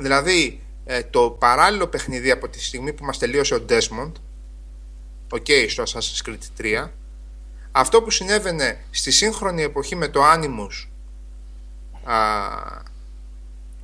Δηλαδή, 0.00 0.62
ε, 0.84 1.02
το 1.02 1.30
παράλληλο 1.30 1.86
παιχνίδι 1.86 2.30
από 2.30 2.48
τη 2.48 2.64
στιγμή 2.64 2.92
που 2.92 3.04
μας 3.04 3.18
τελείωσε 3.18 3.54
ο 3.54 3.64
Desmond, 3.68 4.12
ok, 5.30 5.66
στο 5.68 5.82
Assassin's 5.82 6.28
Creed 6.28 6.60
3, 6.60 6.88
αυτό 7.72 8.02
που 8.02 8.10
συνέβαινε 8.10 8.84
στη 8.90 9.10
σύγχρονη 9.10 9.62
εποχή 9.62 9.96
με 9.96 10.08
το 10.08 10.20
Animus 10.34 10.88
α, 12.04 12.16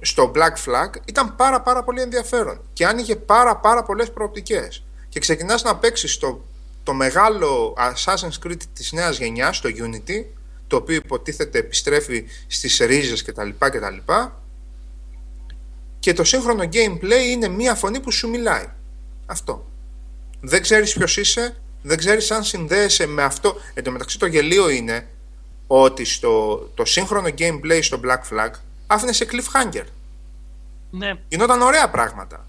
στο 0.01 0.33
Black 0.35 0.55
Flag 0.65 0.91
ήταν 1.05 1.37
πάρα 1.37 1.61
πάρα 1.61 1.85
πολύ 1.85 2.01
ενδιαφέρον 2.01 2.61
και 2.73 2.87
άνοιγε 2.87 3.17
πάρα 3.17 3.57
πάρα 3.57 3.83
πολλές 3.83 4.13
προοπτικές. 4.13 4.85
Και 5.09 5.21
ξεκινάς 5.21 5.63
να 5.63 5.77
παίξεις 5.77 6.19
το, 6.19 6.45
το 6.83 6.93
μεγάλο 6.93 7.77
Assassin's 7.79 8.47
Creed 8.47 8.63
της 8.73 8.93
νέας 8.93 9.19
γενιάς, 9.19 9.61
το 9.61 9.69
Unity 9.69 10.25
το 10.67 10.77
οποίο 10.77 10.95
υποτίθεται 10.95 11.59
επιστρέφει 11.59 12.27
στις 12.47 12.79
ρίζες 12.79 13.23
κτλ 13.23 13.49
κτλ 13.59 14.13
και 15.99 16.13
το 16.13 16.25
σύγχρονο 16.25 16.63
gameplay 16.73 17.27
είναι 17.31 17.49
μία 17.49 17.75
φωνή 17.75 18.01
που 18.01 18.11
σου 18.11 18.29
μιλάει 18.29 18.69
αυτό 19.27 19.67
δεν 20.41 20.63
ξέρεις 20.63 20.93
ποιος 20.95 21.17
είσαι 21.17 21.57
δεν 21.83 21.99
ξέρεις 21.99 22.31
αν 22.31 22.45
συνδέεσαι 22.45 23.07
με 23.07 23.23
αυτό 23.23 23.57
εν 23.75 23.85
τω 23.85 23.91
μεταξύ 23.91 24.19
το 24.19 24.27
γελίο 24.27 24.69
είναι 24.69 25.09
ότι 25.67 26.05
στο, 26.05 26.57
το 26.75 26.85
σύγχρονο 26.85 27.29
gameplay 27.39 27.79
στο 27.83 28.01
Black 28.05 28.35
Flag 28.35 28.51
άφηνε 28.87 29.13
σε 29.13 29.27
cliffhanger 29.31 29.85
Ναι, 30.91 31.13
γινόταν 31.29 31.63
ωραία 31.63 31.91
πράγματα. 31.91 32.47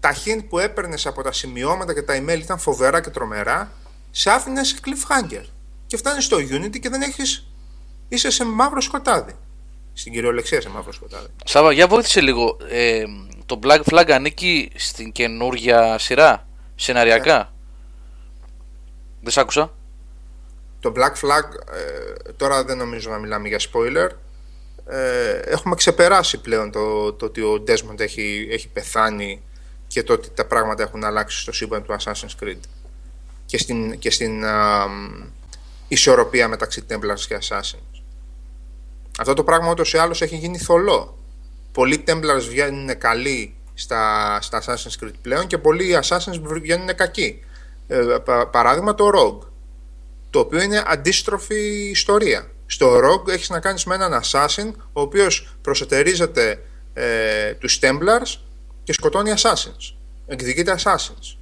Τα 0.00 0.14
hint 0.14 0.44
που 0.48 0.58
έπαιρνες 0.58 1.06
από 1.06 1.22
τα 1.22 1.32
σημειώματα 1.32 1.94
και 1.94 2.02
τα 2.02 2.16
email 2.16 2.38
ήταν 2.40 2.58
φοβερά 2.58 3.00
και 3.00 3.10
τρομερά, 3.10 3.72
σε 4.10 4.30
άφηνε 4.30 4.64
σε 4.64 4.76
cliffhanger. 4.84 5.44
Και 5.86 5.96
φτάνεις 5.96 6.24
στο 6.24 6.36
Unity 6.36 6.78
και 6.80 6.88
δεν 6.88 7.02
έχεις 7.02 7.46
είσαι 8.08 8.30
σε 8.30 8.44
μαύρο 8.44 8.80
σκοτάδι. 8.80 9.36
Στην 9.92 10.12
κυριολεξία 10.12 10.60
σε 10.60 10.68
μαύρο 10.68 10.92
σκοτάδι. 10.92 11.26
Σάβα, 11.44 11.72
για 11.72 11.86
βοήθησε 11.86 12.20
λίγο. 12.20 12.56
Ε, 12.68 13.04
το 13.46 13.58
Black 13.62 13.80
Flag 13.90 14.10
ανήκει 14.10 14.72
στην 14.74 15.12
καινούργια 15.12 15.98
σειρά, 15.98 16.46
σεναριακά; 16.74 17.52
Δεν 19.20 19.32
σ' 19.32 19.38
άκουσα. 19.38 19.72
Το 20.80 20.92
Black 20.96 21.26
Flag, 21.26 21.74
ε, 21.74 22.32
τώρα 22.32 22.64
δεν 22.64 22.76
νομίζω 22.76 23.10
να 23.10 23.18
μιλάμε 23.18 23.48
για 23.48 23.58
spoiler. 23.58 24.08
Ε, 24.86 25.30
έχουμε 25.30 25.74
ξεπεράσει 25.74 26.40
πλέον 26.40 26.70
το, 26.70 27.12
το 27.12 27.26
ότι 27.26 27.40
ο 27.40 27.64
Desmond 27.66 28.00
έχει, 28.00 28.48
έχει 28.50 28.68
πεθάνει 28.68 29.42
και 29.86 30.02
το 30.02 30.12
ότι 30.12 30.30
τα 30.30 30.44
πράγματα 30.44 30.82
έχουν 30.82 31.04
αλλάξει 31.04 31.40
στο 31.40 31.52
σύμπαν 31.52 31.82
του 31.82 31.96
Assassin's 31.98 32.44
Creed 32.44 32.60
και 33.46 33.58
στην, 33.58 33.98
και 33.98 34.10
στην 34.10 34.44
α, 34.44 34.86
ισορροπία 35.88 36.48
μεταξύ 36.48 36.84
Templars 36.90 37.20
και 37.28 37.38
Assassins. 37.40 37.89
Αυτό 39.20 39.34
το 39.34 39.44
πράγμα 39.44 39.70
ούτως 39.70 39.92
ή 39.92 39.98
άλλως 39.98 40.22
έχει 40.22 40.36
γίνει 40.36 40.58
θολό. 40.58 41.18
Πολλοί 41.72 42.04
Templars 42.06 42.46
βγαίνουν 42.48 42.98
καλοί 42.98 43.54
στα, 43.74 44.38
στα 44.40 44.62
Assassin's 44.62 45.04
Creed 45.04 45.12
πλέον 45.22 45.46
και 45.46 45.58
πολλοί 45.58 45.98
Assassins 46.02 46.40
βγαίνουν 46.42 46.94
κακοί. 46.94 47.44
Ε, 47.86 47.96
πα, 48.24 48.48
παράδειγμα 48.48 48.94
το 48.94 49.10
Rogue, 49.14 49.46
το 50.30 50.38
οποίο 50.38 50.60
είναι 50.60 50.82
αντίστροφη 50.86 51.88
ιστορία. 51.90 52.50
Στο 52.66 52.96
Rogue 52.96 53.28
έχεις 53.28 53.48
να 53.48 53.60
κάνεις 53.60 53.84
με 53.84 53.94
έναν 53.94 54.20
Assassin 54.22 54.72
ο 54.92 55.00
οποίος 55.00 55.56
προσετερίζεται 55.62 56.62
ε, 56.94 57.52
τους 57.54 57.78
Templars 57.82 58.38
και 58.84 58.92
σκοτώνει 58.92 59.32
Assassins. 59.36 59.94
Εκδικείται 60.26 60.78
Assassins. 60.82 61.36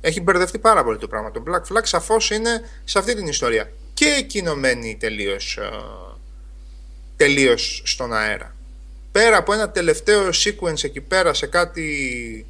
Έχει 0.00 0.20
μπερδευτεί 0.20 0.58
πάρα 0.58 0.84
πολύ 0.84 0.98
το 0.98 1.08
πράγμα. 1.08 1.30
Το 1.30 1.42
Black 1.46 1.72
Flag 1.72 1.82
σαφώς 1.82 2.30
είναι 2.30 2.68
σε 2.84 2.98
αυτή 2.98 3.14
την 3.14 3.26
ιστορία. 3.26 3.70
Και 3.94 4.06
εκείνο 4.18 4.54
μένει 4.54 4.98
τελείως 7.16 7.36
τελείως 7.36 7.82
στον 7.84 8.12
αέρα. 8.12 8.54
Πέρα 9.12 9.36
από 9.36 9.52
ένα 9.52 9.70
τελευταίο 9.70 10.28
sequence 10.28 10.84
εκεί 10.84 11.00
πέρα 11.00 11.34
σε 11.34 11.46
κάτι, 11.46 12.46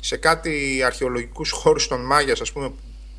σε 0.00 0.16
κάτι 0.16 0.82
αρχαιολογικούς 0.84 1.50
χώρους 1.50 1.88
των 1.88 2.00
Μάγιας 2.00 2.40
ας 2.40 2.52
πούμε 2.52 2.72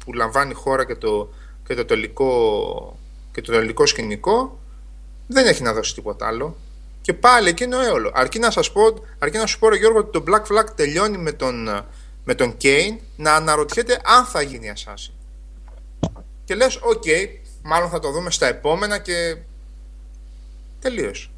που 0.06 0.14
λαμβάνει 0.14 0.54
χώρα 0.54 0.86
και 0.86 0.96
το, 0.96 1.34
και 1.68 1.76
το 1.76 1.86
τελικό 1.86 3.00
και 3.32 3.42
το 3.42 3.52
τελικό 3.52 3.86
σκηνικό 3.86 4.60
δεν 5.28 5.46
έχει 5.46 5.64
να 5.64 5.74
δώσει 5.74 5.94
τίποτα 5.94 6.28
άλλο. 6.28 6.58
Και 7.02 7.14
πάλι 7.14 7.50
εκείνο 7.50 7.82
έολο. 7.82 8.12
Αρκεί 8.14 8.40
να 8.40 8.52
σας 8.52 8.72
πω, 8.72 8.82
αρκεί 9.20 9.38
να 9.38 9.46
σου 9.46 9.60
πω 9.60 9.76
Γιώργο 9.76 10.00
ότι 10.00 10.12
το 10.12 10.24
Black 10.28 10.42
Flag 10.42 10.66
τελειώνει 10.76 11.18
με 11.18 11.32
τον, 11.32 11.86
με 12.24 12.36
τον 12.36 12.58
Kane 12.62 12.98
να 13.16 13.34
αναρωτιέται 13.34 14.02
αν 14.04 14.26
θα 14.26 14.42
γίνει 14.42 14.74
Assassin. 14.76 15.14
Και 16.44 16.56
λες, 16.56 16.80
οκ, 16.82 17.04
okay, 17.06 17.28
μάλλον 17.64 17.90
θα 17.90 18.00
το 18.00 18.12
δούμε 18.12 18.32
στα 18.32 18.48
επόμενα 18.48 18.98
και 18.98 19.38
τελείως. 20.80 21.32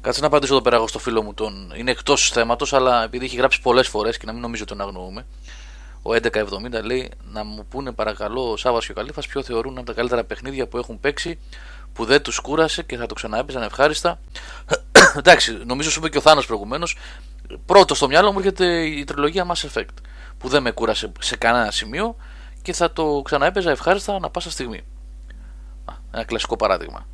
Κάτσε 0.00 0.20
να 0.20 0.26
απαντήσω 0.26 0.52
εδώ 0.52 0.62
πέρα 0.62 0.76
εγώ 0.76 0.86
στο 0.86 0.98
φίλο 0.98 1.22
μου 1.22 1.34
τον. 1.34 1.72
Είναι 1.76 1.90
εκτός 1.90 2.30
θέματος, 2.30 2.72
αλλά 2.72 3.02
επειδή 3.02 3.24
έχει 3.24 3.36
γράψει 3.36 3.60
πολλές 3.60 3.88
φορές 3.88 4.16
και 4.16 4.26
να 4.26 4.32
μην 4.32 4.40
νομίζω 4.40 4.62
ότι 4.62 4.76
τον 4.76 4.86
αγνοούμε. 4.86 5.26
Ο 6.02 6.10
1170 6.10 6.84
λέει 6.84 7.10
να 7.32 7.44
μου 7.44 7.66
πούνε 7.68 7.92
παρακαλώ 7.92 8.50
ο 8.50 8.56
Σάβας 8.56 8.86
και 8.86 8.92
ο 8.92 8.94
Καλήφα 8.94 9.20
ποιο 9.20 9.42
θεωρούν 9.42 9.78
από 9.78 9.86
τα 9.86 9.92
καλύτερα 9.92 10.24
παιχνίδια 10.24 10.66
που 10.66 10.78
έχουν 10.78 11.00
παίξει 11.00 11.38
που 11.92 12.04
δεν 12.04 12.22
τους 12.22 12.38
κούρασε 12.38 12.82
και 12.82 12.96
θα 12.96 13.06
το 13.06 13.14
ξαναέπαιζαν 13.14 13.62
ευχάριστα. 13.62 14.20
Εντάξει, 15.18 15.62
νομίζω 15.66 15.90
σου 15.90 15.98
είπε 15.98 16.08
και 16.08 16.18
ο 16.18 16.20
Θάνος 16.20 16.46
προηγουμένως. 16.46 16.96
Πρώτο 17.66 17.94
στο 17.94 18.08
μυαλό 18.08 18.32
μου 18.32 18.38
έρχεται 18.38 18.84
η 18.86 19.04
τριλογία 19.04 19.46
Mass 19.46 19.68
Effect 19.68 19.94
που 20.38 20.48
δεν 20.48 20.62
με 20.62 20.70
κούρασε 20.70 21.12
σε 21.18 21.36
κανένα 21.36 21.70
σημείο 21.70 22.16
και 22.62 22.72
θα 22.72 22.92
το 22.92 23.22
ξαναέπαιζα 23.24 23.70
ευχάριστα 23.70 24.14
ανα 24.14 24.30
πάσα 24.30 24.50
στιγμή. 24.50 24.84
Ένα 26.10 26.24
κλασικό 26.24 26.56
παράδειγμα. 26.56 27.06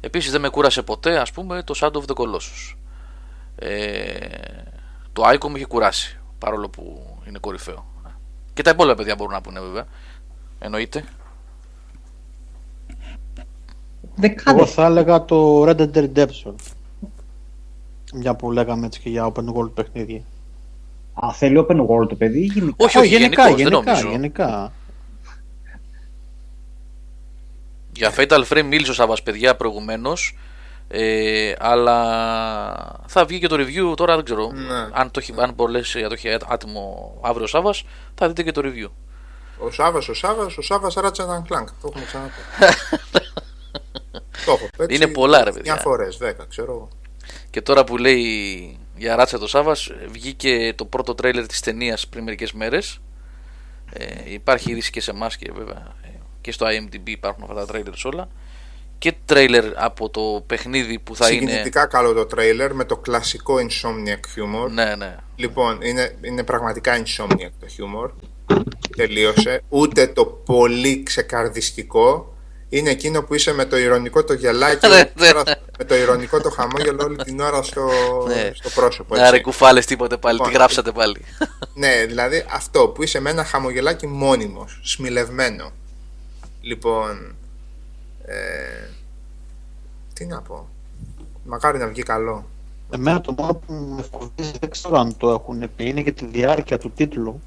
Επίσης 0.00 0.32
δεν 0.32 0.40
με 0.40 0.48
κούρασε 0.48 0.82
ποτέ 0.82 1.18
ας 1.18 1.32
πούμε 1.32 1.62
το 1.62 1.74
Shadow 1.80 1.96
of 1.96 2.04
the 2.06 2.14
Colossus. 2.14 2.76
Ε, 3.56 4.14
το 5.12 5.22
Icon 5.26 5.48
με 5.48 5.56
είχε 5.56 5.66
κουράσει 5.66 6.18
παρόλο 6.38 6.68
που 6.68 7.06
είναι 7.28 7.38
κορυφαίο. 7.38 7.86
Και 8.54 8.62
τα 8.62 8.70
υπόλοιπα 8.70 8.96
παιδιά 8.96 9.14
μπορούν 9.14 9.32
να 9.32 9.40
πούνε 9.40 9.60
βέβαια. 9.60 9.84
Εννοείται. 10.58 11.04
Εγώ 14.46 14.66
θα 14.66 14.84
έλεγα 14.84 15.24
το 15.24 15.62
Red 15.62 15.76
Dead 15.76 16.08
Redemption. 16.14 16.54
Μια 18.14 18.34
που 18.34 18.52
λέγαμε 18.52 18.86
έτσι 18.86 19.00
και 19.00 19.08
για 19.08 19.32
open 19.32 19.52
world 19.54 19.70
παιχνίδια. 19.74 20.22
Α, 21.14 21.32
θέλει 21.32 21.66
open 21.68 21.86
world 21.86 22.08
το 22.08 22.14
παιδί 22.14 22.40
ή 22.40 22.44
γενικά; 22.44 22.84
Όχι, 22.84 22.98
όχι, 22.98 23.08
γενικά, 23.08 23.48
γενικώς, 23.48 23.62
δεν 23.62 23.72
γενικά, 23.72 23.90
νομίζω. 23.92 24.10
γενικά. 24.10 24.72
Για 27.96 28.14
Fatal 28.16 28.44
Frame 28.48 28.62
μίλησε 28.62 28.90
ο 28.90 28.94
Σάββας 28.94 29.22
παιδιά 29.22 29.56
προηγουμένως 29.56 30.36
ε, 30.88 31.52
αλλά 31.58 33.00
θα 33.06 33.24
βγει 33.24 33.38
και 33.38 33.46
το 33.46 33.56
review 33.58 33.96
τώρα 33.96 34.14
δεν 34.14 34.24
ξέρω 34.24 34.50
Ναι. 34.52 34.88
αν 34.92 35.10
το 35.10 35.20
έχει, 35.20 35.34
αν 35.38 35.54
πολλές, 35.54 35.90
το 35.92 36.12
έχει 36.12 36.36
άτιμο 36.48 37.14
αύριο 37.22 37.44
ο 37.44 37.46
Σάββας 37.48 37.84
θα 38.14 38.26
δείτε 38.28 38.42
και 38.42 38.52
το 38.52 38.60
review 38.64 38.90
Ο 39.58 39.70
Σάβα, 39.70 39.98
ο 40.08 40.14
Σάβα, 40.14 40.46
ο 40.58 40.60
Σάβα 40.62 40.88
Ratchet 40.94 41.26
and 41.26 41.52
Clank. 41.52 41.66
Το 41.80 41.88
έχουμε 41.88 42.04
ξαναπεί. 42.04 42.32
το 44.46 44.52
έχω 44.52 44.68
παίξει 44.76 44.96
Είναι 44.96 45.06
πολλά, 45.06 45.44
ρε 45.44 45.52
παιδιά. 45.52 45.76
9 45.76 45.80
φορές, 45.82 46.18
10, 46.22 46.32
ξέρω 46.48 46.72
εγώ. 46.72 46.88
Και 47.50 47.62
τώρα 47.62 47.84
που 47.84 47.96
λέει 47.96 48.78
για 48.96 49.16
ράτσα 49.16 49.38
το 49.38 49.46
Σάββας 49.48 49.90
βγήκε 50.10 50.72
το 50.76 50.84
πρώτο 50.84 51.14
τρέιλερ 51.14 51.46
της 51.46 51.60
ταινίας 51.60 52.08
πριν 52.08 52.24
μερικές 52.24 52.52
μέρες 52.52 52.98
ε, 53.92 54.32
υπάρχει 54.32 54.70
είδηση 54.70 54.90
και 54.90 55.00
σε 55.00 55.10
εμάς 55.10 55.36
και 55.36 55.52
βέβαια 55.54 55.92
ε, 56.02 56.08
και 56.44 56.52
στο 56.52 56.66
IMDb 56.66 57.00
υπάρχουν 57.08 57.42
αυτά 57.42 57.54
τα 57.54 57.66
τρέιλερ 57.66 57.92
όλα 58.04 58.28
και 58.98 59.12
τρέιλερ 59.24 59.64
από 59.74 60.10
το 60.10 60.42
παιχνίδι 60.46 60.98
που 60.98 61.16
θα 61.16 61.30
είναι 61.30 61.40
Συγκινητικά 61.40 61.86
καλό 61.86 62.12
το 62.12 62.26
τρέιλερ 62.26 62.74
με 62.74 62.84
το 62.84 62.96
κλασικό 62.96 63.54
Insomniac 63.56 64.38
humor. 64.38 64.70
ναι 64.70 64.94
ναι 64.96 65.16
Λοιπόν, 65.36 65.78
είναι, 65.82 66.16
είναι 66.20 66.42
πραγματικά 66.44 67.02
Insomniac 67.02 67.50
το 67.60 67.66
humor. 67.78 68.10
Τελείωσε. 68.96 69.62
Ούτε 69.68 70.06
το 70.06 70.24
πολύ 70.26 71.02
ξεκαρδιστικό. 71.02 72.34
Είναι 72.68 72.90
εκείνο 72.90 73.22
που 73.22 73.34
είσαι 73.34 73.52
με 73.52 73.64
το 73.64 73.76
ηρωνικό 73.78 74.24
το 74.24 74.32
γελάκι, 74.32 74.88
Ναι, 74.88 74.96
ναι. 74.96 75.42
με 75.78 75.84
το 75.84 75.94
ηρωνικό 75.94 76.40
το 76.40 76.50
χαμόγελο 76.50 77.04
όλη 77.04 77.16
την 77.16 77.40
ώρα 77.40 77.62
στο, 77.62 77.88
Ναι. 78.26 78.50
στο 78.54 78.68
πρόσωπο. 78.70 79.14
Να 79.14 79.20
έτσι. 79.20 79.32
ρε 79.34 79.40
κουφάλες 79.40 79.86
τίποτε 79.86 80.16
πάλι, 80.16 80.34
Λοιπόν, 80.34 80.50
τι 80.50 80.56
γράψατε 80.56 80.92
πάλι 80.92 81.24
Ναι, 81.74 82.04
δηλαδή 82.06 82.44
αυτό 82.50 82.88
που 82.88 83.02
είσαι 83.02 83.20
με 83.20 83.30
ένα 83.30 83.44
χαμογελάκι 83.44 84.06
μόνιμος, 84.06 84.80
σμιλευμένο. 84.82 85.72
Λοιπόν, 86.64 87.34
ε, 88.24 88.88
τι 90.12 90.26
να 90.26 90.40
πω. 90.40 90.68
Μακάρι 91.44 91.78
να 91.78 91.86
βγει 91.86 92.02
καλό. 92.02 92.48
Εμένα 92.90 93.20
το 93.20 93.34
μόνο 93.38 93.54
που 93.54 93.72
με 93.72 94.02
φοβίζει, 94.02 94.58
δεν 94.60 94.70
ξέρω 94.70 94.98
αν 94.98 95.16
το 95.16 95.30
έχουν 95.30 95.70
πει, 95.76 95.88
είναι 95.88 96.00
για 96.00 96.12
τη 96.12 96.26
διάρκεια 96.26 96.78
του 96.78 96.90
τίτλου. 96.90 97.40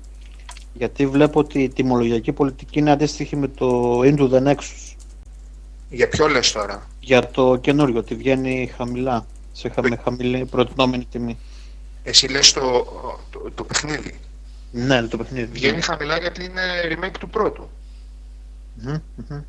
Γιατί 0.73 1.07
βλέπω 1.07 1.39
ότι 1.39 1.63
η 1.63 1.69
τιμολογιακή 1.69 2.31
πολιτική 2.31 2.79
είναι 2.79 2.91
αντίστοιχη 2.91 3.35
με 3.35 3.47
το 3.47 3.99
Into 3.99 4.29
the 4.31 4.47
Nexus. 4.47 4.95
Για 5.89 6.09
ποιο 6.09 6.27
λες 6.27 6.51
τώρα; 6.51 6.87
Για 6.99 7.27
το 7.29 7.55
καινούριο, 7.55 7.99
ότι 7.99 8.15
βγαίνει 8.15 8.71
χαμηλά, 8.77 9.25
σε 9.51 9.69
χα- 9.69 9.89
με 9.89 9.95
χαμηλή 10.03 10.45
προτινόμενη 10.45 11.05
τιμή. 11.11 11.37
Εσύ 12.03 12.27
λες 12.27 12.53
το, 12.53 12.61
το, 13.29 13.51
το 13.55 13.63
παιχνίδι. 13.63 14.19
Ναι, 14.71 15.01
το 15.01 15.17
παιχνίδι. 15.17 15.51
Βγαίνει 15.51 15.81
χαμηλά 15.81 16.17
γιατί 16.17 16.43
είναι 16.43 16.61
remake 16.89 17.17
του 17.19 17.29
πρώτου. 17.29 17.69
Μμμ, 18.81 18.97
μμμ. 19.29 19.41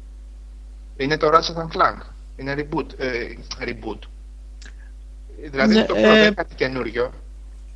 Είναι 0.97 1.17
το 1.17 1.29
Ratchet 1.33 1.57
and 1.57 1.77
Clank. 1.77 1.99
Είναι 2.37 2.55
reboot. 2.59 2.87
Ε, 2.99 3.35
reboot. 3.61 3.99
Δηλαδή 5.51 5.75
Ναι, 5.75 5.85
το 5.85 5.95
ε, 5.97 6.01
πρώτο 6.03 6.17
είναι 6.17 6.31
κάτι 6.31 6.55
καινούριο. 6.55 7.13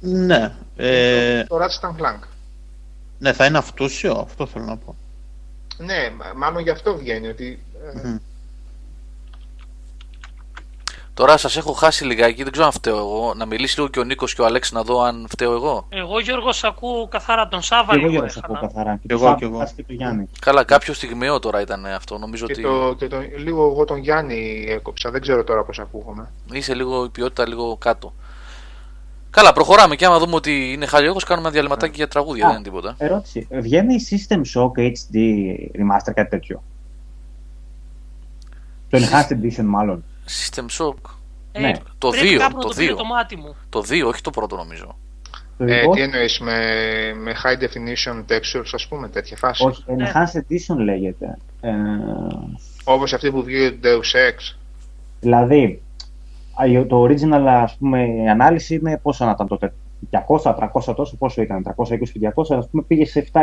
Ναι, 0.01 0.53
ε, 0.77 1.45
Το 1.45 1.57
Ratchet 1.63 1.89
and 1.89 1.97
Clank. 2.03 2.19
ναι, 3.19 3.33
θα 3.33 3.47
είναι 3.47 3.59
αυτούσιο, 3.59 4.13
αυτό 4.13 4.47
θέλω 4.47 4.65
να 4.65 4.77
πω. 4.77 4.97
Ναι, 5.79 6.11
μα- 6.17 6.33
μάλλον 6.37 6.63
γι' 6.63 6.71
αυτό 6.71 6.97
βγαίνει 6.97 7.29
ότι 7.29 7.63
ε, 7.95 8.09
Μμμ. 8.09 8.17
Τώρα 11.15 11.37
σας 11.37 11.57
έχω 11.57 11.73
χάσει 11.73 12.05
λιγάκι, 12.05 12.43
δεν 12.43 12.53
ξέρω 12.53 12.67
αν 12.67 12.73
φταίω 12.73 12.97
εγώ 12.99 13.33
Να 13.37 13.47
μιλήσει 13.47 13.77
λίγο 13.79 13.91
και 13.91 13.99
ο 14.01 14.05
Νίκος 14.05 14.35
και 14.35 14.43
ο 14.43 14.45
Αλέξη 14.45 14.75
να 14.75 14.83
δω 14.83 15.01
αν 15.03 15.27
φταίω 15.29 15.53
εγώ 15.53 15.87
Εγώ 15.89 16.19
Γιώργος 16.21 16.57
σ' 16.57 16.65
ακούω 16.65 17.09
καθαρά 17.09 17.49
τον 17.49 17.63
Σάβα 17.63 17.93
Και 17.93 17.99
εγώ 17.99 18.09
λίγο 18.09 18.11
για 18.13 18.21
να 18.23 18.29
σε 18.29 18.41
πω 18.41 18.53
έχανα. 18.53 18.67
καθαρά. 18.69 18.93
Και 18.93 18.99
Κι 19.01 19.07
το 19.09 19.15
εγώ, 19.15 19.35
κι 19.35 19.43
Σάββα 19.45 19.57
εγώ. 19.57 19.73
και 19.77 19.83
το 19.87 19.93
Γιάννη. 19.93 20.29
Καλά 20.41 20.65
κάποιο 20.65 20.95
στιγμιαίο 20.95 21.39
τώρα 21.39 21.61
ήταν 21.61 21.87
αυτό 21.87 22.19
Νομίζω 22.19 22.47
και, 22.47 22.53
ότι 22.53 22.63
το, 22.63 22.95
και 22.99 23.07
το, 23.09 23.17
λίγο 23.39 23.67
εγώ 23.71 23.85
τον 23.85 23.99
Γιάννη 23.99 24.65
έκοψα. 24.69 25.11
Δεν 25.11 25.21
ξέρω 25.21 25.45
τώρα 25.45 25.65
πώς 25.65 25.79
ακούγομαι. 25.79 26.31
είσαι 26.53 26.75
λίγο 26.75 27.05
η 27.05 27.09
ποιότητα 27.09 27.49
λίγο 27.49 27.77
κάτω 27.77 28.13
Καλά 29.31 29.53
προχωράμε 29.53 29.97
και 29.97 30.07
άμα 30.07 30.19
δούμε 30.19 30.35
ότι 30.35 30.73
είναι 30.73 30.87
χαλιόγος 30.87 31.25
κάνουμε 31.25 31.47
ένα 31.47 31.55
διαλυματάκι 31.55 31.97
για 31.97 32.09
τραγούδια 32.09 32.45
Α. 32.45 32.49
δεν 32.49 32.57
είναι 32.57 32.65
τίποτα 32.65 32.95
Ερώτηση. 32.99 33.47
Βγαίνει 33.51 33.95
System 34.11 34.37
Shock 34.55 34.79
HD 34.81 35.17
Remaster 35.81 36.13
κάτι 36.15 36.31
τέτοιο; 36.31 36.63
Το 38.91 38.99
Enhanced 38.99 39.33
Edition 39.33 39.65
μάλλον. 39.65 40.05
System 40.29 40.65
Shock 40.79 41.11
Ε, 41.53 41.61
Ναι. 41.61 41.73
Το 41.99 42.09
πρέπει 42.09 42.29
δύο, 42.29 42.39
κάπου 42.39 42.57
να 42.57 42.63
το 42.63 42.69
το 42.69 42.75
πήρε 42.75 42.87
δύο. 42.87 42.97
το 42.97 43.05
μάτι 43.05 43.37
μου. 43.37 43.57
Το 43.69 43.79
2 43.79 44.03
όχι 44.07 44.21
το 44.21 44.31
πρώτο 44.31 44.57
νομίζω 44.57 44.97
Το 45.59 45.65
ιστορικό. 45.65 45.91
Ε, 45.93 45.95
τι 45.95 46.03
εννοείς 46.03 46.41
με, 46.41 46.59
με 47.19 47.33
high 47.45 47.63
definition 47.63 48.19
textures, 48.33 48.71
ας 48.73 48.87
πούμε, 48.89 49.09
τέτοια 49.09 49.37
φάση; 49.37 49.65
Όχι, 49.67 49.85
Enhanced 49.89 50.39
Edition 50.39 50.77
λέγεται. 50.85 51.39
Ε, 51.61 51.71
Όπως 52.85 53.13
αυτή 53.13 53.31
που 53.31 53.43
βγήκε 53.43 53.79
το 53.81 53.89
Deus 53.89 54.17
Ex. 54.17 54.57
δηλαδή, 55.21 55.83
α, 56.55 56.87
το 56.87 57.03
original 57.03 57.45
ας 57.47 57.77
πούμε, 57.77 58.07
η 58.07 58.29
ανάλυση 58.29 58.75
είναι 58.75 58.99
πόσο 59.03 59.25
να 59.25 59.31
ήταν 59.31 59.47
τότε. 59.47 59.73
200, 60.11 60.55
300 60.73 60.95
τόσο, 60.97 61.17
πόσο 61.17 61.43
ήταν, 61.43 61.63
320 61.63 62.09
και 62.13 62.33
200, 62.35 62.57
ας 62.57 62.69
πούμε 62.71 62.83
πήγε 62.83 63.05
σε 63.07 63.29
768. 63.33 63.41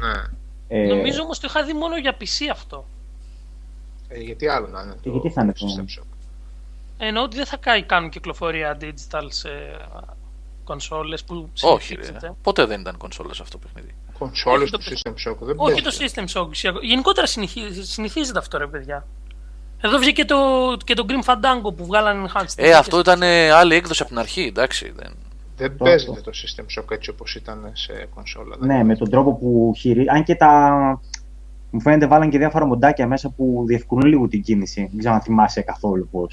Ναι. 0.00 0.35
Ε, 0.68 0.86
Νομίζω 0.86 1.22
όμως 1.22 1.38
το 1.40 1.46
είχα 1.50 1.62
δει 1.64 1.72
μόνο 1.72 1.96
για 1.98 2.16
PC 2.20 2.46
αυτό. 2.52 2.84
Ε, 4.08 4.18
γιατί 4.20 4.48
άλλο 4.48 4.66
να 4.66 4.80
είναι 4.82 4.94
το 5.02 5.10
γιατί 5.10 5.30
θα 5.30 5.42
είναι 5.42 5.52
το- 5.52 5.66
System 5.66 6.00
Shock. 6.00 6.06
Εννοώ 6.98 7.22
ότι 7.22 7.36
δεν 7.36 7.46
θα 7.46 7.56
κά- 7.56 7.86
κάνουν 7.86 8.10
κυκλοφορία 8.10 8.78
digital 8.80 9.26
σε 9.28 9.48
κονσόλες 10.64 11.24
που 11.24 11.50
Όχι, 11.62 11.94
ρε. 11.94 12.02
συνηθίζεται. 12.02 12.34
Ποτέ 12.42 12.64
δεν 12.64 12.80
ήταν 12.80 12.96
κονσόλα 12.96 13.30
αυτό 13.40 13.58
το 13.58 13.58
παιχνίδι. 13.58 13.94
Κονσόλες 14.18 14.62
Όχι, 14.62 14.70
του 14.72 14.78
το- 14.78 15.10
System 15.10 15.30
Shock 15.30 15.36
δεν 15.40 15.54
Όχι 15.58 15.82
παίζει. 15.82 16.12
το 16.12 16.22
System 16.24 16.40
Shock. 16.40 16.48
Γενικότερα 16.82 17.26
συνηθι- 17.26 17.82
συνηθίζεται 17.84 18.38
αυτό 18.38 18.58
ρε 18.58 18.66
παιδιά. 18.66 19.06
Εδώ 19.80 19.98
βγήκε 19.98 20.24
το, 20.24 20.36
και 20.84 20.94
το 20.94 21.06
Grim 21.08 21.24
Fandango 21.30 21.76
που 21.76 21.86
βγάλανε 21.86 22.28
Enhanced. 22.34 22.44
Ε, 22.56 22.72
αυτό 22.74 22.98
ήταν 22.98 23.22
ε, 23.22 23.50
άλλη 23.50 23.74
έκδοση 23.74 24.02
από 24.02 24.10
την 24.10 24.18
αρχή, 24.20 24.42
εντάξει. 24.42 24.90
Δεν... 24.96 25.16
Δεν 25.56 25.76
Το- 25.76 25.84
παίζεται 25.84 26.20
το 26.20 26.30
System 26.34 26.80
Shock 26.80 26.90
έτσι 26.90 27.10
όπως 27.10 27.34
ήταν 27.34 27.70
σε 27.72 28.08
κονσόλα. 28.14 28.56
δεν 28.58 28.68
Ναι, 28.76 28.84
με 28.84 28.96
τον 28.96 29.10
τρόπο 29.10 29.34
που 29.34 29.72
χειρί... 29.76 30.04
Αν 30.08 30.22
και 30.24 30.34
τα. 30.34 30.70
Μου 31.70 31.80
φαίνεται 31.80 32.06
βάλαν 32.06 32.30
και 32.30 32.38
διάφορα 32.38 32.66
μοντάκια 32.66 33.06
μέσα 33.06 33.30
που 33.30 33.64
διευκολύνουν 33.66 34.12
λίγο 34.12 34.28
την 34.28 34.42
κίνηση. 34.42 34.80
Δεν 34.90 34.98
ξέρω 34.98 35.14
αν 35.14 35.20
θυμάσαι 35.20 35.60
καθόλου 35.60 36.08
πώ. 36.10 36.28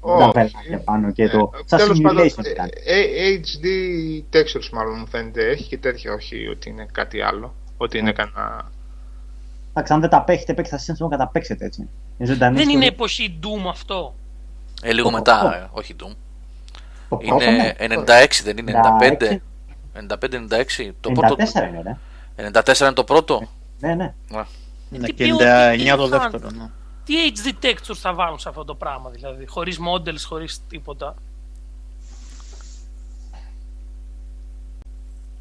Όχι. 0.00 0.18
Τα 0.20 0.30
πέλαγια 0.32 0.78
πάνω 0.84 1.10
και 1.12 1.28
το. 1.28 1.50
Ε, 1.54 1.58
Σαν 1.64 1.78
τέλος 1.78 2.00
πάντων, 2.00 2.22
simulation 2.26 2.44
ήταν. 2.50 2.68
ε, 2.84 3.00
ε, 3.00 3.40
HD 3.40 3.66
textures 4.36 4.68
μάλλον 4.72 4.96
μου 4.98 5.06
φαίνεται 5.06 5.48
έχει 5.50 5.68
και 5.68 5.78
τέτοια, 5.78 6.12
όχι 6.12 6.46
ότι 6.48 6.68
είναι 6.70 6.86
κάτι 6.92 7.20
άλλο. 7.20 7.54
Ότι 7.76 7.98
είναι 7.98 8.12
κανένα... 8.12 8.70
Εντάξει, 9.70 9.92
αν 9.92 10.00
δεν 10.00 10.10
τα 10.10 10.22
παίχετε, 10.22 10.54
παίχτε 10.54 10.76
θα 10.76 10.82
σύντομα 10.82 11.10
καταπέξετε 11.10 11.64
έτσι. 11.64 11.88
Είναι 12.18 12.28
ζωντανή 12.32 12.56
Δεν 12.56 12.68
είναι 12.68 12.72
ιστορία. 12.84 12.88
εποχή 12.94 13.38
Doom 13.42 13.68
αυτό. 13.68 14.14
Ε, 14.82 14.92
λίγο 14.92 15.08
Το 15.10 15.16
μετά, 15.16 15.38
πρώτο. 15.40 15.54
ε, 15.54 15.68
όχι 15.72 15.94
Doom. 16.02 16.14
Το 17.08 17.16
πρώτο, 17.16 17.50
ναι. 17.50 17.72
Είναι 17.80 18.04
96, 18.06 18.26
δεν 18.44 18.56
είναι 18.58 18.72
95. 19.00 19.16
96. 19.20 19.38
95-96. 19.94 20.90
Το 21.00 21.10
πρώτο. 21.12 21.36
94 21.38 21.68
είναι, 21.68 21.82
ρε. 22.36 22.50
94 22.52 22.80
είναι 22.80 22.92
το 22.92 23.04
πρώτο; 23.04 23.48
Ναι, 23.80 23.94
ναι. 23.94 24.14
Είναι 24.90 25.06
Τι 25.06 25.12
και 25.12 25.24
ποιότητα 25.24 25.72
99 25.72 25.76
το 25.76 25.82
είχαν. 25.82 26.08
δεύτερο. 26.08 26.50
Ναι. 26.50 26.66
Τι 27.04 27.14
HD 27.34 27.64
textures 27.64 27.94
θα 27.94 28.14
βάλουν 28.14 28.38
σε 28.38 28.48
αυτό 28.48 28.64
το 28.64 28.74
πράγμα 28.74 29.10
δηλαδή. 29.10 29.46
Χωρίς 29.46 29.78
models, 29.80 30.20
χωρίς 30.26 30.60
τίποτα; 30.68 31.14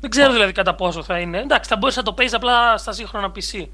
Δεν 0.02 0.10
ξέρω 0.10 0.32
δηλαδή 0.32 0.52
κατά 0.52 0.76
πόσο 0.76 1.04
θα 1.04 1.20
είναι. 1.20 1.40
Εντάξει, 1.40 1.70
θα 1.70 1.78
μπορείς 1.78 1.96
να 1.96 2.04
το 2.04 2.14
παίζεις 2.14 2.36
απλά 2.36 2.78
στα 2.78 2.92
σύγχρονα 2.92 3.32
PC. 3.36 3.66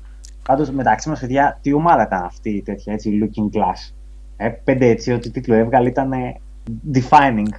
Πάντως 0.44 0.70
μεταξύ 0.70 1.10
μας, 1.10 1.20
παιδιά, 1.20 1.60
τι 1.62 1.74
ομάδα 1.74 2.04
ήταν 2.04 2.24
αυτή 2.24 2.50
η 2.50 2.62
τέτοια 2.62 2.94
έτσι, 2.94 3.20
looking 3.24 3.58
glass; 3.58 3.94
Ε, 4.38 4.48
πέντε 4.50 4.88
έτσι, 4.88 5.12
ό,τι 5.14 5.32
τίτλο 5.32 5.56
έβγαλε 5.56 5.90
ήταν 5.90 6.12
ε, 6.12 6.40
defining. 6.94 7.50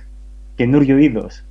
Καινούριο 0.55 0.97
είδος. 0.97 1.43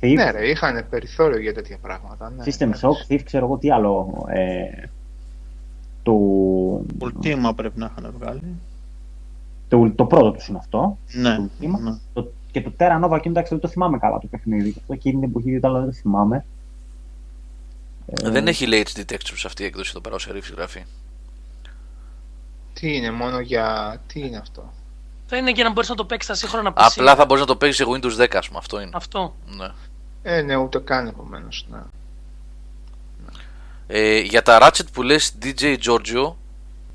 Ναι 0.00 0.30
ρε, 0.30 0.48
είχαν 0.48 0.86
περιθώριο 0.90 1.40
για 1.40 1.54
τέτοια 1.54 1.78
πράγματα. 1.82 2.30
Ναι. 2.30 2.44
System 2.46 2.70
Shock, 2.70 3.12
Thief, 3.12 3.20
ξέρω 3.24 3.44
εγώ 3.46 3.56
τι 3.56 3.70
άλλο. 3.70 4.24
Ε, 4.28 4.64
το, 6.02 6.14
Ultima 7.00 7.52
πρέπει 7.56 7.78
να 7.78 7.92
είχαν 7.96 8.14
βγάλει. 8.18 8.40
το, 9.68 9.90
το 9.90 10.04
πρώτο 10.04 10.30
τους 10.30 10.48
είναι 10.48 10.58
αυτό. 10.58 10.98
Ναι. 11.12 11.36
Το 11.36 11.50
Ultima. 11.60 11.80
ναι. 11.80 11.98
Το, 12.12 12.32
και 12.50 12.62
το 12.62 12.72
Terra 12.78 13.04
Nova, 13.04 13.18
και 13.22 13.28
εντάξει, 13.28 13.50
δεν 13.52 13.60
το 13.60 13.68
θυμάμαι 13.68 13.98
καλά 13.98 14.18
το 14.18 14.26
παιχνίδι. 14.26 14.74
Αυτό 14.78 14.92
εκείνη 14.92 15.14
την 15.20 15.28
εποχή 15.28 15.50
ήταν, 15.50 15.70
αλλά 15.70 15.80
δεν 15.80 15.88
το 15.88 15.94
θυμάμαι. 15.94 16.44
Ε, 18.06 18.30
Δεν 18.30 18.46
έχει 18.46 18.66
λέει 18.66 18.86
HD 18.94 19.00
textures 19.00 19.42
αυτή 19.46 19.62
η 19.62 19.66
έκδοση 19.66 19.88
εδώ 19.90 20.00
πέρα, 20.00 20.14
ο 20.14 20.18
Σερίφ 20.18 20.50
γράφει. 20.50 20.84
Τι 22.72 22.96
είναι, 22.96 23.10
μόνο 23.10 23.40
για... 23.40 23.96
Τι 24.06 24.20
είναι 24.20 24.36
αυτό; 24.36 24.72
Θα 25.26 25.36
είναι 25.36 25.50
για 25.50 25.64
να 25.64 25.70
μπορείς 25.72 25.88
να 25.88 25.94
το 25.94 26.04
παίξεις 26.04 26.36
στα 26.36 26.46
σύγχρονα 26.46 26.70
PC. 26.70 26.74
Απλά 26.76 27.14
θα 27.14 27.24
μπορείς 27.24 27.42
να 27.42 27.48
το 27.48 27.56
παίξεις 27.56 27.86
σε 27.86 27.92
Windows 27.92 28.22
10, 28.24 28.36
ας 28.36 28.46
πούμε. 28.46 28.58
Αυτό 28.58 28.80
είναι. 28.80 28.90
Αυτό. 28.94 29.34
Ναι. 29.46 29.68
Ε, 30.22 30.42
ναι, 30.42 30.56
ούτε 30.56 30.78
καν 30.78 31.06
επομένως. 31.06 31.66
Ναι. 31.70 31.78
Ε, 33.86 34.18
για 34.18 34.42
τα 34.42 34.58
Ratchet 34.62 34.86
που 34.92 35.02
λες 35.02 35.32
DJ 35.42 35.76
Giorgio 35.86 36.32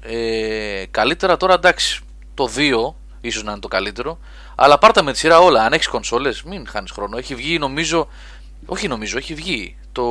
ε, 0.01 0.83
Καλύτερα 0.91 1.37
τώρα 1.37 1.53
εντάξει 1.53 2.01
Το 2.33 2.49
2 2.55 2.93
ίσως 3.21 3.43
να 3.43 3.51
είναι 3.51 3.59
το 3.59 3.67
καλύτερο 3.67 4.19
Αλλά 4.55 4.77
πάρτα 4.77 5.03
με 5.03 5.11
τη 5.11 5.17
σειρά 5.17 5.39
όλα 5.39 5.63
Αν 5.63 5.73
έχεις 5.73 5.87
κονσόλες 5.87 6.43
μην 6.43 6.67
χάνεις 6.67 6.91
χρόνο 6.91 7.17
Έχει 7.17 7.35
βγει 7.35 7.57
νομίζω 7.59 8.07
Όχι 8.65 8.87
νομίζω 8.87 9.17
έχει 9.17 9.33
βγει 9.33 9.77
Το 9.91 10.03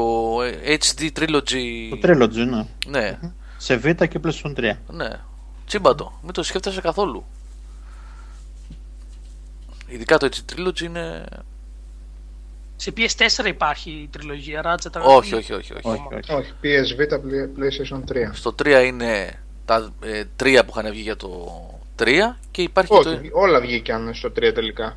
ε, 0.43 0.77
HD 0.77 1.09
Trilogy 1.19 1.89
Το 1.91 1.99
Trilogy, 2.03 2.47
ναι. 2.49 2.67
Ναι 2.87 3.19
Σε 3.57 3.81
Vita 3.85 4.09
και 4.09 4.21
PlayStation 4.25 4.55
3. 4.57 4.73
ναι 4.87 5.11
Τσίμπατο 5.67 6.19
Μην 6.23 6.33
το 6.33 6.43
σκέφτεσαι 6.43 6.81
καθόλου 6.81 7.25
Ειδικά 9.89 10.19
το 10.19 10.29
HD 10.33 10.53
Trilogy 10.53 10.81
είναι 10.81 11.25
Σε 12.77 12.93
PS4 12.97 13.47
υπάρχει 13.47 13.91
η 13.91 14.09
τριλογία 14.13 14.63
Ratchet. 14.65 15.01
Όχι 15.03 15.35
όχι 15.35 15.53
όχι, 15.53 15.73
όχι. 15.73 15.89
όχι, 15.89 16.03
όχι. 16.15 16.33
Όχι, 16.33 16.53
PS 16.63 17.01
Vita, 17.01 17.15
PlayStation 17.59 18.01
3. 18.13 18.31
Στο 18.33 18.55
3 18.63 18.83
είναι 18.87 19.39
Τα 19.65 19.93
ε, 20.03 20.25
τρία 20.37 20.65
που 20.65 20.73
είχαν 20.77 20.93
βγει 20.93 21.01
για 21.01 21.17
το 21.17 21.61
3 21.99 22.05
Και 22.51 22.63
υπάρχει 22.63 22.91
και 22.97 23.03
το... 23.03 23.11
Όχι, 23.11 23.31
όλα 23.33 23.61
βγήκαν 23.61 24.15
στο 24.15 24.29
3 24.29 24.51
τελικά. 24.55 24.97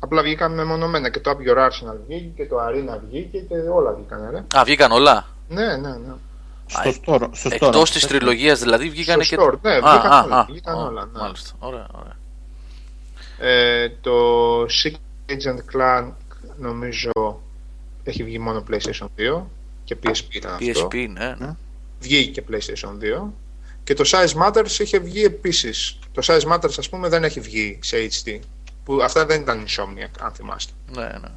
Απλά 0.00 0.22
βγήκαν 0.22 0.54
μεμονωμένα 0.54 1.10
και 1.10 1.20
το 1.20 1.30
Up 1.30 1.50
Your 1.50 1.58
Arsenal 1.66 1.96
βγήκε 2.06 2.30
και 2.36 2.46
το 2.46 2.56
Arena 2.60 2.98
βγήκε 3.08 3.38
και 3.38 3.54
όλα 3.54 3.92
βγήκαν, 3.92 4.28
ρε. 4.30 4.58
Α 4.58 4.64
βγήκαν 4.64 4.92
όλα; 4.92 5.26
Ναι, 5.48 5.76
ναι, 5.76 5.88
ναι. 5.88 6.14
Στο 6.66 6.90
store. 6.90 7.28
Στο 7.32 7.50
store. 7.50 7.52
Εκτός 7.52 7.90
της 7.90 8.06
τριλογίας 8.06 8.60
δηλαδή 8.60 8.88
βγήκαν 8.90 9.22
Στο 9.22 9.36
και. 9.36 9.42
store, 9.42 9.54
ναι, 9.62 9.70
Α, 9.74 9.80
βγήκαν 9.80 10.12
α, 10.12 10.22
όλα, 10.24 10.36
α, 10.36 10.44
βγήκαν 10.44 10.78
α, 10.78 10.82
όλα, 10.84 11.04
ναι. 11.12 11.20
Μάλιστα. 11.20 11.50
Ωραία, 11.58 11.86
ωραία. 11.92 12.16
Ε, 13.38 13.88
το 14.00 14.62
Secret 14.62 15.32
Agent 15.32 15.76
Clank 15.76 16.12
νομίζω 16.58 17.40
έχει 18.02 18.24
βγει 18.24 18.38
μόνο 18.38 18.64
PlayStation 18.70 19.06
2 19.18 19.42
και 19.84 19.96
PSP 20.02 20.34
ήταν 20.34 20.52
αυτό. 20.52 20.88
PSP, 20.92 21.08
ναι. 21.08 21.34
ναι. 21.38 21.56
Βγήκε 22.00 22.40
και 22.40 22.42
PlayStation 22.50 23.22
2. 23.24 23.30
Και 23.84 23.94
το 23.94 24.04
Size 24.06 24.42
Matters 24.42 24.78
είχε 24.78 24.98
βγει 24.98 25.24
επίσης. 25.24 25.98
Το 26.12 26.22
Size 26.24 26.52
Matters 26.52 26.74
ας 26.78 26.88
πούμε 26.88 27.08
δεν 27.08 27.24
έχει 27.24 27.40
βγει 27.40 27.78
σε 27.82 27.96
HD. 27.96 28.38
Που 28.84 29.02
αυτά 29.02 29.26
δεν 29.26 29.40
ήταν 29.40 29.64
Insomniac 29.64 30.20
αν 30.20 30.32
θυμάστε. 30.32 30.72
ναι, 30.94 31.02
ναι. 31.02 31.28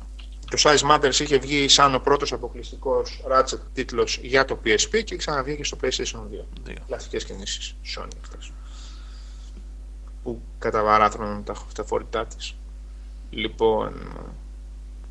Το 0.50 0.58
Size 0.60 0.92
Matters 0.92 1.20
είχε 1.20 1.38
βγει 1.38 1.68
σαν 1.68 1.96
ο 1.96 2.00
πρώτος 2.00 2.32
αποκλειστικός 2.32 3.22
Ratchet 3.32 3.60
τίτλος 3.74 4.20
για 4.22 4.46
το 4.46 4.60
PSP 4.66 5.04
και 5.04 5.16
ξαναβγήκε 5.16 5.64
στο 5.64 5.78
PlayStation 5.82 6.20
2. 6.20 6.46
Δύο. 6.64 6.76
Κλασικές 6.88 7.26
κινήσεις 7.26 7.76
Sony 7.98 8.18
αυτές. 8.22 8.52
Που 10.30 10.42
καταβαράθρων 10.60 11.44
τα, 11.44 11.56
τα 11.76 11.84
φορητά 11.84 12.26
της. 12.26 12.56
Λοιπόν, 13.30 13.94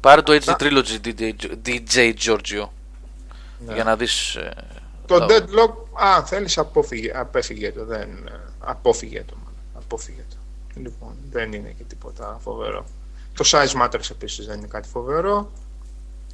Πάρε 0.00 0.22
το 0.22 0.32
HD 0.32 0.36
Αυτά. 0.36 0.56
Trilogy 0.60 0.98
DJ, 1.04 1.32
DJ 1.66 2.14
Giorgio 2.24 2.68
ναι. 3.66 3.74
για 3.74 3.84
να 3.84 3.96
δεις 3.96 4.34
ε, 4.34 4.52
Το 5.06 5.18
τα- 5.18 5.26
Deadlock, 5.28 6.02
α, 6.04 6.24
θέλεις 6.24 6.58
απόφυγε, 6.58 7.12
απέφυγε 7.18 7.72
το, 7.72 7.84
δεν, 7.84 8.08
ε, 8.10 8.40
απόφυγε 8.58 9.24
το, 9.26 9.34
μάλλον. 9.36 9.60
απόφυγε 9.74 10.24
το. 10.30 10.36
Λοιπόν, 10.80 11.14
δεν 11.30 11.52
είναι 11.52 11.74
και 11.78 11.82
τίποτα 11.82 12.38
φοβερό. 12.42 12.84
Το 13.34 13.44
Size 13.46 13.82
Matters 13.82 14.10
επίσης 14.10 14.46
δεν 14.46 14.58
είναι 14.58 14.66
κάτι 14.66 14.88
φοβερό. 14.88 15.50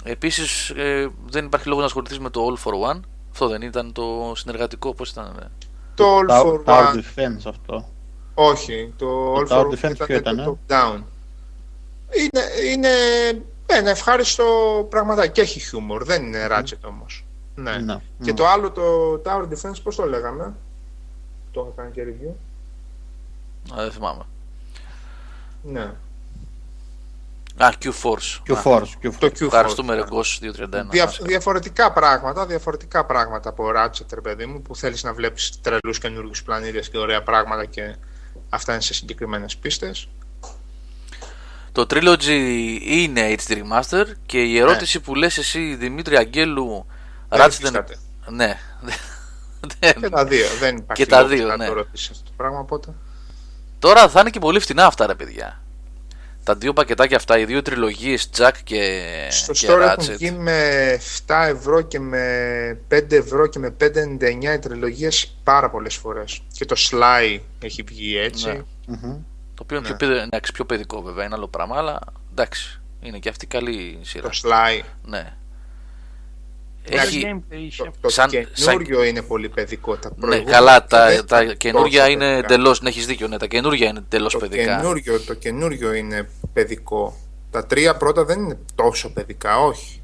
Επίσης 0.05 0.71
ε, 0.71 1.11
δεν 1.27 1.45
υπάρχει 1.45 1.67
λόγος 1.67 1.81
να 1.83 1.87
ασχοληθείς 1.87 2.19
με 2.19 2.31
το 2.31 2.47
All 2.47 2.65
for 2.65 2.93
One 2.93 3.01
Αυτό 3.33 3.49
δεν 3.49 3.63
ήταν 3.63 3.93
το 3.93 4.33
συνεργατικό, 4.37 4.95
πώς 4.95 5.11
ήταν 5.11 5.37
ε; 5.43 5.51
Το 5.95 6.19
All 6.19 6.31
Tower, 6.31 6.45
for 6.45 6.65
Tower 6.65 6.93
One, 6.93 6.97
Defense 6.97 7.43
αυτό. 7.47 7.89
Όχι, 8.35 8.93
το 8.97 9.35
All 9.37 9.47
Tower 9.49 9.61
for 9.61 9.67
One 9.67 9.69
Defense 9.71 9.91
ήταν 9.95 10.07
ποιο 10.07 10.17
ήταν, 10.17 10.37
το 10.45 10.59
Top 10.69 10.73
Down. 10.75 11.03
Είναι, 12.11 12.73
είναι 12.73 12.89
ένα 13.67 13.91
ευχάριστο 13.91 14.45
πραγματάκι 14.91 15.33
και 15.33 15.41
έχει 15.41 15.61
χιούμορ, 15.61 16.05
δεν 16.05 16.23
είναι 16.23 16.47
Ratchet 16.51 16.81
όμως. 16.89 17.25
Ναι. 17.55 17.77
Ναι. 17.79 17.97
Και 18.23 18.31
Mm. 18.33 18.35
το 18.37 18.47
άλλο, 18.47 18.71
το 18.71 18.83
Tower 19.25 19.43
Defense, 19.49 19.83
πώς 19.83 19.97
το 19.97 20.05
λέγαμε; 20.07 20.55
Το 21.51 21.61
είχα 21.61 21.83
κάνει 21.83 21.91
και 21.93 22.03
review. 22.07 22.35
Α, 23.79 23.83
δεν 23.83 23.93
θυμάμαι 23.93 24.23
Ναι. 25.63 25.91
Α, 27.57 27.69
Q-Force 27.83 28.41
Α, 28.51 28.63
Q-Force. 28.63 28.83
Q-Force. 29.03 29.15
Το 29.19 29.27
Q4. 29.27 29.43
Ευχαριστούμε 29.47 29.95
ναι. 29.95 30.01
Ρεγκός 30.01 30.39
231 30.43 30.87
Δια, 30.91 31.05
Άσε. 31.05 31.23
διαφορετικά 31.25 31.93
πράγματα, 31.93 32.47
διαφορετικά 32.47 33.05
πράγματα 33.05 33.49
από 33.49 33.65
Ratchet, 33.77 34.07
ρε 34.15 34.21
παιδί 34.21 34.47
μου, 34.47 34.63
που 34.63 34.77
θέλεις 34.77 35.03
να 35.03 35.13
βλέπεις 35.13 35.61
τρελούς 35.61 35.99
καινούργιους 35.99 36.43
πλανήτες 36.43 36.89
και 36.91 36.99
ωραία 36.99 37.23
πράγματα 37.23 37.65
και 37.65 37.97
αυτά 38.55 38.73
είναι 38.73 38.83
σε 38.83 38.95
συγκεκριμένες 38.95 39.57
πίστες. 39.57 40.09
Το 41.73 41.87
Trilogy 41.91 42.79
είναι 42.83 43.35
HD 43.47 43.53
Remaster 43.53 44.05
Και 44.27 44.43
η 44.43 44.59
ερώτηση 44.59 45.01
που 45.01 45.15
λες 45.15 45.39
εσύ 45.39 45.75
Δημήτρη 45.75 46.17
Αγγέλου 46.17 46.87
Δεν 47.29 47.41
Ratchet 47.41 47.49
υφίσταται. 47.49 47.97
Ναι 48.29 48.59
Δεν- 49.81 50.01
Και 50.01 50.09
τα 50.09 50.25
δύο, 50.25 50.47
δεν 50.61 50.77
υπάρχει 50.77 51.05
Και 51.05 51.11
τα 51.11 51.21
λόγος 51.21 51.37
δύο, 51.37 51.47
να 51.47 51.57
ναι. 51.57 51.67
το 51.67 51.73
ρωτήσεις 51.73 52.11
αυτό 52.11 52.25
το 52.25 52.31
πράγμα, 52.37 52.59
οπότε. 52.59 52.95
Τώρα 53.79 54.09
θα 54.09 54.21
είναι 54.21 54.31
και 54.31 54.39
πολύ 54.39 54.61
φτηνά 54.61 54.87
αυτά, 54.87 55.07
ρε 55.07 55.15
παιδιά. 55.15 55.61
Τα 56.45 56.55
δύο 56.55 56.73
πακετάκια 56.73 57.17
αυτά, 57.17 57.39
οι 57.39 57.45
δύο 57.45 57.63
τριλογίες 57.63 58.31
Jack 58.37 58.51
και, 58.65 59.01
Στο 59.31 59.53
και 59.53 59.67
store 59.71 59.79
έχουν 59.81 60.05
Ratchet. 60.05 60.17
βγει 60.17 60.31
με 60.31 60.61
7 61.27 61.47
ευρώ 61.49 61.81
και 61.81 62.01
με 62.01 62.79
5 62.89 63.13
ευρώ 63.17 63.47
και 63.47 63.59
με 63.59 63.71
5,99 63.81 64.53
οι 64.55 64.59
τριλογίες 64.59 65.37
πάρα 65.45 65.71
πολλές 65.71 65.95
φορές. 65.95 66.41
Και 66.53 66.65
το 66.65 66.77
Sly 66.91 67.39
έχει 67.61 67.83
βγει 67.83 68.17
έτσι. 68.19 68.47
Ναι. 68.47 68.63
Μμμ. 68.87 69.17
Το 69.55 69.63
οποίο 69.63 69.77
είναι 69.77 69.89
Ναι. 69.89 69.95
πιο, 69.97 70.09
παιδι- 70.09 70.23
εντάξει, 70.23 70.53
πιο 70.53 70.65
παιδικό 70.65 71.03
βέβαια, 71.03 71.25
είναι 71.25 71.35
άλλο 71.35 71.49
πράγμα, 71.49 71.77
αλλά 71.77 71.99
εντάξει. 72.31 72.81
Είναι 73.01 73.19
και 73.19 73.29
αυτή 73.29 73.47
καλή 73.47 73.99
σειρά. 74.03 74.29
Το 74.29 74.41
Sly. 74.45 74.81
Ναι. 75.05 75.33
Έχει... 76.89 77.17
Έχει, 77.17 77.25
gameplay 77.51 77.57
είχε. 77.57 77.83
Το, 77.85 77.91
το 78.01 78.09
Σαν- 78.09 78.31
καινούριο 78.55 79.03
είναι 79.05 79.23
πολύ 79.23 79.49
παιδικό. 79.49 79.97
Τα 79.97 80.09
ναι, 80.09 80.15
προηγούμενα 80.21 80.57
καλά, 80.57 80.85
τα, 80.85 81.07
δεν 81.09 81.27
τα 81.27 81.43
ήταν 81.43 81.57
καινούργια 81.57 82.01
τόσο 82.01 82.13
είναι 82.13 82.27
παιδικά. 82.29 82.55
εντελώ. 82.55 82.77
Ναι, 82.83 82.89
έχεις 82.89 83.07
δίκιο. 83.07 83.29
Ναι, 83.29 83.37
τα 83.39 83.47
καινούργια 83.47 83.89
είναι 83.89 83.99
εντελώς 83.99 84.33
Το 84.33 84.39
παιδικά. 84.39 84.77
καινούριο, 84.77 85.21
το 85.21 85.35
καινούριο 85.35 85.93
είναι 85.93 86.29
παιδικό. 86.53 87.17
Τα 87.51 87.67
τρία 87.67 87.97
πρώτα 87.97 88.25
δεν 88.25 88.41
είναι 88.41 88.59
τόσο 88.75 89.13
παιδικά, 89.13 89.59
όχι. 89.61 90.03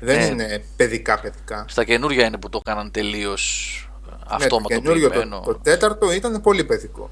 Δεν 0.00 0.16
Ναι. 0.18 0.24
είναι 0.24 0.64
παιδικά 0.76 1.20
παιδικά. 1.20 1.64
Στα 1.68 1.84
καινούργια 1.84 2.26
είναι 2.26 2.38
που 2.38 2.48
το 2.48 2.60
έκαναν 2.66 2.90
τελείως 2.90 3.80
Ναι, 4.04 4.10
το 4.10 4.24
αυτόματο 4.28 4.68
καινούριο, 4.68 5.10
ποιημένο. 5.10 5.40
το, 5.44 5.52
το 5.52 5.58
τέταρτο 5.62 6.12
ήταν 6.12 6.40
πολύ 6.40 6.64
παιδικό. 6.64 7.10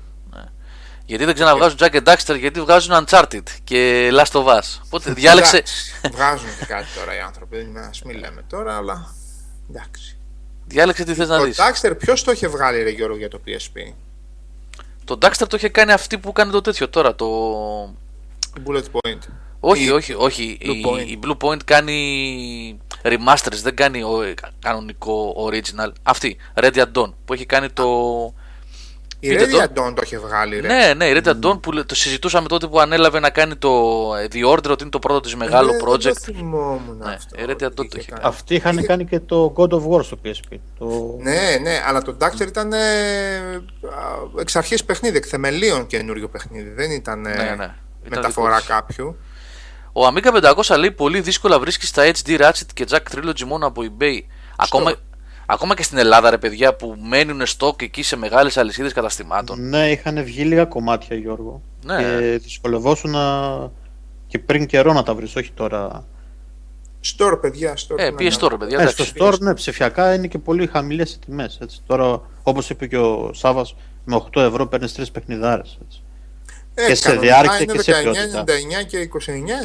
Γιατί 1.07 1.25
δεν 1.25 1.35
ξαναβγάζουν 1.35 1.79
Jack 1.81 1.91
and 1.93 2.03
Daxter, 2.13 2.39
γιατί 2.39 2.61
βγάζουν 2.61 3.05
Uncharted 3.07 3.43
και 3.65 4.11
Last 4.13 4.33
of 4.33 4.45
Us. 4.45 4.81
Οπότε 4.85 5.13
διάλεξε. 5.13 5.57
Εντάξει, 5.57 5.93
Βγάζουν 6.13 6.49
και 6.59 6.65
κάτι 6.65 6.87
τώρα 6.99 7.17
οι 7.17 7.21
άνθρωποι. 7.21 7.57
Α 7.57 7.91
μην 8.05 8.19
λέμε 8.19 8.45
τώρα, 8.49 8.77
αλλά. 8.77 9.15
Εντάξει. 9.71 10.17
διάλεξε 10.67 11.05
τι 11.05 11.15
θες 11.15 11.29
να 11.29 11.39
Το 11.39 11.45
δεις. 11.45 11.59
Daxter 11.61 11.93
ποιος 11.99 12.25
το 12.25 12.31
είχε 12.33 12.49
βγάλει, 12.49 12.83
Ρε 12.83 12.91
Γιώργο, 12.91 13.17
για 13.17 13.29
το 13.29 13.41
PSP. 13.47 13.93
Το 15.05 15.19
Daxter 15.23 15.47
το 15.49 15.57
είχε 15.57 15.69
κάνει 15.69 15.93
αυτή 15.93 16.19
που 16.19 16.33
κάνει 16.33 16.51
το 16.51 16.61
τέτοιο 16.61 16.89
τώρα. 16.89 17.15
Το... 17.15 17.27
Η 18.59 18.61
Bullet 18.67 18.85
Point. 18.93 19.19
Όχι, 19.61 19.85
Η 19.85 19.91
όχι, 19.91 20.15
όχι. 20.15 20.59
Blue 20.61 20.67
η, 20.67 20.85
Point. 20.87 21.07
η 21.07 21.19
Blue 21.27 21.37
Point 21.37 21.65
κάνει 21.65 22.79
remasters, 23.03 23.61
δεν 23.63 23.77
κάνει 23.77 24.03
ο, 24.03 24.35
κανονικό 24.61 25.49
original. 25.51 25.93
Αυτή, 26.03 26.37
Red 26.55 26.85
Dawn, 26.95 27.13
που 27.25 27.33
έχει 27.33 27.47
κάνει 27.47 27.71
το. 27.71 27.85
Η 29.27 29.37
Πείτε 29.37 29.45
Ready 29.45 29.69
το. 29.75 29.85
Dawn 29.87 29.95
το 29.95 30.03
είχε 30.05 30.19
βγάλει, 30.19 30.61
ρε. 30.61 30.67
Ναι, 30.67 30.95
ναι, 30.97 31.05
η 31.05 31.21
Red 31.25 31.29
Dawn 31.47 31.61
που 31.63 31.73
λέ- 31.73 31.87
το 31.87 31.95
συζητούσαμε 31.95 32.49
τότε 32.49 32.67
που 32.67 32.81
ανέλαβε 32.81 33.21
να 33.21 33.31
κάνει 33.31 33.57
το 33.57 33.71
ε, 34.23 34.27
The 34.33 34.51
Order, 34.53 34.71
ότι 34.71 34.83
είναι 34.83 34.91
το 34.91 34.99
πρώτο 34.99 35.21
της 35.21 35.35
μεγάλο 35.37 35.69
Ε, 35.73 35.77
Δεν- 35.77 35.89
project. 35.89 35.99
Δεν 36.01 36.15
το 36.15 36.21
θυμόμουν 36.21 36.97
Ναι, 37.05 37.13
αυτό. 37.15 37.41
η 37.41 37.45
Ready 37.47 37.51
Dawn 37.63 37.65
ότι 37.65 37.75
το 37.75 37.83
είχε 37.87 37.99
είχε 37.99 38.11
κάνει. 38.11 38.23
Αυτοί 38.25 38.55
είχαν 38.55 38.77
Είχε- 38.79 38.87
κάνει 38.87 39.05
και 39.05 39.21
το 39.21 39.53
God 39.57 39.69
of 39.69 39.89
War 39.89 40.05
στο 40.05 40.19
PSP. 40.25 40.57
Το... 40.79 41.17
Ναι, 41.21 41.59
ναι, 41.63 41.83
αλλά 41.87 42.03
το 42.03 42.17
Daxter 42.21 42.47
ήταν 42.47 42.73
ε, 42.73 42.79
α, 42.79 44.41
εξ 44.41 44.57
αρχής 44.57 44.85
παιχνίδι, 44.85 45.17
εκ 45.17 45.25
θεμελίων 45.29 45.87
καινούριο 45.87 46.29
παιχνίδι. 46.29 46.69
Δεν 46.71 46.91
ήταν 46.91 47.27
ε, 47.27 47.29
Ναι, 47.35 47.43
ναι. 47.43 47.53
Ήταν 47.55 47.75
μεταφορά 48.09 48.49
δικός 48.57 48.67
τους. 48.67 48.75
κάποιου. 48.75 49.17
Ο 49.93 50.07
Amiga 50.07 50.53
500 50.55 50.79
λέει 50.79 50.91
πολύ 50.91 51.21
δύσκολα 51.21 51.59
βρίσκεις 51.59 51.91
τα 51.91 52.11
HD 52.13 52.41
Ratchet 52.41 52.67
και 52.75 52.87
Jack 52.91 53.15
Trilogy 53.15 53.43
μόνο 53.47 53.67
από 53.67 53.83
eBay. 53.85 54.19
Ακόμα, 54.57 54.95
ακόμα 55.47 55.75
και 55.75 55.83
στην 55.83 55.99
Ελλάδα, 55.99 56.31
ρε 56.31 56.39
παιδιά, 56.39 56.75
που 56.75 56.97
μένουν 57.03 57.47
στόκ 57.47 57.83
εκεί 57.83 58.03
σε 58.03 58.17
μεγάλες 58.17 58.57
αλυσίδες 58.57 58.93
καταστημάτων. 58.93 59.69
Ναι, 59.69 59.91
είχαν 59.91 60.25
βγει 60.25 60.43
λίγα 60.43 60.65
κομμάτια, 60.65 61.17
Γιώργο. 61.17 61.63
Ναι. 61.85 61.97
Και 61.97 62.39
δυσκολευόσουν 62.43 63.11
να... 63.11 63.71
και 64.27 64.39
πριν 64.39 64.67
καιρό 64.67 64.93
να 64.93 65.03
τα 65.03 65.15
βρεις, 65.15 65.37
όχι 65.37 65.51
τώρα. 65.53 66.05
Store, 67.19 67.39
παιδιά, 67.41 67.75
store. 67.75 67.99
Ε, 67.99 68.11
να 68.11 68.17
PS 68.17 68.23
κάνω. 68.23 68.37
Store, 68.41 68.59
παιδιά. 68.59 68.79
Ε, 68.79 68.83
εντάξει. 68.83 69.05
στο 69.05 69.27
store, 69.27 69.39
ναι, 69.39 69.55
ψηφιακά 69.55 70.15
είναι 70.15 70.27
και 70.27 70.39
πολύ 70.39 70.67
χαμηλές 70.67 71.13
οι 71.13 71.19
τιμές. 71.19 71.59
Έτσι. 71.63 71.81
Τώρα, 71.87 72.21
όπως 72.43 72.71
είπε 72.71 72.87
και 72.87 72.99
ο 72.99 73.31
Σάβας, 73.35 73.75
με 74.05 74.17
8 74.35 74.41
ευρώ 74.41 74.67
παίρνεις 74.67 74.93
τρεις 74.93 75.11
παιχνιδάρες. 75.11 75.79
Έτσι. 75.85 76.03
Ε, 76.75 76.87
και 76.87 76.95
σε 76.95 77.03
κανονικά 77.09 77.27
διάρκεια 77.27 77.63
είναι 77.63 77.73
και 77.73 77.83
σε 77.83 78.03
ποιότητα. 78.03 78.45
19,99 78.83 78.87
και 78.87 79.09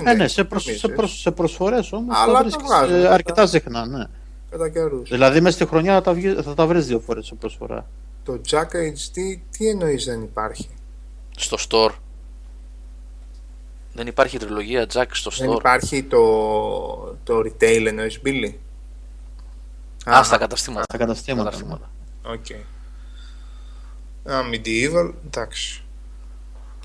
29,99. 0.05 0.07
Ε, 0.07 0.13
ναι, 0.13 0.27
σε, 0.27 0.43
προσ, 0.43 0.63
σε, 0.63 0.69
νομίζεις, 0.69 0.95
προσ, 0.95 1.19
σε 1.19 1.31
προσφορές 1.31 1.91
όμως 1.91 2.15
Αλλά 2.17 2.25
τα 2.25 2.33
τα 2.33 2.41
βρίσκεις 2.41 2.65
βγάζουν, 2.65 2.95
ε, 2.95 3.01
τα- 3.01 3.11
αρκετά 3.13 3.47
συχνά, 3.47 3.85
ναι. 3.85 4.03
Κατά 4.49 4.69
καιρούς. 4.69 5.09
Δηλαδή 5.09 5.41
μέσα 5.41 5.55
στη 5.55 5.65
χρονιά 5.65 5.93
θα 5.93 6.01
τα, 6.01 6.13
βγει- 6.13 6.41
θα 6.41 6.53
τα 6.53 6.65
βρεις 6.67 6.85
δύο 6.87 6.99
φορές 6.99 7.25
σε 7.25 7.35
προσφορά. 7.35 7.87
Το 8.23 8.41
Jack 8.49 8.63
HD, 8.75 9.39
τι 9.51 9.67
εννοείς 9.69 10.05
δεν 10.05 10.21
υπάρχει; 10.21 10.69
Στο 11.37 11.57
store. 11.69 11.91
Δεν 13.93 14.07
υπάρχει 14.07 14.37
τριλογία 14.37 14.87
Jack 14.93 15.05
στο 15.11 15.29
Δεν 15.37 15.49
store. 15.51 15.57
υπάρχει 15.57 16.03
το, 16.03 16.23
το 17.23 17.39
retail 17.39 17.85
εννοείς, 17.85 18.19
Billy; 18.25 18.53
Α, 20.09 20.23
στα 20.23 20.37
καταστήματα. 20.37 20.83
Στα 20.83 20.97
καταστήματα. 20.97 21.49
Καταστήματα. 21.49 21.89
Οκ. 22.23 22.45
Α, 24.33 24.41
MediEvil, 24.53 25.13
εντάξει. 25.25 25.83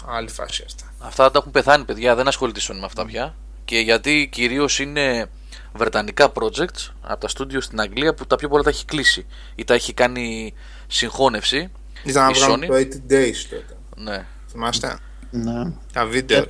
Άλλη 0.07 0.29
φάση 0.29 0.63
αυτά. 0.67 0.93
Αυτά 0.99 1.31
τα 1.31 1.39
έχουν 1.39 1.53
πεθάνει, 1.53 1.85
παιδιά. 1.85 2.15
Δεν 2.15 2.29
ασχολείται 2.29 2.61
η 2.61 2.63
Sony 2.69 2.79
με 2.79 2.85
αυτά 2.85 3.05
πια. 3.07 3.35
Και 3.65 3.79
γιατί 3.79 4.29
κυρίως 4.33 4.79
είναι 4.79 5.31
βρετανικά 5.77 6.33
projects 6.35 6.93
από 7.03 7.21
τα 7.21 7.29
στούντιο 7.29 7.61
στην 7.61 7.81
Αγγλία 7.81 8.15
που 8.15 8.27
τα 8.27 8.37
πιο 8.37 8.49
πολλά 8.49 8.63
τα 8.63 8.71
έχει 8.71 8.85
κλείσει 8.85 9.27
ή 9.55 9.65
τα 9.65 9.75
έχει 9.75 9.93
κάνει 9.93 10.55
συγχώνευση. 10.87 11.71
Ήταν 12.05 12.23
να 12.25 12.31
Η 12.31 12.33
βγάλουν 12.33 12.61
Sony. 12.63 12.67
το 12.67 12.75
80 12.75 13.13
Days 13.13 13.35
τότε. 13.51 13.77
Ναι. 13.97 14.27
Θυμάστε; 14.51 14.99
Ναι. 15.31 15.73
Τα 15.93 16.07
βίντεο. 16.07 16.45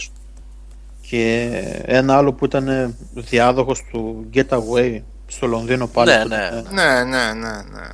Και 1.08 1.50
ένα 1.84 2.16
άλλο 2.16 2.32
που 2.32 2.44
ήταν 2.44 2.96
διάδοχος 3.14 3.84
του 3.90 4.30
Getaway 4.34 5.00
στο 5.26 5.46
Λονδίνο 5.46 5.86
πάλι. 5.86 6.10
Ναι, 6.10 6.22
που 6.22 6.28
ναι. 6.28 6.34
ήταν- 6.52 6.66
Ναι, 6.74 7.04
ναι, 7.04 7.32
ναι, 7.32 7.48
ναι. 7.62 7.88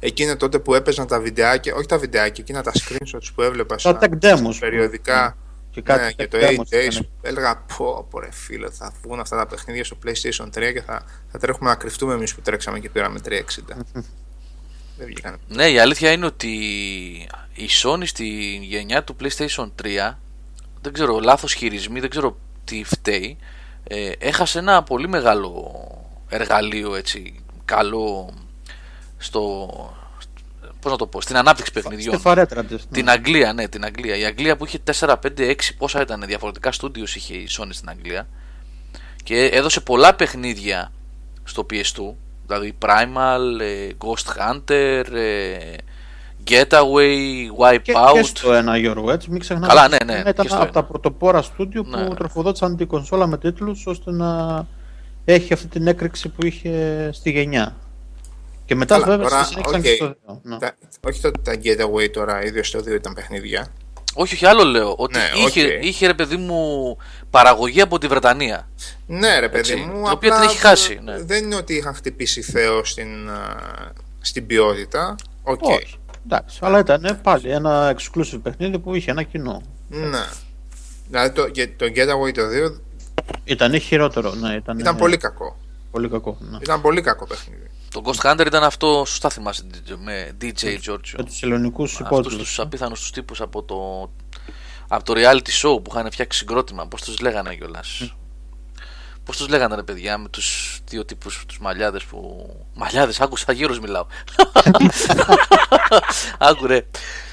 Εκείνο 0.00 0.36
τότε 0.36 0.58
που 0.58 0.74
έπαιζαν 0.74 1.06
τα 1.06 1.20
βιντεάκια, 1.20 1.74
όχι 1.74 1.86
τα 1.86 1.98
βιντεάκια, 1.98 2.44
εκείνα 2.48 2.62
τα 2.62 2.72
screenshots 2.72 3.26
που 3.34 3.42
έβλεπα 3.42 3.76
Τα 3.76 3.98
tech 4.00 4.24
demos. 4.24 4.56
περιοδικά. 4.60 5.36
Και 5.72 5.80
κάτι 5.80 6.04
ναι, 6.04 6.12
και 6.12 6.24
tech 6.24 6.28
το 6.28 6.38
demos 6.40 6.74
8 6.74 6.76
Days 6.76 6.92
ήταν. 6.92 7.08
έλεγα 7.22 7.56
πω, 7.56 8.06
πω 8.10 8.20
ρε 8.20 8.32
φίλε, 8.32 8.70
θα 8.70 8.92
βγουν 9.02 9.20
αυτά 9.20 9.36
τα 9.36 9.46
παιχνίδια 9.46 9.84
στο 9.84 9.96
PlayStation 10.04 10.46
3 10.46 10.50
και 10.72 10.82
θα, 10.82 11.04
θα 11.30 11.38
τρέχουμε 11.38 11.70
να 11.70 11.76
κρυφτούμε 11.76 12.14
εμείς 12.14 12.34
που 12.34 12.40
τρέξαμε 12.40 12.78
και 12.78 12.88
πήραμε 12.88 13.20
360. 13.24 13.30
Δεν 14.96 15.06
βγήκανε. 15.06 15.36
Ναι, 15.48 15.68
η 15.70 15.78
αλήθεια 15.78 16.12
είναι 16.12 16.26
ότι 16.26 16.54
η 17.54 17.68
Sony 17.82 18.02
στη 18.06 18.26
γενιά 18.62 19.04
του 19.04 19.16
PlayStation 19.20 19.70
3 19.82 20.14
δεν 20.80 20.92
ξέρω, 20.92 21.18
λάθος 21.18 21.54
χειρισμοί, 21.54 22.00
δεν 22.00 22.10
ξέρω 22.10 22.38
τι 22.64 22.84
φταίει 22.84 23.38
ε, 23.84 24.12
έχασε 24.18 24.58
ένα 24.58 24.82
πολύ 24.82 25.08
μεγάλο 25.08 25.80
εργαλείο 26.28 26.94
έτσι, 26.94 27.40
καλό 27.64 28.34
στο, 29.18 29.68
πώς 30.82 30.90
να 30.92 30.98
το 30.98 31.06
πω, 31.06 31.20
στην 31.20 31.36
ανάπτυξη 31.36 31.72
παιχνιδιών. 31.72 32.14
Στη 32.14 32.22
φαρέτρα 32.22 32.64
της. 32.64 32.86
Την 32.90 33.04
ναι. 33.04 33.10
Αγγλία, 33.10 33.52
ναι, 33.52 33.68
την 33.68 33.84
Αγγλία. 33.84 34.16
Η 34.16 34.24
Αγγλία 34.24 34.56
που 34.56 34.64
είχε 34.66 34.78
4, 35.00 35.08
5, 35.08 35.40
6 35.40 35.54
πόσα 35.78 36.00
ήταν 36.00 36.22
διαφορετικά 36.26 36.72
studios 36.80 37.14
είχε 37.14 37.34
η 37.34 37.48
Sony 37.58 37.68
στην 37.70 37.88
Αγγλία 37.88 38.26
και 39.24 39.44
έδωσε 39.44 39.80
πολλά 39.80 40.14
παιχνίδια 40.14 40.92
στο 41.44 41.66
PS2 41.70 42.14
δηλαδή 42.46 42.74
Primal, 42.78 43.60
ε, 43.60 43.88
Ghost 43.98 44.50
Hunter, 44.50 45.04
ε, 45.14 45.56
Getaway, 46.50 47.46
Και, 47.62 47.78
και 47.82 47.92
Wipeout. 47.94 48.24
στο 48.24 48.52
ένα 48.52 48.76
Γιώργο, 48.76 49.10
έτσι, 49.10 49.30
μην 49.30 49.40
ξεχνάμε. 49.40 49.66
Καλά, 49.66 49.84
ότι 49.84 50.04
ναι, 50.04 50.12
ναι, 50.14 50.20
Ήταν 50.20 50.34
και 50.34 50.46
στο 50.46 50.54
από 50.54 50.62
ένα. 50.62 50.72
τα 50.72 50.82
πρωτοπόρα 50.84 51.42
στούντιο 51.42 51.84
Ναι. 51.88 52.04
που 52.04 52.14
τροφοδότησαν 52.14 52.76
την 52.76 52.86
κονσόλα 52.86 53.26
με 53.26 53.38
τίτλους 53.38 53.86
ώστε 53.86 54.10
να 54.10 54.66
έχει 55.24 55.52
αυτή 55.52 55.66
την 55.66 55.86
έκρηξη 55.86 56.28
που 56.28 56.46
είχε 56.46 57.08
στη 57.12 57.30
γενιά. 57.30 57.76
Και 58.72 58.78
μετά 58.78 58.94
Καλά, 58.94 59.06
βέβαια 59.06 59.28
τώρα, 59.28 59.42
στη 59.42 59.52
συνέχισαν 59.52 59.78
οκ. 59.80 59.84
και 59.86 59.94
στο 59.94 60.06
δύο. 60.06 60.40
Ναι. 60.42 60.58
Τα, 60.58 60.74
όχι 61.08 61.20
το, 61.20 61.30
τα 61.30 61.52
Getaway 61.64 62.10
τώρα, 62.12 62.44
ίδιος 62.44 62.68
στο 62.68 62.78
2 62.78 62.86
ήταν 62.86 63.14
παιχνίδια. 63.14 63.66
Όχι, 64.14 64.34
όχι, 64.34 64.46
άλλο 64.46 64.64
λέω. 64.64 64.94
Ότι 64.98 65.18
Ναι, 65.18 65.24
είχε, 65.46 65.64
οκ. 65.76 65.84
είχε 65.84 66.06
ρε 66.06 66.14
παιδί 66.14 66.36
μου 66.36 66.96
παραγωγή 67.30 67.80
από 67.80 67.98
τη 67.98 68.06
Βρετανία. 68.06 68.68
Ναι, 69.06 69.38
ρε 69.38 69.48
παιδί 69.48 69.72
Έτσι, 69.72 69.76
μου. 69.84 70.02
την 70.02 70.12
οποία 70.12 70.32
την 70.34 70.42
έχει 70.42 70.56
χάσει, 70.56 71.00
ναι. 71.02 71.22
Δεν 71.22 71.44
είναι 71.44 71.54
ότι 71.54 71.74
είχαν 71.74 71.94
χτυπήσει 71.94 72.42
Θεό 72.42 72.84
στην, 72.84 73.30
α, 73.30 73.56
στην 74.20 74.46
ποιότητα. 74.46 75.14
Οκ. 75.42 75.62
Όχι. 75.62 75.94
Εντάξει, 76.26 76.58
αλλά 76.62 76.78
ήταν 76.78 77.18
πάλι 77.22 77.50
ένα 77.50 77.94
exclusive 77.96 78.40
παιχνίδι 78.42 78.78
που 78.78 78.94
είχε 78.94 79.10
ένα 79.10 79.22
κοινό. 79.22 79.62
Ναι. 79.88 80.24
Δηλαδή 81.08 81.30
το, 81.34 81.46
για- 81.46 81.76
το 81.76 81.86
Getaway 81.86 82.32
το 82.34 82.42
2 82.74 82.80
Ήταν 83.44 83.80
χειρότερο, 83.80 84.34
ναι. 84.34 84.54
Ήταν, 84.54 84.78
ήταν 84.78 84.96
πολύ 84.96 85.16
κακό. 85.16 85.56
πολύ 85.90 86.08
κακό. 86.08 86.36
Ναι. 86.40 86.58
Ήταν 86.62 86.80
πολύ 86.80 87.00
κακό 87.00 87.26
παιχνίδι. 87.26 87.66
Το 87.92 88.02
Ghost 88.04 88.30
Hunter 88.30 88.46
ήταν 88.46 88.64
αυτό, 88.64 89.04
σωστά 89.06 89.30
θυμάσαι, 89.30 89.66
με 89.98 90.36
DJ 90.40 90.64
Giorgio. 90.64 91.14
Με 91.16 91.24
τους 91.24 91.42
ελληνικούς 91.42 91.92
Αυτούς 91.92 92.06
υπότιτλους. 92.06 92.48
τους 92.48 92.60
απίθανους 92.60 93.00
τους 93.00 93.10
τύπους 93.10 93.40
από 93.40 93.62
το, 93.62 94.10
από 94.88 95.04
το 95.04 95.12
reality 95.16 95.62
show 95.62 95.82
που 95.82 95.90
είχαν 95.90 96.10
φτιάξει 96.10 96.38
συγκρότημα. 96.38 96.86
Πώς 96.86 97.02
τους 97.02 97.18
λέγανε 97.20 97.54
κιόλας; 97.54 98.14
Πώς 99.24 99.36
τους 99.36 99.48
λέγανε 99.48 99.74
ρε 99.74 99.82
παιδιά 99.82 100.18
με 100.18 100.28
τους 100.28 100.78
δύο 100.88 101.04
τύπους, 101.04 101.44
τους 101.46 101.58
μαλλιάδες 101.58 102.04
που... 102.04 102.48
Μαλλιάδες, 102.74 103.20
άκουσα 103.20 103.52
γύρω 103.52 103.76
μιλάω. 103.80 104.06
Άκου 106.38 106.66
ρε. 106.66 106.86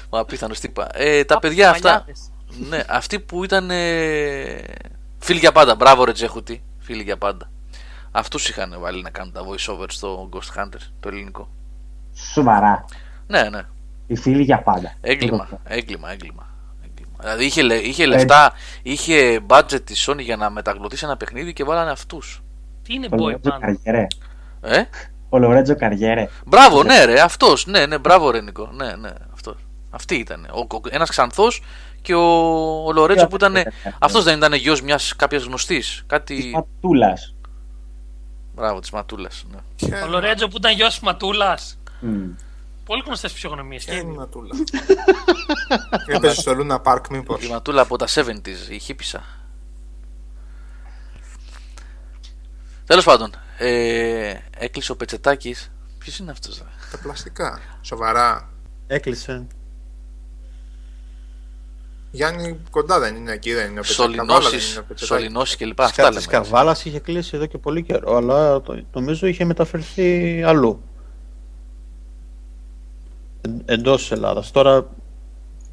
Ο 0.08 0.18
απίθανος 0.18 0.60
τύπα. 0.60 0.88
Ε, 0.92 1.24
τα 1.24 1.38
παιδιά 1.38 1.70
αυτά... 1.70 1.88
Μαλλιάδες. 1.88 2.30
Ναι, 2.68 2.84
αυτοί 2.88 3.20
που 3.20 3.44
ήταν 3.44 3.70
ε, 3.70 4.64
φίλοι 5.18 5.38
για 5.38 5.52
πάντα. 5.52 5.74
Μπράβο 5.74 6.04
ρε 6.04 6.12
Τζέχουτη, 6.12 6.62
φίλοι 6.78 7.02
για 7.02 7.16
πάντα. 7.16 7.50
Αυτούς 8.12 8.48
είχαν 8.48 8.76
βάλει 8.78 9.02
να 9.02 9.10
κάνουν 9.10 9.32
τα 9.32 9.40
voice 9.40 9.72
over 9.74 9.86
στο 9.88 10.28
Ghost 10.32 10.60
Hunter, 10.60 10.80
το 11.00 11.08
ελληνικό. 11.08 11.48
Σοβαρά. 12.32 12.84
Ναι, 13.26 13.48
ναι. 13.48 13.60
Οι 14.06 14.16
φίλοι 14.16 14.42
για 14.42 14.62
πάντα. 14.62 14.94
Έγκλημα, 15.00 15.48
έγκλημα, 15.64 16.10
έγκλημα. 16.10 16.46
έγκλημα. 16.84 17.16
Δηλαδή 17.20 17.44
είχε, 17.44 17.62
λε- 17.62 17.84
είχε 17.84 18.06
λεφτά, 18.06 18.52
είχε 18.82 19.40
budget 19.46 19.82
της 19.84 20.08
Sony 20.08 20.20
για 20.20 20.36
να 20.36 20.50
μεταγλωτήσει 20.50 21.04
ένα 21.04 21.16
παιχνίδι 21.16 21.52
και 21.52 21.64
βάλανε 21.64 21.90
αυτούς. 21.90 22.42
Τι 22.82 22.94
είναι 22.94 23.06
Ο 23.06 23.14
boy 23.14 23.18
Λορέτζο 23.18 23.50
band. 23.50 23.58
Καριέρε. 23.60 24.06
Ε; 24.60 24.82
Ο 25.28 25.38
Λορέτζο 25.38 25.76
Καριέρε. 25.76 26.28
Μπράβο, 26.46 26.82
ναι, 26.82 27.04
ρε, 27.04 27.20
αυτός. 27.20 27.66
Ναι, 27.66 27.86
ναι, 27.86 27.98
μπράβο, 27.98 28.30
ρε 28.30 28.40
Νικό. 28.40 28.70
Ναι, 28.72 28.92
ναι, 28.94 29.10
αυτός. 29.32 29.56
Αυτή 29.90 30.14
ήταν. 30.14 30.48
Ένας 30.90 31.10
ξανθός 31.10 31.62
και 32.02 32.14
ο, 32.14 32.22
ο 32.84 32.92
Λορέτσο 32.92 33.26
που 33.26 33.36
ήταν. 33.36 33.52
Ποιο 33.52 33.92
Αυτός 33.98 34.24
δεν 34.24 34.36
ήταν 34.36 34.52
γιος 34.52 34.82
μιας 34.82 35.16
κάποιας 35.16 35.42
γνωστής. 35.44 35.86
Της 35.86 36.04
Κάτι. 36.06 36.50
Ματούλα. 36.54 37.18
Μπράβο, 38.60 38.80
της 38.80 38.90
Ματούλας. 38.90 39.44
Ναι. 39.50 39.58
Ποια 39.76 39.96
Ο 39.96 39.98
είναι- 39.98 40.08
Λορέτζο 40.08 40.48
που 40.48 40.56
ήταν 40.56 40.72
γιος 40.74 40.88
της 40.88 41.00
Ματούλας. 41.00 41.78
Πολύ 42.84 43.02
γνωστές 43.06 43.32
φυσιογνωμίες. 43.32 43.84
ποια 43.84 43.94
είναι 43.96 44.12
η 44.12 44.16
Ματούλα; 44.16 44.54
Έπαιζε 46.06 46.40
στο 46.40 46.52
Luna 46.58 46.82
Park 46.82 47.00
μήπως. 47.10 47.44
Η 47.44 47.48
Ματούλα 47.48 47.82
από 47.82 47.96
τα 47.96 48.06
70s, 48.14 48.68
η 48.70 48.78
χύπησα. 48.78 49.22
Τέλος 52.86 53.04
πάντων, 53.04 53.30
ε, 53.58 54.34
έκλεισε 54.58 54.92
ο 54.92 54.96
Πετσετάκης. 54.96 55.70
Ποιος 55.98 56.18
είναι 56.18 56.30
αυτός, 56.30 56.62
Τα 56.90 56.98
πλαστικά. 57.02 57.60
Σοβαρά. 57.80 58.48
Έκλεισε. 58.86 59.46
Γιάννη 62.10 62.58
κοντά 62.70 62.98
δεν 62.98 63.16
είναι 63.16 63.32
εκεί, 63.32 63.52
δεν 63.52 63.70
είναι 63.70 63.80
ο 63.80 63.82
Πετσετάκης. 63.82 64.16
Καβάλα 64.16 64.40
δεν 64.40 64.52
είναι 64.52 64.60
Σωληνώσεις 64.60 64.76
ο 64.78 64.84
Πετσετάκης. 64.88 65.06
σωληνώσεις 65.06 65.56
κλπ. 65.56 65.80
Αυτά 65.80 65.92
Σκα, 65.92 66.02
λέμε. 66.02 66.16
της 66.16 66.26
Καβάλας 66.26 66.84
είχε 66.84 66.98
κλείσει 66.98 67.36
εδώ 67.36 67.46
και 67.46 67.58
πολύ 67.58 67.82
καιρό, 67.82 68.16
αλλά 68.16 68.60
το, 68.60 68.82
νομίζω 68.92 69.26
είχε 69.26 69.44
μεταφερθεί 69.44 70.42
αλλού. 70.42 70.82
Εν, 73.40 73.62
εντός 73.64 74.00
της 74.00 74.10
Ελλάδας. 74.10 74.50
Τώρα 74.50 74.86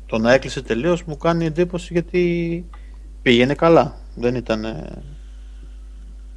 το 0.05 0.17
να 0.17 0.33
έκλεισε 0.33 0.61
τελείως 0.61 1.03
μου 1.03 1.17
κάνει 1.17 1.45
εντύπωση 1.45 1.93
γιατί 1.93 2.65
πήγαινε 3.21 3.53
καλά. 3.53 3.97
Δεν 4.15 4.35
ήταν 4.35 4.63
ε, 4.65 5.03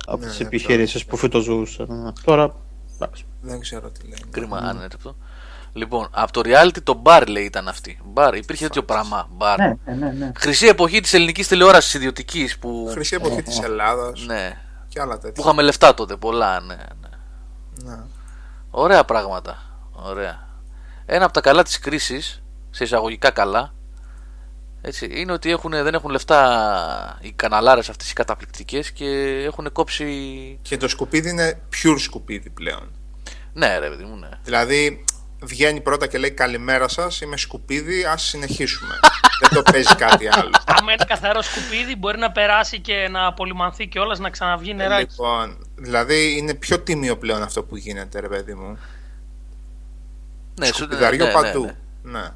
από 0.06 0.18
Ναι, 0.20 0.26
τις 0.26 0.40
ναι, 0.40 0.46
επιχειρήσεις 0.46 1.04
που 1.04 1.16
φυτοζούσαν. 1.16 2.12
Τώρα, 2.24 2.56
εντάξει. 2.94 3.24
Δεν 3.40 3.60
ξέρω 3.60 3.90
τι 3.90 4.02
λέει. 4.08 4.18
Κρίμα, 4.30 4.56
αν 4.58 4.76
είναι 4.76 4.86
αυτό. 4.96 5.16
Λοιπόν, 5.72 6.08
από 6.10 6.32
το 6.32 6.40
reality 6.44 6.82
το 6.82 7.02
bar 7.04 7.24
λέει 7.28 7.44
ήταν 7.44 7.68
αυτή. 7.68 8.00
Bar, 8.14 8.32
υπήρχε 8.36 8.64
τέτοιο 8.64 8.82
πράγμα. 8.82 9.28
Bar. 9.38 9.54
Ναι, 9.58 9.76
ναι, 9.84 9.94
ναι. 9.94 10.10
ναι. 10.12 10.32
Χρυσή 10.36 10.66
εποχή 10.66 11.00
της 11.00 11.14
ελληνικής 11.14 11.48
τηλεόρασης 11.48 11.94
ιδιωτικής 11.94 12.58
που. 12.58 12.88
Χρυσή 12.90 13.14
εποχή 13.14 13.42
της 13.42 13.60
Ελλάδας 13.60 14.24
Ναι, 14.26 14.60
και 14.88 15.00
άλλα 15.00 15.14
που 15.14 15.20
τέτοια. 15.20 15.42
είχαμε 15.44 15.62
λεφτά 15.62 15.94
τότε, 15.94 16.16
πολλά, 16.16 16.60
ναι, 16.60 16.74
ναι. 16.74 17.08
Ναι. 17.90 17.98
Ωραία 18.70 19.04
πράγματα. 19.04 19.62
Ωραία. 19.92 20.48
Ένα 21.06 21.24
από 21.24 21.32
τα 21.32 21.40
καλά 21.40 21.62
της 21.62 21.78
κρίσης, 21.78 22.42
σε 22.70 22.84
εισαγωγικά 22.84 23.30
καλά, 23.30 23.72
έτσι, 24.82 25.08
είναι 25.14 25.32
ότι 25.32 25.50
έχουν, 25.50 25.70
δεν 25.70 25.94
έχουν 25.94 26.10
λεφτά 26.10 27.18
οι 27.20 27.32
καναλάρες 27.32 27.88
αυτές 27.88 28.10
οι 28.10 28.12
καταπληκτικές 28.12 28.90
και 28.90 29.06
έχουν 29.46 29.72
κόψει. 29.72 30.08
Και 30.62 30.76
το 30.76 30.88
σκουπίδι 30.88 31.30
είναι 31.30 31.60
pure 31.72 31.96
σκουπίδι 31.98 32.50
πλέον. 32.50 32.90
Ναι, 33.52 33.78
ρε 33.78 33.88
παιδί 33.88 34.04
μου, 34.04 34.16
ναι. 34.16 34.28
Δηλαδή 34.44 35.04
βγαίνει 35.42 35.80
πρώτα 35.80 36.06
και 36.06 36.18
λέει 36.18 36.30
καλημέρα 36.30 36.88
σας, 36.88 37.20
είμαι 37.20 37.36
σκουπίδι, 37.36 38.04
ας 38.04 38.22
συνεχίσουμε. 38.22 38.94
Δεν 39.40 39.50
το 39.62 39.70
παίζει 39.72 39.94
κάτι 39.94 40.28
άλλο. 40.28 40.50
Άμα 40.78 40.92
είναι 40.92 41.04
καθαρό 41.08 41.42
σκουπίδι, 41.42 41.96
μπορεί 41.96 42.18
να 42.18 42.30
περάσει 42.32 42.80
και 42.80 43.08
να 43.10 43.26
απολυμανθεί 43.26 43.86
κιόλας 43.86 44.18
να 44.18 44.30
ξαναβγεί 44.30 44.74
νεράκι. 44.74 45.06
λοιπόν, 45.10 45.66
δηλαδή 45.76 46.36
είναι 46.36 46.54
πιο 46.54 46.80
τίμιο 46.80 47.16
πλέον 47.18 47.42
αυτό 47.42 47.62
που 47.62 47.76
γίνεται, 47.76 48.20
ρε 48.20 48.28
παιδί 48.28 48.54
μου. 48.54 48.78
ναι 50.60 50.66
σου- 50.66 50.74
Σκουπιδαριό 50.74 51.24
ναι, 51.24 51.32
ναι, 51.32 51.40
παντού. 51.40 51.64
ναι. 51.64 52.18
Ναι. 52.20 52.28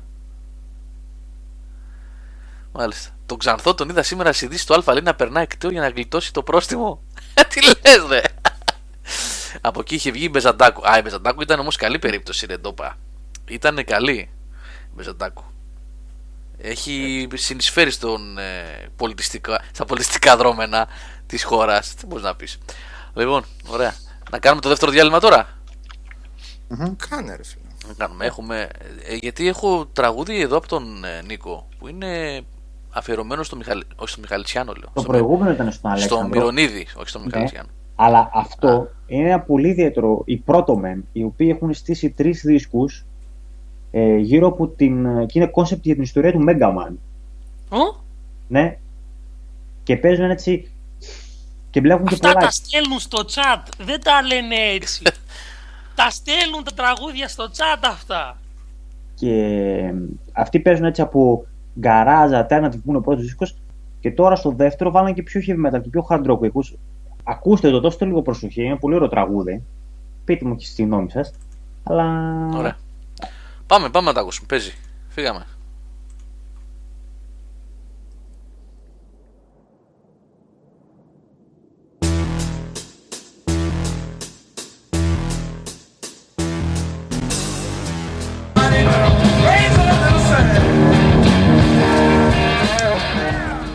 Μάλιστα. 2.73 3.11
Τον 3.27 3.39
Ξανθό 3.39 3.75
τον 3.75 3.89
είδα 3.89 4.03
σήμερα 4.03 4.33
στη 4.33 4.45
ειδήσει 4.45 4.67
του 4.67 4.75
Αλφα 4.75 4.93
λέει 4.93 5.03
να 5.03 5.15
περνάει 5.15 5.43
εκτέω 5.43 5.71
για 5.71 5.81
να 5.81 5.89
γλιτώσει 5.89 6.33
το 6.33 6.43
πρόστιμο. 6.43 7.03
Τι 7.49 7.61
λες 7.65 8.07
ρε. 8.09 8.21
Από 9.61 9.81
εκεί 9.81 9.95
είχε 9.95 10.11
βγει 10.11 10.25
η 10.25 10.29
Μπεζαντάκου. 10.33 10.89
Α, 10.89 10.99
η 10.99 11.01
Μπεζαντάκου 11.03 11.43
ήταν 11.43 11.61
όμως 11.61 11.77
καλή 11.77 11.99
περίπτωση, 11.99 12.47
ρε 12.47 12.57
Ντόπα. 12.57 12.97
Ήταν 13.49 13.85
καλή 13.85 14.13
η 14.13 14.29
Μπεζαντάκου. 14.95 15.45
Έχει 16.59 17.29
συνεισφέρει 17.35 17.91
στον, 17.91 18.39
ε, 18.39 18.89
πολιτιστικά, 18.97 19.61
στα 19.73 19.85
πολιτιστικά 19.85 20.37
δρόμενα 20.37 20.89
της 21.27 21.45
χώρας. 21.45 21.95
Τι 21.95 22.07
μπορείς 22.07 22.25
να 22.25 22.35
πεις. 22.37 22.59
Λοιπόν, 23.15 23.45
ωραία. 23.67 23.95
Να 24.31 24.39
κάνουμε 24.39 24.61
το 24.61 24.69
δεύτερο 24.69 24.91
διάλειμμα 24.91 25.21
τώρα; 25.21 25.49
Κάνε 27.09 27.37
ρε 27.37 27.45
φίλε. 27.45 27.63
Να 27.87 27.95
κάνουμε. 27.95 28.27
Έχουμε, 28.27 28.69
ε, 29.07 29.15
γιατί 29.15 29.49
έχω 29.49 29.87
τραγούδι 29.87 30.41
εδώ 30.41 30.57
από 30.57 30.69
τον 30.69 31.05
ε, 31.05 31.23
Νίκο 31.23 31.69
που 31.79 31.89
είναι 31.89 32.43
αφιερωμένο 32.91 33.43
στο, 33.43 33.57
Μιχαλ, 33.57 33.85
όχι 33.97 34.11
στο 34.11 34.21
Μιχαλητσιάνο, 34.21 34.73
λέω. 34.73 34.91
Το 34.95 35.01
στο, 35.01 35.11
προηγούμενο 35.11 35.51
ήταν 35.51 35.73
στον 35.73 35.77
στο 35.77 35.89
Αλέξανδρο. 35.89 36.29
Μυρονίδη, 36.29 36.87
όχι 36.97 37.09
στο 37.09 37.19
Ναι. 37.19 37.25
Μιχαλητσιάνο. 37.25 37.69
Αλλά 37.97 38.31
αυτό 38.33 38.89
είναι 39.07 39.29
ένα 39.29 39.41
πολύ 39.41 39.69
ιδιαίτερο. 39.69 40.23
Οι 40.25 40.43
Protomen, 40.47 40.99
οι 41.13 41.23
οποίοι 41.23 41.49
έχουν 41.55 41.75
στήσει 41.75 42.11
τρεις 42.11 42.43
δίσκους 42.45 43.05
ε, 43.91 44.17
γύρω 44.17 44.47
από 44.47 44.69
την. 44.69 45.27
και 45.27 45.39
είναι 45.39 45.49
concept 45.49 45.85
για 45.85 45.95
την 45.95 46.03
ιστορία 46.03 46.33
του 46.33 46.45
Mega 46.49 46.69
Man. 46.69 46.93
Ω, 47.69 48.01
Ναι. 48.49 48.79
Και 49.83 49.97
παίζουν 49.97 50.31
έτσι. 50.31 50.71
Και 51.71 51.81
μπλέκουν 51.81 52.07
και 52.07 52.15
Αυτά 52.15 52.29
πολλά. 52.33 52.41
τα 52.45 52.51
στέλνουν 52.51 52.99
στο 52.99 53.25
chat. 53.29 53.63
Δεν 53.79 54.01
τα 54.01 54.23
λένε 54.23 54.55
έτσι. 54.75 55.03
τα 55.95 56.11
στέλνουν 56.11 56.65
τα 56.65 56.71
τραγούδια 56.75 57.29
στο 57.29 57.45
chat 57.45 57.83
αυτά. 57.83 58.39
Και 59.15 59.31
ε, 59.33 59.95
αυτοί 60.33 60.61
παίζουν 60.61 60.85
έτσι 60.85 61.01
από 61.03 61.47
γκαράζ, 61.79 62.31
alternative 62.33 62.71
που 62.71 62.89
είναι 62.89 62.97
ο 62.97 63.01
πρώτος 63.01 63.23
δίσκος. 63.25 63.55
Και 64.01 64.11
τώρα 64.11 64.37
στο 64.37 64.51
δεύτερο 64.51 64.91
βάλανε 64.91 65.13
και 65.13 65.23
πιο 65.23 65.41
heavy 65.47 65.67
metal 65.69 65.81
και 65.83 65.89
πιο 65.89 66.07
hard 66.11 66.27
rock 66.31 66.43
ήχους. 66.45 66.75
Ακούστε 67.25 67.71
το, 67.71 67.81
δώστε 67.81 68.05
λίγο 68.05 68.23
προσοχή. 68.23 68.63
Είναι 68.63 68.77
πολύ 68.77 68.95
ωραίο 68.95 69.09
τραγούδι. 69.09 69.63
Πείτε 70.25 70.45
μου 70.45 70.57
και 70.57 70.67
στη 70.67 70.83
γνώμη 70.83 71.11
σας. 71.11 71.33
Αλλά. 71.83 72.05
Ωραία. 72.55 72.77
Πάμε, 73.67 73.89
πάμε 73.89 74.07
να 74.07 74.13
τα 74.13 74.21
ακούσουμε. 74.21 74.47
Παίζει. 74.49 74.73
Φύγαμε. 75.09 75.47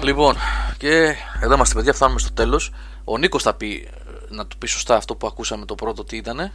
Λοιπόν, 0.04 0.36
και 0.78 1.16
εδώ 1.42 1.54
είμαστε 1.54 1.76
παιδιά, 1.76 1.94
φτάνουμε 1.94 2.20
στο 2.20 2.34
τέλος. 2.34 2.72
Ο 3.12 3.18
Νίκος 3.18 3.44
θα 3.44 3.56
πει, 3.56 3.88
ε, 4.30 4.36
να 4.36 4.48
του 4.48 4.58
πει 4.58 4.68
σωστά 4.68 4.96
αυτό 4.96 5.16
που 5.16 5.28
ακούσαμε 5.28 5.66
το 5.66 5.76
πρώτο 5.76 6.04
τι 6.04 6.18
ήτανε. 6.18 6.52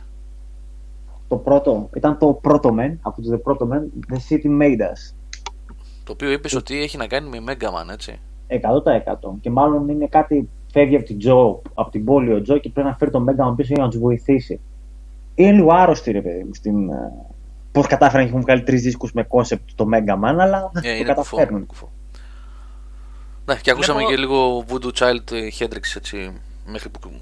Το 1.28 1.36
πρώτο 1.36 1.90
ήταν 1.96 2.18
το 2.18 2.40
Protomen 2.44 2.96
από 3.02 3.22
του 3.22 3.40
The 3.44 3.50
Protomen, 3.52 4.12
The 4.12 4.16
City 4.28 4.60
Made 4.62 4.80
Us. 4.80 5.14
Το 6.04 6.12
οποίο 6.12 6.30
είπες 6.30 6.54
ότι 6.54 6.82
έχει 6.82 6.96
να 6.96 7.06
κάνει 7.06 7.28
με 7.28 7.52
Mega 7.52 7.66
Man, 7.66 7.92
έτσι. 7.92 8.20
100%. 8.48 9.38
Και 9.40 9.50
μάλλον 9.50 9.88
είναι 9.88 10.06
κάτι 10.06 10.48
φεύγει 10.72 10.96
από 10.96 11.04
την, 11.04 11.18
Τζο, 11.18 11.62
από 11.74 11.90
την 11.90 12.04
πόλη 12.04 12.32
ο 12.32 12.42
Τζο 12.42 12.58
και 12.58 12.68
πρέπει 12.68 12.88
να 12.88 12.96
φέρει 12.96 13.10
τον 13.10 13.26
Mega 13.28 13.48
Man 13.50 13.54
πίσω 13.56 13.72
για 13.74 13.82
να 13.84 13.90
τους 13.90 13.98
βοηθήσει. 13.98 14.60
Είναι 15.34 15.52
λίγο 15.52 15.72
άρρωστη, 15.72 16.10
ρε 16.10 16.22
παιδί 16.22 16.44
μου, 16.44 16.54
στην. 16.54 16.90
Πώς 17.72 17.86
κατάφεραν 17.86 18.24
και 18.24 18.30
έχουν 18.30 18.42
βγάλει 18.42 18.62
τρεις 18.62 18.82
δίσκους 18.82 19.12
με 19.12 19.22
concept 19.22 19.70
το 19.74 19.86
Mega 19.94 20.12
Man, 20.12 20.36
αλλά 20.38 20.70
Ε, 20.74 20.80
το 20.80 20.88
είναι 20.88 20.96
κουφό, 20.98 21.04
καταφέρνουν. 21.06 21.56
είναι 21.56 21.66
κουφό. 21.66 21.90
Ναι, 23.44 23.56
και 23.56 23.70
ακούσαμε 23.70 23.98
Βλέπω- 24.04 24.14
και 24.14 24.20
λίγο 24.20 24.64
Voodoo 24.68 24.92
Child 24.98 25.32
ε, 25.32 25.48
Hendrix 25.58 25.96
έτσι 25.96 26.40
μέχρι 26.66 26.88
που 26.88 27.20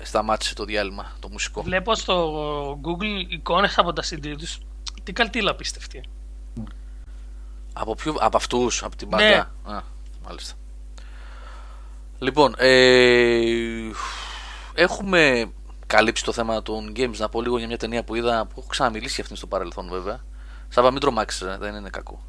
ε, 0.00 0.04
σταμάτησε 0.04 0.54
το 0.54 0.64
διάλειμμα 0.64 1.12
το 1.20 1.28
μουσικό. 1.28 1.62
Βλέπω 1.62 1.94
στο 1.94 2.78
Google 2.84 3.24
εικόνες 3.28 3.78
από 3.78 3.92
τα 3.92 4.02
CD 4.10 4.34
τους. 4.38 4.58
Τι 5.02 5.12
καλτήλα 5.12 5.54
πίστευτη. 5.54 6.00
Από, 7.72 7.94
ποιο, 7.94 8.14
από 8.20 8.36
αυτούς, 8.36 8.82
από 8.82 8.96
την 8.96 9.08
Ναι. 9.08 9.16
μπάντα. 9.16 9.76
Α, 9.76 9.82
μάλιστα. 10.26 10.54
Λοιπόν, 12.18 12.54
ε, 12.58 13.90
έχουμε 14.74 15.52
καλύψει 15.86 16.24
το 16.24 16.32
θέμα 16.32 16.62
των 16.62 16.92
games. 16.96 17.16
Να 17.16 17.28
πω 17.28 17.42
λίγο 17.42 17.58
για 17.58 17.66
μια 17.66 17.76
ταινία 17.78 18.04
που 18.04 18.14
είδα, 18.14 18.46
που 18.46 18.54
έχω 18.58 18.66
ξαναμιλήσει 18.68 19.12
για 19.14 19.22
αυτήν 19.22 19.36
στο 19.36 19.46
παρελθόν 19.46 19.88
βέβαια. 19.88 20.20
Σάβα, 20.68 20.90
μην 20.90 21.00
τρομάξεις, 21.00 21.40
ρε, 21.42 21.56
δεν 21.56 21.74
είναι 21.74 21.90
κακό. 21.90 22.22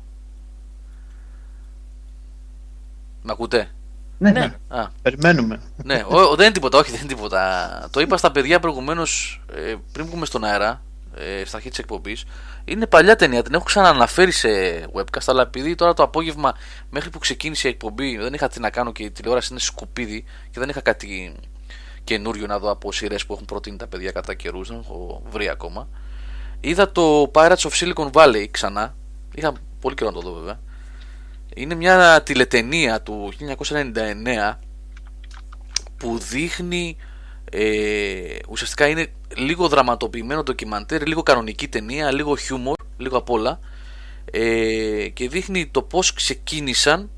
Με 3.23 3.31
ακούτε; 3.31 3.69
Ναι, 4.17 4.31
Ναι. 4.31 4.39
ναι. 4.39 4.53
Α, 4.77 4.87
Περιμένουμε. 5.01 5.61
ναι, 5.83 6.03
ο, 6.07 6.19
ο- 6.19 6.35
δεν 6.35 6.45
είναι 6.45 6.53
τίποτα, 6.53 6.77
όχι, 6.77 6.91
δεν 6.91 6.99
είναι 6.99 7.07
τίποτα. 7.13 7.87
Το 7.91 7.99
είπα 7.99 8.17
στα 8.17 8.31
παιδιά 8.31 8.59
προηγουμένως, 8.59 9.41
ε, 9.55 9.75
πριν 9.91 10.05
βγούμε 10.05 10.25
στον 10.25 10.43
αέρα, 10.43 10.81
ε, 11.15 11.45
στα 11.45 11.57
αρχή 11.57 11.69
της 11.69 11.79
εκπομπής. 11.79 12.23
Είναι 12.65 12.87
παλιά 12.87 13.15
ταινία, 13.15 13.43
την 13.43 13.53
έχω 13.53 13.63
ξανααναφέρει 13.63 14.31
σε 14.31 14.49
webcast, 14.93 15.23
αλλά 15.25 15.41
επειδή 15.41 15.75
τώρα 15.75 15.93
το 15.93 16.03
απόγευμα 16.03 16.53
μέχρι 16.89 17.09
που 17.09 17.19
ξεκίνησε 17.19 17.67
η 17.67 17.71
εκπομπή 17.71 18.17
δεν 18.17 18.33
είχα 18.33 18.47
τι 18.47 18.59
να 18.59 18.69
κάνω 18.69 18.91
και 18.91 19.03
η 19.03 19.11
τηλεόραση 19.11 19.47
είναι 19.51 19.59
σκουπίδι 19.59 20.23
και 20.51 20.59
δεν 20.59 20.69
είχα 20.69 20.81
κάτι 20.81 21.35
καινούριο 22.03 22.47
να 22.47 22.59
δω 22.59 22.69
από 22.71 22.91
σειρές 22.91 23.25
που 23.25 23.33
έχουν 23.33 23.45
προτείνει 23.45 23.77
τα 23.77 23.87
παιδιά 23.87 24.11
κατά 24.11 24.33
καιρούς, 24.33 24.67
δεν 24.67 24.79
έχω 24.83 25.21
βρει 25.29 25.49
ακόμα. 25.49 25.87
είδα 26.59 26.91
το 26.91 27.31
Pirates 27.33 27.55
of 27.55 27.69
Silicon 27.79 28.09
Valley 28.11 28.45
ξανά. 28.51 28.95
Είχα 29.35 29.53
πολύ 29.81 29.95
καιρό 29.95 30.09
να 30.11 30.21
το 30.21 30.29
δω 30.29 30.33
βέβαια. 30.39 30.59
Είναι 31.55 31.75
μια 31.75 32.23
τηλετενία 32.23 33.01
του 33.01 33.33
1999 34.53 34.55
που 35.97 36.17
δείχνει 36.17 36.97
ε, 37.51 38.37
ουσιαστικά 38.49 38.87
είναι 38.87 39.07
λίγο 39.37 39.67
δραματοποιημένο 39.67 40.43
ντοκιμαντέρ, 40.43 41.07
λίγο 41.07 41.23
κανονική 41.23 41.67
ταινία, 41.67 42.11
λίγο 42.11 42.35
χιούμορ, 42.35 42.75
λίγο 42.97 43.17
απ' 43.17 43.29
όλα 43.29 43.59
ε, 44.31 45.07
και 45.07 45.29
δείχνει 45.29 45.67
το 45.67 45.81
πως 45.81 46.13
ξεκίνησαν 46.13 47.09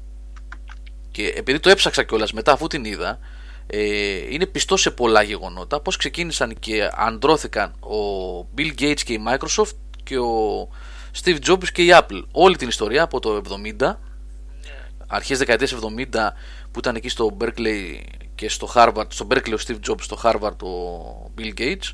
και 1.11 1.33
επειδή 1.35 1.59
το 1.59 1.69
έψαξα 1.69 2.03
κιόλας 2.03 2.33
μετά 2.33 2.51
αφού 2.51 2.67
την 2.67 2.85
είδα 2.85 3.19
ε, 3.67 4.33
είναι 4.33 4.45
πιστό 4.45 4.77
σε 4.77 4.91
πολλά 4.91 5.21
γεγονότα 5.21 5.79
πως 5.79 5.97
ξεκίνησαν 5.97 6.55
και 6.59 6.89
αντρώθηκαν 6.95 7.69
ο 7.69 8.39
Bill 8.57 8.71
Gates 8.81 9.01
και 9.05 9.13
η 9.13 9.19
Microsoft 9.27 9.75
και 10.03 10.17
ο 10.17 10.67
Steve 11.23 11.37
Jobs 11.47 11.67
και 11.73 11.83
η 11.83 11.89
Apple. 11.91 12.23
Όλη 12.31 12.55
την 12.55 12.67
ιστορία 12.67 13.03
από 13.03 13.19
το 13.19 13.41
70 13.79 13.93
αρχές 15.15 15.37
δεκαετίας 15.37 15.75
70 15.75 15.79
που 16.71 16.79
ήταν 16.79 16.95
εκεί 16.95 17.09
στο 17.09 17.37
Berkeley 17.41 17.99
και 18.35 18.49
στο 18.49 18.71
Harvard, 18.75 19.05
στο 19.07 19.27
Berkeley 19.31 19.53
ο 19.53 19.61
Steve 19.67 19.89
Jobs, 19.89 20.01
στο 20.01 20.17
Harvard 20.23 20.57
ο 20.63 21.31
Bill 21.37 21.59
Gates 21.59 21.93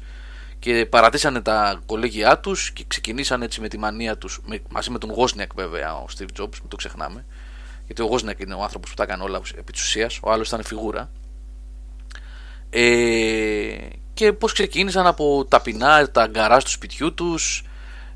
και 0.59 0.85
παρατήσανε 0.85 1.41
τα 1.41 1.81
κολέγια 1.85 2.39
τους 2.39 2.71
και 2.71 2.83
ξεκινήσαν 2.87 3.41
έτσι 3.41 3.61
με 3.61 3.67
τη 3.67 3.77
μανία 3.77 4.17
τους 4.17 4.41
μαζί 4.69 4.89
με 4.89 4.97
τον 4.97 5.09
Wozniak 5.15 5.49
βέβαια 5.55 5.95
ο 5.95 6.05
Steve 6.17 6.41
Jobs, 6.41 6.57
μην 6.59 6.67
το 6.67 6.75
ξεχνάμε 6.75 7.25
γιατί 7.85 8.01
ο 8.01 8.09
Wozniak 8.11 8.41
είναι 8.41 8.53
ο 8.53 8.61
άνθρωπος 8.61 8.89
που 8.89 8.95
τα 8.95 9.03
έκανε 9.03 9.23
όλα 9.23 9.41
επί 9.57 9.71
της 9.71 9.81
ουσίας, 9.81 10.19
ο 10.21 10.31
άλλος 10.31 10.47
ήταν 10.47 10.63
φιγούρα. 10.63 11.09
Ε, 12.69 13.77
και 14.13 14.33
πως 14.33 14.53
ξεκίνησαν 14.53 15.07
από 15.07 15.45
ταπεινά 15.49 16.11
τα 16.11 16.27
γκαράζ 16.27 16.63
του 16.63 16.69
σπιτιού 16.69 17.13
τους 17.13 17.63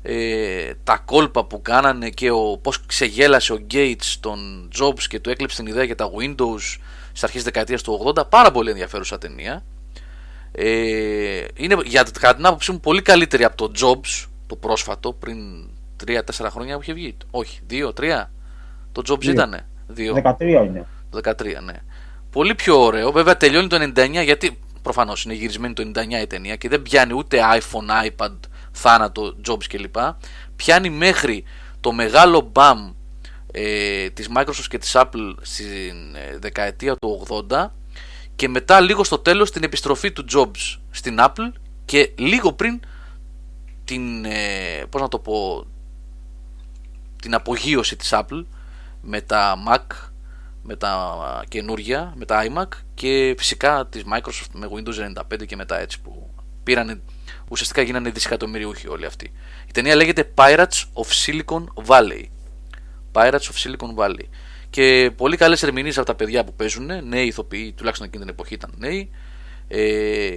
ε, 0.08 0.74
τα 0.84 1.02
κόλπα 1.04 1.44
που 1.44 1.62
κάνανε 1.62 2.10
και 2.10 2.30
ο, 2.30 2.58
πως 2.62 2.86
ξεγέλασε 2.86 3.52
ο 3.52 3.66
Gates 3.70 4.14
τον 4.20 4.68
Jobs 4.80 5.02
και 5.08 5.20
του 5.20 5.30
έκλεψε 5.30 5.56
την 5.56 5.66
ιδέα 5.66 5.84
για 5.84 5.94
τα 5.94 6.10
Windows 6.18 6.60
στις 7.08 7.24
αρχές 7.24 7.42
δεκαετίας 7.42 7.82
του 7.82 8.12
80 8.16 8.28
πάρα 8.28 8.50
πολύ 8.50 8.70
ενδιαφέρουσα 8.70 9.18
ταινία 9.18 9.64
ε, 10.52 11.44
είναι 11.54 11.76
για 11.84 12.06
κατά 12.20 12.34
την 12.34 12.46
άποψή 12.46 12.72
μου 12.72 12.80
πολύ 12.80 13.02
καλύτερη 13.02 13.44
από 13.44 13.56
το 13.56 13.72
Jobs 13.80 14.26
το 14.46 14.56
πρόσφατο 14.56 15.12
πριν 15.12 15.38
3-4 16.06 16.20
χρόνια 16.50 16.74
που 16.74 16.82
είχε 16.82 16.92
βγει 16.92 17.16
όχι 17.30 17.60
2-3 17.70 18.24
το 18.92 19.02
Jobs 19.08 19.18
Δύο. 19.18 19.30
ήτανε 19.30 19.66
2. 19.96 20.22
13 20.22 20.40
είναι. 20.40 20.86
Το 21.10 21.20
13, 21.24 21.34
ναι. 21.64 21.74
Πολύ 22.30 22.54
πιο 22.54 22.82
ωραίο. 22.82 23.12
Βέβαια 23.12 23.36
τελειώνει 23.36 23.66
το 23.66 23.92
99 23.96 24.24
γιατί 24.24 24.58
προφανώς 24.82 25.24
είναι 25.24 25.34
γυρισμένη 25.34 25.74
το 25.74 25.90
99 25.94 26.22
η 26.22 26.26
ταινία 26.26 26.56
και 26.56 26.68
δεν 26.68 26.82
πιάνει 26.82 27.12
ούτε 27.12 27.38
iPhone, 27.58 28.08
iPad, 28.08 28.32
θάνατο, 28.76 29.36
Jobs 29.48 29.64
κλπ. 29.68 29.96
Πιάνει 30.56 30.90
μέχρι 30.90 31.44
το 31.80 31.92
μεγάλο 31.92 32.40
μπαμ 32.52 32.92
ε, 33.52 34.10
της 34.10 34.28
Microsoft 34.36 34.66
και 34.68 34.78
της 34.78 34.92
Apple 34.94 35.34
στην 35.40 36.14
ε, 36.14 36.38
δεκαετία 36.38 36.96
του 36.96 37.26
80 37.50 37.66
και 38.36 38.48
μετά 38.48 38.80
λίγο 38.80 39.04
στο 39.04 39.18
τέλος 39.18 39.50
την 39.50 39.62
επιστροφή 39.62 40.12
του 40.12 40.24
Jobs 40.32 40.78
στην 40.90 41.16
Apple 41.20 41.52
και 41.84 42.12
λίγο 42.16 42.52
πριν 42.52 42.80
την, 43.84 44.24
ε, 44.24 44.84
πώς 44.90 45.00
να 45.00 45.08
το 45.08 45.18
πω, 45.18 45.66
την 47.22 47.34
απογείωση 47.34 47.96
της 47.96 48.10
Apple 48.12 48.44
με 49.00 49.20
τα 49.20 49.56
Mac, 49.68 50.10
με 50.62 50.76
τα 50.76 51.16
καινούρια, 51.48 52.12
με 52.16 52.24
τα 52.24 52.44
iMac 52.48 52.68
και 52.94 53.34
φυσικά 53.38 53.86
της 53.86 54.02
Microsoft 54.12 54.50
με 54.52 54.68
Windows 54.70 55.22
95 55.34 55.46
και 55.46 55.56
μετά 55.56 55.78
έτσι 55.78 56.00
που 56.00 56.30
πήραν, 56.62 57.02
ουσιαστικά 57.48 57.82
γίνανε 57.82 58.10
δισεκατομμυριούχοι 58.10 58.88
όλοι 58.88 59.06
αυτοί. 59.06 59.32
Η 59.68 59.72
ταινία 59.72 59.94
λέγεται 59.94 60.32
Pirates 60.34 60.84
of 60.94 61.06
Silicon 61.24 61.64
Valley. 61.86 62.24
Pirates 63.12 63.32
of 63.32 63.64
Silicon 63.64 63.94
Valley. 63.96 64.24
Και 64.70 65.10
πολύ 65.16 65.36
καλές 65.36 65.62
ερμηνείες 65.62 65.96
από 65.98 66.06
τα 66.06 66.14
παιδιά 66.14 66.44
που 66.44 66.54
παίζουν, 66.54 67.08
νέοι 67.08 67.26
ηθοποιοί, 67.26 67.72
τουλάχιστον 67.72 68.06
εκείνη 68.06 68.22
την 68.24 68.32
εποχή 68.32 68.54
ήταν 68.54 68.74
νέοι. 68.76 69.10
Ε, 69.68 70.28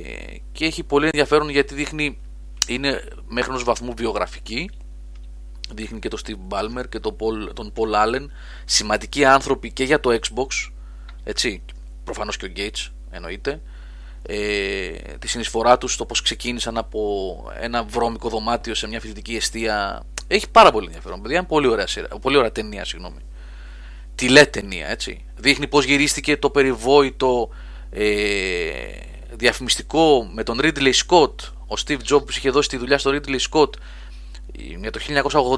και 0.52 0.66
έχει 0.66 0.84
πολύ 0.84 1.06
ενδιαφέρον 1.06 1.50
γιατί 1.50 1.74
δείχνει, 1.76 2.20
είναι 2.68 3.04
μέχρι 3.28 3.50
ενός 3.50 3.64
βαθμού 3.64 3.94
βιογραφική 3.98 4.70
δείχνει 5.74 6.00
και 6.00 6.08
τον 6.08 6.20
Steve 6.26 6.54
Ballmer 6.54 6.90
και 6.90 7.00
τον 7.00 7.16
Paul, 7.20 7.54
τον 7.54 7.74
Paul 7.76 8.06
Allen 8.06 8.26
σημαντικοί 8.66 9.26
άνθρωποι 9.26 9.72
και 9.72 9.84
για 9.84 10.00
το 10.00 10.20
Xbox 10.22 10.72
έτσι, 11.24 11.62
προφανώς 12.04 12.38
και 12.38 12.46
ο 12.46 12.50
Gates 12.56 12.92
εννοείται 13.10 13.62
ε, 14.22 14.90
τη 15.20 15.28
συνεισφορά 15.28 15.78
τους 15.78 15.94
στο 15.94 16.06
πως 16.06 16.22
ξεκίνησαν 16.22 16.78
από 16.78 17.00
ένα 17.60 17.84
βρώμικο 17.84 18.30
δωμάτιο 18.30 18.76
σε 18.76 18.88
μια 18.88 19.00
φοιτητική 19.00 19.36
αιστεία. 19.36 20.04
Έχει 20.28 20.50
πάρα 20.50 20.72
πολύ 20.72 20.86
ενδιαφέρον 20.86 21.22
παιδιά, 21.22 21.38
είναι 21.38 21.48
πολύ 21.48 21.68
ωραία, 21.68 21.88
σειρά, 21.88 22.08
πολύ 22.08 22.38
ωραία 22.38 22.52
ταινία 22.52 22.86
συγγνώμη. 22.86 23.20
Τηλέταινία 24.16 24.88
έτσι. 24.88 25.26
Δείχνει 25.36 25.68
πως 25.68 25.86
γυρίστηκε 25.86 26.38
το 26.38 26.50
περιβόητο 26.50 27.50
ε, 27.90 28.72
διαφημιστικό 29.32 30.30
με 30.34 30.44
τον 30.44 30.60
Ridley 30.62 30.94
Scott. 31.08 31.36
Ο 31.68 31.74
Steve 31.86 32.00
Jobs 32.10 32.30
είχε 32.30 32.50
δώσει 32.50 32.70
τη 32.70 32.78
δουλειά 32.78 32.98
στο 32.98 33.12
Ridley 33.14 33.40
Scott 33.50 33.70
για 34.54 34.92
το 34.92 35.00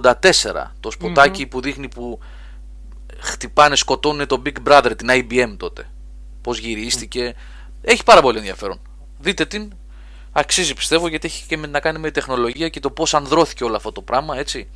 1984 0.01 0.71
το 0.79 0.91
σποτακι 0.91 1.45
που 1.45 1.61
δείχνει 1.61 1.87
που 1.87 2.19
χτυπάνε, 3.17 3.75
σκοτώνουν 3.75 4.27
το 4.27 4.41
Big 4.45 4.69
Brother, 4.69 4.91
την 4.97 5.07
IBM 5.11 5.55
τότε. 5.57 5.89
Πώς 6.41 6.57
γυρίστηκε. 6.57 7.35
Έχει 7.81 8.03
πάρα 8.03 8.21
πολύ 8.21 8.37
ενδιαφέρον. 8.37 8.79
Δείτε 9.19 9.45
την. 9.45 9.71
Αξίζει 10.31 10.73
πιστεύω 10.73 11.07
γιατί 11.07 11.27
έχει 11.27 11.47
και 11.47 11.57
με, 11.57 11.67
να 11.67 11.79
κάνει 11.79 11.99
με 11.99 12.11
τεχνολογία 12.11 12.69
και 12.69 12.79
το 12.79 12.91
πώς 12.91 13.13
ανδρώθηκε 13.13 13.63
όλο 13.63 13.75
αυτό 13.75 13.91
το 13.91 14.01
πράγμα 14.01 14.37
έτσι. 14.37 14.69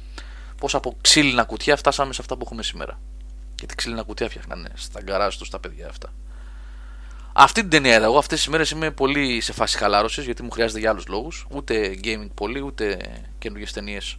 Πώς 0.57 0.75
από 0.75 0.97
ξύλινα 1.01 1.43
κουτιά 1.43 1.75
φτάσαμε 1.75 2.13
σε 2.13 2.21
αυτά 2.21 2.35
που 2.35 2.41
έχουμε 2.45 2.63
σήμερα. 2.63 2.99
Γιατί 3.59 3.75
ξύλινα 3.75 4.03
κουτιά 4.03 4.29
φτιάχνανε 4.29 4.69
στα 4.73 5.01
γκαράζ 5.01 5.35
τους 5.35 5.49
τα 5.49 5.59
παιδιά 5.59 5.87
αυτά. 5.87 6.13
Αυτή 7.33 7.61
την 7.61 7.69
ταινία 7.69 7.95
είδα 7.95 8.05
εγώ. 8.05 8.17
Αυτές 8.17 8.37
τις 8.37 8.47
μέρες 8.47 8.69
είμαι 8.69 8.91
πολύ 8.91 9.41
σε 9.41 9.53
φάση 9.53 9.77
χαλάρωσης 9.77 10.25
γιατί 10.25 10.43
μου 10.43 10.49
χρειάζεται 10.49 10.79
για 10.79 10.89
άλλους 10.89 11.07
λόγους. 11.07 11.47
Ούτε 11.49 11.99
gaming 12.03 12.29
πολύ, 12.33 12.61
ούτε 12.61 12.97
καινούργιες 13.37 13.73
ταινίες. 13.73 14.17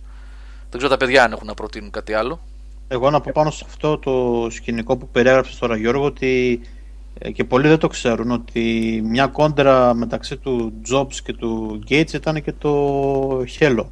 Δεν 0.70 0.78
ξέρω 0.78 0.88
τα 0.88 0.96
παιδιά 0.96 1.24
αν 1.24 1.32
έχουν 1.32 1.46
να 1.46 1.54
προτείνουν 1.54 1.90
κάτι 1.90 2.12
άλλο. 2.12 2.40
Εγώ 2.88 3.10
να 3.10 3.20
πω 3.20 3.30
πάνω 3.34 3.50
σε 3.50 3.64
αυτό 3.66 3.98
το 3.98 4.46
σκηνικό 4.50 4.96
που 4.96 5.08
περιέγραψες 5.08 5.58
τώρα 5.58 5.76
Γιώργο 5.76 6.04
ότι 6.04 6.60
ε, 6.62 6.68
και 7.32 7.44
πολλοί 7.44 7.68
δεν 7.68 7.78
το 7.78 7.88
ξέρουν 7.88 8.30
ότι 8.30 9.00
μια 9.04 9.26
κόντρα 9.26 9.94
μεταξύ 9.94 10.36
του 10.36 10.72
Jobs 10.92 11.14
και 11.24 11.32
του 11.32 11.82
Gates 11.88 12.12
ήταν 12.12 12.42
και 12.42 12.52
το 12.52 13.38
Hello 13.58 13.84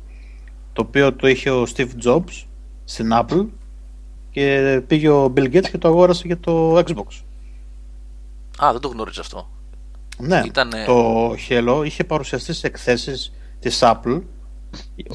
το 0.73 0.83
οποίο 0.83 1.13
το 1.13 1.29
είχε 1.29 1.51
ο 1.51 1.67
Steve 1.77 1.89
Jobs 2.05 2.45
στην 2.85 3.11
Apple 3.13 3.47
και 4.31 4.81
πήγε 4.87 5.09
ο 5.09 5.33
Bill 5.37 5.45
Gates 5.55 5.69
και 5.71 5.79
το 5.79 5.89
αγόρασε 5.89 6.23
για 6.27 6.39
το 6.39 6.77
Xbox. 6.79 7.23
Α, 8.65 8.73
δεν 8.73 8.81
το 8.81 8.89
γνώριζα 8.89 9.21
αυτό. 9.21 9.49
Ναι, 10.19 10.43
Ήτανε- 10.45 10.87
το 10.87 11.31
Hello 11.49 11.83
είχε 11.85 12.05
παρουσιαστεί 12.05 12.53
σε 12.53 12.67
εκθέσεις 12.67 13.33
της 13.61 13.79
Apple 13.83 14.23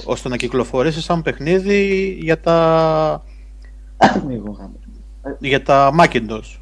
ώστε 0.05 0.29
να 0.29 0.35
κυκλοφορήσει 0.37 1.01
σαν 1.01 1.21
παιχνίδι 1.21 2.09
για 2.21 2.39
τα, 2.39 3.23
Εγώ 4.29 4.51
γάμο. 4.59 4.79
για 5.39 5.63
τα 5.63 5.91
Macintosh. 5.99 6.58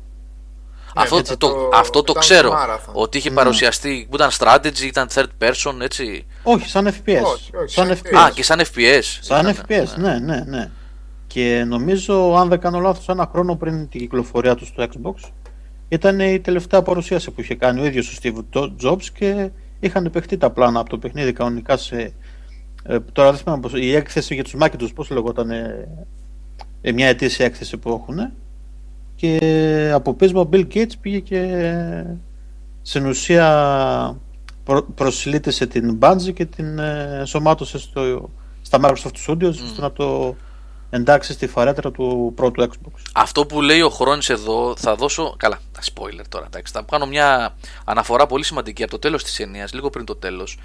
Αυτό, 1.01 1.17
έτσι 1.17 1.37
το, 1.37 1.47
το- 1.47 1.69
αυτό 1.73 2.03
το 2.03 2.11
ήταν 2.17 2.21
ξέρω. 2.21 2.51
marathon. 2.51 2.93
Ότι 2.93 3.17
είχε 3.17 3.31
παρουσιαστεί. 3.31 4.07
που 4.09 4.15
ήταν 4.15 4.29
strategy, 4.39 4.81
ήταν 4.81 5.07
third 5.13 5.27
person, 5.39 5.73
έτσι. 5.81 6.25
Όχι, 6.43 6.69
σαν 6.69 6.87
FPS. 6.87 7.21
Όχι, 7.23 7.55
όχι, 7.55 7.73
σαν 7.73 7.87
σαν 7.87 7.97
FPS. 7.97 8.17
Α, 8.17 8.31
και 8.33 8.43
σαν 8.43 8.59
FPS. 8.59 9.01
Σαν 9.21 9.47
ήτανε. 9.47 9.85
FPS, 9.85 9.97
ναι, 9.97 10.19
ναι, 10.19 10.43
ναι. 10.47 10.69
Και 11.27 11.63
νομίζω, 11.67 12.35
αν 12.35 12.47
δεν 12.49 12.59
κάνω 12.59 12.79
λάθος, 12.79 13.07
ένα 13.09 13.29
χρόνο 13.31 13.55
πριν 13.55 13.89
την 13.89 13.99
κυκλοφορία 13.99 14.55
του 14.55 14.65
στο 14.65 14.83
Xbox, 14.83 15.29
ήταν 15.89 16.19
η 16.19 16.39
τελευταία 16.39 16.81
παρουσίαση 16.81 17.31
που 17.31 17.41
είχε 17.41 17.55
κάνει 17.55 17.81
ο 17.81 17.85
ίδιος 17.85 18.17
ο 18.17 18.19
Steve 18.23 18.63
Jobs 18.83 19.03
και 19.03 19.49
είχαν 19.79 20.09
παιχτεί 20.11 20.37
τα 20.37 20.49
πλάνα 20.49 20.79
από 20.79 20.89
το 20.89 20.97
παιχνίδι 20.97 21.33
κανονικά 21.33 21.77
σε... 21.77 22.13
ε, 22.83 22.99
τώρα 22.99 23.29
δεν 23.31 23.39
θυμάμαι 23.39 23.61
πώς, 23.61 23.71
η 23.75 23.95
έκθεση 23.95 24.33
για 24.33 24.43
τους 24.43 24.55
Macintosh, 24.61 24.93
πώς 24.95 25.09
λεγόταν, 25.09 25.49
ε, 25.51 25.87
ε, 26.81 26.91
μια 26.91 27.07
ετήσια 27.07 27.45
έκθεση 27.45 27.77
που 27.77 27.89
έχουν 27.89 28.31
και 29.17 29.91
από 29.93 30.13
πείσμα 30.13 30.41
ο 30.41 30.49
Bill 30.51 30.67
Gates 30.73 30.91
πήγε 31.01 31.19
και 31.19 31.63
στην 32.81 33.05
ουσία 33.05 34.17
προ, 34.63 34.83
προσλήτησε 34.83 35.65
την 35.65 35.99
Bungie 36.01 36.33
και 36.33 36.45
την 36.45 36.79
ε, 36.79 37.17
ενσωμάτωσε 37.19 37.79
στο, 37.79 38.29
στα 38.61 38.79
Microsoft 38.81 39.27
Studios 39.27 39.49
ώστε 39.49 39.81
να 39.81 39.91
το 39.91 40.35
εντάξει 40.89 41.33
στη 41.33 41.47
φαρέτρα 41.47 41.91
του 41.91 42.33
πρώτου 42.35 42.63
Xbox. 42.63 43.01
Αυτό 43.13 43.45
που 43.45 43.61
λέει 43.61 43.81
ο 43.81 43.89
Χρόνης 43.89 44.29
εδώ 44.29 44.75
θα 44.77 44.95
δώσω. 44.95 45.35
Καλά, 45.37 45.59
τα 45.71 45.81
spoiler 45.81 46.25
τώρα. 46.29 46.45
Εντάξει, 46.45 46.73
θα 46.73 46.85
κάνω 46.91 47.05
μια 47.05 47.55
αναφορά 47.85 48.25
πολύ 48.25 48.43
σημαντική 48.43 48.83
από 48.83 48.91
το 48.91 48.99
τέλος 48.99 49.23
της 49.23 49.35
ταινίας, 49.35 49.73
λίγο 49.73 49.89
πριν 49.89 50.05
το 50.05 50.15
τέλος. 50.15 50.57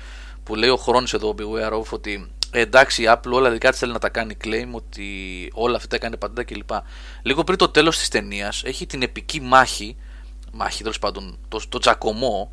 Που 0.44 0.54
λέει 0.54 0.70
ο 0.70 0.76
Χρόνης 0.76 1.12
εδώ, 1.12 1.34
Beware 1.38 1.78
of, 1.78 1.84
ότι 1.90 2.12
ε, 2.12 2.41
εντάξει, 2.52 3.02
η 3.02 3.06
Apple 3.08 3.30
όλα 3.30 3.50
δικά 3.50 3.70
της 3.70 3.78
θέλει 3.78 3.92
να 3.92 3.98
τα 3.98 4.08
κάνει 4.08 4.36
claim, 4.44 4.68
ότι 4.70 5.06
όλα 5.52 5.76
αυτά 5.76 5.88
τα 5.88 5.96
έκανε 5.96 6.16
παντά 6.16 6.44
κλπ. 6.44 6.70
Λίγο 7.22 7.44
πριν 7.44 7.58
το 7.58 7.68
τέλος 7.68 7.98
της 7.98 8.08
ταινίας 8.08 8.62
έχει 8.64 8.86
την 8.86 9.02
επική 9.02 9.40
μάχη, 9.40 9.96
μάχη 10.52 10.82
τέλος 10.82 10.98
πάντων, 10.98 11.38
το, 11.48 11.60
το 11.68 11.78
τζακωμό 11.78 12.50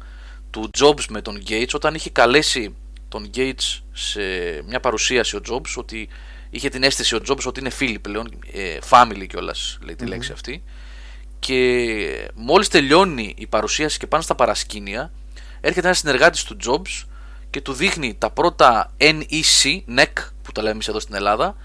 του 0.49 0.69
Jobs 0.79 1.05
με 1.09 1.21
τον 1.21 1.43
Gates 1.47 1.73
όταν 1.73 1.95
είχε 1.95 2.09
καλέσει 2.09 2.75
τον 3.07 3.29
Gates 3.35 3.81
σε 3.93 4.21
μια 4.67 4.79
παρουσίαση 4.79 5.35
ο 5.35 5.41
Jobs 5.49 5.73
ότι 5.75 6.09
είχε 6.49 6.69
την 6.69 6.83
αίσθηση 6.83 7.15
ο 7.15 7.21
Jobs 7.29 7.43
ότι 7.45 7.59
είναι 7.59 7.69
φίλοι 7.69 7.99
πλέον, 7.99 8.39
ε, 8.53 8.77
family 8.89 9.25
κιόλας 9.27 9.77
λέει 9.81 9.95
τη 9.95 10.05
λέξη 10.05 10.31
αυτή. 10.31 10.63
Και 11.39 12.31
μόλις 12.35 12.67
τελειώνει 12.67 13.33
η 13.37 13.47
παρουσίαση 13.47 13.99
και 13.99 14.07
πάνε 14.07 14.23
στα 14.23 14.35
παρασκήνια, 14.35 15.11
έρχεται 15.61 15.85
ένας 15.85 15.97
συνεργάτης 15.97 16.43
του 16.43 16.57
Jobs 16.65 17.07
και 17.49 17.61
του 17.61 17.73
δείχνει 17.73 18.15
τα 18.17 18.29
πρώτα 18.29 18.91
NEC, 18.97 19.81
NEC 19.97 20.05
που 20.43 20.51
τα 20.51 20.61
λέμε 20.61 20.73
εμείς 20.73 20.87
εδώ 20.87 20.99
στην 20.99 21.15
Ελλάδα, 21.15 21.55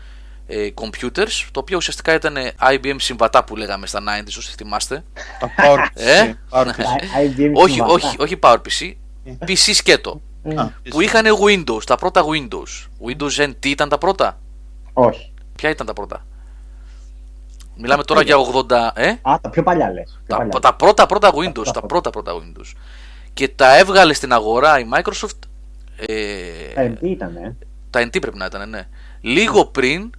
ε, 0.47 0.69
computers, 0.75 1.47
το 1.53 1.61
οποίο 1.61 1.77
ουσιαστικά 1.77 2.15
ήταν 2.15 2.37
IBM 2.61 2.95
συμβατά 2.99 3.45
που 3.45 3.57
λέγαμε 3.57 3.87
στα 3.87 4.01
90s, 4.01 4.27
όσοι 4.39 4.55
θυμάστε. 4.57 5.05
Τα 5.41 5.51
PowerPC. 5.59 5.91
Ε; 5.95 6.33
IBM 7.27 7.53
όχι, 7.55 7.73
συμβατά. 7.73 7.93
όχι, 7.93 8.17
όχι 8.19 8.39
PowerPC, 8.43 8.93
PC 9.47 9.71
σκέτο. 9.75 10.21
Α, 10.57 10.67
Που 10.91 11.01
είχαν 11.01 11.25
Windows, 11.47 11.83
τα 11.87 11.97
πρώτα 11.97 12.23
Windows. 12.25 12.87
Windows 13.09 13.45
NT 13.49 13.67
ήταν 13.67 13.89
τα 13.89 13.99
πρώτα; 13.99 14.39
Όχι. 14.93 15.33
Ποια 15.57 15.71
ήταν 15.71 15.87
τα 15.87 15.93
πρώτα; 15.93 16.25
Μιλάμε 17.77 18.03
τώρα 18.05 18.23
για 18.23 18.37
80. 18.37 18.91
Ε; 18.95 19.09
Α, 19.09 19.37
τα 19.41 19.51
πιο 19.51 19.63
παλιά 19.63 19.91
λες. 19.93 20.21
Πιο 20.27 20.37
Τα, 20.37 20.37
παλιά. 20.37 20.61
τα 20.61 20.75
πρώτα 20.75 21.07
πρώτα 21.07 21.31
Windows. 21.35 21.65
τα 21.65 21.71
Τα 21.73 21.81
πρώτα. 21.83 21.87
πρώτα 21.87 22.11
πρώτα 22.11 22.33
Windows. 22.35 22.73
Και 23.35 23.49
τα 23.49 23.77
έβγαλε 23.79 24.13
στην 24.13 24.33
αγορά 24.33 24.79
η 24.79 24.85
Microsoft. 24.95 25.39
Ε, 25.97 26.73
Τα 26.75 26.93
MP 26.93 27.03
ήταν, 27.03 27.37
ε. 27.37 27.57
τα 27.91 28.07
NT 28.07 28.21
πρέπει 28.21 28.37
να 28.37 28.45
ήταν, 28.45 28.71
ναι. 28.71 28.89
Λίγο 29.21 29.67
πριν, 29.67 30.11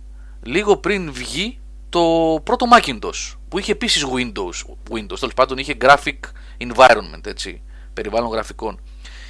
λίγο 0.44 0.78
πριν 0.78 1.12
βγει 1.12 1.60
το 1.90 2.02
πρώτο 2.44 2.66
Macintosh 2.76 3.36
που 3.50 3.60
είχε 3.60 3.72
επίσης 3.72 4.06
Windows. 4.16 4.76
Windows, 4.90 5.20
τέλος 5.20 5.34
πάντων 5.36 5.58
είχε 5.58 5.78
graphic 5.82 6.20
environment, 6.58 7.26
έτσι, 7.26 7.62
περιβάλλον 7.94 8.30
γραφικών. 8.30 8.80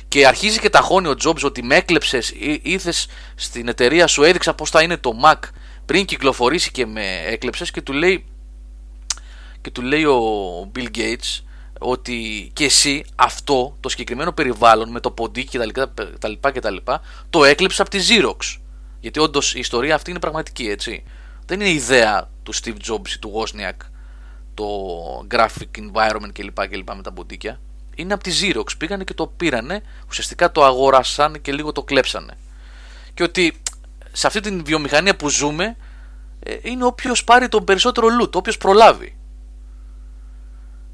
Και 0.07 0.27
αρχίζει 0.27 0.59
και 0.59 0.69
ταχώνει 0.69 1.07
ο 1.07 1.15
Jobs 1.23 1.43
ότι 1.43 1.63
με 1.63 1.75
έκλεψες, 1.75 2.33
ήρθε 2.61 2.93
στην 3.35 3.67
εταιρεία 3.67 4.07
σου, 4.07 4.23
έδειξα 4.23 4.53
πώς 4.53 4.69
θα 4.69 4.81
είναι 4.81 4.97
το 4.97 5.19
Mac 5.23 5.39
πριν 5.85 6.05
κυκλοφορήσει 6.05 6.71
και 6.71 6.85
με 6.85 7.23
έκλεψες 7.25 7.71
και 7.71 7.81
του 7.81 7.93
λέει 7.93 8.25
και 9.61 9.71
του 9.71 9.81
λέει 9.81 10.03
ο 10.03 10.71
Bill 10.75 10.87
Gates 10.97 11.43
ότι 11.79 12.49
και 12.53 12.65
εσύ 12.65 13.05
αυτό 13.15 13.77
το 13.79 13.89
συγκεκριμένο 13.89 14.31
περιβάλλον 14.31 14.89
με 14.89 14.99
το 14.99 15.11
ποντίκι 15.11 15.49
και 15.49 15.57
τα 15.57 15.65
λοιπά, 15.65 15.93
τα 16.19 16.27
λοιπά 16.27 16.51
και 16.51 16.59
τα 16.59 16.69
λοιπά 16.69 17.01
το 17.29 17.43
έκλεψε 17.43 17.81
από 17.81 17.91
τη 17.91 17.99
Xerox. 18.09 18.59
Γιατί 18.99 19.19
όντως 19.19 19.55
η 19.55 19.59
ιστορία 19.59 19.95
αυτή 19.95 20.09
είναι 20.09 20.19
πραγματική, 20.19 20.67
έτσι. 20.69 21.03
Δεν 21.45 21.59
είναι 21.59 21.69
ιδέα 21.69 22.29
του 22.43 22.55
Steve 22.55 22.77
Jobs 22.87 23.09
ή 23.15 23.19
του 23.19 23.33
Wozniak 23.35 23.85
το 24.53 24.65
graphic 25.31 25.77
environment 25.77 26.31
κλπ. 26.33 26.67
κλπ 26.67 26.93
με 26.95 27.01
τα 27.01 27.11
ποντίκια. 27.11 27.59
Είναι 27.95 28.13
από 28.13 28.23
τη 28.23 28.31
Xerox. 28.41 28.77
Πήγανε 28.77 29.03
και 29.03 29.13
το 29.13 29.27
πήρανε, 29.27 29.81
ουσιαστικά 30.09 30.51
το 30.51 30.63
αγόρασαν 30.63 31.41
και 31.41 31.53
λίγο 31.53 31.71
το 31.71 31.83
κλέψανε. 31.83 32.37
Και 33.13 33.23
ότι 33.23 33.61
σε 34.11 34.27
αυτή 34.27 34.39
την 34.39 34.63
βιομηχανία 34.65 35.15
που 35.15 35.29
ζούμε 35.29 35.75
ε, 36.39 36.57
είναι 36.61 36.85
όποιο 36.85 37.13
πάρει 37.25 37.47
τον 37.47 37.63
περισσότερο 37.63 38.07
loot, 38.21 38.31
όποιο 38.31 38.53
προλάβει. 38.59 39.17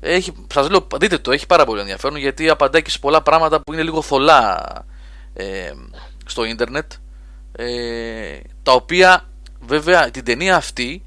Έχει, 0.03 0.33
σας 0.53 0.69
λέω, 0.69 0.87
δείτε 0.99 1.17
το, 1.17 1.31
έχει 1.31 1.45
πάρα 1.45 1.65
πολύ 1.65 1.79
ενδιαφέρον 1.79 2.17
γιατί 2.17 2.49
απαντάει 2.49 2.81
και 2.81 2.89
σε 2.89 2.99
πολλά 2.99 3.21
πράγματα 3.21 3.61
που 3.61 3.73
είναι 3.73 3.83
λίγο 3.83 4.01
θολά 4.01 4.65
ε, 5.33 5.71
στο 6.25 6.43
ίντερνετ 6.43 6.91
ε, 7.51 8.39
τα 8.63 8.71
οποία 8.71 9.29
βέβαια 9.59 10.11
την 10.11 10.23
ταινία 10.23 10.55
αυτή 10.55 11.03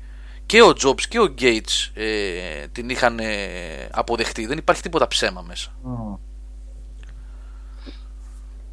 και 0.47 0.62
ο 0.62 0.73
Jobs 0.85 1.01
και 1.09 1.21
ο 1.21 1.35
Gates 1.41 1.91
ε, 1.95 2.66
την 2.73 2.89
είχαν 2.89 3.19
ε, 3.19 3.89
αποδεχτεί 3.91 4.47
δεν 4.47 4.59
υπάρχει 4.59 4.83
τίποτα 4.83 5.09
ψέμα 5.09 5.45
μέσα 5.47 5.71
Ω. 5.83 6.19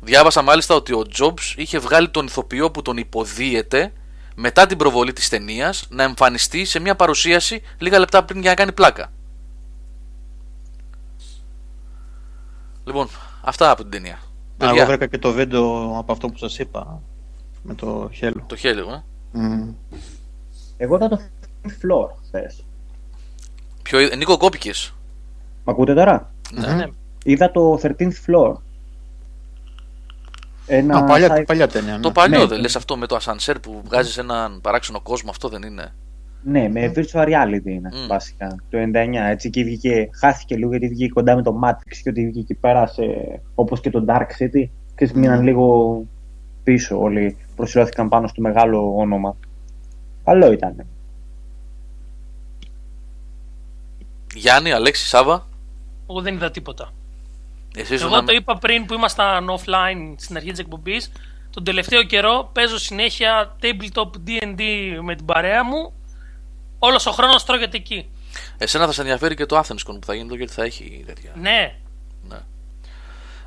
Διάβασα 0.04 0.42
μάλιστα 0.42 0.76
ότι 0.76 0.94
ο 0.94 1.06
Jobs 1.20 1.54
είχε 1.56 1.80
βγάλει 1.80 2.10
τον 2.10 2.26
ηθοποιό 2.26 2.72
που 2.72 2.82
τον 2.82 2.98
υποδίεται 2.98 3.94
μετά 4.36 4.66
την 4.66 4.78
προβολή 4.78 5.14
της 5.14 5.30
ταινίας 5.30 5.86
να 5.90 6.04
εμφανιστεί 6.04 6.66
σε 6.66 6.80
μια 6.80 6.96
παρουσίαση 6.96 7.62
λίγα 7.78 8.00
λεπτά 8.00 8.24
πριν 8.24 8.42
για 8.42 8.50
να 8.50 8.56
κάνει 8.56 8.72
πλάκα. 8.72 9.12
Λοιπόν, 12.86 13.08
αυτά 13.42 13.72
από 13.72 13.82
την 13.82 13.92
ταινία. 13.92 14.14
Α, 14.16 14.20
Παιδιά, 14.58 14.76
Εγώ 14.82 14.86
βρήκα 14.86 15.06
και 15.08 15.18
το 15.18 15.32
βίντεο 15.32 15.96
από 15.98 16.12
αυτό 16.12 16.28
που 16.28 16.38
σας 16.38 16.60
είπα 16.60 17.02
με 17.64 17.74
το 17.76 18.10
χέλο. 18.14 18.44
το 18.48 18.56
χέλιο, 18.56 18.90
ε. 18.94 19.04
Μμμ. 19.32 19.74
Εγώ 20.78 20.96
ήταν 20.96 21.10
το 21.10 21.20
floor 21.64 22.10
χθες. 22.26 22.64
Ποιο, 23.84 24.00
ε, 24.00 24.16
Νίκο, 24.16 24.38
κόπηκες. 24.38 24.94
Μ' 25.64 25.70
ακούτε 25.70 25.94
τώρα; 25.94 26.32
Ναι. 26.54 26.74
Ναι. 26.74 26.86
Είδα 27.24 27.52
το 27.52 27.80
13th 27.82 28.12
floor. 28.28 28.54
Ένα 30.66 30.98
Α, 30.98 31.04
παλιά, 31.04 31.38
sci- 31.38 31.44
παλιά 31.46 31.68
ταινία. 31.68 31.94
ναι. 31.96 32.00
Το 32.02 32.12
παλιό 32.12 32.40
Ναι. 32.40 32.46
δεν 32.46 32.60
λες 32.60 32.76
αυτό 32.76 32.98
με 32.98 33.08
το 33.08 33.16
ασανσέρ 33.16 33.60
που 33.60 33.82
βγάζεις 33.86 34.18
έναν 34.18 34.62
παράξενο 34.62 35.02
κόσμο, 35.02 35.30
αυτό 35.30 35.50
δεν 35.50 35.62
είναι. 35.62 35.94
Ναι, 36.44 36.70
με 36.70 36.92
virtual 36.96 37.26
reality 37.28 37.66
είναι 37.66 37.90
Μμ. 37.94 38.08
βασικά. 38.08 38.56
Το 38.70 38.78
99 38.78 39.30
έτσι 39.30 39.50
και 39.50 39.64
βγήκε, 39.64 40.10
χάθηκε 40.20 40.56
λίγο 40.56 40.70
γιατί 40.72 40.88
βγήκε 40.88 41.10
κοντά 41.14 41.36
με 41.36 41.42
το 41.42 41.60
Matrix 41.64 41.96
και 42.04 42.10
ότι 42.10 42.22
βγήκε 42.22 42.40
εκεί 42.40 42.54
πέρα 42.54 42.88
σε, 42.88 43.04
όπως 43.56 43.82
και 43.82 43.90
το 43.90 44.06
Dark 44.08 44.28
City 44.40 44.70
και 44.96 45.12
μείναν 45.16 45.44
λίγο 45.44 46.04
πίσω 46.64 47.00
όλοι, 47.00 47.38
προσιλώθηκαν 47.56 48.10
πάνω 48.10 48.28
στο 48.28 48.42
μεγάλο 48.42 48.94
όνομα. 48.98 49.36
Καλό 50.24 50.52
ήταν. 50.52 50.76
Γιάννη, 54.36 54.72
Αλέξη, 54.72 55.08
Σάβα, 55.08 55.48
Εγώ 56.10 56.22
δεν 56.22 56.34
είδα 56.34 56.52
τίποτα. 56.52 56.90
εσύ 57.76 57.94
ήσουν 57.94 58.08
Εγώ 58.08 58.16
να- 58.16 58.24
το 58.24 58.34
είπα 58.34 58.58
πριν 58.58 58.86
που 58.86 58.94
ήμασταν 58.94 59.48
offline 59.50 60.14
στην 60.18 60.36
αρχή 60.36 60.50
της 60.52 60.60
εκπομπής. 60.60 61.12
Τον 61.50 61.64
τελευταίο 61.64 62.04
καιρό 62.04 62.50
παίζω 62.54 62.78
συνέχεια 62.78 63.56
tabletop 63.62 64.10
DD 64.28 64.62
με 65.02 65.16
την 65.16 65.26
παρέα 65.26 65.66
μου. 65.66 65.94
Όλος 66.84 67.06
ο 67.06 67.12
χρόνος 67.12 67.46
τρώγεται 67.46 67.78
εκεί. 67.78 68.10
Εσένα 68.58 68.86
θα 68.86 68.92
σε 68.92 69.02
ενδιαφέρει 69.02 69.36
και 69.36 69.46
το 69.46 69.58
Athenscon 69.60 69.86
που 70.00 70.06
θα 70.06 70.14
γίνει 70.14 70.26
εδώ 70.26 70.36
γιατί 70.36 70.54
θα 70.54 70.64
έχει 70.64 71.04
τέτοια. 71.08 71.32
Ναι, 71.36 71.76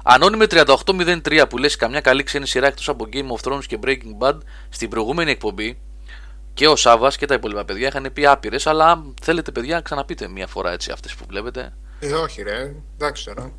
Ανώνυμη 0.07 0.47
3803 0.51 1.45
που 1.49 1.59
λες 1.59 1.77
καμιά 1.77 2.01
καλή 2.01 2.23
ξένη 2.23 2.47
σειρά 2.47 2.67
εκτός 2.67 2.89
από 2.89 3.09
Game 3.13 3.37
of 3.37 3.51
Thrones 3.53 3.65
και 3.67 3.79
Breaking 3.85 4.19
Bad 4.21 4.39
στην 4.69 4.89
προηγούμενη 4.91 5.31
εκπομπή 5.31 5.79
και 6.55 6.69
ο 6.69 6.77
Σάβα 6.77 7.09
και 7.11 7.27
τα 7.27 7.35
υπόλοιπα 7.35 7.65
παιδιά 7.65 7.89
είχαν 7.89 8.11
πει 8.13 8.27
άπειρες, 8.27 8.67
αλλά 8.67 8.91
αν 8.91 9.15
θέλετε 9.23 9.51
παιδιά 9.53 9.81
ξαναπείτε 9.81 10.29
μία 10.29 10.47
φορά 10.47 10.73
έτσι 10.73 10.91
αυτές 10.91 11.15
που 11.15 11.25
βλέπετε. 11.29 11.73
Ε, 12.01 12.13
όχι 12.13 12.43
ρε, 12.43 12.75
εντάξει 12.95 13.25
τώρα. 13.25 13.53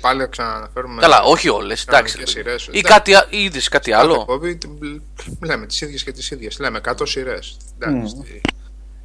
Πάλι 0.00 0.18
να 0.18 0.26
ξαναναφέρουμε. 0.26 1.00
Καλά, 1.00 1.22
όχι 1.22 1.48
όλες, 1.48 1.82
εντάξει. 1.86 2.12
και 2.12 2.18
ρε 2.18 2.24
παιδί. 2.24 2.36
σειρές, 2.38 2.64
Ή 2.66 2.68
εντάξει. 2.78 2.82
κάτι, 2.92 3.14
α- 3.14 3.26
ή 3.30 3.42
είδες 3.42 3.68
κάτι 3.68 3.90
Κάθε 3.90 4.02
άλλο. 4.02 4.14
εκπομπή, 4.20 4.56
την- 4.56 5.02
λέμε 5.42 5.66
τις 5.66 5.80
ίδιες 5.80 6.02
και 6.04 6.12
τις 6.12 6.30
ίδιες. 6.30 6.58
Λέμε 6.58 6.78
100 6.78 7.06
σειρές. 7.06 7.56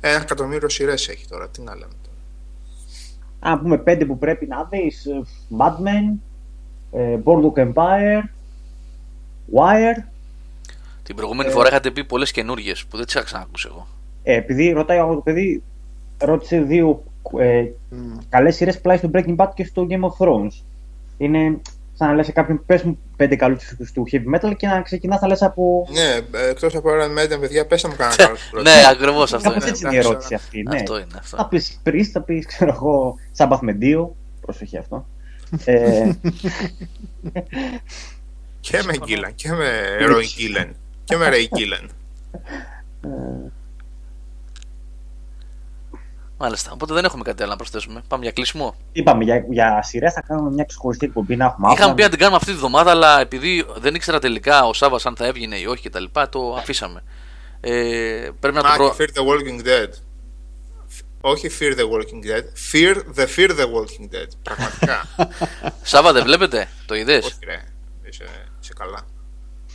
Ένα 0.01 0.21
εκατομμύριο 0.21 0.69
σειρές 0.69 1.07
έχει 1.07 1.27
τώρα. 1.27 1.49
Τι 1.49 1.61
να 1.61 1.73
λέμε 1.75 1.93
τώρα. 2.03 2.17
Αν 3.39 3.61
πούμε 3.61 3.77
πέντε 3.77 4.05
που 4.05 4.17
πρέπει 4.17 4.45
να 4.45 4.63
δεις, 4.63 5.05
ε, 5.05 5.21
Mad 5.57 5.73
Men, 5.73 6.17
ε, 6.91 7.17
Boardwalk 7.23 7.73
Empire, 7.73 8.21
Wire. 9.53 10.03
Την 11.03 11.15
προηγούμενη 11.15 11.49
φορά 11.49 11.67
είχατε 11.67 11.91
πει 11.91 12.03
πολλές 12.03 12.31
καινούριε 12.31 12.73
που 12.89 12.97
δεν 12.97 13.05
τις 13.05 13.13
είχα 13.13 13.23
ξανακούσει 13.23 13.67
εγώ. 13.71 13.87
Ε, 14.23 14.35
επειδή 14.35 14.71
ρωτάει 14.71 14.99
αυτό 14.99 15.13
το 15.13 15.21
παιδί, 15.21 15.63
ρώτησε 16.17 16.61
δύο 16.61 17.03
ε, 17.39 17.65
Μμ. 17.89 18.17
καλές 18.29 18.55
σειρές 18.55 18.75
που 18.75 18.81
πλάι 18.81 18.97
στο 18.97 19.09
Breaking 19.13 19.35
Bad 19.35 19.49
και 19.53 19.63
στο 19.63 19.87
Game 19.89 20.01
of 20.01 20.25
Thrones. 20.25 20.63
Είναι 21.17 21.61
σαν 21.99 22.07
να 22.07 22.13
λες 22.13 22.25
σε 22.25 22.31
κάποιον 22.31 22.65
πες 22.65 22.83
μου 22.83 22.99
πέντε 23.15 23.35
καλούς 23.35 23.73
του 23.93 24.07
heavy 24.11 24.35
metal 24.35 24.55
και 24.57 24.67
να 24.67 24.81
ξεκινάς 24.81 25.21
να 25.21 25.27
λες 25.27 25.41
από... 25.41 25.87
Ναι, 25.91 26.37
εκτός 26.49 26.75
από 26.75 26.89
Iron 26.89 27.19
Maiden, 27.19 27.39
παιδιά, 27.39 27.65
πέστε 27.65 27.87
μου 27.87 27.95
κανένα 27.97 28.15
καλό 28.15 28.35
πρώτο. 28.51 28.69
ναι, 28.69 28.81
ακριβώς 28.91 29.33
αυτό 29.33 29.49
Κάπως 29.49 29.63
είναι. 29.63 29.71
έτσι 29.71 29.85
είναι 29.85 29.93
η 29.95 29.97
εντάξει, 29.97 30.09
ερώτηση 30.11 30.33
αυτή, 30.33 30.63
ναι. 30.63 30.75
Αυτό 30.75 30.95
είναι 30.97 31.07
αυτό. 31.19 31.37
Θα 31.37 31.47
πεις 31.47 31.81
Priest, 31.85 32.03
θα 32.13 32.21
πεις, 32.21 32.45
ξέρω 32.45 32.71
εγώ, 32.73 33.15
Sabbath 33.37 33.59
με 33.61 33.71
δύο. 33.71 34.15
Προσοχή 34.41 34.77
αυτό. 34.77 35.05
ε, 35.65 36.09
Και 38.59 38.81
με 38.85 38.93
Γκίλαν, 39.05 39.35
και 39.35 39.51
με 39.51 39.69
Ροϊ 40.05 40.25
Γκίλεν. 40.35 40.75
Και 41.03 41.15
με 41.15 41.29
Ρεϊ 41.29 41.49
Γκίλεν. 41.55 41.89
Μάλιστα. 46.41 46.71
Οπότε 46.73 46.93
δεν 46.93 47.05
έχουμε 47.05 47.23
κάτι 47.23 47.41
άλλο 47.41 47.51
να 47.51 47.57
προσθέσουμε. 47.57 48.01
Πάμε 48.07 48.23
για 48.23 48.31
κλείσιμο. 48.31 48.75
είπαμε, 48.91 49.23
για, 49.23 49.45
για 49.49 49.81
σειρές 49.83 50.13
θα 50.13 50.21
κάνουμε 50.21 50.49
μια 50.51 50.63
ξεχωριστή 50.63 51.05
εκπομπή 51.05 51.35
να 51.35 51.45
έχουμε 51.45 51.67
Είχαμε 51.71 51.83
άπλα. 51.83 51.95
πει 51.95 52.01
να 52.01 52.09
την 52.09 52.19
κάνουμε 52.19 52.37
αυτή 52.37 52.51
τη 52.51 52.57
βδομάδα, 52.57 52.91
αλλά 52.91 53.19
επειδή 53.19 53.65
δεν 53.77 53.95
ήξερα 53.95 54.19
τελικά 54.19 54.65
ο 54.65 54.73
Σάβα 54.73 54.99
αν 55.03 55.15
θα 55.15 55.25
έβγαινε 55.25 55.57
ή 55.57 55.65
όχι 55.65 55.89
κτλ., 55.89 56.03
το 56.29 56.53
αφήσαμε. 56.57 57.03
Ε, 57.61 58.29
πρέπει 58.39 58.55
να 58.55 58.61
το 58.61 58.67
Α, 58.67 58.75
προ... 58.75 58.95
και 58.97 59.03
Fear 59.15 59.17
the 59.19 59.21
Walking 59.23 59.65
Dead. 59.67 59.89
Όχι 61.21 61.49
Fear 61.59 61.73
the 61.79 61.83
Walking 61.83 62.25
Dead. 62.29 62.43
Fear 62.71 62.95
the 63.15 63.25
Fear 63.35 63.49
the 63.49 63.65
Walking 63.65 64.15
Dead. 64.15 64.27
Πραγματικά. 64.43 65.07
Σάβα 65.91 66.11
δεν 66.13 66.23
βλέπετε, 66.23 66.67
το 66.85 66.95
είδες; 66.95 67.25
Όχι 67.25 67.35
ρε. 67.45 67.63
Είσαι, 68.09 68.25
είσαι 68.61 68.73
καλά. 68.79 69.01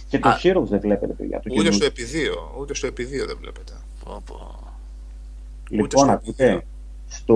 Και 0.09 0.19
το 0.19 0.29
Α. 0.29 0.39
Heroes 0.43 0.63
δεν 0.69 0.81
βλέπετε, 0.81 1.13
παιδιά. 1.13 1.37
Το 1.37 1.43
Ούτε 1.45 1.49
καινούργιο. 1.49 1.73
στο 1.73 1.85
επιδείο. 1.85 2.55
Ούτε 2.59 2.75
στο 2.75 2.87
επιδείο 2.87 3.27
δεν 3.27 3.37
βλέπετε. 3.41 3.73
Λοιπόν, 5.69 5.89
στο 5.91 6.11
ακούτε, 6.13 6.45
επίπεδο. 6.45 6.63
στο, 7.09 7.35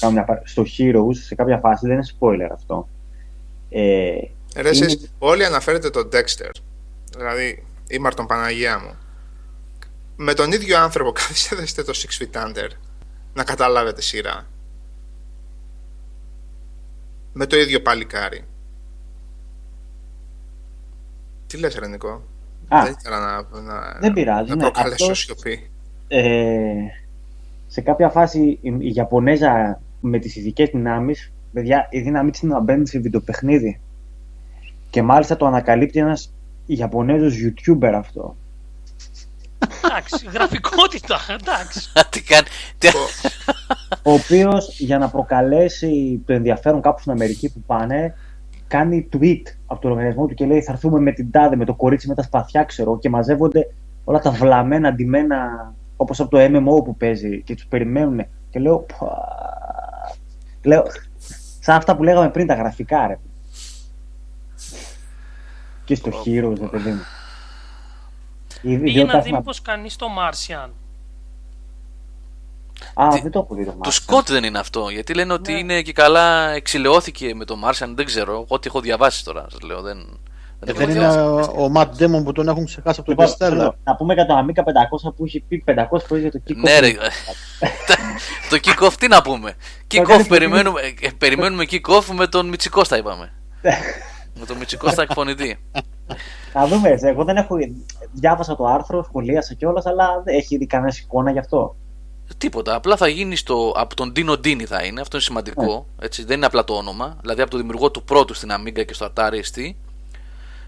κάνω 0.00 0.12
μια 0.12 0.24
πα- 0.24 0.42
στο 0.44 0.64
Heroes, 0.78 1.14
σε 1.26 1.34
κάποια 1.34 1.58
φάση, 1.58 1.86
δεν 1.86 1.96
είναι 1.96 2.06
spoiler 2.18 2.48
αυτό, 2.54 2.88
ε, 3.68 4.14
Ρε, 4.56 4.68
εσείς 4.68 4.92
Είναι- 4.94 5.08
όλοι 5.18 5.44
αναφέρετε 5.44 5.90
τον 5.90 6.08
Dexter. 6.12 6.50
Δηλαδή, 7.16 7.64
ήμαρ 7.88 8.14
τον 8.14 8.26
Παναγία 8.26 8.78
μου. 8.78 8.94
Με 10.16 10.34
τον 10.34 10.52
ίδιο 10.52 10.78
άνθρωπο 10.78 11.12
καθίστε 11.20 11.56
δέστε 11.56 11.82
το 11.82 11.92
Six 11.94 12.22
Feet 12.22 12.46
Under. 12.46 12.68
Να 13.34 13.44
καταλάβετε 13.44 14.00
σειρά. 14.00 14.46
Με 17.32 17.46
το 17.46 17.56
ίδιο 17.56 17.80
παλικάρι. 17.82 18.44
Τι 21.46 21.56
λες 21.58 21.74
ρε 21.74 21.86
Νικό. 21.86 22.22
Α, 22.68 22.82
Δεν 22.84 22.94
ήθελα 22.98 23.18
να, 23.50 23.60
να, 23.60 23.98
Δεν 24.00 24.12
πειράζει, 24.12 24.48
να 24.48 24.54
ναι. 24.54 24.62
προκαλέσω 24.62 25.04
Αυτός- 25.04 25.18
σιωπή. 25.18 25.70
ε, 26.08 26.72
σε 27.70 27.80
κάποια 27.80 28.08
φάση 28.08 28.58
η, 28.60 28.76
η 28.78 28.92
Ιαπωνέζα 28.94 29.80
με 30.00 30.18
τις 30.18 30.36
ειδικές 30.36 30.68
δυνάμεις, 30.68 31.32
παιδιά, 31.52 31.86
η 31.90 32.00
δύναμή 32.00 32.30
της 32.30 32.40
είναι 32.40 32.52
να 32.52 32.60
μπαίνει 32.60 32.88
σε 32.88 32.98
βιντεοπαιχνίδι. 32.98 33.80
Και 34.90 35.02
μάλιστα 35.02 35.36
το 35.36 35.46
ανακαλύπτει 35.46 35.98
ένας 35.98 36.32
Ιαπωνέζος 36.66 37.34
YouTuber 37.34 37.92
αυτό. 37.94 38.36
Εντάξει, 39.84 40.26
γραφικότητα, 40.32 41.18
εντάξει. 41.40 41.92
Τι 42.10 42.22
κάνει. 42.22 42.46
Τι... 42.78 42.88
Ο 44.02 44.12
οποίος 44.12 44.78
για 44.80 44.98
να 44.98 45.08
προκαλέσει 45.08 46.22
το 46.26 46.32
ενδιαφέρον 46.32 46.80
κάπου 46.80 47.00
στην 47.00 47.12
Αμερική 47.12 47.52
που 47.52 47.62
πάνε, 47.66 48.14
κάνει 48.66 49.08
tweet 49.12 49.42
από 49.66 49.80
το 49.80 49.88
λογαριασμό 49.88 50.26
του 50.26 50.34
και 50.34 50.46
λέει 50.46 50.62
θα 50.62 50.72
έρθουμε 50.72 51.00
με 51.00 51.12
την 51.12 51.30
τάδε, 51.30 51.56
με 51.56 51.64
το 51.64 51.74
κορίτσι 51.74 52.08
με 52.08 52.14
τα 52.14 52.22
σπαθιά 52.22 52.64
ξέρω 52.64 52.98
και 52.98 53.08
μαζεύονται 53.08 53.66
όλα 54.04 54.18
τα 54.18 54.30
βλαμμένα 54.30 54.88
αντιμένα 54.88 55.72
όπως 56.00 56.20
από 56.20 56.30
το 56.30 56.38
MMO 56.40 56.84
που 56.84 56.96
παίζει 56.96 57.42
και 57.42 57.54
τους 57.54 57.66
περιμένουν 57.66 58.26
και 58.50 58.58
λέω, 58.60 58.78
«Πα». 58.78 59.28
λέω 60.62 60.84
σαν 61.60 61.76
αυτά 61.76 61.96
που 61.96 62.02
λέγαμε 62.02 62.30
πριν 62.30 62.46
τα 62.46 62.54
γραφικά 62.54 63.06
ρε 63.06 63.18
και 65.84 65.94
στο 65.94 66.10
Heroes 66.10 66.56
ρε 66.60 66.66
παιδί 66.66 66.90
μου 66.90 67.02
Η 68.62 68.76
Πήγε 68.76 68.90
ιδιότητα 68.90 69.04
να 69.04 69.12
δει 69.12 69.16
αυτή- 69.18 69.32
μήπως 69.32 69.62
κανείς 69.62 69.96
το 69.96 70.06
Martian. 70.18 70.68
Α, 72.94 73.08
Τι- 73.08 73.20
δεν 73.20 73.30
το 73.30 73.38
έχω 73.38 73.54
δει 73.54 73.64
το 73.64 73.70
Του 73.70 73.78
Martian. 73.88 73.92
Σκότ 73.92 74.28
δεν 74.30 74.44
είναι 74.44 74.58
αυτό. 74.58 74.88
Γιατί 74.88 75.14
λένε 75.14 75.32
ότι 75.32 75.52
Ναι. 75.52 75.58
είναι 75.58 75.82
και 75.82 75.92
καλά 75.92 76.50
εξηλαιώθηκε 76.50 77.34
με 77.34 77.44
το 77.44 77.56
Μάρσιαν. 77.56 77.96
Δεν 77.96 78.04
ξέρω. 78.04 78.32
Εγώ 78.32 78.44
ό,τι 78.48 78.68
έχω 78.68 78.80
διαβάσει 78.80 79.24
τώρα. 79.24 79.46
Σας 79.50 79.60
λέω. 79.60 79.80
Δεν, 79.80 80.18
Ε, 80.66 80.72
δεν 80.72 80.74
δεν 80.76 80.88
έχω 80.88 80.98
είναι 80.98 81.08
διαβάσει. 81.08 81.50
ο, 81.54 81.64
ο 81.64 81.70
Matt 81.74 81.88
Damon 82.02 82.24
που 82.24 82.32
τον 82.32 82.48
έχουν 82.48 82.64
ξεχάσει 82.64 83.00
από 83.00 83.14
τον 83.14 83.24
Λοιπόν, 83.26 83.26
Interstellar. 83.26 83.48
θέλω 83.58 83.74
να 83.84 83.96
πούμε 83.96 84.14
για 84.14 84.26
το 84.26 84.34
Amiga 84.38 84.60
500 85.08 85.14
που 85.16 85.24
έχει 85.24 85.40
πει 85.40 85.64
500 85.66 85.74
φορές 86.06 86.22
για 86.22 86.30
το 86.30 86.40
Kiko. 86.48 86.54
Ναι, 86.56 86.78
ρε. 86.78 86.92
το 88.50 88.58
kick-off 88.64 88.92
τι 88.98 89.08
να 89.08 89.22
πούμε. 89.22 89.54
Kick-off 89.90 90.04
κάνει 90.06 90.24
περιμένουμε, 90.26 90.80
ε, 91.00 91.08
περιμένουμε 91.18 91.64
kick-off 91.70 92.04
με 92.14 92.26
τον 92.26 92.48
Μιτσικώστα 92.48 92.96
είπαμε. 92.96 93.32
Ναι. 93.62 93.78
με 94.40 94.46
τον 94.46 94.56
Μιτσικώστα 94.56 95.02
εκφωνητή. 95.02 95.58
Να 96.52 96.66
δούμε, 96.66 96.98
εγώ 97.02 97.24
δεν 97.24 97.36
έχω. 97.36 97.56
Διάβασα 98.12 98.56
το 98.56 98.64
άρθρο, 98.64 99.02
σχολίασα 99.02 99.54
κιόλας, 99.54 99.86
αλλά 99.86 100.22
δεν 100.24 100.34
έχει 100.34 100.56
δει 100.56 100.66
κανένα 100.66 100.92
εικόνα 101.02 101.30
γι' 101.30 101.38
αυτό. 101.38 101.76
Τίποτα. 102.38 102.74
Απλά 102.74 102.96
θα 102.96 103.08
γίνει 103.08 103.36
στο, 103.36 103.72
από 103.76 103.94
τον 103.94 104.12
Dino 104.16 104.30
Dini 104.32 104.62
θα 104.62 104.84
είναι. 104.84 105.00
Αυτό 105.00 105.16
είναι 105.16 105.24
σημαντικό. 105.24 105.86
Έτσι. 106.00 106.24
Δεν 106.24 106.36
είναι 106.36 106.46
απλά 106.46 106.64
το 106.64 106.74
όνομα. 106.74 107.16
Δηλαδή 107.20 107.40
από 107.42 107.50
τον 107.50 107.60
δημιουργό 107.60 107.90
του 107.90 108.04
πρώτου 108.04 108.34
στην 108.34 108.50
Amiga 108.52 108.84
και 108.86 108.94
στο 108.94 109.12
Atari 109.14 109.40
ST. 109.54 109.70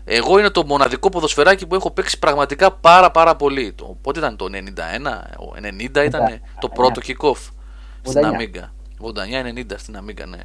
Εγώ 0.05 0.39
είναι 0.39 0.51
το 0.51 0.65
μοναδικό 0.67 1.09
ποδοσφαιράκι 1.09 1.67
που 1.67 1.75
έχω 1.75 1.91
παίξει 1.91 2.19
πραγματικά 2.19 2.73
πάρα 2.73 3.11
πάρα 3.11 3.37
πολύ. 3.37 3.73
Το, 3.73 3.97
πότε 4.01 4.19
ήταν 4.19 4.37
το 4.37 4.47
91, 4.51 4.51
ο 5.39 5.53
90 5.57 6.05
ήταν 6.05 6.41
το 6.61 6.69
πρώτο 6.69 7.01
kick-off 7.05 7.51
στην 8.03 8.23
89. 8.25 8.41
Amiga. 8.41 8.65
89-90 9.03 9.65
στην 9.77 9.99
Amiga, 9.99 10.27
ναι. 10.29 10.41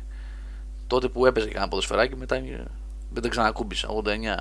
Τότε 0.88 1.08
που 1.08 1.26
έπαιζε 1.26 1.48
κανένα 1.48 1.68
ποδοσφαιράκι, 1.68 2.16
μετά 2.16 2.36
ε, 2.36 2.66
δεν 3.12 3.24
τα 3.24 3.30
ξανακούμπησα. 3.30 3.88
89, 4.04 4.04
ναι. 4.20 4.36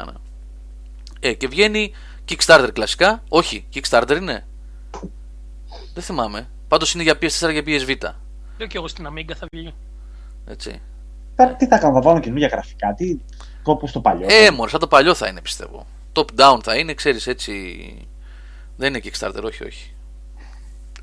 Ε, 1.21 1.33
και 1.33 1.49
βγαίνει 1.49 1.93
Kickstarter 2.29 2.69
κλασικά. 2.73 3.23
Όχι, 3.29 3.67
Kickstarter 3.75 4.17
είναι. 4.21 4.47
Δεν 5.95 6.03
θυμάμαι. 6.03 6.49
Πάντως 6.69 6.95
είναι 6.95 7.03
για 7.03 7.15
PS4 7.15 7.53
και 7.53 7.63
PSV. 7.67 7.97
Λέω 8.59 8.67
και 8.67 8.77
εγώ 8.77 8.89
στην 8.89 9.07
Amiga 9.09 9.33
θα 9.37 9.47
βγει. 9.53 9.75
Έτσι. 10.47 10.81
Τώρα 11.37 11.55
τι 11.55 11.67
θα 11.67 11.79
κάνω, 11.79 11.95
θα 11.95 12.01
βάλω 12.01 12.21
καινούργια 12.21 12.49
γραφικά, 12.49 12.95
τι 12.95 13.17
όπω 13.73 13.91
το 13.93 14.01
παλιό. 14.01 14.27
Ε, 14.31 14.51
μωρέ, 14.51 14.71
σαν 14.71 14.81
το 14.81 14.87
παλιό 14.87 15.15
θα 15.15 15.29
είναι 15.29 15.41
πιστεύω. 15.41 15.87
Top 16.13 16.25
down 16.39 16.59
θα 16.63 16.77
είναι, 16.77 16.95
ξέρεις 16.95 17.27
έτσι. 17.27 17.53
Δεν 18.77 18.95
είναι 18.95 19.03
Kickstarter, 19.05 19.43
όχι, 19.45 19.65
όχι. 19.65 19.95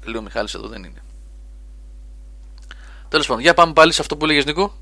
Λέω 0.06 0.20
ο 0.20 0.24
Μιχάλης 0.24 0.54
εδώ 0.54 0.68
δεν 0.68 0.84
είναι. 0.84 1.02
Τέλος 3.10 3.28
πάντων, 3.28 3.42
για 3.42 3.54
πάμε 3.54 3.74
πάλι 3.74 3.92
σε 3.92 4.02
αυτό 4.02 4.18
που 4.18 4.26
έλεγες 4.26 4.46
Νίκο. 4.46 4.74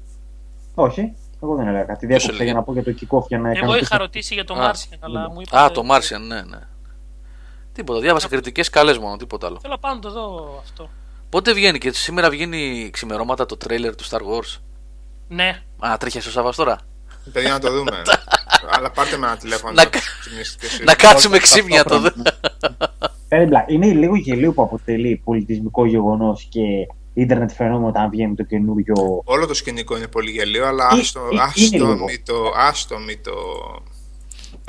Όχι, 0.75 1.13
εγώ 1.43 1.55
δεν 1.55 1.67
έλεγα 1.67 1.83
κάτι. 1.83 2.07
Ποιος 2.07 2.23
Διέκοψα 2.25 2.29
έλεγε; 2.29 2.43
για 2.43 2.53
να 2.53 2.63
πω 2.63 2.73
για 2.73 2.83
το 2.83 2.93
kick-off 2.99 3.27
για 3.27 3.39
να 3.39 3.49
Εγώ 3.49 3.59
κάνω. 3.59 3.75
είχα 3.77 3.97
ρωτήσει 3.97 4.33
για 4.33 4.43
το 4.45 4.53
Α. 4.53 4.71
Martian, 4.71 4.97
αλλά 4.99 5.29
μου 5.29 5.39
Α, 5.39 5.41
είπατε... 5.41 5.73
το 5.73 5.83
Martian, 5.89 6.21
ναι, 6.27 6.41
ναι. 6.41 6.59
Τίποτα, 7.73 7.99
διάβασα 7.99 8.27
κριτικές 8.27 8.69
καλές 8.69 8.97
μόνο, 8.97 9.17
τίποτα 9.17 9.47
άλλο. 9.47 9.59
Θέλω 9.61 9.77
πάνω 9.77 9.95
να 9.95 10.01
το 10.01 10.11
δω 10.11 10.57
αυτό. 10.61 10.89
Πότε 11.29 11.53
βγαίνει 11.53 11.77
και 11.77 11.91
σήμερα 11.91 12.29
βγαίνει 12.29 12.89
ξημερώματα 12.93 13.45
το 13.45 13.57
τρέιλερ 13.57 13.95
του 13.95 14.03
Star 14.03 14.19
Wars; 14.19 14.59
Ναι, 15.27 15.61
Α, 15.79 15.97
τρέχει 15.97 16.19
στο 16.19 16.31
Σάββας 16.31 16.55
τώρα; 16.55 16.77
Παιδιά 17.33 17.51
να 17.51 17.59
το 17.59 17.71
δούμε. 17.71 18.01
Αλλά 18.75 18.91
πάρτε 18.91 19.17
με 19.17 19.27
ένα 19.27 19.37
τηλέφωνο. 19.37 19.73
Να 19.73 19.83
να 19.83 19.89
κα- 19.89 19.99
ξυπνήσετε 20.19 20.65
εσείς. 20.65 20.79
Να 20.85 20.95
κάτσουμε 20.95 21.37
ξύπνια 21.37 21.83
το 21.83 21.99
δε. 21.99 22.09
Περίπλα. 23.27 23.65
Είναι 23.67 23.85
λίγο 23.87 24.15
γελίο 24.15 24.53
που 24.53 24.61
αποτελεί 24.61 25.21
πολιτισμικό 25.23 25.85
γεγονός 25.85 26.47
και 26.49 26.61
ίντερνετ 27.13 27.51
φαινόμενο 27.51 27.87
όταν 27.87 28.09
βγαίνει 28.09 28.35
το 28.35 28.43
καινούριο. 28.43 29.21
Όλο 29.23 29.45
το 29.47 29.53
σκηνικό 29.53 29.97
είναι 29.97 30.07
πολύ 30.07 30.31
γελίο, 30.31 30.67
αλλά 30.67 30.87
Ε, 30.93 30.99
άστο, 30.99 31.19
ε, 31.33 31.39
άστο, 31.41 31.61
είναι 31.63 31.77
λίγο. 31.77 32.03
μη 32.03 32.19
το, 32.19 32.51
άστο, 32.55 32.97
μη 32.99 33.17
το, 33.17 33.31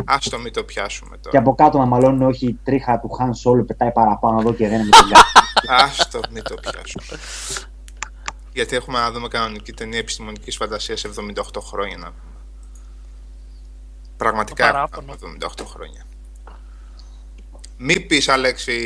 άστο 0.04 0.38
μη 0.38 0.50
το 0.50 0.64
πιάσουμε 0.64 1.10
Και 1.16 1.20
τώρα. 1.22 1.38
από 1.38 1.54
κάτω 1.54 1.78
να 1.78 1.86
μαλώνει 1.86 2.24
όχι 2.24 2.46
η 2.46 2.58
τρίχα 2.64 3.00
του 3.00 3.10
Han 3.20 3.28
Solo 3.30 3.66
πετάει 3.66 3.92
παραπάνω 3.92 4.40
εδώ 4.40 4.52
και 4.54 4.68
δεν 4.68 4.74
είναι 4.80 4.88
με 4.88 4.96
τον 4.96 5.08
κάτι. 5.08 5.82
Άστο 5.82 6.20
μη 6.30 6.42
το 6.42 6.54
πιάσουμε. 6.54 7.20
Γιατί 8.52 8.76
έχουμε 8.76 8.98
να 8.98 9.10
δούμε 9.10 9.28
κανονική 9.28 9.72
ταινία 9.72 9.98
επιστημονικής 9.98 10.56
φαντασίας 10.56 11.04
78 11.04 11.42
χρόνια 11.62 11.96
να 11.96 12.06
πούμε. 12.06 12.31
Πραγματικά 14.22 14.70
Το 14.72 14.76
έχουμε 14.78 14.80
να 14.82 14.88
παράπονο. 14.88 15.16
πούμε 15.20 15.36
78 15.64 15.64
χρόνια. 15.72 16.04
Μη 17.84 18.00
πεις 18.00 18.28
Αλέξη, 18.28 18.76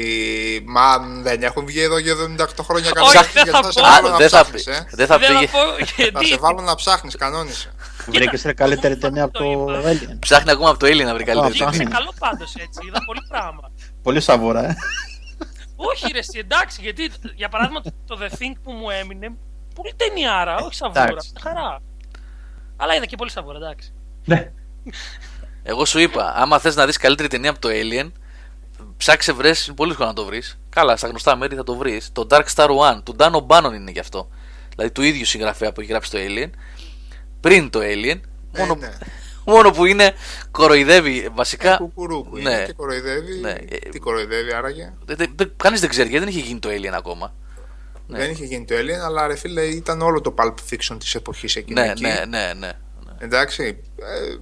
μα 0.67 0.99
δεν 1.23 1.43
έχουν 1.43 1.67
βγει 1.67 1.81
εδώ 1.81 1.99
για 1.99 2.15
78 2.15 2.47
χρόνια 2.63 2.85
Όχι, 2.85 2.93
κανονικά 2.93 3.23
δεν 3.23 3.31
γιατί 3.45 3.51
θα 3.51 3.71
σε 3.73 3.81
πω. 3.81 3.87
βάλω 3.87 4.09
Α, 4.09 4.11
να 4.11 4.17
δεν 4.17 4.29
θα, 4.29 4.41
ψάχνεις, 4.41 4.67
ε. 4.67 4.87
δεν 4.91 5.07
θα 5.07 5.19
δεν 5.19 5.29
πήγε. 5.39 5.47
θα 5.47 5.59
πω 5.59 5.85
Θα 5.85 5.93
γιατί; 5.97 6.27
σε 6.27 6.37
βάλω 6.37 6.61
να 6.61 6.75
ψάχνεις, 6.75 7.17
κανόνισε. 7.17 7.73
Βρήκε 8.07 8.39
ρε 8.45 8.53
καλύτερη 8.53 8.97
ταινία 8.97 9.25
από 9.25 9.33
το 9.33 9.45
Το 9.67 9.79
είπα. 9.79 9.91
Alien. 9.91 10.17
Ψάχνει 10.19 10.51
ακόμα 10.51 10.69
από 10.71 10.79
το 10.79 10.87
Έλληνα 10.87 11.09
να 11.09 11.15
βρει 11.15 11.25
καλύτερη. 11.25 11.53
Αυτό. 11.53 11.67
Βγήκε 11.69 11.85
ναι. 11.85 11.91
καλό 11.91 12.13
πάντως 12.19 12.55
έτσι, 12.55 12.81
είδα 12.87 12.99
πολύ 13.07 13.21
πράγμα. 13.29 13.71
Πολύ 14.03 14.21
σαβόρα, 14.21 14.69
ε. 14.69 14.77
Όχι 15.77 16.13
ρε 16.13 16.19
εσύ, 16.19 16.39
εντάξει, 16.39 16.81
γιατί 16.83 17.11
για 17.35 17.49
παράδειγμα 17.49 17.81
το 18.07 18.19
The 18.21 18.33
Thing 18.33 18.55
που 18.63 18.73
μου 18.73 18.91
έμεινε, 18.91 19.35
πολύ 19.75 19.93
ταινιάρα, 19.97 20.57
όχι 20.57 20.75
σαβούρα, 20.75 21.03
εντάξει. 21.03 21.33
χαρά. 21.41 21.83
Αλλά 22.77 22.95
είδα 22.95 23.07
και 23.07 23.17
πολύ 23.17 23.31
σαβούρα, 23.31 23.57
εντάξει. 23.57 23.93
Ναι. 24.25 24.53
Εγώ 25.69 25.85
σου 25.85 25.99
είπα, 25.99 26.33
άμα 26.37 26.59
θες 26.59 26.77
να 26.77 26.87
δεις 26.87 26.97
καλύτερη 26.97 27.29
ταινία 27.29 27.51
από 27.51 27.59
το 27.59 27.69
Alien, 27.73 28.13
ψάξε 28.97 29.33
βρες, 29.33 29.67
είναι 29.67 29.77
πολύ 29.77 29.89
δύσκολο 29.89 30.09
να 30.09 30.15
το 30.15 30.25
βρεις. 30.25 30.59
Καλά, 30.69 30.97
στα 30.97 31.09
γνωστά 31.09 31.37
μέρη 31.37 31.55
θα 31.57 31.65
το 31.65 31.75
βρεις. 31.75 32.11
Το 32.13 32.27
Dark 32.31 32.45
Star 32.55 32.69
One, 32.69 33.01
του 33.05 33.17
Dan 33.19 33.31
O'Bannon 33.31 33.73
είναι 33.75 33.91
γι' 33.91 33.99
αυτό. 33.99 34.29
Δηλαδή 34.75 34.93
του 34.95 35.03
ίδιου 35.03 35.25
συγγραφέα 35.25 35.73
που 35.73 35.81
έχει 35.81 35.91
γράψει 35.91 36.11
το 36.11 36.19
Alien. 36.21 36.51
Πριν 37.41 37.71
το 37.71 37.79
Alien, 37.83 38.21
Ε, 38.53 38.59
μόνο, 38.59 38.75
ναι. 38.75 38.93
μόνο 39.53 39.71
που 39.71 39.85
είναι 39.87 40.13
κοροϊδεύει 40.51 41.29
βασικά. 41.35 41.77
Κουκουρούκου 41.77 42.37
ναι. 42.37 42.41
είναι 42.51 42.65
και 42.67 42.73
κοροϊδεύει. 42.73 43.39
Ναι, 43.41 43.51
ε, 43.51 43.77
Τι 43.91 43.99
κοροϊδεύει 43.99 44.53
άραγε; 44.55 44.93
Δεν- 45.05 45.17
δεν- 45.17 45.33
δεν- 45.37 45.53
Κανείς 45.57 45.81
δεν 45.81 45.89
ξέρει 45.89 46.09
γιατί 46.09 46.25
δεν 46.25 46.35
είχε 46.35 46.47
γίνει 46.47 46.59
το 46.59 46.69
Alien 46.69 46.93
ακόμα. 46.97 47.35
Ναι. 48.07 48.19
Δεν 48.19 48.31
είχε 48.31 48.45
γίνει 48.45 48.65
το 48.65 48.75
Alien, 48.75 49.05
αλλά 49.07 49.27
ρε 49.27 49.37
φίλε 49.37 49.63
ήταν 49.63 50.01
όλο 50.03 50.21
το 50.21 50.35
Pulp 50.39 50.55
Fiction 50.71 50.97
της 50.99 51.15
εποχής 51.15 51.57
εκείνη 51.57 51.81
Ναι, 51.81 51.91
εκεί. 51.91 52.03
ναι, 52.03 52.25
ναι, 52.29 52.53
ναι. 52.59 52.71
Εντάξει. 53.19 53.83
Ε, 53.97 54.37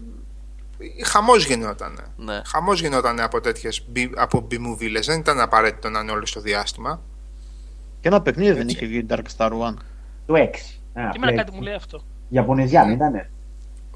χαμός 1.05 1.45
γινόταν. 1.47 2.13
Ναι. 2.17 2.41
Χαμός 2.47 2.81
γινόταν 2.81 3.21
από 3.21 3.41
τέτοιες 3.41 3.87
B- 3.97 4.11
από 4.17 4.47
B-movie. 4.51 5.03
Δεν 5.05 5.19
ήταν 5.19 5.41
απαραίτητο 5.41 5.89
να 5.89 6.01
είναι 6.01 6.11
όλο 6.13 6.27
στο 6.27 6.41
διάστημα. 6.41 7.01
Και 8.01 8.09
ένα 8.09 8.23
παιχνίδι 8.23 8.53
δεν 8.53 8.61
Έτσι. 8.61 8.77
είχε 8.77 8.87
βγει 8.87 9.07
Dark 9.09 9.25
Star 9.37 9.51
One. 9.51 9.75
Το 10.27 10.35
6. 10.35 10.39
Α, 10.39 10.47
Και 10.93 11.01
εμένα 11.01 11.19
πλέον. 11.21 11.37
κάτι 11.37 11.53
μου 11.53 11.61
λέει 11.63 11.75
αυτό. 11.75 12.03
Ιαπωνεζιά, 12.29 12.85
δεν 12.85 12.93
ήτανε. 12.93 13.31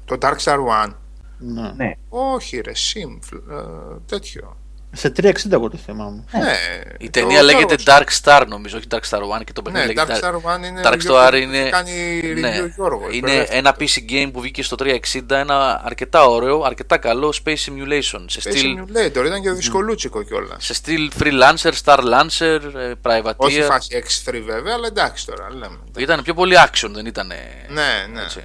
Το 0.05 0.17
Dark 0.21 0.35
Star 0.37 0.57
One. 0.57 0.93
Ναι. 1.39 1.71
Ναι. 1.75 1.93
Όχι 2.09 2.59
ρε, 2.59 2.71
Sim, 2.71 3.17
φλ- 3.21 3.49
ε, 3.51 3.55
τέτοιο. 4.05 4.57
Σε 4.91 5.11
360 5.21 5.31
εγώ 5.51 5.69
το 5.69 5.77
θυμάμαι. 5.77 6.23
Ναι. 6.31 6.53
Η 6.99 7.09
το 7.09 7.19
ταινία 7.19 7.41
λέγεται 7.43 7.75
Star 7.85 7.89
Wars. 7.89 8.01
Dark 8.01 8.07
Star 8.23 8.45
νομίζω, 8.47 8.77
όχι 8.77 8.85
Dark 8.89 9.09
Star 9.09 9.19
One 9.21 9.43
και 9.43 9.53
το 9.53 9.61
παιχνίδι 9.61 9.87
Ναι, 9.87 9.93
λέγεται 9.93 10.19
Dark 10.21 10.25
Star 10.25 10.35
One 10.35 10.67
είναι. 10.67 10.81
Dark 10.83 10.97
Γιώργο, 10.99 11.25
Star 11.25 11.29
που 11.29 11.35
είναι, 11.35 11.69
Κάνει 11.69 11.91
review 12.23 12.39
ναι, 12.39 12.61
ο 12.61 12.65
Γιώργος, 12.75 13.15
είναι 13.15 13.27
μπερδεύτηκα. 13.27 13.57
ένα 13.57 13.75
PC 13.79 14.11
game 14.11 14.29
που 14.33 14.41
βγήκε 14.41 14.63
στο 14.63 14.75
360, 14.79 14.95
ένα 15.29 15.81
αρκετά 15.85 16.25
ωραίο, 16.25 16.63
αρκετά 16.63 16.97
καλό 16.97 17.33
Space 17.43 17.49
Simulation. 17.49 18.23
Σε 18.25 18.39
Space 18.43 18.57
στυλ, 18.57 18.79
Simulator, 18.79 19.25
ήταν 19.25 19.41
και 19.41 19.51
δυσκολούτσικο 19.51 20.23
κιόλας. 20.23 20.65
σε 20.65 20.73
στυλ 20.73 21.11
Freelancer, 21.19 21.71
Star 21.83 21.97
Lancer, 21.99 22.59
ε, 22.75 22.91
Όχι 23.35 23.61
Privateer. 23.61 23.65
φάση 23.67 24.03
X3 24.03 24.41
βέβαια, 24.45 24.73
αλλά 24.73 24.87
εντάξει 24.87 25.25
τώρα 25.25 25.47
λέμε. 25.53 25.79
Ήταν 25.97 26.21
πιο 26.23 26.33
πολύ 26.33 26.55
action, 26.69 26.89
δεν 26.93 27.05
ήταν. 27.05 27.27
Ναι, 27.27 28.13
ναι. 28.13 28.21
Έτσι. 28.21 28.43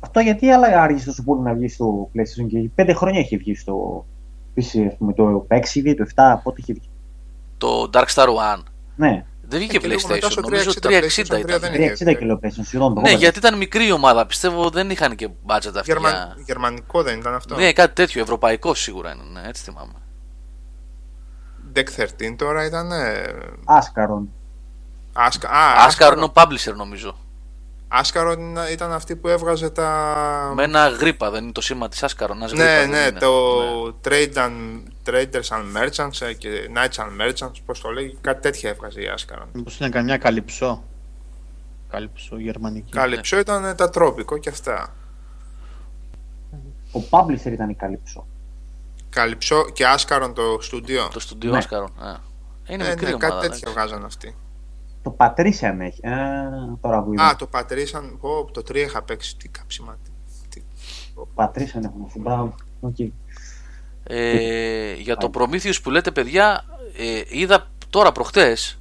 Αυτό 0.00 0.20
γιατί 0.20 0.50
αλλά 0.50 0.82
άργησε 0.82 1.04
τόσο 1.04 1.22
πολύ 1.22 1.40
να 1.42 1.54
βγει 1.54 1.68
στο 1.68 2.10
PlayStation 2.14 2.46
και 2.48 2.70
πέντε 2.74 2.92
χρόνια 2.94 3.20
έχει 3.20 3.36
βγει 3.36 3.54
στο 3.54 4.06
PC, 4.56 4.86
ας 4.88 4.96
πούμε, 4.98 5.12
το 5.12 5.46
6 5.50 5.74
ή 5.84 5.94
το 5.94 6.04
7, 6.14 6.40
πότε 6.42 6.60
είχε 6.60 6.72
βγει. 6.72 6.88
Το 7.58 7.90
Dark 7.92 8.06
Star 8.14 8.26
One. 8.26 8.62
Ναι, 8.96 9.24
Δεν 9.42 9.58
βγήκε 9.58 9.76
Ε, 9.76 9.80
και 9.80 9.86
λίγο 9.86 10.00
μετά 10.08 10.26
PlayStation, 10.26 10.30
στο 10.30 10.40
νομίζω 10.40 10.70
360 10.70 10.86
360 10.86 10.90
PlayStation 10.90 11.36
3 11.36 11.40
ήταν. 11.40 11.60
δεν 11.60 11.74
είχε. 11.74 11.92
360 11.92 12.14
κιλό 12.18 12.40
PlayStation, 12.42 12.60
συγγνώμη. 12.62 12.94
το 12.94 13.00
Ναι, 13.00 13.06
κόβω. 13.08 13.18
γιατί 13.22 13.38
ήταν 13.38 13.56
μικρή 13.56 13.86
η 13.86 13.92
ομάδα. 13.92 14.26
Πιστεύω 14.26 14.70
δεν 14.70 14.90
είχαν 14.90 15.14
και 15.14 15.28
budget 15.46 15.56
αυτή. 15.76 15.80
Γερμα... 15.84 16.08
για- 16.10 16.36
Γερμανικό 16.46 17.02
δεν 17.02 17.18
ήταν 17.18 17.34
αυτό; 17.34 17.54
Ναι, 17.56 17.72
κάτι 17.72 17.94
τέτοιο. 17.94 18.22
Ευρωπαϊκό 18.22 18.74
σίγουρα 18.74 19.12
είναι. 19.12 19.40
Ναι, 19.40 19.48
έτσι 19.48 19.62
θυμάμαι. 19.62 19.92
Deck 21.76 22.00
13 22.22 22.34
τώρα 22.36 22.64
ήταν. 22.64 22.92
Ε... 22.92 23.22
Άσκαρον. 23.64 24.28
Άσκα... 25.12 25.48
Α, 25.48 25.84
Άσκαρο 25.84 26.14
είναι 26.16 26.24
ο 26.24 26.32
publisher 26.34 26.74
νομίζω. 26.76 27.16
Άσκαρο 27.94 28.32
ήταν- 28.32 28.58
ήταν 28.72 28.92
αυτή 28.92 29.16
που 29.16 29.28
έβγαζε 29.28 29.70
τα. 29.70 30.52
Με 30.54 30.62
ένα 30.62 30.88
γρήπα, 30.88 31.30
δεν 31.30 31.42
είναι 31.42 31.52
το 31.52 31.60
σήμα 31.60 31.88
της 31.88 32.02
Άσκαρο. 32.02 32.32
Ένας 32.36 32.52
Ναι, 32.52 32.62
γρήπας, 32.64 32.80
δεν 32.80 32.90
ναι, 32.90 33.06
είναι. 33.08 33.18
το 33.18 33.62
Ναι. 33.86 33.92
Trade 34.04 34.34
and, 34.34 34.82
Traders 35.10 35.48
and 35.56 35.76
Merchants 35.82 36.20
ε, 36.26 36.32
και 36.32 36.48
Knights 36.76 37.02
and 37.02 37.20
Merchants, 37.22 37.52
πώς 37.66 37.80
το 37.80 37.90
λέγει, 37.90 38.18
κάτι 38.20 38.40
τέτοια 38.40 38.70
έβγαζε 38.70 39.00
η 39.02 39.06
Άσκαρο. 39.08 39.48
Μήπως 39.52 39.78
είναι 39.78 39.88
καμιά 39.88 40.16
καλυψό. 40.18 40.82
Καλυψό 41.90 42.38
γερμανική. 42.38 42.92
Καλυψό 42.92 43.38
ήταν 43.38 43.64
ε, 43.64 43.74
τα 43.74 43.90
τρόπικο 43.90 44.38
και 44.38 44.48
αυτά. 44.48 44.94
Ο 46.94 47.00
publisher 47.10 47.52
ήταν 47.52 47.68
η 47.70 47.74
Καλύψο. 47.74 48.26
Καλυψό 49.10 49.70
και 49.70 49.86
Άσκαρον 49.86 50.34
το 50.34 50.58
στούντιο. 50.60 51.08
Το 51.12 51.20
στούντιο 51.20 51.50
Ναι. 51.50 51.58
Άσκαρο. 51.58 51.88
Ναι. 52.02 52.14
Είναι 52.74 52.84
Ε, 52.84 52.88
μικρή 52.88 53.06
ναι, 53.06 53.12
ομάδα. 53.14 53.28
κάτι 53.28 53.40
τέτοια 53.48 53.58
εντάξει. 53.70 53.72
βγάζαν 53.72 54.04
αυτοί. 54.04 54.34
Το 55.02 55.16
Patrician 55.18 55.76
έχει. 55.78 56.00
Ε, 56.02 56.10
τώρα 56.80 57.02
που 57.02 57.12
είδα. 57.12 57.24
Α, 57.28 57.36
το 57.36 57.46
Patrician, 57.46 58.18
πω, 58.20 58.50
το 58.52 58.60
3 58.60 58.74
είχα 58.76 59.02
παίξει, 59.02 59.36
τι 59.36 59.48
κάψιμα. 59.48 59.98
τι- 60.04 60.10
τι- 60.60 60.66
Patrician 61.34 61.84
έχουμε. 61.84 62.06
Μπράβο. 62.14 62.54
Οκ. 62.80 62.96
Ε, 64.04 64.92
για 64.94 65.16
το 65.16 65.30
Prometheus 65.34 65.82
που 65.82 65.90
λέτε, 65.90 66.10
παιδιά, 66.10 66.64
ε, 66.96 67.22
είδα 67.28 67.70
τώρα 67.90 68.12
προχτές, 68.12 68.78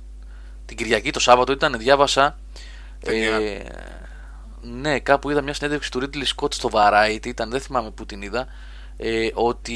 την 0.65 0.77
Κυριακή, 0.77 1.11
το 1.11 1.19
Σάββατο 1.19 1.51
ήταν, 1.51 1.77
διάβασα. 1.77 2.37
Ταινία. 2.99 3.35
Ε, 3.35 3.63
ναι, 4.61 4.99
κάπου 4.99 5.29
είδα 5.29 5.41
μια 5.41 5.53
συνέντευξη 5.53 5.91
του 5.91 5.99
Ridley 5.99 6.23
Scott 6.35 6.53
στο 6.53 6.69
Variety, 6.73 7.25
ήταν, 7.25 7.49
δεν 7.49 7.59
θυμάμαι 7.61 7.91
πού 7.91 8.05
την 8.05 8.21
είδα, 8.21 8.47
ε, 8.97 9.29
ότι 9.33 9.75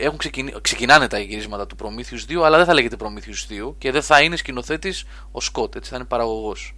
έχουν 0.00 0.18
ξεκινη... 0.18 0.54
ξεκινάνε 0.60 1.06
τα 1.06 1.18
γυρίσματα 1.18 1.66
του 1.66 1.76
Prometheus 1.82 2.32
2, 2.32 2.42
αλλά 2.44 2.56
δεν 2.56 2.66
θα 2.66 2.74
λέγεται 2.74 2.96
Prometheus 3.00 3.68
2 3.68 3.74
και 3.78 3.90
δεν 3.90 4.02
θα 4.02 4.20
είναι 4.22 4.36
σκηνοθέτης 4.36 5.02
ο 5.32 5.38
Scott, 5.52 5.76
έτσι 5.76 5.90
θα 5.90 5.96
είναι 5.96 6.04
παραγωγός. 6.04 6.74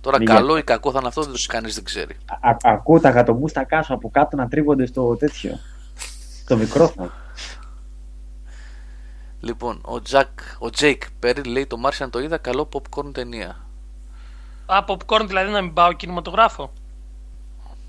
Τώρα 0.00 0.18
Λίγα. 0.18 0.34
καλό 0.34 0.56
ή 0.56 0.62
κακό 0.62 0.90
θα 0.90 0.98
είναι 0.98 1.08
αυτό, 1.08 1.22
δεν- 1.22 1.34
κανείς 1.48 1.74
δεν 1.74 1.84
ξέρει. 1.84 2.16
Α- 2.40 2.48
α- 2.50 2.56
Ακούω 2.62 3.00
τα 3.00 3.10
γατομπούστα 3.10 3.64
κάσω 3.64 3.94
από 3.94 4.10
κάτω 4.10 4.36
να 4.36 4.48
τρίβονται 4.48 4.86
στο 4.86 5.16
τέτοιο. 5.16 5.58
Στο 6.44 6.56
μικρόφωνο. 6.56 7.10
Λοιπόν, 9.40 9.80
ο, 9.84 10.02
Jack, 10.10 10.26
ο 10.58 10.68
Jake 10.78 10.98
Perry 11.22 11.46
λέει 11.46 11.66
το 11.66 11.76
Martian 11.84 12.08
το 12.10 12.18
είδα, 12.20 12.38
καλό 12.38 12.68
popcorn 12.72 13.12
ταινία. 13.12 13.56
Α, 14.66 14.84
popcorn 14.86 15.24
δηλαδή 15.26 15.50
να 15.50 15.60
μην 15.62 15.72
πάω 15.72 15.92
κινηματογράφο. 15.92 16.72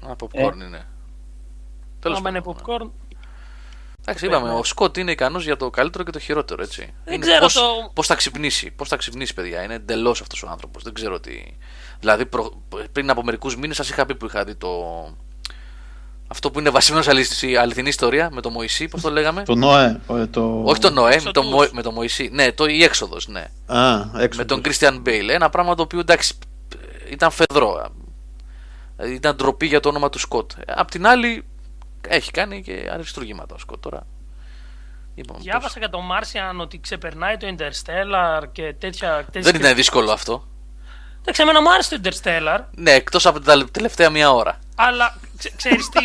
Α, 0.07 0.11
popcorn 0.19 0.55
είναι. 0.67 0.85
Τέλος 2.03 2.17
Άμα 2.17 2.29
είναι 2.29 2.41
πάντων. 2.41 2.61
popcorn. 2.65 2.89
Εντάξει, 4.01 4.25
είπαμε, 4.25 4.51
ο 4.53 4.63
Σκοτ 4.63 4.97
είναι 4.97 5.11
ικανός 5.11 5.43
για 5.43 5.57
το 5.57 5.69
καλύτερο 5.69 6.03
και 6.03 6.11
το 6.11 6.19
χειρότερο, 6.19 6.63
έτσι. 6.63 6.93
Δεν 7.05 7.13
είναι 7.13 7.25
ξέρω 7.25 7.39
πώς, 7.41 7.53
το- 7.53 7.91
πώς 7.93 8.07
θα 8.07 8.15
ξυπνήσει, 8.15 8.71
πώς 8.71 8.87
θα 8.89 8.95
ξυπνήσει, 8.95 9.33
παιδιά. 9.33 9.63
Είναι 9.63 9.73
εντελώς 9.73 10.21
αυτός 10.21 10.43
ο 10.43 10.47
άνθρωπος. 10.49 10.83
Δεν 10.83 10.93
ξέρω 10.93 11.19
τι. 11.19 11.43
Δηλαδή, 11.99 12.25
προ- 12.25 12.53
πριν 12.91 13.09
από 13.09 13.23
μερικούς 13.23 13.57
μήνες 13.57 13.75
σας 13.75 13.89
είχα 13.89 14.05
πει 14.05 14.15
που 14.15 14.25
είχα 14.25 14.43
δει 14.43 14.55
το. 14.55 14.69
Αυτό 16.27 16.51
που 16.51 16.59
είναι 16.59 16.69
βασισμένο 16.69 17.03
σε 17.03 17.09
αληθινή- 17.09 17.57
αληθινή 17.57 17.89
ιστορία 17.89 18.29
με 18.31 18.41
το 18.41 18.49
Μωυσή, 18.49 18.87
πώς 18.87 19.01
το 19.01 19.09
λέγαμε; 19.11 19.43
Το 19.43 19.55
Νοέ. 19.55 19.99
ο- 20.07 20.27
Το... 20.27 20.61
Όχι 20.65 20.79
το 20.81 20.89
Νοέ, 20.89 21.15
με 21.15 21.21
το, 21.21 21.39
Εξοδούς. 21.39 21.51
Μω- 21.51 21.69
με 21.71 21.81
το 21.81 21.91
Μωυσή. 21.91 22.29
Ναι, 22.33 22.51
το 22.51 22.65
η 22.65 22.83
έξοδος, 22.83 23.27
ναι. 23.27 23.45
Α, 23.65 24.01
έξω. 24.17 24.39
με 24.39 24.45
τον 24.45 24.61
Christian 24.65 25.01
Bale. 25.05 25.27
Ένα 25.29 25.49
πράγμα 25.49 25.75
το 25.75 25.81
οποίο 25.81 25.99
εντάξει 25.99 26.33
ήταν 27.09 27.31
φεδρό. 27.31 27.87
Δηλαδή, 28.95 29.13
Ήταν 29.15 29.35
ντροπή 29.35 29.65
για 29.65 29.79
το 29.79 29.89
όνομα 29.89 30.09
του 30.09 30.19
Σκοτ. 30.19 30.51
Απ' 30.67 30.91
την 30.91 31.07
άλλη 31.07 31.43
έχει 32.07 32.31
κάνει 32.31 32.61
και 32.61 32.89
αριστούργήματα 32.93 33.55
ο 33.55 33.57
Σκοτ 33.57 33.81
τώρα. 33.81 34.05
Λοιπόν, 35.15 35.35
πώς- 35.35 35.45
Διάβασα 35.45 35.79
για 35.79 35.89
το 35.89 35.99
Martian 36.11 36.61
ότι 36.61 36.79
ξεπερνάει 36.79 37.37
το 37.37 37.47
Interstellar 37.57 38.43
και 38.51 38.73
τέτοια. 38.79 39.23
τέτοιες 39.31 39.45
Δεν 39.51 39.55
είναι 39.61 39.73
δύσκολο 39.73 40.11
αυτό. 40.11 40.47
Εντάξει, 41.21 41.41
εμένα 41.41 41.61
μου 41.61 41.71
άρεσε 41.73 41.99
το 41.99 42.09
Interstellar, 42.09 42.59
Ναι, 42.75 42.91
εκτός 42.91 43.25
από 43.25 43.39
τα 43.39 43.65
τελευταία 43.71 44.09
μία 44.09 44.31
ώρα. 44.31 44.59
αλλά 44.75 45.19
ξε, 45.37 45.51
ξέρεις 45.55 45.89
τι; 45.89 45.99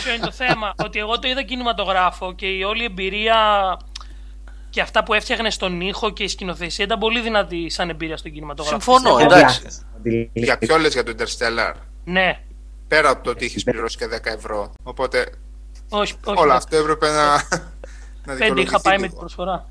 Ποιο 0.00 0.12
είναι 0.14 0.24
το 0.24 0.30
θέμα, 0.32 0.74
ότι 0.84 0.98
εγώ 0.98 1.18
το 1.18 1.28
είδα 1.28 1.42
κινηματογράφο 1.42 2.34
και 2.34 2.46
η 2.46 2.62
όλη 2.62 2.84
εμπειρία 2.84 3.36
και 4.70 4.80
αυτά 4.80 5.02
που 5.04 5.14
έφτιαχνε 5.14 5.50
στον 5.50 5.80
ήχο 5.80 6.10
και 6.10 6.22
η 6.22 6.28
σκηνοθεσία 6.28 6.84
ήταν 6.84 6.98
πολύ 6.98 7.20
δυνατή 7.20 7.70
σαν 7.70 7.88
εμπειρία 7.90 8.16
στον 8.16 8.32
κινηματογράφο. 8.32 8.80
Συμφωνώ, 8.80 9.16
Πιστεύω- 9.16 9.36
εντάξει. 9.36 9.62
Δηλαδή, 10.02 10.30
Για 10.32 10.58
ποιο 10.58 10.78
λες 10.78 10.92
για 10.92 11.02
το 11.02 11.14
Interstellar; 11.18 11.72
Ναι, 12.04 12.40
Πέρα 12.94 13.10
από 13.10 13.22
το 13.24 13.30
ότι 13.30 13.44
έχεις 13.44 13.64
πληρώσει 13.64 13.96
και 13.96 14.06
10 14.12 14.18
ευρώ. 14.24 14.72
Οπότε 14.82 15.26
όχι, 15.88 16.14
όχι. 16.24 16.38
όλα 16.38 16.46
ναι. 16.46 16.54
αυτό 16.54 16.76
έπρεπε 16.76 17.10
να. 17.10 17.26
να 17.32 17.38
Πέντε 18.24 18.34
είχα 18.34 18.34
δικαιολογηθεί 18.34 18.82
πάει 18.82 18.94
με 18.96 19.00
λίγο. 19.00 19.08
την 19.08 19.18
προσφορά. 19.18 19.66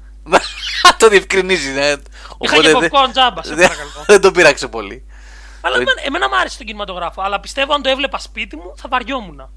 το 0.99 1.07
διευκρινίζεις, 1.09 1.73
ναι. 1.73 1.81
Είχα 1.87 1.99
Οπότε 2.37 2.61
και 2.61 2.77
δεν- 2.79 2.89
popcorn 2.93 3.11
τζάμπα, 3.11 3.43
σε 3.43 3.55
δεν- 3.55 3.67
παρακαλώ. 3.67 3.89
δεν 4.07 4.21
τον 4.21 4.33
πειράξε 4.33 4.67
πολύ. 4.67 5.05
Αλλά 5.61 5.77
Δηλαδή- 5.77 5.91
εμένα, 5.91 6.07
εμένα 6.07 6.29
μου 6.29 6.35
άρεσε 6.39 6.57
τον 6.57 6.65
κινηματογράφο. 6.65 7.21
Αλλά 7.21 7.39
πιστεύω 7.39 7.73
αν 7.73 7.81
το 7.81 7.89
έβλεπα 7.89 8.19
σπίτι 8.19 8.55
μου 8.55 8.73
θα 8.77 8.87
βαριόμουν. 8.89 9.49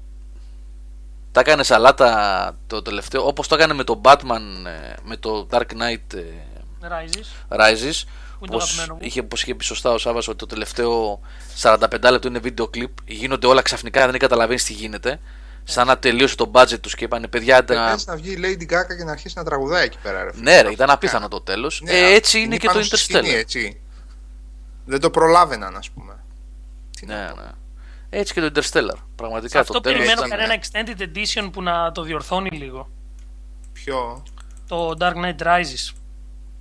Τα 1.31 1.39
έκανε 1.39 1.63
σαλάτα 1.63 2.57
το 2.67 2.81
τελευταίο, 2.81 3.27
όπως 3.27 3.47
το 3.47 3.55
έκανε 3.55 3.73
με 3.73 3.83
το 3.83 4.01
Batman, 4.03 4.41
ε, 4.65 4.93
με 5.03 5.17
το 5.17 5.47
Dark 5.51 5.59
Knight 5.61 6.13
ε, 6.13 6.23
Rises. 6.81 7.57
Rises. 7.59 8.03
Που 8.39 8.45
είναι 8.45 8.51
το 8.53 8.57
Πως 8.57 8.63
αγαπημένο 8.71 8.93
μου; 8.93 8.99
είχε, 9.07 9.23
πως 9.23 9.41
είχε 9.41 9.55
πει 9.55 9.63
σωστά 9.63 9.91
ο 9.91 9.97
Σάββας 9.97 10.27
ότι 10.27 10.37
το 10.37 10.45
τελευταίο 10.45 11.19
45 11.61 11.79
λεπτό 12.11 12.27
είναι 12.27 12.39
βίντεο 12.39 12.67
κλιπ. 12.67 12.91
Γίνονται 13.05 13.47
όλα 13.47 13.61
ξαφνικά, 13.61 14.09
δεν 14.09 14.19
καταλαβαίνεις 14.19 14.63
τι 14.63 14.73
γίνεται. 14.73 15.19
Σαν 15.63 15.87
να 15.87 15.97
τελείωσε 15.97 16.35
το 16.35 16.51
budget 16.53 16.79
τους 16.81 16.95
και 16.95 17.03
είπανε 17.03 17.27
παιδιά. 17.27 17.65
τα- 17.65 17.85
Πρέπει 17.85 18.01
να 18.05 18.15
βγει 18.15 18.31
η 18.31 18.37
Lady 18.41 18.73
Gaga 18.73 18.97
και 18.97 19.03
να 19.03 19.11
αρχίσει 19.11 19.33
να 19.37 19.43
τραγουδάει 19.43 19.83
εκεί 19.85 19.97
πέρα. 20.03 20.23
Ρε, 20.23 20.31
φίλε. 20.33 20.43
Ναι, 20.51 20.61
ρε, 20.61 20.71
ήταν 20.71 20.89
απίθανο 20.89 21.27
το 21.27 21.41
τέλος. 21.41 21.81
Ναι, 21.83 21.91
ε, 21.91 22.13
έτσι 22.13 22.39
είναι 22.39 22.57
και 22.57 22.67
το 22.67 22.73
πάνω 22.73 22.83
στη 22.85 22.97
σκηνή, 22.97 23.29
Interstellar. 23.29 23.33
έτσι. 23.35 23.79
Δεν 24.85 24.99
το 24.99 25.09
προλάβαιναν, 25.09 25.75
ας 25.75 25.89
πούμε. 25.89 26.13
Τι 26.99 27.05
Ναι, 27.05 27.15
να 27.15 27.31
πω. 27.33 27.41
ναι. 27.41 27.47
Έτσι 28.09 28.33
και 28.33 28.41
το 28.41 28.51
Interstellar. 28.55 28.95
Σε 28.95 29.03
Πραγματικά 29.15 29.59
αυτό 29.59 29.73
το 29.73 29.79
τέλος. 29.81 29.97
περιμένω 29.97 30.25
ήταν, 30.25 30.39
κανένα 30.39 30.53
ναι. 30.55 30.59
extended 30.95 31.01
edition 31.01 31.49
που 31.51 31.61
να 31.63 31.91
το 31.91 32.01
διορθώνει 32.01 32.49
λίγο. 32.49 32.89
Ποιο; 33.73 34.23
Το 34.67 34.93
Dark 34.99 35.13
Knight 35.13 35.41
Rises. 35.47 35.93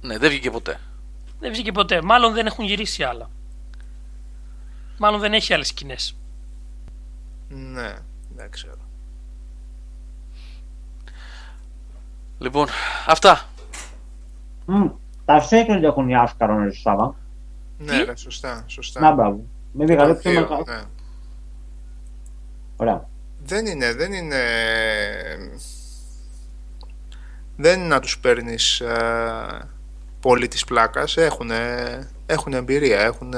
Ναι, 0.00 0.18
δεν 0.18 0.28
βγήκε 0.30 0.50
ποτέ. 0.50 0.80
Δεν 1.40 1.50
βγήκε 1.52 1.72
ποτέ. 1.72 2.02
Μάλλον 2.02 2.32
δεν 2.32 2.46
έχουν 2.46 2.64
γυρίσει 2.64 3.02
άλλα. 3.02 3.30
Μάλλον 4.98 5.20
δεν 5.20 5.32
έχει 5.32 5.54
άλλες 5.54 5.66
σκηνές. 5.68 6.16
Ναι, 7.48 7.94
δεν 8.36 8.50
ξέρω. 8.50 8.74
Λοιπόν, 12.38 12.66
αυτά. 13.06 13.48
Μμ, 14.66 14.86
Τα 15.24 15.48
Sacred 15.50 15.82
έχουν 15.82 16.08
οι 16.08 16.16
Άσκαρο 16.16 16.58
ρε 16.58 16.72
Σάβα. 16.72 17.14
Ναι, 17.78 18.02
ρε, 18.02 18.16
σωστά. 18.16 18.64
σωστά. 18.66 19.00
Να 19.00 19.12
μπράβο. 19.14 19.44
Με 19.72 19.86
Το 19.86 19.92
δικά 19.92 20.14
πιο 20.16 20.30
δύο, 20.30 20.40
μεγάλο. 20.40 20.64
ναι. 20.66 20.82
Ωραία. 22.76 23.08
Δεν 23.44 23.66
είναι, 23.66 23.94
δεν 23.94 24.12
είναι... 24.12 24.40
Δεν 27.56 27.78
είναι 27.78 27.88
να 27.88 28.00
τους 28.00 28.18
παίρνεις 28.18 28.80
ε, 28.80 29.68
πολύ 30.26 30.48
της 30.48 30.64
πλάκας. 30.64 31.16
Έχουν, 31.16 31.50
έχουν 32.26 32.52
εμπειρία, 32.52 33.00
έχουν... 33.00 33.34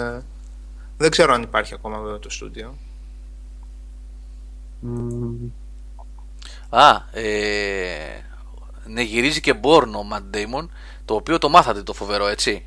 Δεν 0.97 1.10
ξέρω 1.10 1.35
αν 1.35 1.43
υπάρχει 1.43 1.74
ακόμα 1.74 1.98
βέβαια 1.98 2.19
το 2.19 2.31
στούντιο. 2.31 2.74
Μμ, 4.81 5.51
Α, 6.69 6.97
ε, 7.12 8.24
ναι, 8.86 9.02
γυρίζει 9.02 9.40
και 9.40 9.55
Born 9.62 9.86
ο 9.86 10.06
Matt 10.12 10.36
Damon, 10.36 10.69
το 11.05 11.15
οποίο 11.15 11.39
το 11.39 11.48
μάθατε 11.48 11.82
το 11.82 11.93
φοβερό, 11.93 12.27
έτσι. 12.27 12.65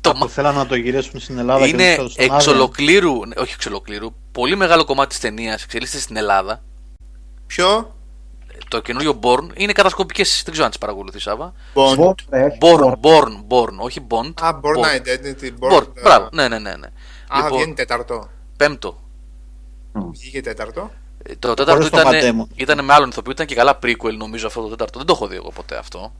το 0.00 0.12
Το 0.12 0.18
μα... 0.18 0.28
θέλανε 0.28 0.58
να 0.58 0.66
το 0.66 0.74
γυρίσουν 0.74 1.20
στην 1.20 1.38
Ελλάδα 1.38 1.66
Είναι 1.66 1.96
και 1.96 2.02
δεν 2.16 2.30
εξ 2.30 2.46
ολοκλήρου, 2.46 3.26
ναι, 3.26 3.34
όχι 3.36 3.52
εξ 3.54 3.66
ολοκλήρου, 3.66 4.14
πολύ 4.32 4.56
μεγάλο 4.56 4.84
κομμάτι 4.84 5.08
της 5.08 5.20
ταινίας 5.20 5.62
εξελίσσεται 5.62 6.02
στην 6.02 6.16
Ελλάδα. 6.16 6.62
Ποιο; 7.46 7.94
Το 8.68 8.80
καινούριο 8.80 9.18
Born 9.22 9.48
είναι 9.54 9.72
κατασκοπικές, 9.72 10.40
δεν 10.42 10.52
ξέρω 10.52 10.64
αν 10.64 10.70
τις 10.70 10.78
παρακολουθείς, 10.80 11.22
Σάβα. 11.22 11.52
Bond. 11.74 11.98
Bond, 11.98 12.14
ρε, 12.30 12.44
όχι 12.44 12.58
Born, 12.60 12.80
Bond. 12.80 12.92
Born, 13.00 13.44
Born, 13.48 13.76
όχι 13.78 14.06
Bond. 14.08 14.32
Α, 14.40 14.50
Born 14.62 14.80
Born. 14.80 15.00
Identity. 15.00 15.50
Born, 15.60 15.72
Born, 15.76 15.86
ε, 15.94 16.00
μπράβο, 16.02 16.28
ναι, 16.32 16.48
ναι, 16.48 16.58
ναι. 16.58 16.76
ναι. 16.76 16.86
Α, 17.28 17.36
Λοιπόν, 17.36 17.56
βγαίνει 17.58 17.74
τέταρτο. 17.74 18.30
πέμπτο. 18.56 19.00
Βγήκε 20.12 20.40
τέταρτο. 20.40 20.90
Ε, 21.22 21.34
Το 21.36 21.54
τέταρτο 21.54 21.72
Χωρίς 21.72 22.02
το 22.02 22.08
Matt 22.08 22.14
ήταν, 22.14 22.40
Damon. 22.50 22.56
ήταν 22.60 22.84
με 22.84 22.92
άλλον 22.92 23.08
ηθοποιό, 23.08 23.32
ήταν 23.32 23.46
και 23.46 23.54
καλά 23.54 23.78
prequel 23.82 24.14
νομίζω 24.16 24.46
αυτό 24.46 24.62
το 24.62 24.68
τέταρτο. 24.68 24.98
Δεν 24.98 25.06
το 25.06 25.12
έχω 25.12 25.26
δει 25.26 25.36
εγώ 25.36 25.50
ποτέ 25.50 25.76
αυτό. 25.76 26.12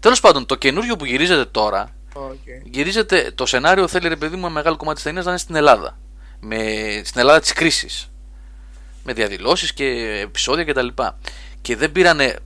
Τέλος 0.00 0.20
πάντων, 0.20 0.46
το 0.46 0.54
καινούριο 0.54 0.96
που 0.96 1.04
γυρίζεται 1.04 1.44
τώρα 1.44 1.90
Okay. 2.18 2.62
Γυρίζεται, 2.64 3.32
το 3.34 3.46
σενάριο 3.46 3.88
θέλει 3.88 4.08
ρε 4.08 4.16
παιδί 4.16 4.34
μου 4.36 4.44
ένα 4.44 4.54
μεγάλο 4.54 4.76
κομμάτι 4.76 4.94
της 4.96 5.04
ταινίας 5.04 5.24
να 5.24 5.30
είναι 5.30 5.40
στην 5.40 5.54
Ελλάδα. 5.54 5.98
Με, 6.40 6.56
στην 7.04 7.20
Ελλάδα 7.20 7.40
της 7.40 7.52
κρίσης. 7.52 8.10
Με 9.04 9.12
διαδηλώσεις 9.12 9.72
και 9.72 9.84
επεισόδια 10.22 10.64
κτλ. 10.64 10.86
Και, 10.86 11.12
και 11.66 11.76
δεν 11.76 11.92
πήρανε. 11.92 12.24
ε, 12.24 12.38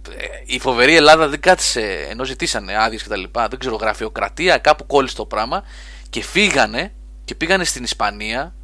Η 0.44 0.58
φοβερή 0.58 0.96
Ελλάδα 0.96 1.28
δεν 1.28 1.40
κάθισε 1.40 2.06
ενώ 2.10 2.24
ζητήσανε 2.24 2.76
άδειες 2.82 3.02
κτλ. 3.02 3.22
Δεν 3.48 3.58
ξέρω, 3.58 3.76
γραφειοκρατία, 3.76 4.58
κάπου 4.58 4.86
κόλλησε 4.86 5.16
το 5.16 5.26
πράγμα 5.26 5.62
και 6.10 6.22
φύγανε 6.22 6.92
και 7.24 7.34
πήγανε 7.34 7.64
στην 7.64 7.82
Ισπανία. 7.82 8.54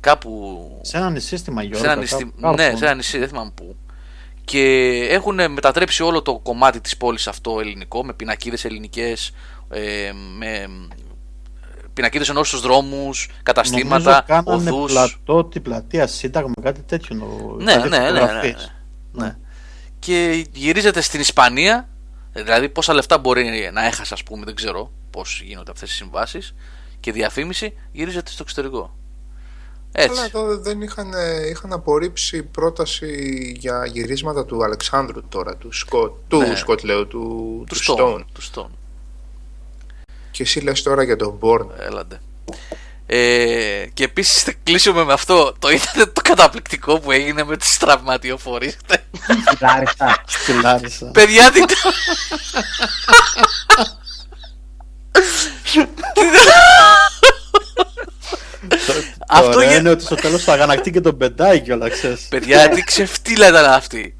Κάπου. 0.00 0.30
Σε 0.82 0.96
ένα 0.96 1.10
νησί 1.10 1.36
στη 1.36 1.50
Μαγιόρκα. 1.50 1.78
Σε 1.78 1.86
ένα 1.92 1.96
νησί, 2.00 2.16
κάπου- 2.16 2.40
κάπου. 2.40 2.56
ναι, 2.56 2.72
σε 2.76 2.84
ένα 2.84 2.94
νησί, 2.94 3.18
δεν 3.18 3.28
θυμάμαι 3.28 3.50
πού. 3.54 3.76
Και 4.44 4.60
έχουν 5.10 5.50
μετατρέψει 5.52 6.02
όλο 6.02 6.22
το 6.22 6.38
κομμάτι 6.38 6.80
της 6.80 6.96
πόλης 6.96 7.26
αυτό 7.28 7.60
ελληνικό, 7.60 8.04
με 8.04 8.12
πινακίδες 8.12 8.64
ελληνικές, 8.64 9.30
ε, 9.70 10.12
με 10.38 10.68
πινακίδες 11.94 12.28
ενός 12.28 12.48
στους 12.48 12.60
δρόμους, 12.60 13.28
καταστήματα, 13.42 13.98
Νομίζω 13.98 14.22
κάνανε 14.26 14.70
οδούς. 14.70 14.92
πλατό, 14.92 15.44
την 15.44 15.62
πλατεία 15.62 16.06
Σύνταγμα, 16.06 16.52
κάτι 16.62 16.80
τέτοιο. 16.82 17.16
νο- 17.16 17.56
Ναι, 17.58 17.74
κάτι 17.74 17.88
ναι, 17.88 17.98
ναι, 17.98 18.04
ναι, 18.04 18.10
ναι, 18.10 18.18
φωτογραφίες. 18.20 18.72
ναι. 19.12 19.36
Και 20.04 20.46
γυρίζεται 20.52 21.00
στην 21.00 21.20
Ισπανία, 21.20 21.88
δηλαδή 22.32 22.68
πόσα 22.68 22.94
λεφτά 22.94 23.18
μπορεί 23.18 23.70
να 23.72 23.86
έχασε, 23.86 24.14
ας 24.14 24.22
πούμε, 24.22 24.44
δεν 24.44 24.54
ξέρω 24.54 24.90
πώς 25.10 25.42
γίνονται 25.44 25.70
αυτές 25.70 25.90
οι 25.90 25.94
συμβάσεις, 25.94 26.54
και 27.00 27.12
διαφήμιση 27.12 27.74
γυρίζεται 27.92 28.30
στο 28.30 28.42
εξωτερικό. 28.42 28.96
Αλλά 29.94 30.04
Έτσι. 30.04 30.22
εδώ 30.24 30.58
δεν 30.58 30.82
είχαν, 30.82 31.12
ε, 31.14 31.48
είχαν 31.48 31.72
απορρίψει 31.72 32.42
πρόταση 32.42 33.06
για 33.58 33.86
γυρίσματα 33.86 34.44
του 34.44 34.64
Αλεξάνδρου 34.64 35.22
τώρα, 35.28 35.56
του 35.56 35.72
Σκοτ, 35.72 36.12
του 36.28 36.38
Ναι. 36.38 36.54
Σκοτ 36.54 36.82
λέω, 36.82 37.06
του, 37.06 37.18
Του 37.68 37.74
του 37.74 37.94
Stone. 37.94 37.98
Stone. 37.98 38.24
Του 38.32 38.42
Stone. 38.54 38.70
Και 40.30 40.42
εσύ 40.42 40.60
λες 40.60 40.82
τώρα 40.82 41.02
για 41.02 41.16
τον 41.16 41.38
Bourne. 41.40 41.68
Έλαντε. 41.78 42.20
Ε, 43.06 43.84
και 43.94 44.04
επίσης 44.04 44.42
θα 44.42 44.52
κλείσουμε 44.62 45.04
με 45.04 45.12
αυτό. 45.12 45.54
Το 45.58 45.70
είδατε 45.70 46.06
το 46.06 46.20
καταπληκτικό 46.24 46.98
που 47.00 47.10
έγινε 47.12 47.44
με 47.44 47.56
του 47.56 47.66
τραυματιοφορεί. 47.78 48.68
Στη 48.70 49.56
Λάρισα. 49.60 50.22
Στη 50.26 50.52
Λάρισα. 50.62 51.10
Παιδιά, 51.12 51.50
τι. 51.50 51.62
Αυτό 58.78 58.92
Αυτό 59.28 59.60
για- 59.60 59.76
είναι 59.76 59.90
ότι 59.90 60.04
στο 60.04 60.14
τέλος 60.14 60.42
θα 60.44 60.52
αγανακτεί 60.52 60.90
και 60.90 61.00
τον 61.00 61.16
πεντάει 61.16 61.60
κιόλας, 61.60 61.90
ξέρεις. 61.90 62.20
Παιδιά, 62.28 62.68
τι 62.68 62.82
ξεφτύλα 62.84 63.48
ήταν 63.48 63.64
αυτή. 63.64 64.14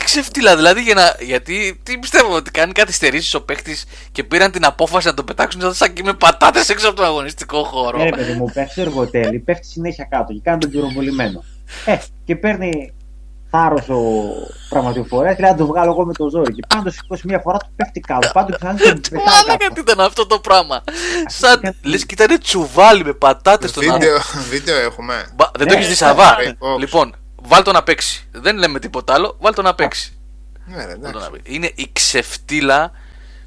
Τι 0.00 0.06
ξεφτύλα, 0.06 0.56
δηλαδή 0.56 0.80
για 0.80 0.94
να. 0.94 1.16
Γιατί 1.20 1.80
τι 1.82 1.98
πιστεύω 1.98 2.34
ότι 2.34 2.50
κάνει 2.50 2.72
καθυστερήσεις 2.72 3.34
ο 3.34 3.42
παίχτη 3.42 3.76
και 4.12 4.24
πήραν 4.24 4.50
την 4.50 4.64
απόφαση 4.64 5.06
να 5.06 5.14
τον 5.14 5.24
πετάξουν 5.24 5.74
σαν 5.74 5.92
και 5.92 6.02
με 6.02 6.14
πατάτες 6.14 6.68
έξω 6.68 6.86
από 6.86 6.96
τον 6.96 7.04
αγωνιστικό 7.04 7.64
χώρο. 7.64 7.98
Ναι, 7.98 8.04
ρε 8.04 8.10
παιδί 8.10 8.32
μου, 8.32 8.50
πέφτει 8.54 8.72
στο 8.72 8.80
εργοτέλη, 8.80 9.38
πέφτει 9.38 9.66
συνέχεια 9.66 10.04
κάτω 10.10 10.32
και 10.32 10.40
κάνει 10.42 10.58
τον 10.58 10.70
πυροβολημένο. 10.70 11.44
Ε, 11.84 11.96
και 12.24 12.36
παίρνει 12.36 12.92
θάρρος 13.50 13.88
ο 13.88 14.00
πραγματοφορέας 14.68 15.36
και 15.36 15.42
λέει 15.42 15.50
να 15.50 15.56
το 15.56 15.66
βγάλω 15.66 15.90
εγώ 15.90 16.04
με 16.04 16.12
το 16.12 16.28
ζόρι. 16.28 16.52
Και 16.52 16.62
πάνω 16.68 16.82
το 16.82 16.90
σηκώσει 16.90 17.22
μία 17.26 17.38
φορά, 17.38 17.58
του 17.58 17.72
πέφτει 17.76 18.00
κάτω. 18.00 18.30
Πάντως 18.34 18.56
ξανά 18.56 18.74
τον 18.74 19.00
πετάει 19.00 19.24
Μάλακα 19.24 19.56
κάτω. 19.56 19.74
τι 19.74 19.80
ήταν 19.80 20.00
αυτό 20.00 20.26
το 20.26 20.38
πράγμα. 20.38 20.82
Σαν 21.26 21.76
λες 21.82 22.06
και 22.06 22.14
ήταν 22.14 22.38
τσουβάλι 22.40 23.04
με 23.04 23.12
πατάτες 23.12 23.70
στον 23.70 23.90
άνθρωπο. 23.90 24.16
Βίντεο, 24.16 24.48
βίντεο 24.50 24.76
έχουμε. 24.78 25.14
Μπα, 25.34 25.50
δεν 25.58 25.66
το 25.66 25.72
Ναι, 25.72 25.78
έχει 25.78 25.82
δει 25.82 25.88
ναι, 25.88 25.94
Σαββά; 25.94 26.36
ναι, 26.36 26.44
ναι. 26.44 26.78
Λοιπόν, 26.78 27.14
βάλ 27.42 27.62
το 27.62 27.72
να 27.72 27.82
παίξει. 27.82 28.28
Δεν 28.32 28.56
λέμε 28.58 28.78
τίποτα 28.78 29.14
άλλο, 29.14 29.36
βάλ 29.40 29.54
το 29.54 29.62
να 29.62 29.74
παίξει. 29.74 30.18
Ναι, 30.66 30.84
ρε, 30.84 30.86
Βάλ 30.86 31.00
το 31.00 31.08
εντάξει. 31.08 31.24
να 31.24 31.30
παίξει. 31.30 31.54
Είναι 31.54 31.70
η 31.74 31.88
ξεφτύλα 31.92 32.90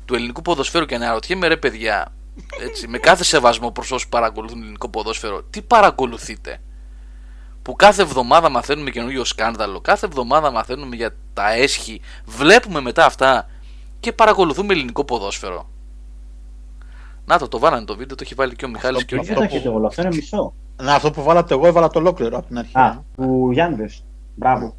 του 0.06 0.16
ελληνικού 0.16 0.42
ποδοσφαίρου 0.42 0.86
και 0.86 0.96
αναρωτιέμαι 0.96 1.48
ρε 1.48 1.58
παιδιά, 1.58 2.14
έτσι, 2.62 2.88
με 2.88 2.98
κάθε 2.98 3.24
σεβασμό 3.24 3.72
προς 3.72 3.92
όσους 3.92 4.08
παρακολουθούν 4.08 4.62
ελληνικό 4.62 4.90
ποδόσφαιρο, 4.90 5.44
τι 5.44 5.62
παρακολουθείτε; 5.62 6.62
Που 7.62 7.76
κάθε 7.76 8.02
εβδομάδα 8.02 8.50
μαθαίνουμε 8.50 8.90
καινούριο 8.90 9.24
σκάνδαλο, 9.26 9.82
κάθε 9.82 10.06
εβδομάδα 10.06 10.52
μαθαίνουμε 10.52 10.96
για 10.96 11.16
τα 11.34 11.54
έσχη, 11.54 12.02
βλέπουμε 12.26 12.82
μετά 12.82 13.06
αυτά 13.06 13.50
και 14.00 14.14
παρακολουθούμε 14.14 14.74
ελληνικό 14.74 15.04
ποδόσφαιρο. 15.06 15.70
Να 17.26 17.38
το, 17.40 17.48
το 17.48 17.60
βάλανε 17.60 17.86
το 17.86 17.96
βίντεο, 17.96 18.16
το 18.16 18.24
έχει 18.26 18.34
βάλει 18.34 18.56
και 18.56 18.66
ο 18.66 18.70
Μιχάλης 18.70 19.06
και 19.06 19.16
ο 19.16 19.20
Αυτό 19.20 19.34
Δεν 19.34 19.42
το 19.42 19.44
Γιώργος. 19.44 19.60
έχετε 19.62 19.76
όλο, 19.76 19.88
αυτό 19.88 20.02
είναι 20.02 20.16
μισό. 20.16 20.54
Ναι, 20.82 20.92
αυτό 20.92 21.12
που 21.12 21.24
βάλατε 21.24 21.54
εγώ 21.54 21.68
έβαλα 21.68 21.88
το 21.90 22.00
ολόκληρο 22.00 22.38
από 22.38 22.48
την 22.48 22.58
αρχή. 22.58 22.78
Α, 22.78 23.04
του 23.16 23.50
Γιάννης. 23.52 24.04
Μπράβο. 24.36 24.76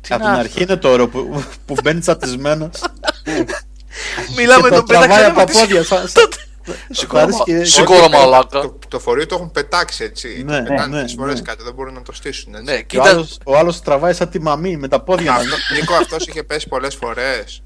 Τι 0.00 0.14
από 0.14 0.24
να 0.24 0.30
την 0.30 0.40
αρχή 0.40 0.62
είναι 0.62 0.76
το 0.76 0.88
ωραίο 0.88 1.08
που, 1.08 1.42
που 1.66 1.74
μπαίνει 1.82 2.00
τσατισμένος. 2.00 2.84
Μιλάμε 4.36 4.68
τον 4.68 4.86
τραβάει 4.86 5.24
από 5.24 5.34
πετάξαμε 5.34 5.44
τα 5.44 5.60
πόδια. 5.66 5.82
σαν- 5.84 6.08
σαν- 6.08 6.28
Σηκώρο 6.90 7.22
αρέσει 7.22 7.42
και- 7.42 7.64
Σηκώρο 7.64 8.00
Όχι, 8.00 8.10
μαλάκα. 8.10 8.60
Το, 8.60 8.78
το 8.88 8.98
φορείο 8.98 9.26
το 9.26 9.34
έχουν 9.34 9.50
πετάξει 9.50 10.04
έτσι. 10.04 10.42
Ναι, 10.46 10.56
το 10.58 10.62
πετάνε 10.62 10.96
ναι, 10.96 11.04
τις 11.04 11.14
φορές 11.14 11.34
ναι. 11.34 11.40
κάτω, 11.40 11.64
δεν 11.64 11.74
μπορούν 11.74 11.94
να 11.94 12.02
το 12.02 12.12
στήσουν. 12.12 12.54
Έτσι. 12.54 12.64
Ναι, 12.72 12.76
Και 12.80 12.98
ο 12.98 13.00
κοίτα, 13.02 13.14
άλλος, 13.14 13.38
ο 13.44 13.56
άλλος 13.58 13.80
τραβάει 13.80 14.12
σαν 14.12 14.28
τη 14.28 14.40
μαμή 14.40 14.76
με 14.76 14.88
τα 14.88 15.00
πόδια. 15.02 15.32
Αυτό, 15.34 15.54
Νίκο, 15.80 15.94
αυτός 15.94 16.26
είχε 16.26 16.42
πέσει 16.42 16.68
πολλές 16.68 16.94
φορές. 16.94 17.62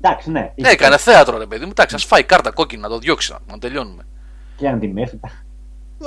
Εντάξει, 0.00 0.30
ναι. 0.30 0.52
Ναι, 0.56 0.68
έκανε 0.68 0.96
θέατρο 0.98 1.38
ρε 1.38 1.46
παιδί 1.46 1.64
μου. 1.64 1.70
Εντάξει, 1.70 1.94
ας 1.94 2.04
φάει 2.04 2.22
κάρτα 2.22 2.50
κόκκινη 2.50 2.82
να 2.82 2.88
το 2.88 2.98
διώξει 2.98 3.34
να 3.50 3.58
τελειώνουμε. 3.58 4.02
Και 4.56 4.68
αν 4.68 4.80
τη 4.80 4.88
μέθητα. 4.88 5.28
Άντα, 5.28 5.43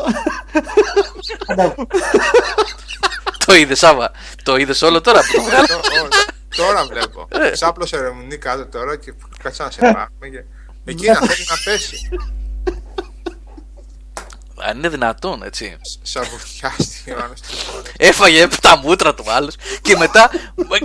Το 3.46 3.56
είδες, 3.56 3.78
Σάβα. 3.80 4.12
Το 4.44 4.56
είδες 4.56 4.82
όλο 4.82 5.02
τώρα. 5.02 5.20
που 5.20 5.28
το 5.36 5.42
βγάλα. 5.42 5.68
Το- 5.68 5.76
ο- 5.76 6.08
Τώρα 6.56 6.86
βλέπω. 6.86 7.28
Ε. 7.32 7.50
Ξάπλωσε 7.50 8.02
ρεμουνί 8.02 8.38
κάτω 8.38 8.66
τώρα 8.66 8.98
και 8.98 9.14
κάτσε 9.44 9.64
να 9.64 9.72
σε 9.72 9.80
πάμε. 9.82 10.08
και- 10.32 10.44
Εκεί 10.86 11.08
να 11.08 11.14
θέλει 11.16 11.46
να 11.50 11.56
πέσει. 11.66 12.10
Αν 14.62 14.78
είναι 14.78 14.90
δυνατόν, 14.90 15.44
έτσι. 15.44 15.78
Σαν 16.02 16.24
βουθιάστηκε 16.24 17.12
ο 17.12 17.18
άλλος 17.24 17.42
τρεις 17.42 17.60
φορές. 17.62 17.92
Έφαγε 17.98 18.48
τα 18.62 18.78
μούτρα 18.78 19.14
του 19.14 19.24
άλλος 19.28 19.56
και 19.82 19.98
μετά. 19.98 20.30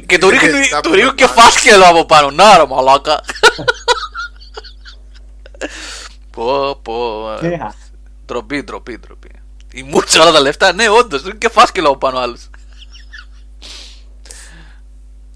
και 0.06 0.18
το 0.18 0.28
ρίχνει, 0.28 0.68
Τα 0.68 0.80
του 0.80 0.92
ρίχνει 0.92 1.12
και 1.14 1.26
πουλμάρια. 1.26 1.50
φάσκελο 1.50 1.84
από 1.84 2.04
πάνω. 2.06 2.30
Να 2.30 2.56
ρε 2.56 2.66
μαλάκα. 2.66 3.20
πω, 6.32 6.76
πω. 6.82 7.28
Ναι, 8.32 8.38
Ντροπή, 8.38 8.62
ντροπή, 8.62 8.98
ντροπή. 8.98 9.30
Η 9.72 9.82
μούτσα 9.82 10.22
όλα 10.22 10.32
τα 10.32 10.40
λεφτά, 10.40 10.72
ναι, 10.72 10.88
όντως. 10.88 11.22
Ρίχνει 11.22 11.38
και 11.38 11.48
φάσκελο 11.48 11.88
από 11.88 11.98
πάνω 11.98 12.18
άλλος. 12.18 12.50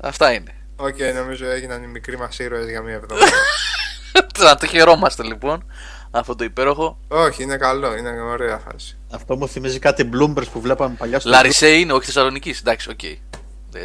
Αυτά 0.00 0.32
είναι. 0.32 0.54
Οκ, 0.76 0.96
νομίζω 1.14 1.46
έγιναν 1.46 1.82
οι 1.82 1.86
μικροί 1.86 2.18
μας 2.18 2.38
ήρωες 2.38 2.68
για 2.68 2.82
μία 2.82 2.94
εβδομάδα. 2.94 3.26
Να 4.38 4.56
το 4.56 4.66
χαιρόμαστε 4.66 5.22
λοιπόν 5.22 5.64
αυτό 6.10 6.34
το 6.34 6.44
υπέροχο. 6.44 6.98
Όχι, 7.08 7.42
είναι 7.42 7.56
καλό, 7.56 7.96
είναι 7.96 8.20
ωραία 8.20 8.58
φάση. 8.58 8.96
Αυτό 9.10 9.36
μου 9.36 9.48
θυμίζει 9.48 9.78
κάτι 9.78 10.08
bloopers 10.12 10.50
που 10.52 10.60
βλέπαμε 10.60 10.94
παλιά 10.98 11.20
στο 11.20 11.30
Λάρισα 11.30 11.68
είναι, 11.68 11.92
όχι 11.92 12.04
Θεσσαλονίκη. 12.04 12.54
Εντάξει, 12.60 12.90
οκ. 12.90 13.02
Ε, 13.02 13.18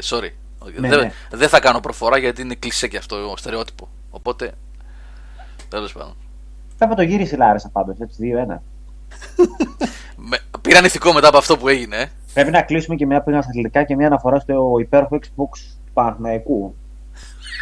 sorry. 0.03 0.29
Ναι, 0.79 0.89
δεν, 0.89 0.99
ναι. 0.99 1.11
δεν 1.31 1.49
θα 1.49 1.59
κάνω 1.59 1.79
προφορά 1.79 2.17
γιατί 2.17 2.41
είναι 2.41 2.55
κλεισέ 2.55 2.87
και 2.87 2.97
αυτό, 2.97 3.33
στερεότυπο. 3.37 3.89
Οπότε. 4.09 4.53
Τέλος 5.67 5.93
πάντων. 5.93 6.15
Βέβαια 6.77 6.95
το 6.95 7.01
γύρισε 7.01 7.35
η 7.35 7.37
Λάρισα 7.37 7.69
πάντως, 7.69 7.99
έτσι 7.99 8.33
2-1. 8.49 8.57
Με, 10.15 10.37
πήραν 10.61 10.85
ηθικό 10.85 11.13
μετά 11.13 11.27
από 11.27 11.37
αυτό 11.37 11.57
που 11.57 11.67
έγινε. 11.67 11.97
ε. 11.97 12.09
Πρέπει 12.33 12.51
να 12.51 12.61
κλείσουμε 12.61 12.95
και 12.95 13.05
μια 13.05 13.21
πήγα 13.21 13.41
στα 13.41 13.49
αθλητικά 13.49 13.83
και 13.83 13.95
μια 13.95 14.07
αναφορά 14.07 14.39
στο 14.39 14.75
υπέροχο 14.79 15.19
Xbox 15.21 15.57
του 15.85 15.91
Παναθηναϊκού. 15.93 16.75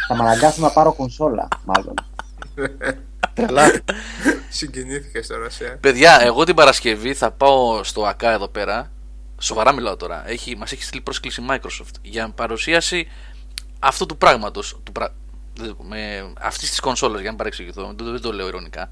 Θα 0.08 0.14
με 0.16 0.22
αναγκάσουν 0.22 0.62
να 0.62 0.70
πάρω 0.70 0.92
κονσόλα, 0.92 1.48
μάλλον. 1.64 1.94
Καλά. 3.34 3.82
Συγκινήθηκες 4.48 5.26
τώρα 5.26 5.50
σε. 5.50 5.64
Παιδιά, 5.80 6.20
εγώ 6.22 6.44
την 6.44 6.54
Παρασκευή 6.54 7.14
θα 7.14 7.30
πάω 7.30 7.84
στο 7.84 8.06
ΑΚΑ 8.06 8.30
εδώ 8.30 8.48
πέρα. 8.48 8.90
Σοβαρά 9.38 9.72
μιλάω 9.72 9.96
τώρα. 9.96 10.28
Έχει, 10.28 10.56
μας 10.56 10.72
έχει 10.72 10.82
στείλει 10.82 11.00
πρόσκληση 11.02 11.42
Microsoft 11.50 11.94
για 12.02 12.30
παρουσίαση 12.34 13.08
αυτού 13.78 14.06
του 14.06 14.16
πράγματος. 14.16 14.80
Του 14.82 14.92
πρα... 14.92 15.14
δεν- 15.56 15.76
με, 15.82 16.32
αυτής 16.40 16.70
της 16.70 16.80
κονσόλας, 16.80 17.14
για 17.14 17.24
να 17.24 17.28
μην 17.28 17.38
παρεξηγηθώ, 17.38 17.94
δεν, 17.96 18.10
δεν 18.12 18.20
το 18.20 18.32
λέω 18.32 18.46
ειρωνικά. 18.46 18.90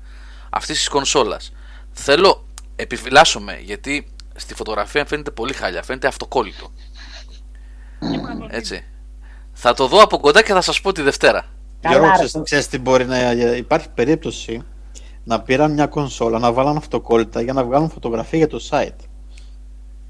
Αυτής 0.51 0.77
της 0.77 0.89
κονσόλας. 0.89 1.53
Θέλω, 1.93 2.45
επιφυλάσσομαι, 2.83 3.59
γιατί 3.63 4.07
στη 4.35 4.55
φωτογραφία 4.55 5.05
φαίνεται 5.05 5.31
πολύ 5.31 5.53
χάλια, 5.53 5.83
φαίνεται 5.83 6.07
αυτοκόλλητο. 6.07 6.73
Έτσι. 8.49 8.85
Θα 9.53 9.75
το 9.75 9.87
δω 9.87 10.03
από 10.03 10.19
κοντά 10.19 10.43
και 10.43 10.53
θα 10.53 10.61
σας 10.61 10.81
πω 10.81 10.93
τη 10.93 11.03
Δευτέρα. 11.03 11.45
Καλά, 11.81 11.95
Γιώργο, 11.95 12.07
ρε, 12.07 12.13
ξέρεις, 12.15 12.33
το- 12.33 12.43
ξέρεις 12.43 12.69
τι 12.69 12.79
μπορεί 12.79 13.05
να 13.05 13.31
υπάρχει 13.57 13.89
περίπτωση 13.95 14.63
να 15.25 15.41
πήραν 15.43 15.73
μια 15.73 15.87
κονσόλα, 15.87 16.39
να 16.39 16.53
βάλαν 16.53 16.77
αυτοκόλλητα 16.77 17.41
για 17.41 17.53
να 17.53 17.65
βγάλουν 17.65 17.91
φωτογραφία 17.91 18.39
για 18.39 18.49
το 18.49 18.69
site. 18.71 19.05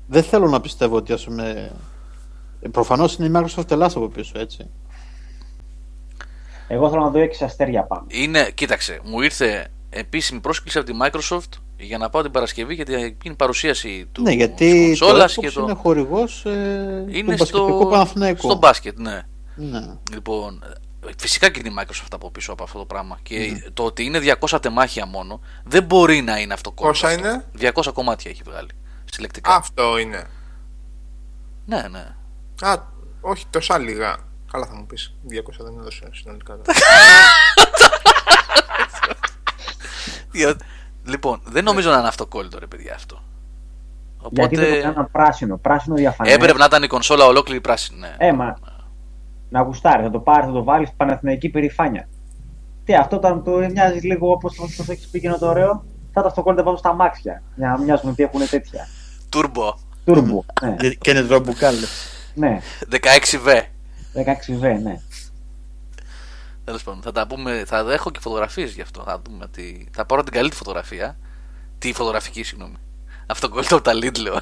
Δεν 0.07 0.23
θέλω 0.23 0.49
να 0.49 0.61
πιστεύω 0.61 0.97
ότι 0.97 1.13
ας 1.13 1.25
πούμε... 1.25 1.73
Προφανώς 2.71 3.15
είναι 3.15 3.27
η 3.39 3.43
Microsoft 3.45 3.71
Ελλάς 3.71 3.97
από 3.97 4.09
πίσω, 4.09 4.39
έτσι. 4.39 4.71
Εγώ 6.69 6.91
θέλω 6.91 7.03
να 7.03 7.11
δω 7.11 7.21
6 7.21 7.45
αστέρια 7.45 7.83
πάνω. 7.83 8.05
Είναι, 8.09 8.51
κοίταξε, 8.55 9.01
μου 9.05 9.21
ήρθε 9.21 9.69
επίσημη 9.91 10.41
πρόσκληση 10.41 10.79
από 10.79 10.93
τη 10.93 10.99
Microsoft 11.03 11.59
για 11.79 11.99
να 11.99 12.11
πάω 12.11 12.23
την 12.23 12.31
Παρασκευή 12.31 12.75
γιατί 12.75 12.93
θα 12.93 12.99
γίνει 12.99 13.35
παρουσίαση 13.37 14.09
του 14.13 14.23
ναι, 14.23 14.29
της 14.29 14.37
γιατί 14.37 14.97
το 14.99 15.05
κονσόλας 15.05 15.33
Xbox 15.33 15.41
και 15.41 15.51
το... 15.51 15.63
είναι 15.63 15.73
χορηγός 15.73 16.45
ε, 16.45 17.05
είναι 17.09 17.37
του 17.37 17.47
στο, 17.47 17.59
μπασκετικού 17.59 17.91
Παναθηναϊκού. 17.91 18.49
στο 18.49 18.55
μπάσκετ, 18.57 18.99
ναι. 18.99 19.23
Ναι. 19.55 19.97
Λοιπόν, 20.13 20.63
Φυσικά 21.19 21.51
και 21.51 21.61
είναι 21.65 21.69
η 21.69 21.75
Microsoft 21.79 22.09
από 22.13 22.31
πίσω 22.31 22.53
από 22.53 22.63
αυτό 22.63 22.79
το 22.79 22.85
πράγμα. 22.85 23.19
Και 23.23 23.71
το 23.75 23.85
ότι 23.85 24.05
είναι 24.05 24.37
200 24.49 24.63
τεμάχια 24.63 25.07
μόνο 25.07 25.41
δεν 25.65 25.85
μπορεί 25.85 26.21
να 26.21 26.39
είναι 26.39 26.53
αυτό 26.53 26.71
κόμμα. 26.73 26.91
Πόσα 26.91 27.13
είναι; 27.13 27.45
200 27.61 27.93
κομμάτια 27.93 28.31
έχει 28.31 28.43
βγάλει. 28.45 28.69
Συλλεκτικά. 29.05 29.55
Αυτό 29.55 29.99
είναι. 29.99 30.27
Ναι, 31.67 31.83
ναι. 31.91 32.15
Α, 32.61 32.83
όχι 33.21 33.47
τόσα 33.51 33.79
λίγα. 33.79 34.17
Καλά 34.53 34.67
θα 34.67 34.75
μου 34.75 34.87
πεις. 34.87 35.15
200 35.31 35.35
δεν 35.59 35.79
έδωσε 35.79 36.09
συνολικά. 36.13 36.59
Δια- 41.09 41.17
Λοιπόν, 41.17 41.41
δεν 41.45 41.65
νομίζω 41.65 41.91
να 41.91 41.99
είναι 41.99 42.09
αυτοκόλλητο 42.09 42.59
ρε 42.59 42.67
παιδιά 42.67 42.95
αυτό. 42.95 43.23
Γιατί 44.31 44.57
δεν 44.57 44.65
το 44.65 44.71
Οπότε 44.71 44.83
κάναν 44.93 45.09
πράσινο, 45.11 45.57
πράσινο 45.57 45.95
διαφανέ. 45.95 46.31
έπρεπε 46.33 46.59
να 46.59 46.65
ήταν 46.65 46.83
η 46.83 46.87
κονσόλα 46.87 47.25
ολόκληρη 47.25 47.61
πράσινη. 47.61 48.01
Ναι. 48.01 48.15
Ε, 48.19 48.33
μα. 48.33 48.57
Να 49.51 49.61
γουστάρεις, 49.63 50.05
θα 50.05 50.11
το 50.11 50.19
πάρεις, 50.19 50.47
θα 50.47 50.53
το 50.53 50.65
βάλεις 50.65 50.91
Παναθηναϊκή 50.97 51.49
περηφάνεια. 51.49 52.09
Τι, 52.85 52.95
αυτό 52.95 53.17
όταν 53.17 53.45
το 53.45 53.51
μοιάζεις 53.51 54.03
λίγο 54.03 54.31
όπως 54.31 54.55
το 54.55 54.65
έχεις 54.93 55.07
πει 55.09 55.21
και 55.21 55.27
είναι 55.27 55.37
το 55.39 55.47
ωραίο, 55.49 55.85
θα 56.13 56.23
τα 56.23 56.29
αυτοκόλλητα 56.29 56.63
βάζω 56.63 56.77
στα 56.77 56.93
μάξια. 56.93 57.43
Για 57.57 57.69
να 57.69 57.79
μοιάζουν 57.79 58.11
ότι 58.11 58.23
έχουν 58.23 58.49
τέτοια. 58.51 58.87
Turbo 59.37 59.73
Τούρμπο. 60.05 60.43
ναι, 60.63 60.77
Και 60.99 61.11
είναι 61.11 61.23
τρομπουκάλε. 61.23 61.87
ναι. 62.35 62.61
16V. 62.91 63.61
16V, 64.15 64.61
ναι. 64.83 65.01
Τέλος 66.69 66.83
πάντων, 66.83 67.03
θα 67.03 67.13
τα 67.13 67.27
πούμε. 67.27 67.65
Θα 67.67 67.79
έχω 67.79 68.11
και 68.11 68.21
φωτογραφίες 68.21 68.73
γι' 68.73 68.81
αυτό. 68.81 69.03
Θα, 69.03 69.23
δούμε 69.29 69.49
τι... 69.49 69.87
θα 69.93 70.07
πάρω 70.07 70.23
την 70.23 70.33
καλή 70.33 70.51
τη 70.51 70.57
φωτογραφία. 70.57 71.19
Τη 71.79 71.93
φωτογραφική, 71.93 72.43
συγγνώμη. 72.43 72.75
Αυτοκόλλητο 73.27 73.75
από 73.75 73.85
τα 73.85 73.93
lead, 73.95 74.19
λέω. 74.19 74.41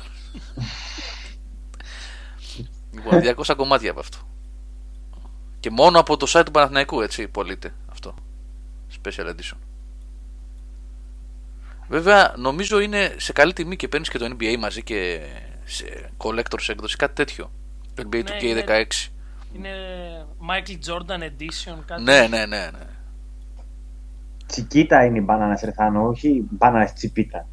λοιπόν, 2.92 3.20
200 3.46 3.54
κομμάτια 3.56 3.90
από 3.90 4.00
αυτό. 4.00 4.18
Και 5.60 5.70
μόνο 5.70 5.98
από 5.98 6.16
το 6.16 6.26
site 6.28 6.42
του 6.44 6.50
Παναθηναϊκού, 6.50 7.00
έτσι, 7.00 7.28
πωλείται 7.28 7.74
αυτό. 7.86 8.14
Special 9.02 9.26
edition. 9.26 9.56
Βέβαια, 11.88 12.34
νομίζω 12.36 12.78
είναι 12.78 13.14
σε 13.18 13.32
καλή 13.32 13.52
τιμή 13.52 13.76
και 13.76 13.88
παίρνεις 13.88 14.08
και 14.08 14.18
το 14.18 14.36
NBA 14.38 14.56
μαζί 14.58 14.82
και 14.82 15.20
σε 15.64 16.10
collector's 16.16 16.68
έκδοση, 16.68 16.96
κάτι 16.96 17.14
τέτοιο. 17.14 17.50
Το 17.94 18.02
NBA 18.06 18.22
του 18.24 18.32
Ναι, 18.32 18.64
K16. 18.66 19.08
Είναι 19.56 19.70
Michael 20.48 20.78
Jordan 20.90 21.22
Edition, 21.22 21.78
κάτι. 21.86 22.02
Ναι, 22.02 22.26
ναι, 22.26 22.46
ναι, 22.46 22.56
ναι. 22.70 22.86
Τσικίτα 24.46 25.04
είναι 25.04 25.18
η 25.18 25.22
μπάνανα 25.24 25.56
Σερθάνο, 25.56 26.06
όχι 26.06 26.42
μπάνανα 26.50 26.92
τσιπίτα. 26.92 27.46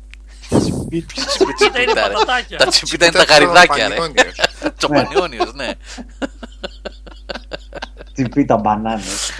Τσιπίτα 0.49 1.81
είναι 1.81 1.93
ρε. 1.93 2.01
πατατάκια. 2.01 2.57
Τα 2.57 2.65
τσιπίτα 2.65 3.05
είναι 3.05 3.15
τα 3.15 3.23
γαριδάκια, 3.23 3.87
ρε. 3.87 3.95
Πανιόνιος. 3.95 4.35
Τσοπανιόνιος, 4.77 5.53
ναι. 5.53 5.71
Τσιπίτα 8.13 8.57
μπανάνες. 8.57 9.31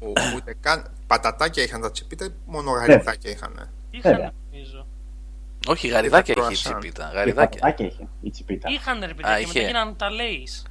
Ο- 0.00 0.12
Ούτε 0.36 0.56
καν 0.60 0.90
πατατάκια 1.06 1.62
είχαν 1.62 1.80
τα 1.80 1.90
Τσιπίτα, 1.90 2.28
μόνο 2.46 2.70
γαριδάκια 2.70 3.30
είχαν. 3.30 3.70
Είχαν, 3.90 4.12
Βέβαια. 4.12 4.16
νομίζω. 4.18 4.32
Όχι, 5.66 5.88
γαριδάκια 5.88 6.34
Είδα 6.38 6.46
έχει 6.50 6.54
η 6.54 6.62
croissant. 6.66 6.78
Τσιπίτα. 6.80 7.08
Και 7.12 7.16
Γαριδάκια. 7.16 7.60
πατατάκια 7.60 7.86
είχε 7.86 8.08
η 8.22 8.30
τσιπίτα. 8.30 8.68
Είχαν 8.70 8.98
ρε 9.00 9.04
Α, 9.10 9.14
παιδιά 9.14 9.34
και 9.36 9.40
είχε. 9.42 9.52
μετά 9.58 9.66
γίνανε 9.66 9.92
τα 9.96 10.08
Lays. 10.10 10.66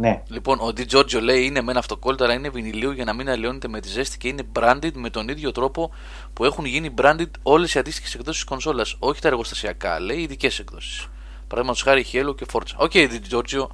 Ναι, 0.00 0.22
Λοιπόν, 0.28 0.58
ο 0.60 0.72
Ντι 0.72 0.84
Τζόρτζιο 0.84 1.20
λέει 1.20 1.44
είναι 1.44 1.60
με 1.62 1.70
ένα 1.70 1.78
αυτοκόλλητο, 1.80 2.24
αλλά 2.24 2.32
είναι 2.32 2.48
βινιλίου 2.48 2.90
για 2.90 3.04
να 3.04 3.12
μην 3.12 3.30
αλλοιώνεται 3.30 3.68
με 3.68 3.80
τη 3.80 3.88
ζέστη 3.88 4.18
και 4.18 4.28
είναι 4.28 4.42
branded 4.58 4.90
με 4.94 5.10
τον 5.10 5.28
ίδιο 5.28 5.52
τρόπο 5.52 5.90
που 6.32 6.44
έχουν 6.44 6.64
γίνει 6.64 6.94
branded 7.02 7.30
όλες 7.42 7.74
οι 7.74 7.78
αντίστοιχες 7.78 8.14
εκδόσεις 8.14 8.40
της 8.40 8.48
κονσόλας. 8.48 8.96
Όχι 8.98 9.20
τα 9.20 9.28
εργοστασιακά, 9.28 10.00
λέει, 10.00 10.16
ειδικές 10.18 10.58
εκδόσεις. 10.58 11.06
Παραδείγματος 11.48 11.82
χάρη 11.82 12.06
Halo 12.12 12.36
και 12.36 12.46
Forza. 12.52 12.74
Οκ, 12.76 12.90
okay, 12.94 13.06
Ντι 13.08 13.18
Τζόρτζιο, 13.18 13.70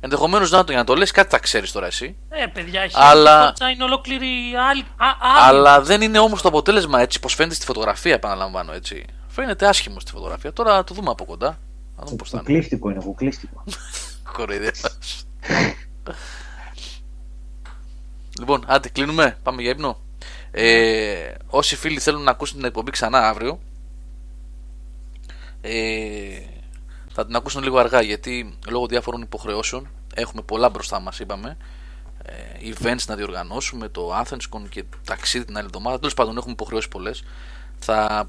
ενδεχομένως 0.00 0.50
να 0.50 0.64
το 0.64 0.72
για 0.72 0.80
να 0.80 0.86
το 0.86 0.94
λες, 0.94 1.10
κάτι 1.10 1.28
θα 1.30 1.38
ξέρεις 1.38 1.72
τώρα 1.72 1.86
εσύ. 1.86 2.16
Ε, 2.28 2.46
παιδιά, 2.46 2.80
έχει 2.80 2.94
Αλλά- 2.98 3.38
Αλλά... 3.58 3.70
είναι 3.74 3.84
ολόκληρη 3.84 4.26
άλλη. 4.70 4.80
Α, 4.80 5.06
άλλη. 5.20 5.58
Αλλά 5.58 5.80
δεν 5.82 6.00
είναι 6.02 6.18
όμως 6.18 6.42
το 6.42 6.48
αποτέλεσμα 6.48 7.00
έτσι, 7.00 7.20
πώ 7.20 7.28
φαίνεται 7.28 7.54
στη 7.54 7.64
φωτογραφία, 7.64 8.14
επαναλαμβάνω 8.14 8.72
έτσι. 8.72 9.04
Φαίνεται 9.36 9.66
άσχημο 9.66 10.00
στη 10.00 10.10
φωτογραφία. 10.10 10.52
Τώρα 10.52 10.74
θα 10.74 10.84
το 10.84 10.94
δούμε 10.94 11.10
από 11.10 11.24
κοντά. 11.24 11.58
Να 11.96 12.04
δούμε 12.04 12.16
πώς 12.16 12.30
θα 12.30 12.36
είναι. 12.36 12.46
κουκλίστικο 12.46 12.90
είναι, 12.90 13.00
κουκλίστικο. 13.00 13.64
Κοροϊδεύας. 14.36 15.26
λοιπόν, 18.40 18.64
άντε 18.66 18.88
κλείνουμε. 18.88 19.38
Πάμε 19.42 19.62
για 19.62 19.70
ύπνο. 19.70 20.00
Ε, 20.50 21.34
όσοι 21.46 21.76
φίλοι 21.76 21.98
θέλουν 21.98 22.22
να 22.22 22.30
ακούσουν 22.30 22.56
την 22.56 22.66
εκπομπή 22.66 22.90
ξανά 22.90 23.28
αύριο, 23.28 23.60
ε, 25.60 26.40
θα 27.12 27.26
την 27.26 27.36
ακούσουν 27.36 27.62
λίγο 27.62 27.78
αργά 27.78 28.00
γιατί 28.00 28.58
λόγω 28.68 28.86
διάφορων 28.86 29.22
υποχρεώσεων 29.22 29.88
έχουμε 30.14 30.42
πολλά 30.42 30.68
μπροστά 30.68 31.00
μας 31.00 31.18
είπαμε. 31.18 31.56
Ε, 32.22 32.72
events 32.72 33.04
να 33.06 33.16
διοργανώσουμε, 33.16 33.88
το 33.88 34.20
Athenscon 34.20 34.68
και 34.68 34.84
ταξίδι 35.04 35.44
την 35.44 35.56
άλλη 35.56 35.66
εβδομάδα. 35.66 35.98
Τέλος 35.98 36.14
πάντων, 36.14 36.36
έχουμε 36.36 36.52
υποχρεώσει 36.52 36.88
πολλές. 36.88 37.24
Θα 37.78 38.28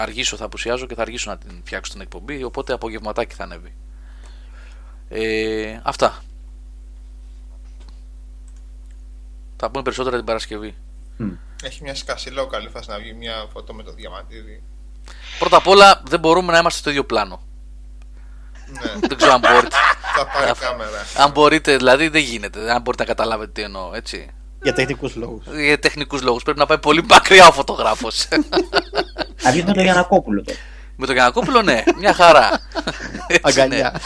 αργήσω, 0.00 0.36
θα 0.36 0.44
απουσιάζω 0.44 0.86
και 0.86 0.94
θα 0.94 1.02
αργήσω 1.02 1.30
να 1.30 1.38
την 1.38 1.60
φτιάξω 1.64 1.92
την 1.92 2.00
εκπομπή. 2.00 2.44
Οπότε 2.44 2.72
απογευματάκι 2.72 3.34
θα 3.34 3.44
ανέβει. 3.44 3.74
Ε, 5.08 5.80
αυτά. 5.82 6.22
Θα 9.56 9.70
πούμε 9.70 9.82
περισσότερα 9.82 10.16
την 10.16 10.24
Παρασκευή. 10.24 10.74
Έχει 11.62 11.82
μια 11.82 11.94
σκασιλό 11.94 12.46
καλή 12.46 12.68
φάση 12.68 12.90
να 12.90 12.98
βγει 12.98 13.12
μια 13.12 13.48
φωτό 13.52 13.74
με 13.74 13.82
το 13.82 13.92
διαμαντίδι. 13.92 14.62
Πρώτα 15.38 15.56
απ' 15.56 15.66
όλα 15.66 16.02
δεν 16.06 16.20
μπορούμε 16.20 16.52
να 16.52 16.58
είμαστε 16.58 16.78
στο 16.78 16.90
ίδιο 16.90 17.04
πλάνο. 17.04 17.42
Ναι, 18.66 19.08
δεν 19.08 19.16
ξέρω 19.16 19.32
αν 19.32 19.40
μπορείτε. 19.40 19.76
θα 20.16 20.26
πάρει 20.26 20.52
κάμερα. 20.58 21.06
αν 21.16 21.30
μπορείτε, 21.30 21.76
δηλαδή 21.76 22.08
δεν 22.08 22.22
γίνεται. 22.22 22.72
Αν 22.72 22.82
μπορείτε 22.82 23.02
να 23.02 23.08
καταλάβετε 23.08 23.50
τι 23.52 23.62
εννοώ, 23.62 23.94
έτσι. 23.94 24.30
Για 24.62 24.72
τεχνικούς 24.72 25.14
λόγους. 25.14 25.44
Για 25.66 25.78
τεχνικούς 25.78 26.22
λόγους 26.22 26.42
πρέπει 26.42 26.58
να 26.58 26.66
πάει 26.66 26.78
πολύ 26.78 27.04
μακριά 27.04 27.46
ο 27.46 27.52
φωτογράφος. 27.52 28.28
Θα 29.38 29.50
βγει 29.50 29.62
με 29.62 29.72
τον 29.72 29.82
Γιανακόπουλο 29.82 30.42
τώρα. 30.42 30.58
Με 30.96 31.06
τον 31.06 31.14
Γιανακόπουλο, 31.14 31.62
ναι, 31.62 31.82
μια 31.98 32.12
χαρά. 32.12 32.48
Έτσι, 33.26 33.58
ναι. 33.58 33.62
Αγκαλιά. 33.62 34.00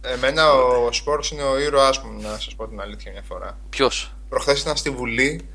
Εμένα 0.00 0.52
ο 0.52 0.92
Σπόρος 0.92 1.30
είναι 1.30 1.42
ο 1.42 1.58
ήρωάς 1.58 1.98
μου, 1.98 2.20
να 2.20 2.28
σας 2.28 2.54
πω 2.54 2.68
την 2.68 2.80
αλήθεια 2.80 3.12
μια 3.12 3.22
φορά. 3.28 3.58
Ποιος; 3.70 4.14
Προχθές 4.28 4.60
ήταν 4.60 4.76
στη 4.76 4.90
Βουλή 4.90 5.48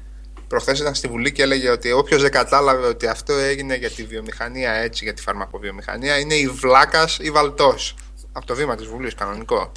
Προχθές 0.49 0.79
ήταν 0.79 0.95
στη 0.95 1.07
Βουλή 1.07 1.31
και 1.31 1.41
έλεγε 1.41 1.69
ότι 1.69 1.91
όποιος 1.91 2.21
δεν 2.21 2.31
κατάλαβε 2.31 2.87
ότι 2.87 3.07
αυτό 3.07 3.33
έγινε 3.33 3.75
για 3.75 3.89
τη 3.89 4.03
βιομηχανία 4.03 4.71
έτσι, 4.71 5.03
για 5.03 5.13
τη 5.13 5.21
φαρμακοβιομηχανία, 5.21 6.19
είναι 6.19 6.33
η 6.33 6.47
βλάκας 6.47 7.17
ή 7.21 7.31
βαλτός. 7.31 7.95
Από 8.31 8.45
το 8.45 8.55
βήμα 8.55 8.75
της 8.75 8.87
Βουλής, 8.87 9.15
κανονικό. 9.15 9.71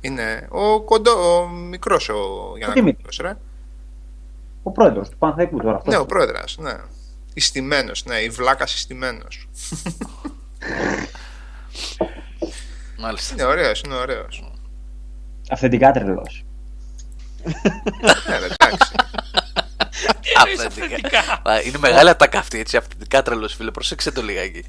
Είναι 0.00 0.46
ο 0.50 0.80
κοντό, 0.80 1.10
ο 1.10 1.48
μικρός 1.48 2.08
ο 2.08 2.52
Γιαννακόπουλος, 2.56 3.18
ρε. 3.20 3.36
Ο 4.62 4.70
πρόεδρος 4.70 5.08
του 5.08 5.16
Παναθαϊκού 5.18 5.60
τώρα. 5.60 5.76
αυτός. 5.76 5.94
Ναι, 5.94 6.00
ο 6.00 6.06
πρόεδρας, 6.06 6.56
ναι. 6.58 6.74
Ιστημένος, 7.34 8.04
ναι, 8.04 8.16
η 8.16 8.28
βλάκας 8.28 8.74
ιστημένος. 8.74 9.48
Μάλιστα. 12.98 13.34
είναι 13.34 13.44
ωραίος, 13.44 13.80
είναι 13.80 13.94
ωραίος. 13.94 14.52
Αυθεντικά 15.48 15.90
τρελός. 15.90 16.44
ναι, 18.28 18.38
ρε, 18.38 18.44
εντάξει. 18.44 18.92
Αυθεντικά. 20.66 21.40
Α, 21.42 21.60
Είναι 21.60 21.78
μεγάλη 21.78 22.08
ατάκα 22.08 22.38
αυτή, 22.38 22.58
έτσι. 22.58 22.76
Αυθεντικά 22.76 23.22
τρελός, 23.22 23.54
φίλε. 23.54 23.70
Προσέξτε 23.70 24.10
το 24.10 24.22
λιγάκι. 24.22 24.64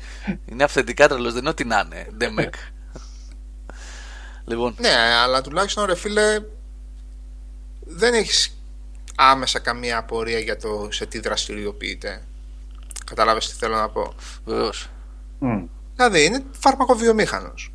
Είναι 0.45 0.63
αυθεντικά 0.63 1.07
τρελός, 1.07 1.31
δεν 1.31 1.41
είναι 1.41 1.49
ό,τι 1.49 1.65
να 1.65 1.83
είναι. 1.85 2.07
Ντεμεκ. 2.17 2.53
λοιπόν, 4.49 4.75
ναι, 4.79 4.95
αλλά 5.23 5.41
τουλάχιστον 5.41 5.85
ρε 5.85 5.95
φίλε, 5.95 6.39
δεν 7.79 8.13
έχεις 8.13 8.57
άμεσα 9.15 9.59
καμία 9.59 9.97
απορία 9.97 10.39
για 10.39 10.57
το 10.57 10.87
σε 10.91 11.05
τι 11.05 11.19
δραστηριοποιείται. 11.19 12.21
Κατάλαβες 13.05 13.49
τι 13.49 13.55
θέλω 13.55 13.75
να 13.75 13.89
πω. 13.89 14.13
βεβαίως. 14.45 14.89
Δηλαδή 15.95 16.25
είναι 16.25 16.43
φαρμακοβιομήχανος. 16.59 17.73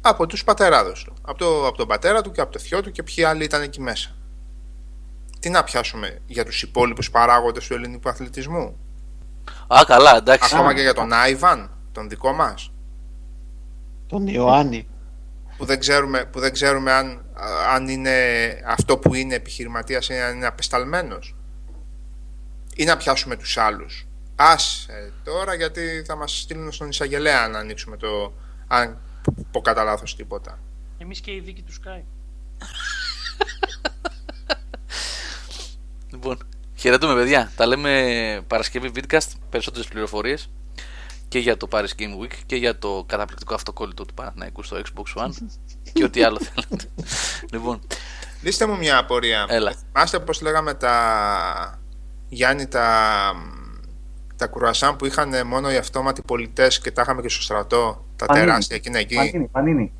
Από 0.00 0.26
τους 0.26 0.44
πατεράδες 0.44 1.02
του. 1.02 1.14
Από, 1.22 1.38
το, 1.38 1.66
από 1.66 1.76
τον 1.76 1.86
πατέρα 1.88 2.22
του 2.22 2.30
και 2.30 2.40
από 2.40 2.52
το 2.52 2.58
θείο 2.58 2.82
του 2.82 2.90
και 2.90 3.02
ποιοι 3.02 3.24
άλλοι 3.24 3.44
ήταν 3.44 3.62
εκεί 3.62 3.80
μέσα. 3.80 4.14
Τι 5.40 5.50
να 5.50 5.64
πιάσουμε 5.64 6.18
για 6.26 6.44
τους 6.44 6.62
υπόλοιπους 6.62 7.10
παράγοντες 7.10 7.66
του 7.66 7.74
ελληνικού 7.74 8.08
αθλητισμού; 8.08 8.76
Α, 9.66 9.84
καλά, 9.86 10.16
εντάξει. 10.16 10.54
Ακόμα 10.54 10.74
και 10.74 10.80
για 10.80 10.94
τον 10.94 11.12
Άιβαν, 11.12 11.70
τον 11.92 12.08
δικό 12.08 12.32
μας. 12.32 12.72
Τον 14.06 14.26
Ιωάννη. 14.26 14.88
Που 15.56 15.64
δεν 15.64 15.78
ξέρουμε, 15.80 16.24
που 16.24 16.40
δεν 16.40 16.52
ξέρουμε 16.52 16.92
αν, 16.92 17.24
αν 17.74 17.88
είναι 17.88 18.14
αυτό 18.66 18.98
που 18.98 19.14
είναι 19.14 19.34
επιχειρηματίας 19.34 20.08
ή 20.08 20.14
αν 20.14 20.36
είναι 20.36 20.46
απεσταλμένος. 20.46 21.34
Ή 22.76 22.84
να 22.84 22.96
πιάσουμε 22.96 23.36
τους 23.36 23.56
άλλους. 23.56 24.06
Ας 24.36 24.86
ε, 24.88 25.12
τώρα 25.24 25.54
γιατί 25.54 26.02
θα 26.06 26.16
μας 26.16 26.38
στείλουν 26.40 26.72
στον 26.72 26.88
εισαγγελέα 26.88 27.42
αν 27.42 27.56
ανοίξουμε 27.56 27.96
το... 27.96 28.32
αν 28.66 28.98
πω 29.50 29.60
κατά 29.60 29.84
λάθος 29.84 30.16
τίποτα. 30.16 30.58
Εμείς 30.98 31.20
και 31.20 31.30
η 31.30 31.40
δίκη 31.40 31.62
του 31.62 31.72
Sky. 31.72 32.02
Λοιπόν, 36.12 36.38
χαιρετούμε, 36.76 37.14
παιδιά. 37.14 37.52
Τα 37.56 37.66
λέμε 37.66 38.44
Παρασκευή 38.46 38.90
Vidcast. 38.94 39.28
Περισσότερες 39.50 39.88
πληροφορίες. 39.88 40.50
και 41.28 41.38
για 41.38 41.56
το 41.56 41.68
Paris 41.70 41.88
Game 41.98 42.22
Week 42.22 42.32
και 42.46 42.56
για 42.56 42.78
το 42.78 43.04
καταπληκτικό 43.06 43.54
αυτοκόλλητο 43.54 44.04
του 44.04 44.14
Παναθηναϊκού 44.14 44.62
στο 44.62 44.76
Xbox 44.76 45.22
One 45.22 45.30
και 45.92 46.04
ό,τι 46.04 46.22
άλλο 46.22 46.40
θέλετε. 46.40 46.90
λοιπόν, 47.52 47.80
Λύστε 48.42 48.66
μου 48.66 48.76
μια 48.76 48.98
απορία. 48.98 49.46
Έλα. 49.48 49.74
Θυμάστε 49.92 50.18
πώς 50.20 50.40
λέγαμε 50.40 50.74
τα 50.74 51.79
Γιάννη 52.32 52.66
τα, 52.66 52.86
τα 54.36 54.46
κουρασάν 54.46 54.96
που 54.96 55.06
είχαν 55.06 55.46
μόνο 55.46 55.72
οι 55.72 55.76
αυτόματοι 55.76 56.22
πολιτές 56.22 56.80
και 56.80 56.90
τα 56.90 57.02
είχαμε 57.02 57.22
και 57.22 57.28
στο 57.28 57.42
στρατό, 57.42 58.04
τα 58.16 58.26
Πανίνι. 58.26 58.46
τεράστια 58.46 58.76
εκείνα 58.76 58.98
εκεί. 58.98 59.14
Πανίνι, 59.14 59.48
πανίνι. 59.52 59.92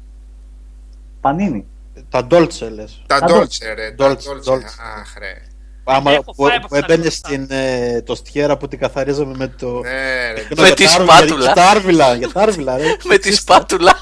Πανίνι. 1.20 1.66
Τα 2.08 2.26
Dolce 2.30 2.70
λες. 2.74 3.02
Τα 3.06 3.18
Τα 3.18 3.26
Dolce 3.28 3.74
ρε, 3.74 3.90
τα 3.90 4.10
Dolce, 4.10 4.12
Dolce. 4.12 4.52
Dolce. 4.52 4.62
Αχ 5.00 5.14
ρε. 5.18 5.42
Άμα 5.84 6.12
έχω 6.12 6.22
που, 6.22 6.44
φάει 6.44 6.56
από 6.56 6.68
που 6.68 6.76
αυτά 6.76 6.92
έμπαινε 6.92 7.02
γνωστά. 7.02 7.28
στην, 7.28 7.46
ε, 7.50 8.02
το 8.02 8.14
στιέρα 8.14 8.56
που 8.56 8.68
την 8.68 8.78
καθαρίζαμε 8.78 9.36
με 9.36 9.48
το... 9.48 9.80
Ναι 9.80 10.32
ρε. 10.32 10.40
Εκείνο 10.40 10.62
Με 10.62 10.66
για 10.66 10.76
τη 10.76 10.84
τα 10.84 10.90
άρβιλα, 10.92 11.12
σπάτουλα. 11.12 11.44
Για 11.44 11.52
τα 11.54 11.64
άρβιλα, 11.68 12.14
για 12.14 12.32
τα 12.32 12.40
άρβιλα, 12.40 12.76
ρε. 12.76 12.96
με 13.08 13.18
τη 13.18 13.32
σπάτουλα. 13.32 13.94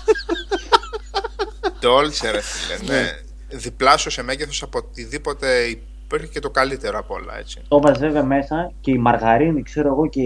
Dolce 1.83 2.31
ρε 2.31 2.41
φίλε, 2.41 2.93
ναι. 2.93 3.11
Διπλάσιο 3.49 4.11
σε 4.11 4.23
μέγεθος 4.23 4.63
από 4.63 4.79
οτιδήποτε 4.79 5.65
υπήρχε 6.11 6.27
και 6.33 6.41
το 6.41 6.51
καλύτερο 6.51 6.99
απ' 6.99 7.11
όλα 7.11 7.39
έτσι. 7.39 7.61
Το 7.69 7.81
βάζε 7.81 7.99
βέβαια 8.07 8.23
μέσα 8.25 8.73
και 8.81 8.91
η 8.91 8.99
μαργαρίνη, 8.99 9.63
ξέρω 9.63 9.89
εγώ, 9.89 10.09
και 10.09 10.21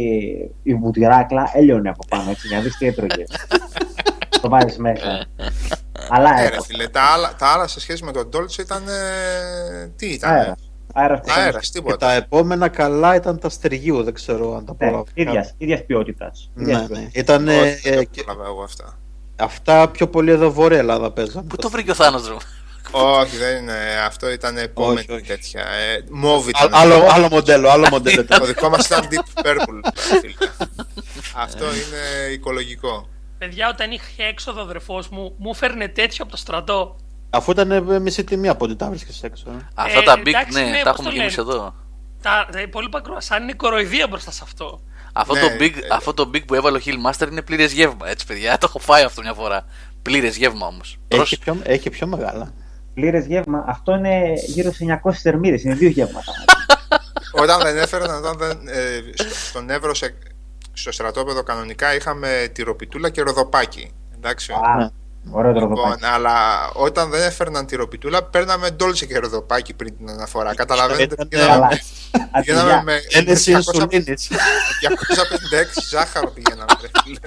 η 0.63 0.75
βουτυράκλα 0.75 1.51
έλειωνε 1.55 1.89
από 1.89 2.05
πάνω, 2.09 2.31
έτσι, 2.31 2.47
για 2.47 2.57
να 2.57 2.63
δεις 2.63 2.77
τι 2.77 2.87
έτρωγε. 2.87 3.25
το 4.43 4.49
βάζεις 4.49 4.77
μέσα. 4.77 5.25
Αλλά 6.09 6.31
Ναι 6.31 6.37
ρε 6.37 6.43
αέρα. 6.43 6.63
φίλε, 6.63 6.89
τα 6.89 7.03
άλλα, 7.03 7.35
τα 7.39 7.47
άλλα 7.47 7.67
σε 7.67 7.81
σχέση 7.81 8.05
με 8.05 8.13
τον 8.13 8.29
Dolce 8.33 8.59
ήταν... 8.59 8.83
ε, 8.89 9.87
τι 9.97 10.07
ήταν. 10.07 10.31
Αέρας. 10.33 10.59
Αέρας 10.95 11.21
που 11.21 11.27
ήταν- 11.29 11.43
Αέρας, 11.43 11.65
Και 11.71 11.79
τίποτα. 11.79 11.97
τα 11.97 12.13
επόμενα 12.13 12.69
καλά 12.69 13.15
ήταν 13.15 13.39
τα 13.39 13.49
στεργίου, 13.49 14.03
δεν 14.03 14.15
ξέρω 14.15 14.57
αν 14.57 14.65
τα 14.65 14.73
Ναι, 14.73 14.87
πρόλαβα. 14.87 15.05
ίδιας, 15.15 15.55
ίδιας 15.59 15.85
ποιότητας. 15.85 16.51
Ίδιας 16.57 16.81
Ναι, 16.81 16.87
ποιότητας. 16.87 17.13
ναι. 17.15 17.21
Ήταν 17.21 17.49
Όχι, 17.49 17.91
δεν 17.91 18.09
και 18.11 18.23
πρόλαβα 18.23 18.49
εγώ 18.49 18.63
αυτά. 18.63 18.99
αυτά 19.37 19.89
πιο 19.89 20.09
πολύ 20.09 20.31
εδώ 20.31 20.53
Βόρεια 20.53 20.79
Ελλάδα 20.79 21.11
παίζανε. 21.13 21.47
Πού 21.49 21.57
το 21.57 21.71
βρήκε 21.71 21.91
ο 21.91 21.95
Θάνος 21.95 22.29
ρε; 22.29 22.35
Όχι, 22.91 23.37
δεν 23.37 23.57
είναι. 23.57 23.75
Αυτό 24.07 24.31
ήταν 24.31 24.57
επόμενη 24.57 24.99
Όχι, 24.99 25.13
όχι. 25.13 25.23
τέτοια. 25.23 25.61
Ε, 25.61 26.05
Μόβ 26.11 26.47
Α- 26.47 26.49
ήταν. 26.49 26.75
άλλο, 26.75 27.07
άλλο 27.11 27.29
μοντέλο, 27.31 27.69
άλλο 27.71 27.89
μοντέλο. 27.91 28.21
ήταν. 28.21 28.39
Το 28.41 28.47
δικό 28.47 28.69
μας 28.69 28.87
ήταν 28.87 29.09
Deep 29.11 29.43
Purple. 29.47 29.91
φίλε. 29.95 30.35
Αυτό 31.37 31.65
είναι 31.65 32.33
οικολογικό. 32.33 33.09
Παιδιά, 33.39 33.69
όταν 33.69 33.91
είχε 33.91 34.23
έξοδο 34.23 34.61
ο 34.61 34.63
αδερφός 34.63 35.09
μου, 35.09 35.35
μου 35.39 35.55
φέρνε 35.55 35.89
τέτοιο 35.89 36.19
από 36.23 36.31
το 36.31 36.37
στρατό. 36.37 36.97
Αφού 37.31 37.51
ήταν 37.51 37.71
ε, 37.71 37.99
μισή 38.01 38.25
τιμή 38.25 38.49
από 38.49 38.65
ό,τι 38.65 38.77
τα 38.77 38.89
βρίσκες 38.89 39.23
έξω. 39.23 39.45
ε. 39.51 39.69
Αυτά 39.75 39.99
Ε, 39.99 40.03
τα 40.03 40.15
big, 40.15 40.27
εντάξει, 40.27 40.63
ναι, 40.63 40.71
ναι, 40.71 40.77
τα 40.83 40.83
πώς 40.83 40.91
έχουμε 40.93 41.09
το 41.09 41.15
και 41.15 41.21
εμείς 41.21 41.37
λένε. 41.37 41.51
εδώ. 41.51 41.75
Τα, 42.23 42.49
τα 42.53 42.61
υπόλοιπα 42.61 43.01
κρουασάν 43.01 43.43
είναι 43.43 43.53
κοροϊδία 43.53 44.07
μπροστά 44.07 44.31
σε 44.31 44.41
αυτό. 44.43 44.81
Αυτό, 45.13 45.35
Ναι, 45.35 45.41
το 45.41 45.47
big, 45.61 45.75
ε, 45.75 45.87
αυτό 45.93 46.15
το 46.15 46.31
big 46.35 46.45
που 46.47 46.55
έβαλε 46.55 46.77
ο 46.79 46.81
Hillmaster 46.85 47.29
είναι 47.31 47.43
πλήρες 47.43 47.73
γεύμα, 47.73 48.09
έτσι 48.09 48.27
παιδιά. 48.27 48.59
Το 48.59 48.67
έχω 48.69 48.79
φάει 48.79 49.03
αυτό 49.03 49.21
μια 49.23 49.33
φορά. 49.35 49.65
Πλήρες 50.03 50.37
γεύμα 50.37 50.67
όμως. 50.67 50.99
Έχει 51.09 51.39
πιο, 51.39 51.57
έχει 51.63 51.91
πιο 51.91 52.07
μεγάλα. 52.07 52.53
Πλήρες 52.94 53.27
γεύμα. 53.27 53.64
Αυτό 53.69 53.94
είναι 53.94 54.32
γύρω 54.47 54.73
σε 54.73 55.01
900 55.05 55.12
θερμίδες, 55.12 55.62
είναι 55.62 55.74
δύο 55.74 55.89
γεύματα. 55.89 56.32
Όταν 57.32 57.60
δεν 57.62 57.77
έφεραν, 57.78 58.24
όταν 58.24 58.36
δεν, 58.39 58.59
ε, 58.69 59.01
στο, 59.14 59.35
στον 59.48 59.70
Εύρο, 59.70 59.94
σε- 59.94 60.14
στο 60.73 60.93
στρατόπεδο 60.93 61.43
κανονικά 61.43 61.94
είχαμε 61.94 62.48
τυροπιτούλα 62.52 63.10
και 63.10 63.23
ροδοπάκι. 63.23 63.90
Εντάξει. 64.16 64.52
Α, 64.52 64.90
ωραίο 65.31 65.52
το 65.52 65.59
Λοιπόν, 65.60 65.74
ροδοπάκι. 65.77 66.05
αλλά 66.05 66.35
όταν 66.73 67.10
δεν 67.10 67.23
έφερναν 67.23 67.66
τυροπιτούλα, 67.66 68.23
παίρναμε 68.24 68.70
ντόλσε 68.70 69.06
και 69.06 69.19
ροδοπάκι 69.19 69.74
πριν 69.74 69.97
την 69.97 70.09
αναφορά. 70.10 70.55
Καταλαβαίνετε. 70.55 71.14
Ήταν, 71.14 71.28
Πηγαίναμε, 71.28 71.52
Καλά. 71.55 71.69
πηγαίναμε 72.43 72.73
Αρχιδιά. 72.73 72.82
με 72.82 73.01
Ένεση 73.09 73.52
256 73.52 73.55
ενσουλίνης. 73.55 74.28
256 74.81 75.82
ζάχαρο 75.90 76.28
πηγαίναμε. 76.31 76.73
ρε 76.81 76.89
φίλε. 77.05 77.19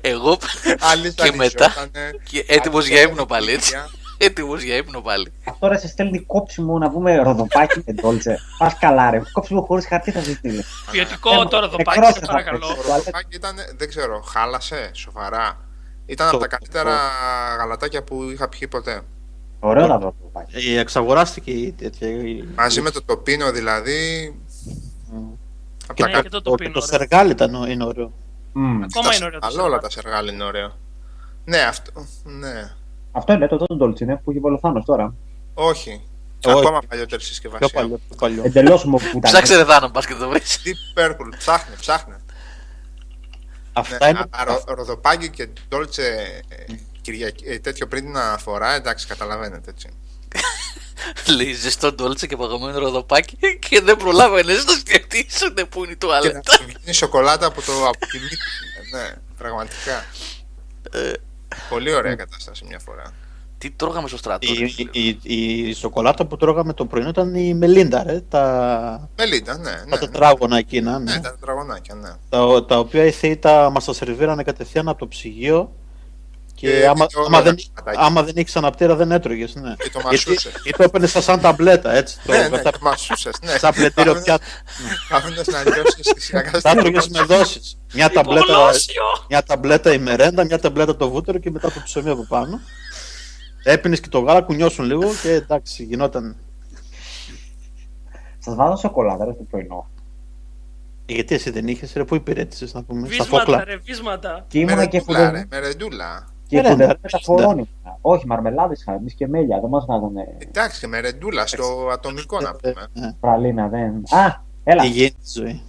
Εγώ 0.00 0.38
Άλλοι 0.78 1.12
και 1.12 1.32
μετά. 1.36 1.68
ζαλιζότανε, 1.74 2.10
και 2.30 2.44
έτοιμος 2.48 2.84
άλλοι 2.84 2.92
για 2.92 3.02
ύπνο 3.02 3.12
θέλανε 3.14 3.28
πάλι 3.28 3.52
έτσι. 3.52 3.74
Παιδιά. 4.18 4.26
Έτοιμος 4.30 4.62
για 4.62 4.76
ύπνο 4.76 5.00
πάλι. 5.00 5.32
Αυτό 5.48 5.66
ρε 5.68 5.78
σε 5.78 5.88
στέλνει 5.88 6.18
κόψιμο 6.18 6.78
να 6.78 6.90
πούμε 6.90 7.16
ροδοπάκι 7.16 7.82
με 7.86 7.92
ντόλτσε. 7.92 8.38
Πας 8.58 8.78
καλά 8.78 9.10
ρε. 9.10 9.22
Κόψιμο 9.32 9.60
χωρίς 9.60 9.86
χαρτί 9.86 10.10
θα 10.10 10.20
σε 10.22 10.34
στείλει. 10.34 10.64
Ποιοτικό 10.90 11.30
Ε, 11.40 11.44
τώρα 11.48 11.68
το 11.68 11.76
νεκρός 11.76 11.96
πάκι, 11.96 12.12
σε 12.12 12.20
θα 12.20 12.26
παρακαλώ. 12.26 12.58
πέσει. 12.58 12.74
Το 12.74 12.82
ροδοπάκι 12.92 13.36
ήταν, 13.36 13.54
δεν 13.76 13.88
ξέρω, 13.88 14.20
χάλασε, 14.20 14.90
σοβαρά. 14.92 15.58
Ήταν 16.06 16.26
από 16.28 16.36
Το- 16.38 16.42
τα 16.42 16.56
καλύτερα 16.56 16.96
γαλατάκια 17.58 18.02
που 18.04 18.22
είχα 18.22 18.48
πιει 18.48 18.68
ποτέ. 18.68 19.00
Ωραίο 19.60 19.86
θα 19.86 19.98
το 19.98 20.14
ροδοπάκι. 20.18 20.70
Ε, 20.74 20.78
Εξαγοράστηκε 20.80 21.50
η 21.50 21.72
τέτοια. 21.72 22.08
η- 22.08 22.44
Μαζί 22.56 22.80
με 22.80 22.90
το 22.90 23.02
τοπίνο 23.02 23.50
δηλαδή. 23.52 24.34
Από 25.86 25.94
Και 25.94 26.02
τα 26.02 26.08
Ναι, 26.08 26.14
κα- 26.14 26.22
και 26.22 26.28
το 26.28 26.42
το, 26.42 26.50
τοπίνο, 26.50 26.72
το 26.72 26.80
ρε. 26.80 26.86
σεργάλι 26.86 27.30
ήταν 27.30 27.54
ο- 27.54 27.66
είναι 27.66 27.84
ωραίο. 27.84 28.12
Μμμ. 28.52 28.82
Ακόμα 28.82 29.08
τα- 29.08 29.14
είναι 29.16 29.24
ωραίο 29.24 29.38
το 29.40 29.46
Αλλά 29.46 29.62
όλα 29.62 29.80
σεργάλι. 29.80 29.80
τα 29.82 29.90
σεργάλ 29.90 30.28
είναι 30.28 30.44
ωραίο. 30.44 30.76
Ναι, 31.44 31.58
αυτό. 31.58 31.92
Ναι. 32.24 32.72
Αυτό 33.16 33.32
είναι 33.32 33.48
το 33.48 33.56
τότε 33.56 33.74
ντόλτσε 33.74 34.04
είναι 34.04 34.20
που 34.24 34.30
έχει 34.30 34.40
βάλει 34.40 34.54
ο 34.54 34.58
Θάνος 34.58 34.84
τώρα. 34.84 35.14
Όχι. 35.54 36.02
Όχι. 36.46 36.58
Ακόμα 36.58 36.78
παλιότερη 36.88 37.16
Πιο 37.22 37.26
συσκευασία. 37.26 37.68
παλιό. 37.72 38.00
Πιο 38.08 38.16
παλιό. 38.16 38.42
Εντελώς 38.44 38.84
μου 38.84 38.96
που 38.98 39.04
ήταν. 39.18 39.20
Ψάξε 39.20 39.56
ρε 39.56 39.64
Θάνο, 39.64 39.88
πα 39.88 40.00
και 40.00 40.14
το 40.14 40.28
βρεις. 40.28 40.58
Deep 40.64 41.00
Purple. 41.00 41.34
Ψάχνε, 41.38 41.74
ψάχνε. 41.80 42.16
Αυτά 43.72 43.96
Ναι, 44.00 44.08
είναι. 44.08 44.18
α, 44.30 44.44
ρο- 44.44 44.64
ροδοπάκι 44.66 45.30
και 45.30 45.48
ντόλτσε 45.68 46.04
ε, 46.48 46.64
Κυριακή, 47.00 47.44
ε, 47.48 47.58
τέτοιο 47.58 47.86
πριν 47.86 48.04
την 48.04 48.16
αναφορά, 48.16 48.74
εντάξει, 48.74 49.06
καταλαβαίνετε 49.06 49.70
έτσι. 49.70 49.88
Λέει 51.36 51.52
ζεστό 51.52 51.92
ντόλτσε 51.92 52.26
και 52.26 52.36
παγωμένο 52.36 52.78
ροδοπάκι 52.78 53.36
και 53.58 53.80
δεν 53.80 53.96
προλάβαινες 53.96 54.64
να 54.64 54.72
σκεφτεί 54.72 55.26
ούτε 55.50 55.64
που 55.64 55.84
είναι 55.84 55.92
η 55.92 55.96
Και 55.96 56.06
να 56.06 56.20
τουαλέτα. 56.20 56.52
σου 56.52 56.64
βγαίνει 56.66 56.92
σοκολάτα 56.94 57.46
από, 57.46 57.62
το, 57.62 57.72
από 57.88 57.98
τη 58.06 58.18
μύτη. 58.18 58.36
ε, 58.92 58.96
Ναι, 58.96 59.14
πραγματικά. 59.38 60.04
Ε, 61.48 61.56
Πολύ 61.68 61.94
ωραία 61.94 62.14
κατάσταση 62.14 62.64
μια 62.68 62.78
φορά. 62.78 63.02
Τι 63.58 63.70
τρώγαμε 63.70 64.08
στο 64.08 64.16
στρατό. 64.16 64.52
ρε 64.58 64.64
Η, 64.64 64.68
φίλε; 64.68 64.90
η, 64.92 65.18
η, 65.22 65.68
η 65.68 65.74
σοκολάτα 65.74 66.26
που 66.26 66.36
τρώγαμε 66.36 66.72
το 66.72 66.86
πρωινό 66.86 67.08
ήταν 67.08 67.34
η 67.34 67.54
Μελίντα, 67.54 68.02
ρε, 68.02 68.20
τα, 68.20 69.08
Μελίτα, 69.16 69.56
ναι. 69.58 69.62
τα 69.70 69.70
ναι, 69.70 69.84
ναι. 69.88 69.96
τετράγωνα 69.98 70.56
εκείνα, 70.58 70.98
ναι, 70.98 71.12
Ναι, 71.14 71.20
τα 71.20 71.30
τετραγωνάκια, 71.30 71.94
ναι. 71.94 72.10
τα, 72.28 72.64
τα 72.64 72.78
οποία 72.78 73.04
οι 73.04 73.10
θεοί 73.10 73.36
τα, 73.36 73.70
μας 73.70 73.84
τα 73.84 73.92
σερβίρανε 73.92 74.42
κατευθείαν 74.42 74.88
από 74.88 74.98
το 74.98 75.08
ψυγείο 75.08 75.72
και, 76.54 76.70
Και 76.70 76.86
άμα, 76.86 77.06
το 77.06 77.20
άμα, 77.26 77.42
δεν, 77.42 77.56
γαλατάκι. 77.74 78.06
άμα 78.06 78.22
δεν 78.22 78.34
είχες 78.36 78.56
αναπτήρα 78.56 78.96
δεν 78.96 79.12
έτρωγες, 79.12 79.54
ναι. 79.54 79.74
Και 79.78 79.90
το 79.92 79.98
Γιατί- 80.10 80.28
μασούσε. 80.28 80.50
Ή 80.64 80.70
το 80.70 80.82
έπαιρνες 80.82 81.10
σαν 81.10 81.40
ταμπλέτα, 81.40 81.92
έτσι, 81.92 82.16
το, 82.26 82.32
Ναι, 82.32 82.38
ναι, 82.38 82.48
μετά- 82.48 82.70
το 82.70 82.78
μασούσες, 82.82 83.34
ναι. 83.44 83.58
σαν 83.58 83.72
πλετήριο 83.74 84.12
Κάθονες- 84.12 84.24
πιάτο. 84.24 84.44
κάθονες 85.08 85.46
να 85.46 85.62
λιώσεις 85.74 86.06
τη 86.14 86.20
σειρά 86.20 86.50
Τα 86.62 86.70
έτρωγες 86.70 87.08
με 87.08 87.22
δόσεις. 87.22 87.78
Μια 87.94 88.10
ταμπλέτα, 88.10 88.44
Υπογλώσσιο! 88.52 89.02
μια 89.28 89.42
ταμπλέτα 89.42 89.92
η 89.92 89.98
μερέντα, 89.98 90.44
μια 90.44 90.58
ταμπλέτα 90.58 90.96
το 90.96 91.10
βούτυρο 91.10 91.38
και 91.38 91.50
μετά 91.50 91.70
το 91.72 91.80
ψωμί 91.84 92.08
από 92.10 92.26
πάνω. 92.28 92.60
Έπινες 93.64 94.00
και 94.00 94.08
το 94.08 94.18
γάλα, 94.18 94.42
κουνιώσουν 94.42 94.84
λίγο 94.84 95.02
και 95.22 95.30
εντάξει, 95.32 95.84
γινόταν. 95.84 96.36
Σας 98.38 98.54
βάζω 98.54 98.76
σοκολάτα 98.76 99.24
ρε 99.24 99.32
στο 99.32 99.42
πρωινό. 99.50 99.88
Γιατί 101.06 101.34
εσύ 101.34 101.50
δεν 101.50 101.68
είχες, 101.68 101.92
ρε, 101.92 102.04
πού 102.04 102.14
υπηρέτησες 102.14 102.74
να 102.74 102.82
πούμε, 102.82 103.06
στα 103.08 103.08
Βίσματα, 103.24 103.44
φόκλα; 103.44 103.64
ρε, 103.64 103.76
βίσματα. 103.76 104.44
Και 104.48 104.58
ήμουνα 104.58 104.86
και 104.86 105.02
Μερεντούλα, 105.06 105.30
ρε, 105.30 105.36
φουδε- 105.38 105.50
μερεντούλα. 105.50 106.28
και 106.46 106.58
Ε, 106.58 106.60
ρε, 106.60 106.68
φουδε 106.68 106.86
ναι. 106.86 106.92
μεταφορών 107.02 107.50
ήμουνα. 107.50 107.98
Όχι, 108.00 108.26
μαρμελάδες 108.26 108.80
είχαμε 108.80 108.96
εμείς 108.96 109.14
και 109.14 109.28
μέλια. 109.28 109.60
Δεν 109.60 109.68
μας 109.70 109.84
βάζανε 109.86 110.36
Εντάξει, 110.38 110.80
και 110.80 110.86
μερεντούλα 110.86 111.46
στο 111.46 111.88
ατομικό 111.92 112.40
να 112.40 112.54
πούμε. 112.54 112.86
Ε, 113.08 113.16
πραλίνα. 113.20 113.68
Δεν... 113.68 114.02
Α, 114.10 114.42
έλα. 114.64 114.84
Υγιεινή 114.84 115.10
τη 115.10 115.30
ζωή; 115.40 115.62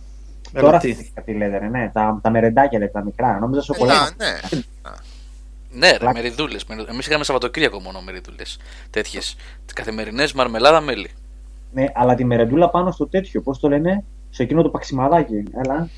Τώρα 0.59 0.69
Έλα, 0.69 0.79
τι. 0.79 0.93
θυμήθηκα 0.93 1.21
τι 1.21 1.33
λέτε, 1.33 1.57
ρε, 1.57 1.67
ναι. 1.67 1.89
Τα, 1.93 2.19
τα 2.21 2.29
μερεντάκια 2.29 2.79
λέτε, 2.79 2.91
τα 2.91 3.03
μικρά. 3.03 3.39
Νόμιζα 3.39 3.61
σοκολάτα. 3.61 4.09
Έλα, 4.19 4.31
ναι. 4.31 4.59
Ναι, 5.69 5.91
ρε, 5.91 5.97
Πλάκα. 5.97 6.13
μεριδούλες. 6.13 6.65
Εμείς 6.89 7.07
είχαμε 7.07 7.23
Σαββατοκύριακο 7.23 7.79
μόνο 7.79 8.01
μεριδούλες. 8.01 8.57
Τέτοιες. 8.89 9.35
Τι 9.65 9.73
καθημερινές 9.73 10.33
μαρμελάδα 10.33 10.81
μέλι. 10.81 11.09
Ναι, 11.71 11.85
αλλά 11.93 12.15
τη 12.15 12.25
μερεντούλα 12.25 12.69
πάνω 12.69 12.91
στο 12.91 13.07
τέτοιο, 13.07 13.41
πώς 13.41 13.59
το 13.59 13.69
λένε, 13.69 14.03
σε 14.29 14.43
εκείνο 14.43 14.61
το 14.61 14.69
παξιμαδάκι. 14.69 15.43
Έλα. 15.65 15.89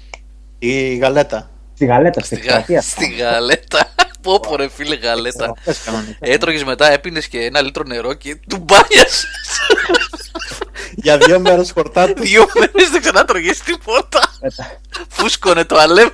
Η 0.60 0.96
γαλέτα. 0.98 1.50
Στη 1.74 1.86
γαλέτα, 1.86 2.20
στη 2.22 2.36
Στη, 2.36 2.46
γα... 2.48 2.56
εκστρατεία. 2.56 2.82
στη 2.82 3.14
γαλέτα. 3.14 3.86
Πω 4.22 4.40
πω 4.40 4.56
ρε 4.56 4.70
φίλε 4.70 4.96
γαλέτα. 4.96 5.54
Πες 5.64 5.84
κανονικά. 5.84 6.18
Έτρωγες 6.20 6.64
μετά, 6.64 6.92
έπινες 6.92 7.28
και 7.28 7.40
ένα 7.46 7.62
λίτρο 7.62 7.84
νερό 7.84 8.14
και 8.14 8.36
του 8.50 8.58
μπάνιασε. 8.58 9.28
Για 10.99 11.18
δύο 11.18 11.40
μέρες 11.40 11.72
χορτάτη. 11.72 12.22
Δύο 12.22 12.45
μέρες 12.60 12.90
δεν 12.90 13.02
ξανάτρωγε 13.02 13.52
τίποτα. 13.65 14.19
Φούσκωνε 15.10 15.65
το 15.65 15.78
αλεύρι. 15.78 16.14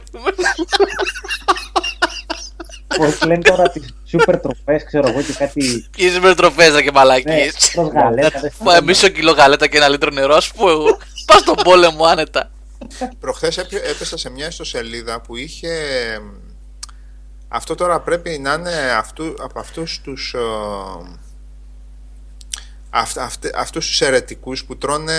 Πώς 2.97 3.21
λένε 3.25 3.41
τώρα 3.41 3.69
τις 3.69 3.93
σούπερ 4.09 4.39
τροφές, 4.39 4.83
ξέρω 4.85 5.09
εγώ, 5.09 5.21
και 5.21 5.33
κάτι... 5.33 5.87
Ποιες 5.91 6.19
με 6.19 6.35
τροφέζα 6.35 6.77
και 6.81 6.91
Ναι, 6.91 6.91
μαλακίε. 6.91 7.51
προς 7.73 7.87
γαλέτα. 7.93 8.39
δεν 8.39 8.51
Μα 8.59 8.79
μισό 8.81 9.07
κιλό 9.07 9.31
γαλέτα 9.31 9.67
και 9.67 9.77
ένα 9.77 9.87
λίτρο 9.89 10.09
νερό, 10.11 10.35
ας 10.35 10.51
πούμε 10.51 10.71
εγώ. 10.71 10.97
Πας 11.25 11.39
στον 11.39 11.55
πόλεμο 11.63 12.05
άνετα. 12.05 12.51
Προχθές 13.19 13.57
έπι- 13.57 13.87
έπεσα 13.89 14.17
σε 14.17 14.29
μια 14.29 14.47
ιστοσελίδα 14.47 15.21
που 15.21 15.35
είχε... 15.35 15.69
Αυτό 17.47 17.75
τώρα 17.75 17.99
πρέπει 17.99 18.39
να 18.39 18.53
είναι 18.53 18.75
αυτού, 18.97 19.33
από 19.43 19.59
αυτούς 19.59 20.01
τους... 20.03 20.35
ε, 22.93 22.99
αυ, 22.99 23.17
αυτε- 23.17 23.55
αυτούς 23.55 23.87
τους 23.87 24.01
αιρετικούς 24.01 24.65
που 24.65 24.77
τρώνε... 24.77 25.15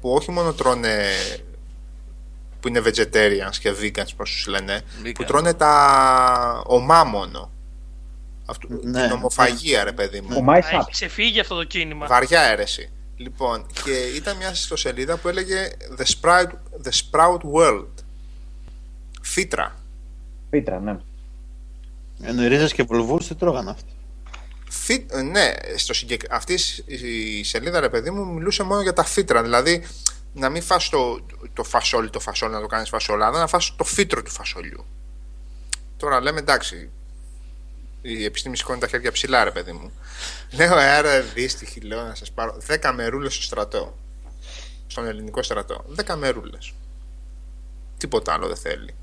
που 0.00 0.10
όχι 0.12 0.30
μόνο 0.30 0.52
τρώνε... 0.52 1.10
που 1.40 2.56
που 2.60 2.68
είναι 2.68 2.82
vegetarians 2.84 3.56
και 3.60 3.74
vegans, 3.80 4.08
πώς 4.16 4.30
τους 4.30 4.46
λένε, 4.46 4.80
Vegan. 5.04 5.12
που 5.14 5.24
τρώνε 5.24 5.54
τα 5.54 6.62
ομά 6.66 7.04
μόνο. 7.04 7.50
Αυτό, 8.46 8.68
Ναι. 8.82 9.02
Την 9.02 9.12
ομοφαγία, 9.12 9.84
ρε 9.84 9.92
παιδί 9.92 10.20
μου. 10.20 10.36
Ο 10.36 10.42
Μάι 10.42 10.60
Θα 10.60 10.76
έχει 10.76 10.90
ξεφύγει 10.90 11.40
αυτό 11.40 11.54
το 11.56 11.64
κίνημα. 11.64 12.06
Βαριά 12.06 12.40
αίρεση. 12.42 12.90
Λοιπόν, 13.16 13.66
και 13.84 13.90
ήταν 14.16 14.36
μια 14.36 14.50
ιστοσελίδα 14.50 15.16
που 15.16 15.28
έλεγε 15.28 15.68
The 15.98 16.04
Sprout, 16.04 16.46
The 16.82 16.90
Sprout 16.90 17.38
World. 17.54 17.88
Φύτρα. 19.22 19.74
Πίτρα, 20.50 20.80
ναι. 20.80 20.96
Ενώ 22.22 22.48
ρίζες 22.48 22.72
και 22.72 22.82
βουλβούς 22.82 23.26
τι 23.26 23.34
τρώγαν 23.34 23.68
αυτοί. 23.68 23.92
Φύ... 24.86 25.06
ε, 25.10 25.22
Ναι, 25.22 25.52
στο 25.76 25.94
συγκεκ... 25.94 26.20
αυτή 26.30 26.58
η 26.86 27.44
σελίδα, 27.44 27.80
ρε 27.80 27.88
παιδί 27.88 28.10
μου, 28.10 28.32
μιλούσε 28.32 28.62
μόνο 28.62 28.82
για 28.82 28.92
τα 28.92 29.04
φύτρα. 29.04 29.42
Δηλαδή, 29.42 29.86
να 30.32 30.48
μην 30.48 30.62
φας 30.62 30.88
το, 30.88 31.26
το 31.52 31.64
φασόλι, 31.64 32.10
το 32.10 32.20
φασόλι 32.20 32.52
να 32.52 32.60
το 32.60 32.66
κάνεις 32.66 32.88
φασολάδα, 32.88 33.38
να 33.38 33.46
φας 33.46 33.76
το 33.76 33.84
φύτρο 33.84 34.22
του 34.22 34.30
φασολιού. 34.30 34.86
Τώρα 35.96 36.20
λέμε 36.20 36.38
εντάξει, 36.38 36.90
η 38.02 38.24
επιστήμη 38.24 38.56
σηκώνει 38.56 38.80
τα 38.80 38.86
χέρια 38.86 39.12
ψηλά, 39.12 39.44
ρε 39.44 39.50
παιδί 39.50 39.72
μου. 39.72 39.92
Λέω, 40.50 40.78
«Ε, 40.78 40.90
άρα 40.90 41.20
δύστιχη, 41.20 41.80
λέω 41.80 42.02
να 42.02 42.14
σας 42.14 42.30
πάρω 42.32 42.58
10 42.66 42.92
μερούλες 42.94 43.34
στο 43.34 43.42
στρατό. 43.42 43.98
Στον 44.86 45.06
ελληνικό 45.06 45.42
στρατό. 45.42 45.84
10 46.06 46.14
μερούλες. 46.16 46.72
Τίποτα 47.96 48.32
άλλο 48.32 48.46
δεν 48.46 48.56
θέλει. 48.56 48.94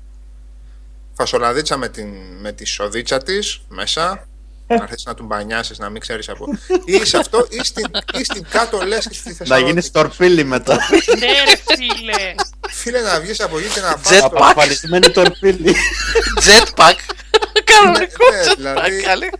Φασολαδίτσα 1.14 1.76
με, 1.76 1.88
την, 1.88 2.08
με 2.40 2.52
τη 2.52 2.64
σοδίτσα 2.64 3.22
της 3.22 3.60
μέσα, 3.68 4.28
να 4.66 4.82
αρχίσει 4.82 5.04
να 5.06 5.14
του 5.14 5.24
μπανιάσεις, 5.24 5.78
να 5.78 5.88
μην 5.88 6.00
ξέρεις 6.00 6.28
από... 6.28 6.46
ή 6.84 7.04
σε 7.04 7.16
αυτό, 7.16 7.46
ή 7.50 7.64
στην, 7.64 7.84
ή 8.18 8.24
στην 8.24 8.46
κάτω 8.50 8.80
λες 8.86 9.04
στη 9.04 9.28
Να 9.28 9.34
Θεσσαλονίκη. 9.34 9.70
γίνεις 9.70 9.90
τορπίλι 9.90 10.44
μετά. 10.44 10.74
ναι, 11.18 11.26
ρε 11.26 11.56
φίλε. 11.76 12.34
Φίλε, 12.68 13.00
να 13.00 13.20
βγεις 13.20 13.40
από 13.40 13.58
εκεί 13.58 13.68
και 13.68 13.80
να 13.80 13.88
φας 13.96 14.12
Jet 14.16 14.20
το... 14.20 14.26
Απασφαλισμένη 14.26 15.10
τορπίλι. 15.10 15.74
Jetpack. 16.40 16.94
Κανονικό 17.64 18.24
Ναι, 18.30 18.42
jetpack. 18.52 18.54
δηλαδή- 18.56 19.02
καλή. 19.02 19.30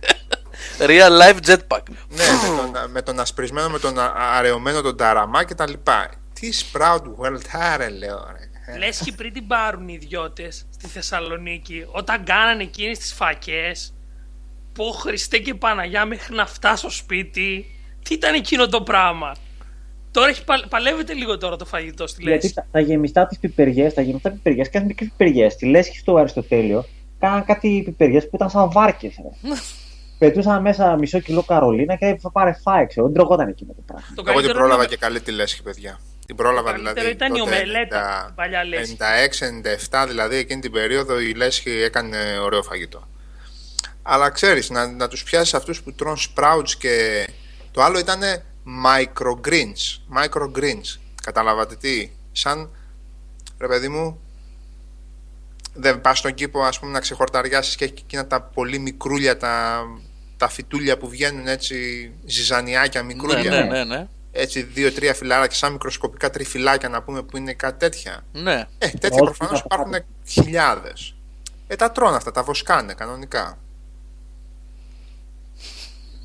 Real 0.79 1.21
life 1.23 1.51
jetpack. 1.51 1.83
Ναι, 2.09 2.25
με 2.43 2.57
τον, 2.57 2.91
με 2.91 3.03
τον 3.03 3.21
ασπρισμένο, 3.21 3.69
με 3.69 3.79
τον 3.79 3.99
α- 3.99 4.13
αραιωμένο 4.37 4.81
τον 4.81 4.97
ταραμά 4.97 5.45
και 5.45 5.55
τα 5.55 5.69
λοιπά. 5.69 6.11
Τι 6.41 6.51
Sprout 6.73 7.01
World, 7.21 7.41
άρε 7.53 7.89
λέω 7.89 8.27
ρε. 8.33 8.79
Λες 8.79 9.01
και 9.05 9.13
πριν 9.13 9.33
την 9.33 9.47
πάρουν 9.47 9.89
οι 9.89 9.99
ιδιώτες 10.03 10.67
στη 10.75 10.87
Θεσσαλονίκη, 10.87 11.85
όταν 11.91 12.25
κάνανε 12.25 12.63
εκείνες 12.63 12.99
τις 12.99 13.13
φακές, 13.13 13.94
πω 14.75 14.85
Χριστέ 14.85 15.39
και 15.39 15.55
Παναγιά 15.55 16.05
μέχρι 16.07 16.35
να 16.35 16.47
φτάσω 16.47 16.91
στο 16.91 17.03
σπίτι, 17.03 17.67
τι 18.03 18.15
ήταν 18.15 18.35
εκείνο 18.35 18.69
το 18.69 18.83
πράγμα; 18.83 19.35
Τώρα 20.11 20.29
έχει 20.29 20.45
πα- 20.45 20.67
παλεύεται 20.69 21.13
λίγο 21.15 21.39
τώρα 21.39 21.57
το 21.57 21.65
φαγητό 21.65 22.07
στη 22.07 22.23
Γιατί 22.23 22.35
Λέσχη. 22.41 22.55
τα, 22.55 22.67
τα 22.71 22.81
γεμιστά 22.81 23.27
τη 23.27 23.37
πιπεριές, 23.41 23.95
τα 23.95 24.03
γεμιστά 24.03 24.31
πιπεριές, 24.31 24.71
κάτι 24.71 24.85
μικρές 24.85 25.09
πιπεριές. 25.09 25.53
Στη 25.53 25.67
Λέσχη 25.67 25.99
στο 25.99 26.17
Αριστοτέλειο, 26.17 26.85
κάναν 27.19 27.45
κάτι 27.45 27.83
πιπεριές 27.85 28.25
που 28.29 28.37
ήταν 28.37 28.51
σαν 28.51 28.71
βάρκες. 28.73 29.15
Πετούσαν 30.19 30.61
μέσα 30.63 30.97
μισό 30.97 31.21
κιλό 31.21 31.43
καρολίνα 31.43 31.97
και 31.97 32.17
θα 32.21 32.31
πάρε 32.31 32.53
φάι, 32.63 32.87
ξέρω. 32.87 33.07
Δεν 33.07 33.15
τρογόταν 33.15 33.49
εκείνο 33.49 33.73
το 33.73 33.83
πράγμα. 33.87 34.05
Το 34.07 34.13
Εγώ 34.17 34.23
την 34.25 34.33
καλύτερο 34.33 34.55
πρόλαβα 34.59 34.83
είναι- 34.83 34.87
και 34.91 34.97
καλή 34.97 35.21
τη 35.21 35.31
λέσχη, 35.33 35.63
παιδιά. 35.63 36.01
Την 36.27 36.37
πρόλαβα 36.37 36.69
Το 36.73 36.77
καλύτερο 36.83 36.95
δηλαδή. 36.95 37.15
ήταν 37.17 37.35
η 37.35 37.39
τότε, 37.39 37.51
ομελέτα, 37.51 38.25
90, 38.27 38.31
η 38.31 38.35
παλιά 38.35 38.65
λέσχη. 38.65 38.97
96-97 38.97 40.07
δηλαδή 40.09 40.37
εκείνη 40.37 40.61
την 40.61 40.73
περίοδο 40.73 41.21
η 41.21 41.33
λέσχη 41.35 41.71
έκανε 41.71 42.17
ωραίο 42.43 42.63
φαγητό. 42.63 43.09
Αλλά 44.07 44.31
ξέρεις, 44.31 44.71
να, 44.71 44.87
να 44.87 45.09
τους 45.09 45.23
πιάσεις 45.23 45.55
αυτούς 45.55 45.83
που 45.83 45.93
τρώνε 45.93 46.19
sprouts 46.35 46.71
και 46.79 47.27
το 47.71 47.83
άλλο 47.83 47.99
ήταν 47.99 48.21
microgreens. 48.87 49.99
Microgreens. 50.17 50.99
Καταλάβατε 51.23 51.77
τι; 51.77 52.11
Σαν, 52.33 52.71
ρε 53.59 53.67
παιδί 53.67 53.89
μου, 53.89 54.21
δεν 55.75 56.01
πας 56.01 56.19
στον 56.19 56.35
κήπο 56.35 56.63
ας 56.63 56.79
πούμε 56.79 56.93
να 56.93 57.01
ξεχορταριάσεις 57.01 57.77
και 57.77 57.85
έχει 57.85 57.93
και 57.93 58.03
εκείνα 58.05 58.27
τα 58.27 58.43
πολύ 58.43 58.79
μικρούλια, 58.79 59.37
τα, 59.37 59.85
τα 60.37 60.49
φυτούλια 60.49 60.99
που 60.99 61.09
βγαίνουν 61.09 61.47
έτσι 61.47 62.11
ζυζανιάκια 62.25 63.01
Ναι, 63.01 63.07
μικρούλια 63.07 63.51
ναι, 63.51 63.61
ναι, 63.61 63.85
ναι. 63.85 64.09
έτσι 64.33 64.63
δύο-τρία 64.63 65.15
φυλάρια 65.15 65.51
σαν 65.51 65.73
μικροσκοπικά 65.73 66.31
τριφυλάκια 66.31 66.89
να 66.89 67.03
πούμε 67.03 67.23
που 67.23 67.37
είναι 67.37 67.53
κάτι 67.53 67.79
τέτοια. 67.79 68.25
Ναι. 68.33 68.65
Ε, 68.79 68.89
τέτοια 68.89 69.23
Όχι, 69.23 69.35
προφανώς 69.35 69.63
τα 69.63 69.67
υπάρχουν 69.71 69.95
χιλιάδες. 70.27 71.15
Ε, 71.67 71.77
τα 71.77 71.93
τρώνε 71.93 72.17
αυτά, 72.17 72.31
τα 72.31 72.43
βοσκάνε 72.43 72.95
κανονικά. 72.95 73.59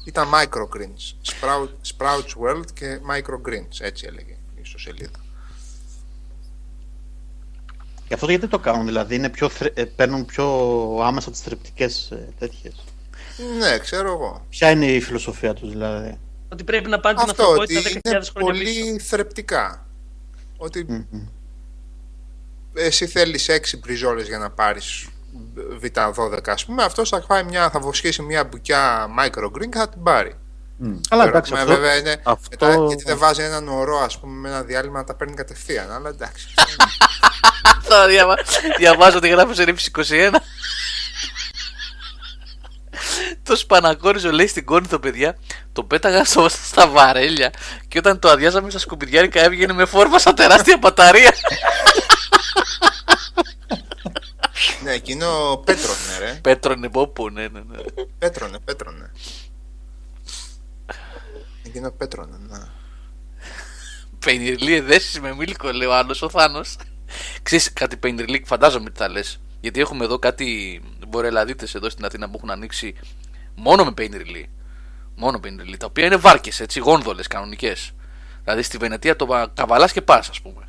Ήταν 0.03 0.27
microgreens. 0.33 1.13
Sprout, 1.31 1.69
Sprouts 1.97 2.33
World 2.43 2.65
και 2.73 2.99
microgreens, 3.11 3.79
έτσι 3.79 4.05
έλεγε 4.07 4.31
η 4.55 4.61
ιστοσελίδα. 4.61 5.19
Και 8.07 8.13
αυτό 8.13 8.29
γιατί 8.29 8.47
το 8.47 8.59
κάνουν, 8.59 8.85
δηλαδή 8.85 9.15
είναι 9.15 9.29
πιο, 9.29 9.49
θρε- 9.49 9.77
ε, 9.79 9.85
παίρνουν 9.85 10.25
πιο 10.25 10.45
άμεσα 11.03 11.31
τις 11.31 11.41
θρεπτικές 11.41 12.11
ε, 12.11 12.33
τέτοιες. 12.39 12.73
Ναι, 13.59 13.77
ξέρω 13.79 14.11
εγώ. 14.11 14.45
Ποια 14.49 14.71
είναι 14.71 14.85
η 14.85 14.99
φιλοσοφία 15.01 15.53
τους 15.53 15.69
δηλαδή; 15.69 16.17
Ότι 16.51 16.63
πρέπει 16.63 16.89
να 16.89 16.99
πάνε 16.99 17.19
την 17.19 17.29
Αυτό 17.29 17.43
ότι 17.49 17.75
ανθρωπότητα 17.75 17.89
10.000 17.89 17.91
είναι 17.91 18.01
χρόνια 18.03 18.19
πίσω. 18.19 18.33
πολύ 18.33 18.99
θρεπτικά. 18.99 19.85
Ότι 20.57 20.83
Μμμ. 20.87 21.27
εσύ 22.73 23.07
θέλεις 23.07 23.47
έξι 23.47 23.77
μπριζόλες 23.77 24.27
για 24.27 24.37
να 24.37 24.49
πάρεις 24.49 25.07
Β12 25.83 26.39
ας 26.45 26.65
πούμε, 26.65 26.83
αυτός 26.83 27.09
θα, 27.09 27.21
φάει 27.27 27.43
μια, 27.43 27.69
θα 27.69 27.79
βοσκήσει 27.79 28.21
μια 28.21 28.43
μπουκιά 28.43 29.07
microgreen 29.19 29.69
και 29.71 29.77
θα 29.77 29.89
την 29.89 30.03
πάρει. 30.03 30.35
Καλά, 31.09 31.23
Το 31.23 31.29
εντάξει, 31.29 31.51
ερώτημα 31.53 31.59
αυτό, 31.59 31.73
βέβαια 31.73 31.95
είναι 31.95 32.21
αυτό- 32.23 32.47
μετά, 32.49 32.85
γιατί 32.87 33.03
δεν 33.03 33.17
βάζει 33.17 33.43
έναν 33.43 33.67
ωρό 33.67 33.99
ας 33.99 34.19
πούμε 34.19 34.33
με 34.39 34.49
ένα 34.49 34.61
διάλειμμα 34.61 34.97
να 34.97 35.03
τα 35.05 35.15
παίρνει 35.15 35.33
κατευθείαν, 35.33 35.91
αλλά 35.91 36.09
εντάξει. 36.09 36.47
Τώρα 37.89 38.07
διαβα... 38.07 38.35
διαβάζω 38.77 39.19
τι 39.19 39.27
γράφεις 39.29 39.55
σε 39.55 39.63
ρήψη 39.63 39.91
21. 39.95 40.01
το 43.43 43.55
σπανακόριζο 43.55 44.31
λέει 44.31 44.47
στην 44.47 44.65
Κόνηθο, 44.65 44.99
παιδιά, 44.99 45.37
το 45.73 45.83
πέταγα 45.83 46.23
στο, 46.25 46.49
στα 46.49 46.87
βαρέλια 46.87 47.53
και 47.87 47.97
όταν 47.97 48.19
το 48.19 48.29
αδειάζαμε 48.29 48.69
στα 48.69 48.79
σκουπιδιάρικα 48.79 49.41
έβγαινε 49.41 49.73
με 49.73 49.85
φόρμα 49.85 50.19
σαν 50.19 50.35
τεράστια 50.35 50.77
μπαταρία. 50.77 51.33
ναι, 54.83 54.91
εκείνο 54.91 55.57
πέτρωνε 55.65 56.17
ρε. 56.19 56.39
Πέτρωνε 56.41 56.89
πόπο, 56.89 57.29
ναι, 57.29 57.47
ναι, 57.47 57.59
ναι. 57.59 57.77
Πέτρωνε, 58.17 58.59
πέτρωνε. 58.59 59.11
Εκείνο 61.63 61.91
πέτρωνε, 61.91 62.37
ναι. 62.49 62.57
Πενιρλί 64.19 64.73
εδέσεις 64.73 65.19
με 65.19 65.35
μίλικο, 65.35 65.71
λέει 65.71 65.87
ο 65.87 65.95
άλλος, 65.95 66.21
ο 66.21 66.29
Θάνος. 66.29 66.75
Ξέρεις 67.43 67.73
κάτι 67.73 67.97
πενιρλί, 67.97 68.43
φαντάζομαι 68.45 68.89
τι 68.89 68.97
θα 68.99 69.09
λες. 69.09 69.39
Γιατί 69.61 69.79
έχουμε 69.79 70.05
εδώ 70.05 70.19
κάτι 70.19 70.81
βορελαδίτες 71.11 71.75
εδώ 71.75 71.89
στην 71.89 72.05
Αθήνα 72.05 72.29
που 72.29 72.33
έχουν 72.37 72.49
ανοίξει 72.49 72.95
μόνο 73.55 73.85
με 73.85 73.91
πενιρλί. 73.91 74.49
Μόνο 75.15 75.39
πενιρλί, 75.39 75.77
τα 75.77 75.85
οποία 75.85 76.05
είναι 76.05 76.15
βάρκες, 76.15 76.59
έτσι, 76.59 76.79
γόνδολες 76.79 77.27
κανονικές. 77.27 77.91
Δηλαδή 78.43 78.61
στη 78.61 78.77
Βενετία 78.77 79.15
το 79.15 79.25
βα- 79.25 79.47
καβαλάς 79.53 79.91
και 79.91 80.01
πας, 80.01 80.29
ας 80.29 80.41
πούμε. 80.41 80.65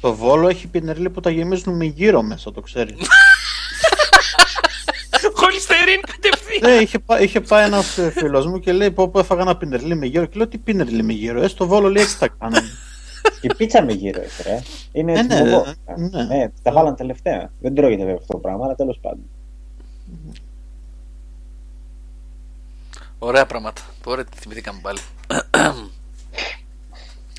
Στο 0.00 0.14
Βόλο 0.14 0.48
έχει 0.48 0.66
πινερλί 0.66 1.10
που 1.10 1.20
τα 1.20 1.30
γεμίζουν 1.30 1.76
με 1.76 1.84
γύρω 1.84 2.22
μέσα, 2.22 2.52
το 2.52 2.60
ξέρεις. 2.60 2.94
Χολυστερίν 5.34 6.00
κατευθείαν. 6.00 6.70
ναι, 6.70 6.76
είχε, 6.82 6.98
πά- 6.98 7.20
είχε 7.20 7.40
πάει 7.40 7.64
ένας 7.66 7.98
φίλος 8.12 8.46
μου 8.46 8.58
και 8.58 8.72
λέει: 8.72 8.90
Πω, 8.90 9.08
πω 9.08 9.18
έφαγα 9.18 9.40
ένα 9.40 9.56
πινερλί 9.56 9.94
με 9.96 10.06
γύρο. 10.06 10.24
Και 10.26 10.36
λέω: 10.36 10.48
Τι 10.48 10.58
πινερλί 10.58 11.02
με 11.02 11.12
γύρο, 11.12 11.42
Ε, 11.42 11.48
στο 11.48 11.66
Βόλο 11.66 11.88
λέει 11.90 12.02
έτσι 12.02 12.18
τα 12.18 12.28
κάνουν. 12.28 12.60
Και 13.40 13.54
πίτσα 13.56 13.82
με 13.84 13.92
γύρω 13.92 14.20
έχει, 14.22 14.42
ρε. 14.42 14.62
Είναι 14.92 15.12
Ε, 15.12 15.18
έτσι 15.18 15.42
ναι, 15.42 15.50
μογό. 15.50 15.64
ναι, 15.96 16.08
ναι. 16.08 16.22
Ναι, 16.36 16.48
τα 16.62 16.72
βάλαν 16.72 16.96
τελευταία. 16.96 17.52
Δεν 17.60 17.74
τρώγεται 17.74 18.02
βέβαια 18.02 18.18
αυτό 18.20 18.32
το 18.32 18.38
πράγμα, 18.38 18.64
αλλά 18.64 18.74
τέλος 18.74 18.98
πάντων. 19.02 19.22
Ωραία 23.18 23.46
πράγματα. 23.46 23.82
Τώρα 24.02 24.24
τι 24.24 24.36
θυμηθήκαμε 24.38 24.80
πάλι. 24.82 24.98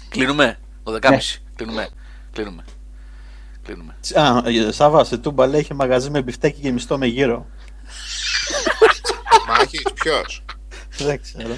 Κλείνουμε. 0.09 0.59
Το 0.83 0.99
10.30. 1.01 1.17
Κλείνουμε. 1.55 1.89
Κλείνουμε. 2.31 2.63
Κλείνουμε. 3.63 3.95
Α, 4.15 4.41
ε, 4.49 4.71
Σάβα, 4.71 5.03
σε 5.03 5.17
τούμπα 5.17 5.47
λέει: 5.47 5.59
Είχε 5.61 5.73
μαγαζί 5.73 6.09
με 6.09 6.21
μπιφτέκι 6.21 6.59
γεμιστό 6.61 6.97
με 6.97 7.05
γύρο. 7.05 7.45
Μάκης, 9.47 9.81
ποιος; 9.93 10.43
δεν 10.97 11.21
ξέρω. 11.21 11.55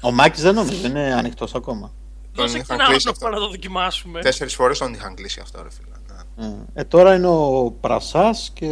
Ο 0.00 0.10
Μάκης 0.12 0.42
δεν 0.42 0.54
νομίζω, 0.54 0.86
είναι 0.86 1.14
ανοιχτός 1.14 1.54
ακόμα. 1.54 1.92
Δώσε 2.32 2.56
είχαν 2.58 2.66
και 2.66 2.72
ένα 2.82 2.84
κλείσει 2.90 3.08
άνθρωπο 3.08 3.26
αυτό. 3.26 3.38
να 3.38 3.44
το 3.44 3.50
δοκιμάσουμε. 3.50 4.20
Τέσσερις 4.20 4.54
φορές 4.54 4.78
τον 4.78 4.92
είχαν 4.94 5.14
κλείσει 5.14 5.40
αυτό 5.42 5.62
ρε 5.62 5.68
φίλε. 5.70 5.88
Ναι. 6.36 6.46
Ε, 6.46 6.80
ε, 6.80 6.84
τώρα 6.84 7.14
είναι 7.14 7.26
ο 7.26 7.70
Πρασάς 7.80 8.50
και 8.54 8.68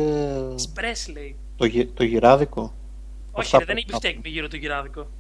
Σπρέσ 0.55 1.09
λέει. 1.09 1.37
το, 1.57 1.65
γυ- 1.65 1.95
το 1.95 2.05
γυράδικο. 2.05 2.75
Όχι, 3.31 3.57
Αυτά 3.57 3.59
ρε, 3.59 3.65
δεν 3.65 3.75
που- 3.75 3.81
έχει 3.81 3.87
μπιφτέκι 3.91 4.21
με 4.23 4.29
γύρω 4.29 4.49
το 4.49 4.57
γυράδικο. 4.57 5.11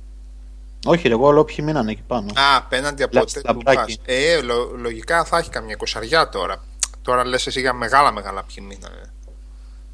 Όχι, 0.88 1.08
ρε, 1.08 1.14
εγώ 1.14 1.26
όλο 1.26 1.40
όποιοι 1.40 1.56
μείνανε 1.62 1.90
εκεί 1.90 2.02
πάνω. 2.06 2.26
Α, 2.26 2.56
απέναντι 2.56 3.02
από 3.02 3.14
Λα- 3.14 3.24
τότε 3.24 3.40
που 3.40 3.46
λαμπράκι. 3.46 3.98
πας. 3.98 4.16
Ε, 4.16 4.40
λο- 4.42 4.72
λογικά 4.76 5.24
θα 5.24 5.38
έχει 5.38 5.50
καμιά 5.50 5.72
εικοσαριά 5.74 6.28
τώρα. 6.28 6.64
Τώρα 7.02 7.24
λες 7.26 7.46
εσύ 7.46 7.60
για 7.60 7.72
μεγάλα 7.72 8.12
μεγάλα 8.12 8.42
ποιοι 8.44 8.64
μείνανε. 8.68 9.02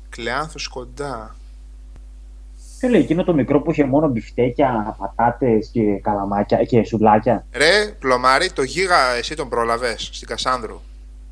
Κλεάνθους 0.08 0.68
κοντά. 0.68 1.36
Ποιο 2.78 2.88
λέει, 2.88 3.00
εκείνο 3.00 3.24
το 3.24 3.34
μικρό 3.34 3.60
που 3.60 3.70
είχε 3.70 3.84
μόνο 3.84 4.08
μπιφτέκια, 4.08 4.96
πατάτες 4.98 5.68
και 5.72 5.80
καλαμάκια 6.02 6.64
και 6.64 6.84
σουλάκια. 6.84 7.46
Ρε, 7.52 7.94
πλωμάρι, 7.98 8.50
το 8.52 8.62
γίγα 8.62 9.14
εσύ 9.14 9.34
τον 9.36 9.48
πρόλαβες 9.48 10.08
στην 10.12 10.28
Κασάνδρου; 10.28 10.80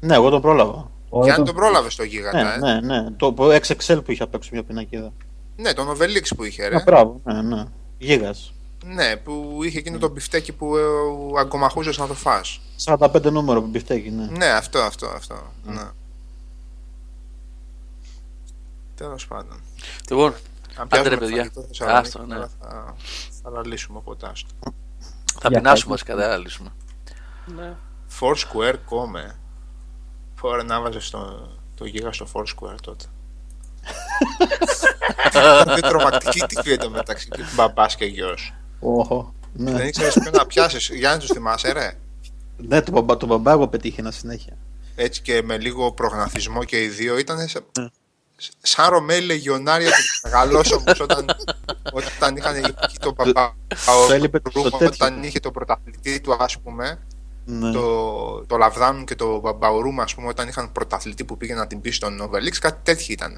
Ναι, 0.01 0.15
εγώ 0.15 0.31
τον 0.31 0.41
πρόλαβα. 0.41 0.91
Ο- 1.09 1.25
Και 1.25 1.31
αν 1.31 1.37
το- 1.37 1.43
τον 1.43 1.55
πρόλαβες 1.55 1.93
στο 1.93 2.03
γίγαντα, 2.03 2.57
Ναι, 2.59 2.71
ε; 2.71 2.81
ναι, 2.81 3.01
ναι. 3.01 3.11
Το 3.11 3.35
XXL 3.39 4.01
που 4.05 4.11
είχε 4.13 4.23
απ' 4.23 4.35
έξω 4.35 4.51
μια 4.53 4.63
πινακίδα. 4.63 5.13
Ναι, 5.57 5.73
τον 5.73 5.89
Obelix 5.91 6.27
που 6.37 6.45
είχε, 6.45 6.69
ρε. 6.69 6.77
Α, 6.77 6.83
μπράβο. 6.87 7.21
Ναι, 7.25 7.43
ναι. 7.43 7.65
Γίγας. 7.99 8.55
Ναι, 8.85 9.17
που 9.17 9.61
είχε 9.63 9.79
εκείνο 9.79 9.99
το 9.99 10.09
μπιφτέκι 10.09 10.53
που 10.53 10.77
ε, 10.77 10.83
αγκομαχούσε 11.39 12.01
να 12.01 12.07
το 12.07 12.15
φας. 12.15 12.61
45 12.85 13.23
νούμερο 13.33 13.61
που 13.63 13.67
μπιφτέκι, 13.69 14.11
ναι. 14.11 14.27
Ναι, 14.27 14.47
αυτό, 14.47 14.79
αυτό, 14.79 15.07
αυτό. 15.07 15.53
Ναι. 15.65 15.89
Τέλος 18.95 19.27
πάντων. 19.27 19.61
Λοιπόν, 20.11 20.35
Αν 20.77 20.89
Άντε, 20.91 21.09
ρε, 21.09 21.17
πιάσουμε 21.17 21.19
παιδιά. 21.19 21.37
φαγητό 21.37 21.63
Θεσσαλονίκη, 21.63 22.07
Άστο, 22.07 22.19
ναι. 22.27 22.35
τώρα 22.35 22.51
θα, 22.61 22.95
θα 23.43 23.49
αναλύσουμε 23.49 23.99
οπότε 23.99 24.27
άστο. 24.33 24.49
θα 25.41 25.49
Για 25.49 25.51
πεινάσουμε 25.51 25.95
πες. 25.95 26.03
βασικά, 26.03 26.15
δεν 26.17 26.29
θα 26.29 26.37
λύσουμε. 26.37 26.73
Ναι. 27.47 27.75
Foursquare 28.21 28.77
κόμε. 28.85 29.39
Φορά 30.35 30.63
να 30.63 30.81
βάζε 30.81 31.11
το, 31.11 31.49
το 31.75 31.85
γίγα 31.85 32.13
στο 32.13 32.27
Foursquare 32.33 32.77
τότε. 32.83 33.05
Ήταν 35.29 35.81
τρομακτική 35.81 36.41
τυφή 36.41 36.73
εδώ 36.73 36.91
μεταξύ 36.91 37.29
και 37.29 37.43
μπαμπά 37.55 37.87
και 38.83 38.89
γιο. 38.91 39.01
Όχο. 39.01 39.35
Δεν 39.53 39.75
Ναι, 39.75 39.83
ήξερε 39.83 40.11
ποιον 40.21 40.35
να 40.35 40.47
πιάσεις. 40.47 40.91
Γιάννη, 40.95 41.25
του 41.25 41.35
θυμάσαι, 41.35 41.73
ρε; 41.73 41.93
ναι 42.57 42.83
το, 42.83 42.91
μπαμπά, 42.93 43.17
το 43.17 43.27
μπαμπάγο 43.27 43.69
πετύχαινα 43.69 44.11
συνέχεια. 44.11 44.57
Έτσι 44.95 45.23
και 45.23 45.43
με 45.43 45.59
λίγο 45.59 45.93
προγναθισμό 45.93 46.65
και 46.65 46.83
οι 46.83 46.89
δύο 46.89 47.19
ήταν 47.19 47.49
σε... 47.49 47.61
Ναι. 47.79 47.87
σαν 48.63 48.89
Ρωμαίοι 48.91 49.21
λεγιονάρια 49.21 49.91
τους 49.91 50.21
μεγαλώσαμε 50.25 50.93
όταν, 51.01 51.25
όταν 51.93 52.37
είχαν 52.37 52.57
εκεί 52.57 52.99
τον 53.01 53.15
παπά. 53.15 53.57
Το 54.09 54.13
έλειπε 54.13 54.41
το 54.41 54.63
τέτοιο. 54.71 54.87
όταν 54.87 55.23
είχε 55.23 55.41
το 55.41 55.51
πρωταθλητή 55.51 56.21
του, 56.21 56.37
ας 56.39 56.59
πούμε, 56.61 56.99
Ναι. 57.45 57.73
το, 57.73 58.45
το 58.47 58.57
Λαβδάνου 58.57 59.05
και 59.05 59.15
το 59.15 59.55
Μπαουρούμ, 59.59 60.01
ας 60.01 60.15
πούμε, 60.15 60.29
όταν 60.29 60.49
είχαν 60.49 60.73
πρωταθλητή 60.73 61.25
που 61.25 61.37
πήγε 61.37 61.55
να 61.55 61.67
την 61.67 61.81
πει 61.81 61.91
στον 61.91 62.15
Νοβελίξ, 62.17 62.59
κάτι 62.59 62.81
τέτοιο 62.83 63.07
ήταν. 63.09 63.35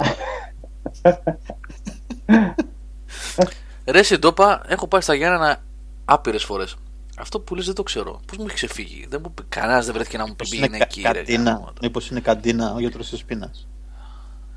Ρε 3.84 4.02
Συντόπα, 4.02 4.62
έχω 4.66 4.88
πάει 4.88 5.00
στα 5.00 5.14
Γιάννενα 5.14 5.62
άπειρες 6.04 6.44
φορές. 6.44 6.76
Αυτό 7.18 7.40
που 7.40 7.54
λες 7.54 7.66
δεν 7.66 7.74
το 7.74 7.82
ξέρω. 7.82 8.20
Πώς 8.26 8.36
μου 8.38 8.44
έχει 8.46 8.54
ξεφύγει; 8.54 9.06
Δεν 9.08 9.20
μου 9.24 9.32
πει 9.32 9.42
κανένας 9.48 9.84
δεν 9.84 9.94
βρέθηκε 9.94 10.16
να 10.18 10.26
μου 10.26 10.36
πει 10.36 10.44
Μήπως 10.50 10.58
είναι 10.58 10.66
είναι 10.66 10.78
κα- 10.78 10.84
εκεί. 10.84 11.00
ρε, 11.02 11.08
καντίνα. 11.12 11.50
γαμώτα. 11.50 11.72
Μήπως 11.82 12.10
είναι 12.10 12.20
καντίνα 12.20 12.72
ο 12.74 12.78
γιατρός 12.80 13.08
της 13.10 13.24
πείνας. 13.24 13.66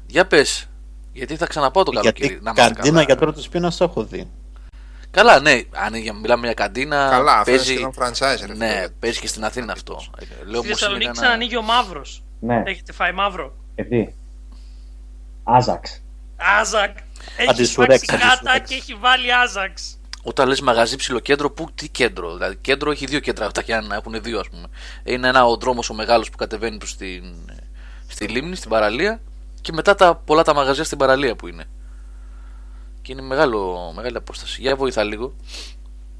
Για 0.07 0.27
πες. 0.27 0.69
Γιατί 1.13 1.35
θα 1.35 1.45
ξαναπάω 1.45 1.83
το 1.83 1.91
καλοκαίρι. 1.91 2.27
Γιατί 2.27 2.43
να 2.43 2.51
είμαστε 2.51 2.73
καντίνα 2.73 2.91
καλά. 2.93 3.03
γιατρό 3.05 3.33
της 3.33 3.49
πείνας 3.49 3.81
έχω 3.81 4.03
δει. 4.03 4.27
Καλά, 5.11 5.39
ναι. 5.39 5.61
Αν 5.71 5.95
για- 5.95 6.13
μιλάμε 6.13 6.45
για 6.45 6.53
καντίνα. 6.53 7.07
Καλά, 7.09 7.31
αυτό 7.37 7.49
είναι 7.51 7.59
παίζει... 7.59 7.73
σχεδόν 7.73 7.93
franchise, 7.97 8.45
ρε. 8.47 8.53
Ναι, 8.53 8.67
φίλε. 8.75 8.89
παίζει 8.99 9.19
και 9.19 9.27
στην 9.27 9.43
Αθήνα 9.45 9.71
αυτό. 9.71 9.93
Ε, 10.19 10.25
Λέω 10.25 10.29
Στη 10.43 10.47
όμως 10.51 10.63
είναι 10.65 10.73
Θεσσαλονίκη 10.73 11.03
ένα- 11.05 11.13
ξανανοίγει 11.19 11.57
ο 11.57 11.61
Μαύρος. 11.61 12.23
Ναι, 12.39 12.61
Έχετε 12.65 12.91
φάει 12.93 13.11
μαύρο. 13.11 13.53
επειδή. 13.75 14.15
Άζαξ. 15.43 16.01
Άζακ. 16.59 16.97
Έχει 17.37 17.49
Αντισουρέξ, 17.49 18.01
σπάξει 18.01 18.25
κάτα 18.25 18.33
αντισουρέξ. 18.33 18.69
και 18.69 18.75
έχει 18.75 18.93
βάλει 18.93 19.33
Άζαξ. 19.33 19.99
Όταν 20.23 20.47
λες 20.47 20.61
μαγαζί 20.61 20.95
ψιλοκέντρο, 20.95 21.51
πού, 21.51 21.71
τι 21.75 21.89
κέντρο. 21.89 22.33
Δηλαδή, 22.33 22.55
κέντρο 22.55 22.91
έχει 22.91 23.05
δύο 23.05 23.19
κέντρα. 23.19 23.51
Τα 23.51 23.61
Γιάννα 23.61 23.95
έχουν 23.95 24.21
δύο, 24.21 24.39
ας 24.39 24.49
πούμε. 24.49 24.67
Είναι 25.03 25.27
ένα 25.27 25.45
ο 25.45 25.55
δρόμος 25.55 25.89
ο 25.89 25.93
μεγάλος 25.93 26.29
που 26.29 26.37
κατεβαίνει 26.37 26.77
προς 26.77 26.95
την, 26.95 27.23
στη 28.07 28.27
λίμνη, 28.27 28.55
στην 28.55 28.69
παραλία. 28.69 29.21
Και 29.61 29.71
μετά 29.71 29.95
τα 29.95 30.15
πολλά 30.15 30.43
τα 30.43 30.53
μαγαζιά 30.53 30.83
στην 30.83 30.97
παραλία 30.97 31.35
που 31.35 31.47
είναι. 31.47 31.65
Και 33.01 33.11
είναι 33.11 33.21
μεγάλο, 33.21 33.91
μεγάλη 33.95 34.17
απόσταση. 34.17 34.61
Για 34.61 34.75
βοηθά 34.75 35.03
λίγο. 35.03 35.35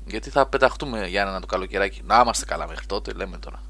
Γιατί 0.05 0.29
θα 0.29 0.47
πεταχτούμε 0.47 1.07
για 1.07 1.21
ένα 1.21 1.39
το 1.39 1.45
καλοκαιράκι. 1.45 2.01
Να 2.05 2.19
είμαστε 2.19 2.45
καλά 2.45 2.67
μέχρι 2.67 2.85
τότε, 2.85 3.11
λέμε 3.11 3.37
τώρα. 3.37 3.61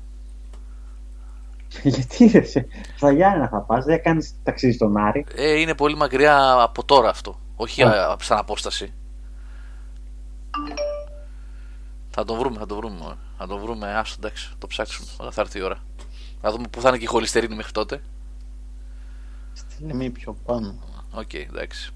Γιατί 1.94 2.26
ρε, 2.28 2.44
σε- 2.44 2.68
στα 2.96 3.12
Γιάννενα 3.12 3.48
θα 3.48 3.60
πας, 3.62 3.86
δεν 3.86 4.02
κάνεις 4.04 4.36
ταξίδι 4.44 4.74
στον 4.74 4.98
Άρη. 4.98 5.26
Ε, 5.36 5.60
είναι 5.60 5.76
πολύ 5.76 5.96
μακριά 5.96 6.52
από 6.62 6.84
τώρα 6.86 7.10
αυτό. 7.10 7.40
Όχι 7.56 7.84
Α. 7.84 7.90
α, 8.12 8.16
σαν 8.22 8.38
απόσταση. 8.38 8.94
Θα 12.10 12.24
τον 12.26 12.38
βρούμε, 12.38 12.58
θα 12.60 12.66
τον 12.66 12.78
βρούμε. 12.78 12.96
μωρέ. 13.02 13.16
Θα 13.38 13.48
τον 13.48 13.60
βρούμε, 13.60 13.94
άστο 13.96 14.16
εντάξει, 14.20 14.52
το 14.58 14.68
ψάξουμε 14.68 15.08
όταν 15.18 15.32
θα 15.32 15.42
έρθει 15.42 15.60
η 15.60 15.62
ώρα. 15.62 15.78
Θα 16.42 16.52
δούμε 16.52 16.68
πού 16.68 16.82
θα 16.82 16.90
είναι 16.90 16.98
και 16.98 17.04
η 17.04 17.08
χοληστερίνη 17.08 17.56
μέχρι 17.56 17.72
τότε. 17.72 18.02
Στη 19.54 19.84
λιμή 19.84 20.10
πιο 20.10 20.38
πάνω. 20.46 20.76
Οκ, 21.12 21.34
εντάξει. 21.34 21.92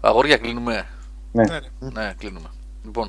Αγόρια, 0.00 0.36
κλείνουμε. 0.36 0.86
Ναι. 1.32 1.42
Ναι, 1.44 1.58
ρε. 1.58 1.68
Ναι, 1.78 2.14
κλείνουμε. 2.18 2.48
Λοιπόν, 2.84 3.08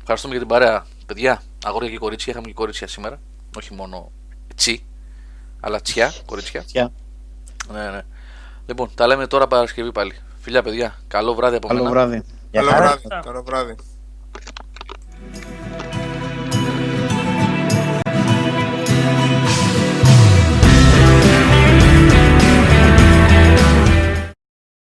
ευχαριστούμε 0.00 0.32
για 0.34 0.42
την 0.46 0.52
παρέα. 0.52 0.86
Παιδιά, 1.06 1.42
αγόρια 1.64 1.90
και 1.90 1.98
κορίτσια, 1.98 2.32
είχαμε 2.32 2.46
και 2.46 2.52
κορίτσια 2.54 2.86
σήμερα 2.86 3.20
όχι 3.56 3.74
μόνο 3.74 4.10
τσι, 4.54 4.84
αλλά 5.60 5.80
τσιά, 5.80 6.12
κορίτσια. 6.26 6.62
Τσιά. 6.62 6.92
Ναι, 7.72 7.90
ναι. 7.90 8.02
Λοιπόν, 8.66 8.90
τα 8.94 9.06
λέμε 9.06 9.26
τώρα 9.26 9.46
Παρασκευή 9.46 9.92
πάλι. 9.92 10.14
Φιλιά, 10.40 10.62
παιδιά. 10.62 10.94
Καλό 11.08 11.34
βράδυ 11.34 11.56
από 11.56 11.68
καλό 11.68 11.82
μένα. 11.82 11.94
Καλό 11.94 12.08
βράδυ. 12.08 12.22
Καλό 12.50 12.70
βράδυ. 12.70 13.08
Καλό 13.24 13.42
βράδυ. 13.42 13.76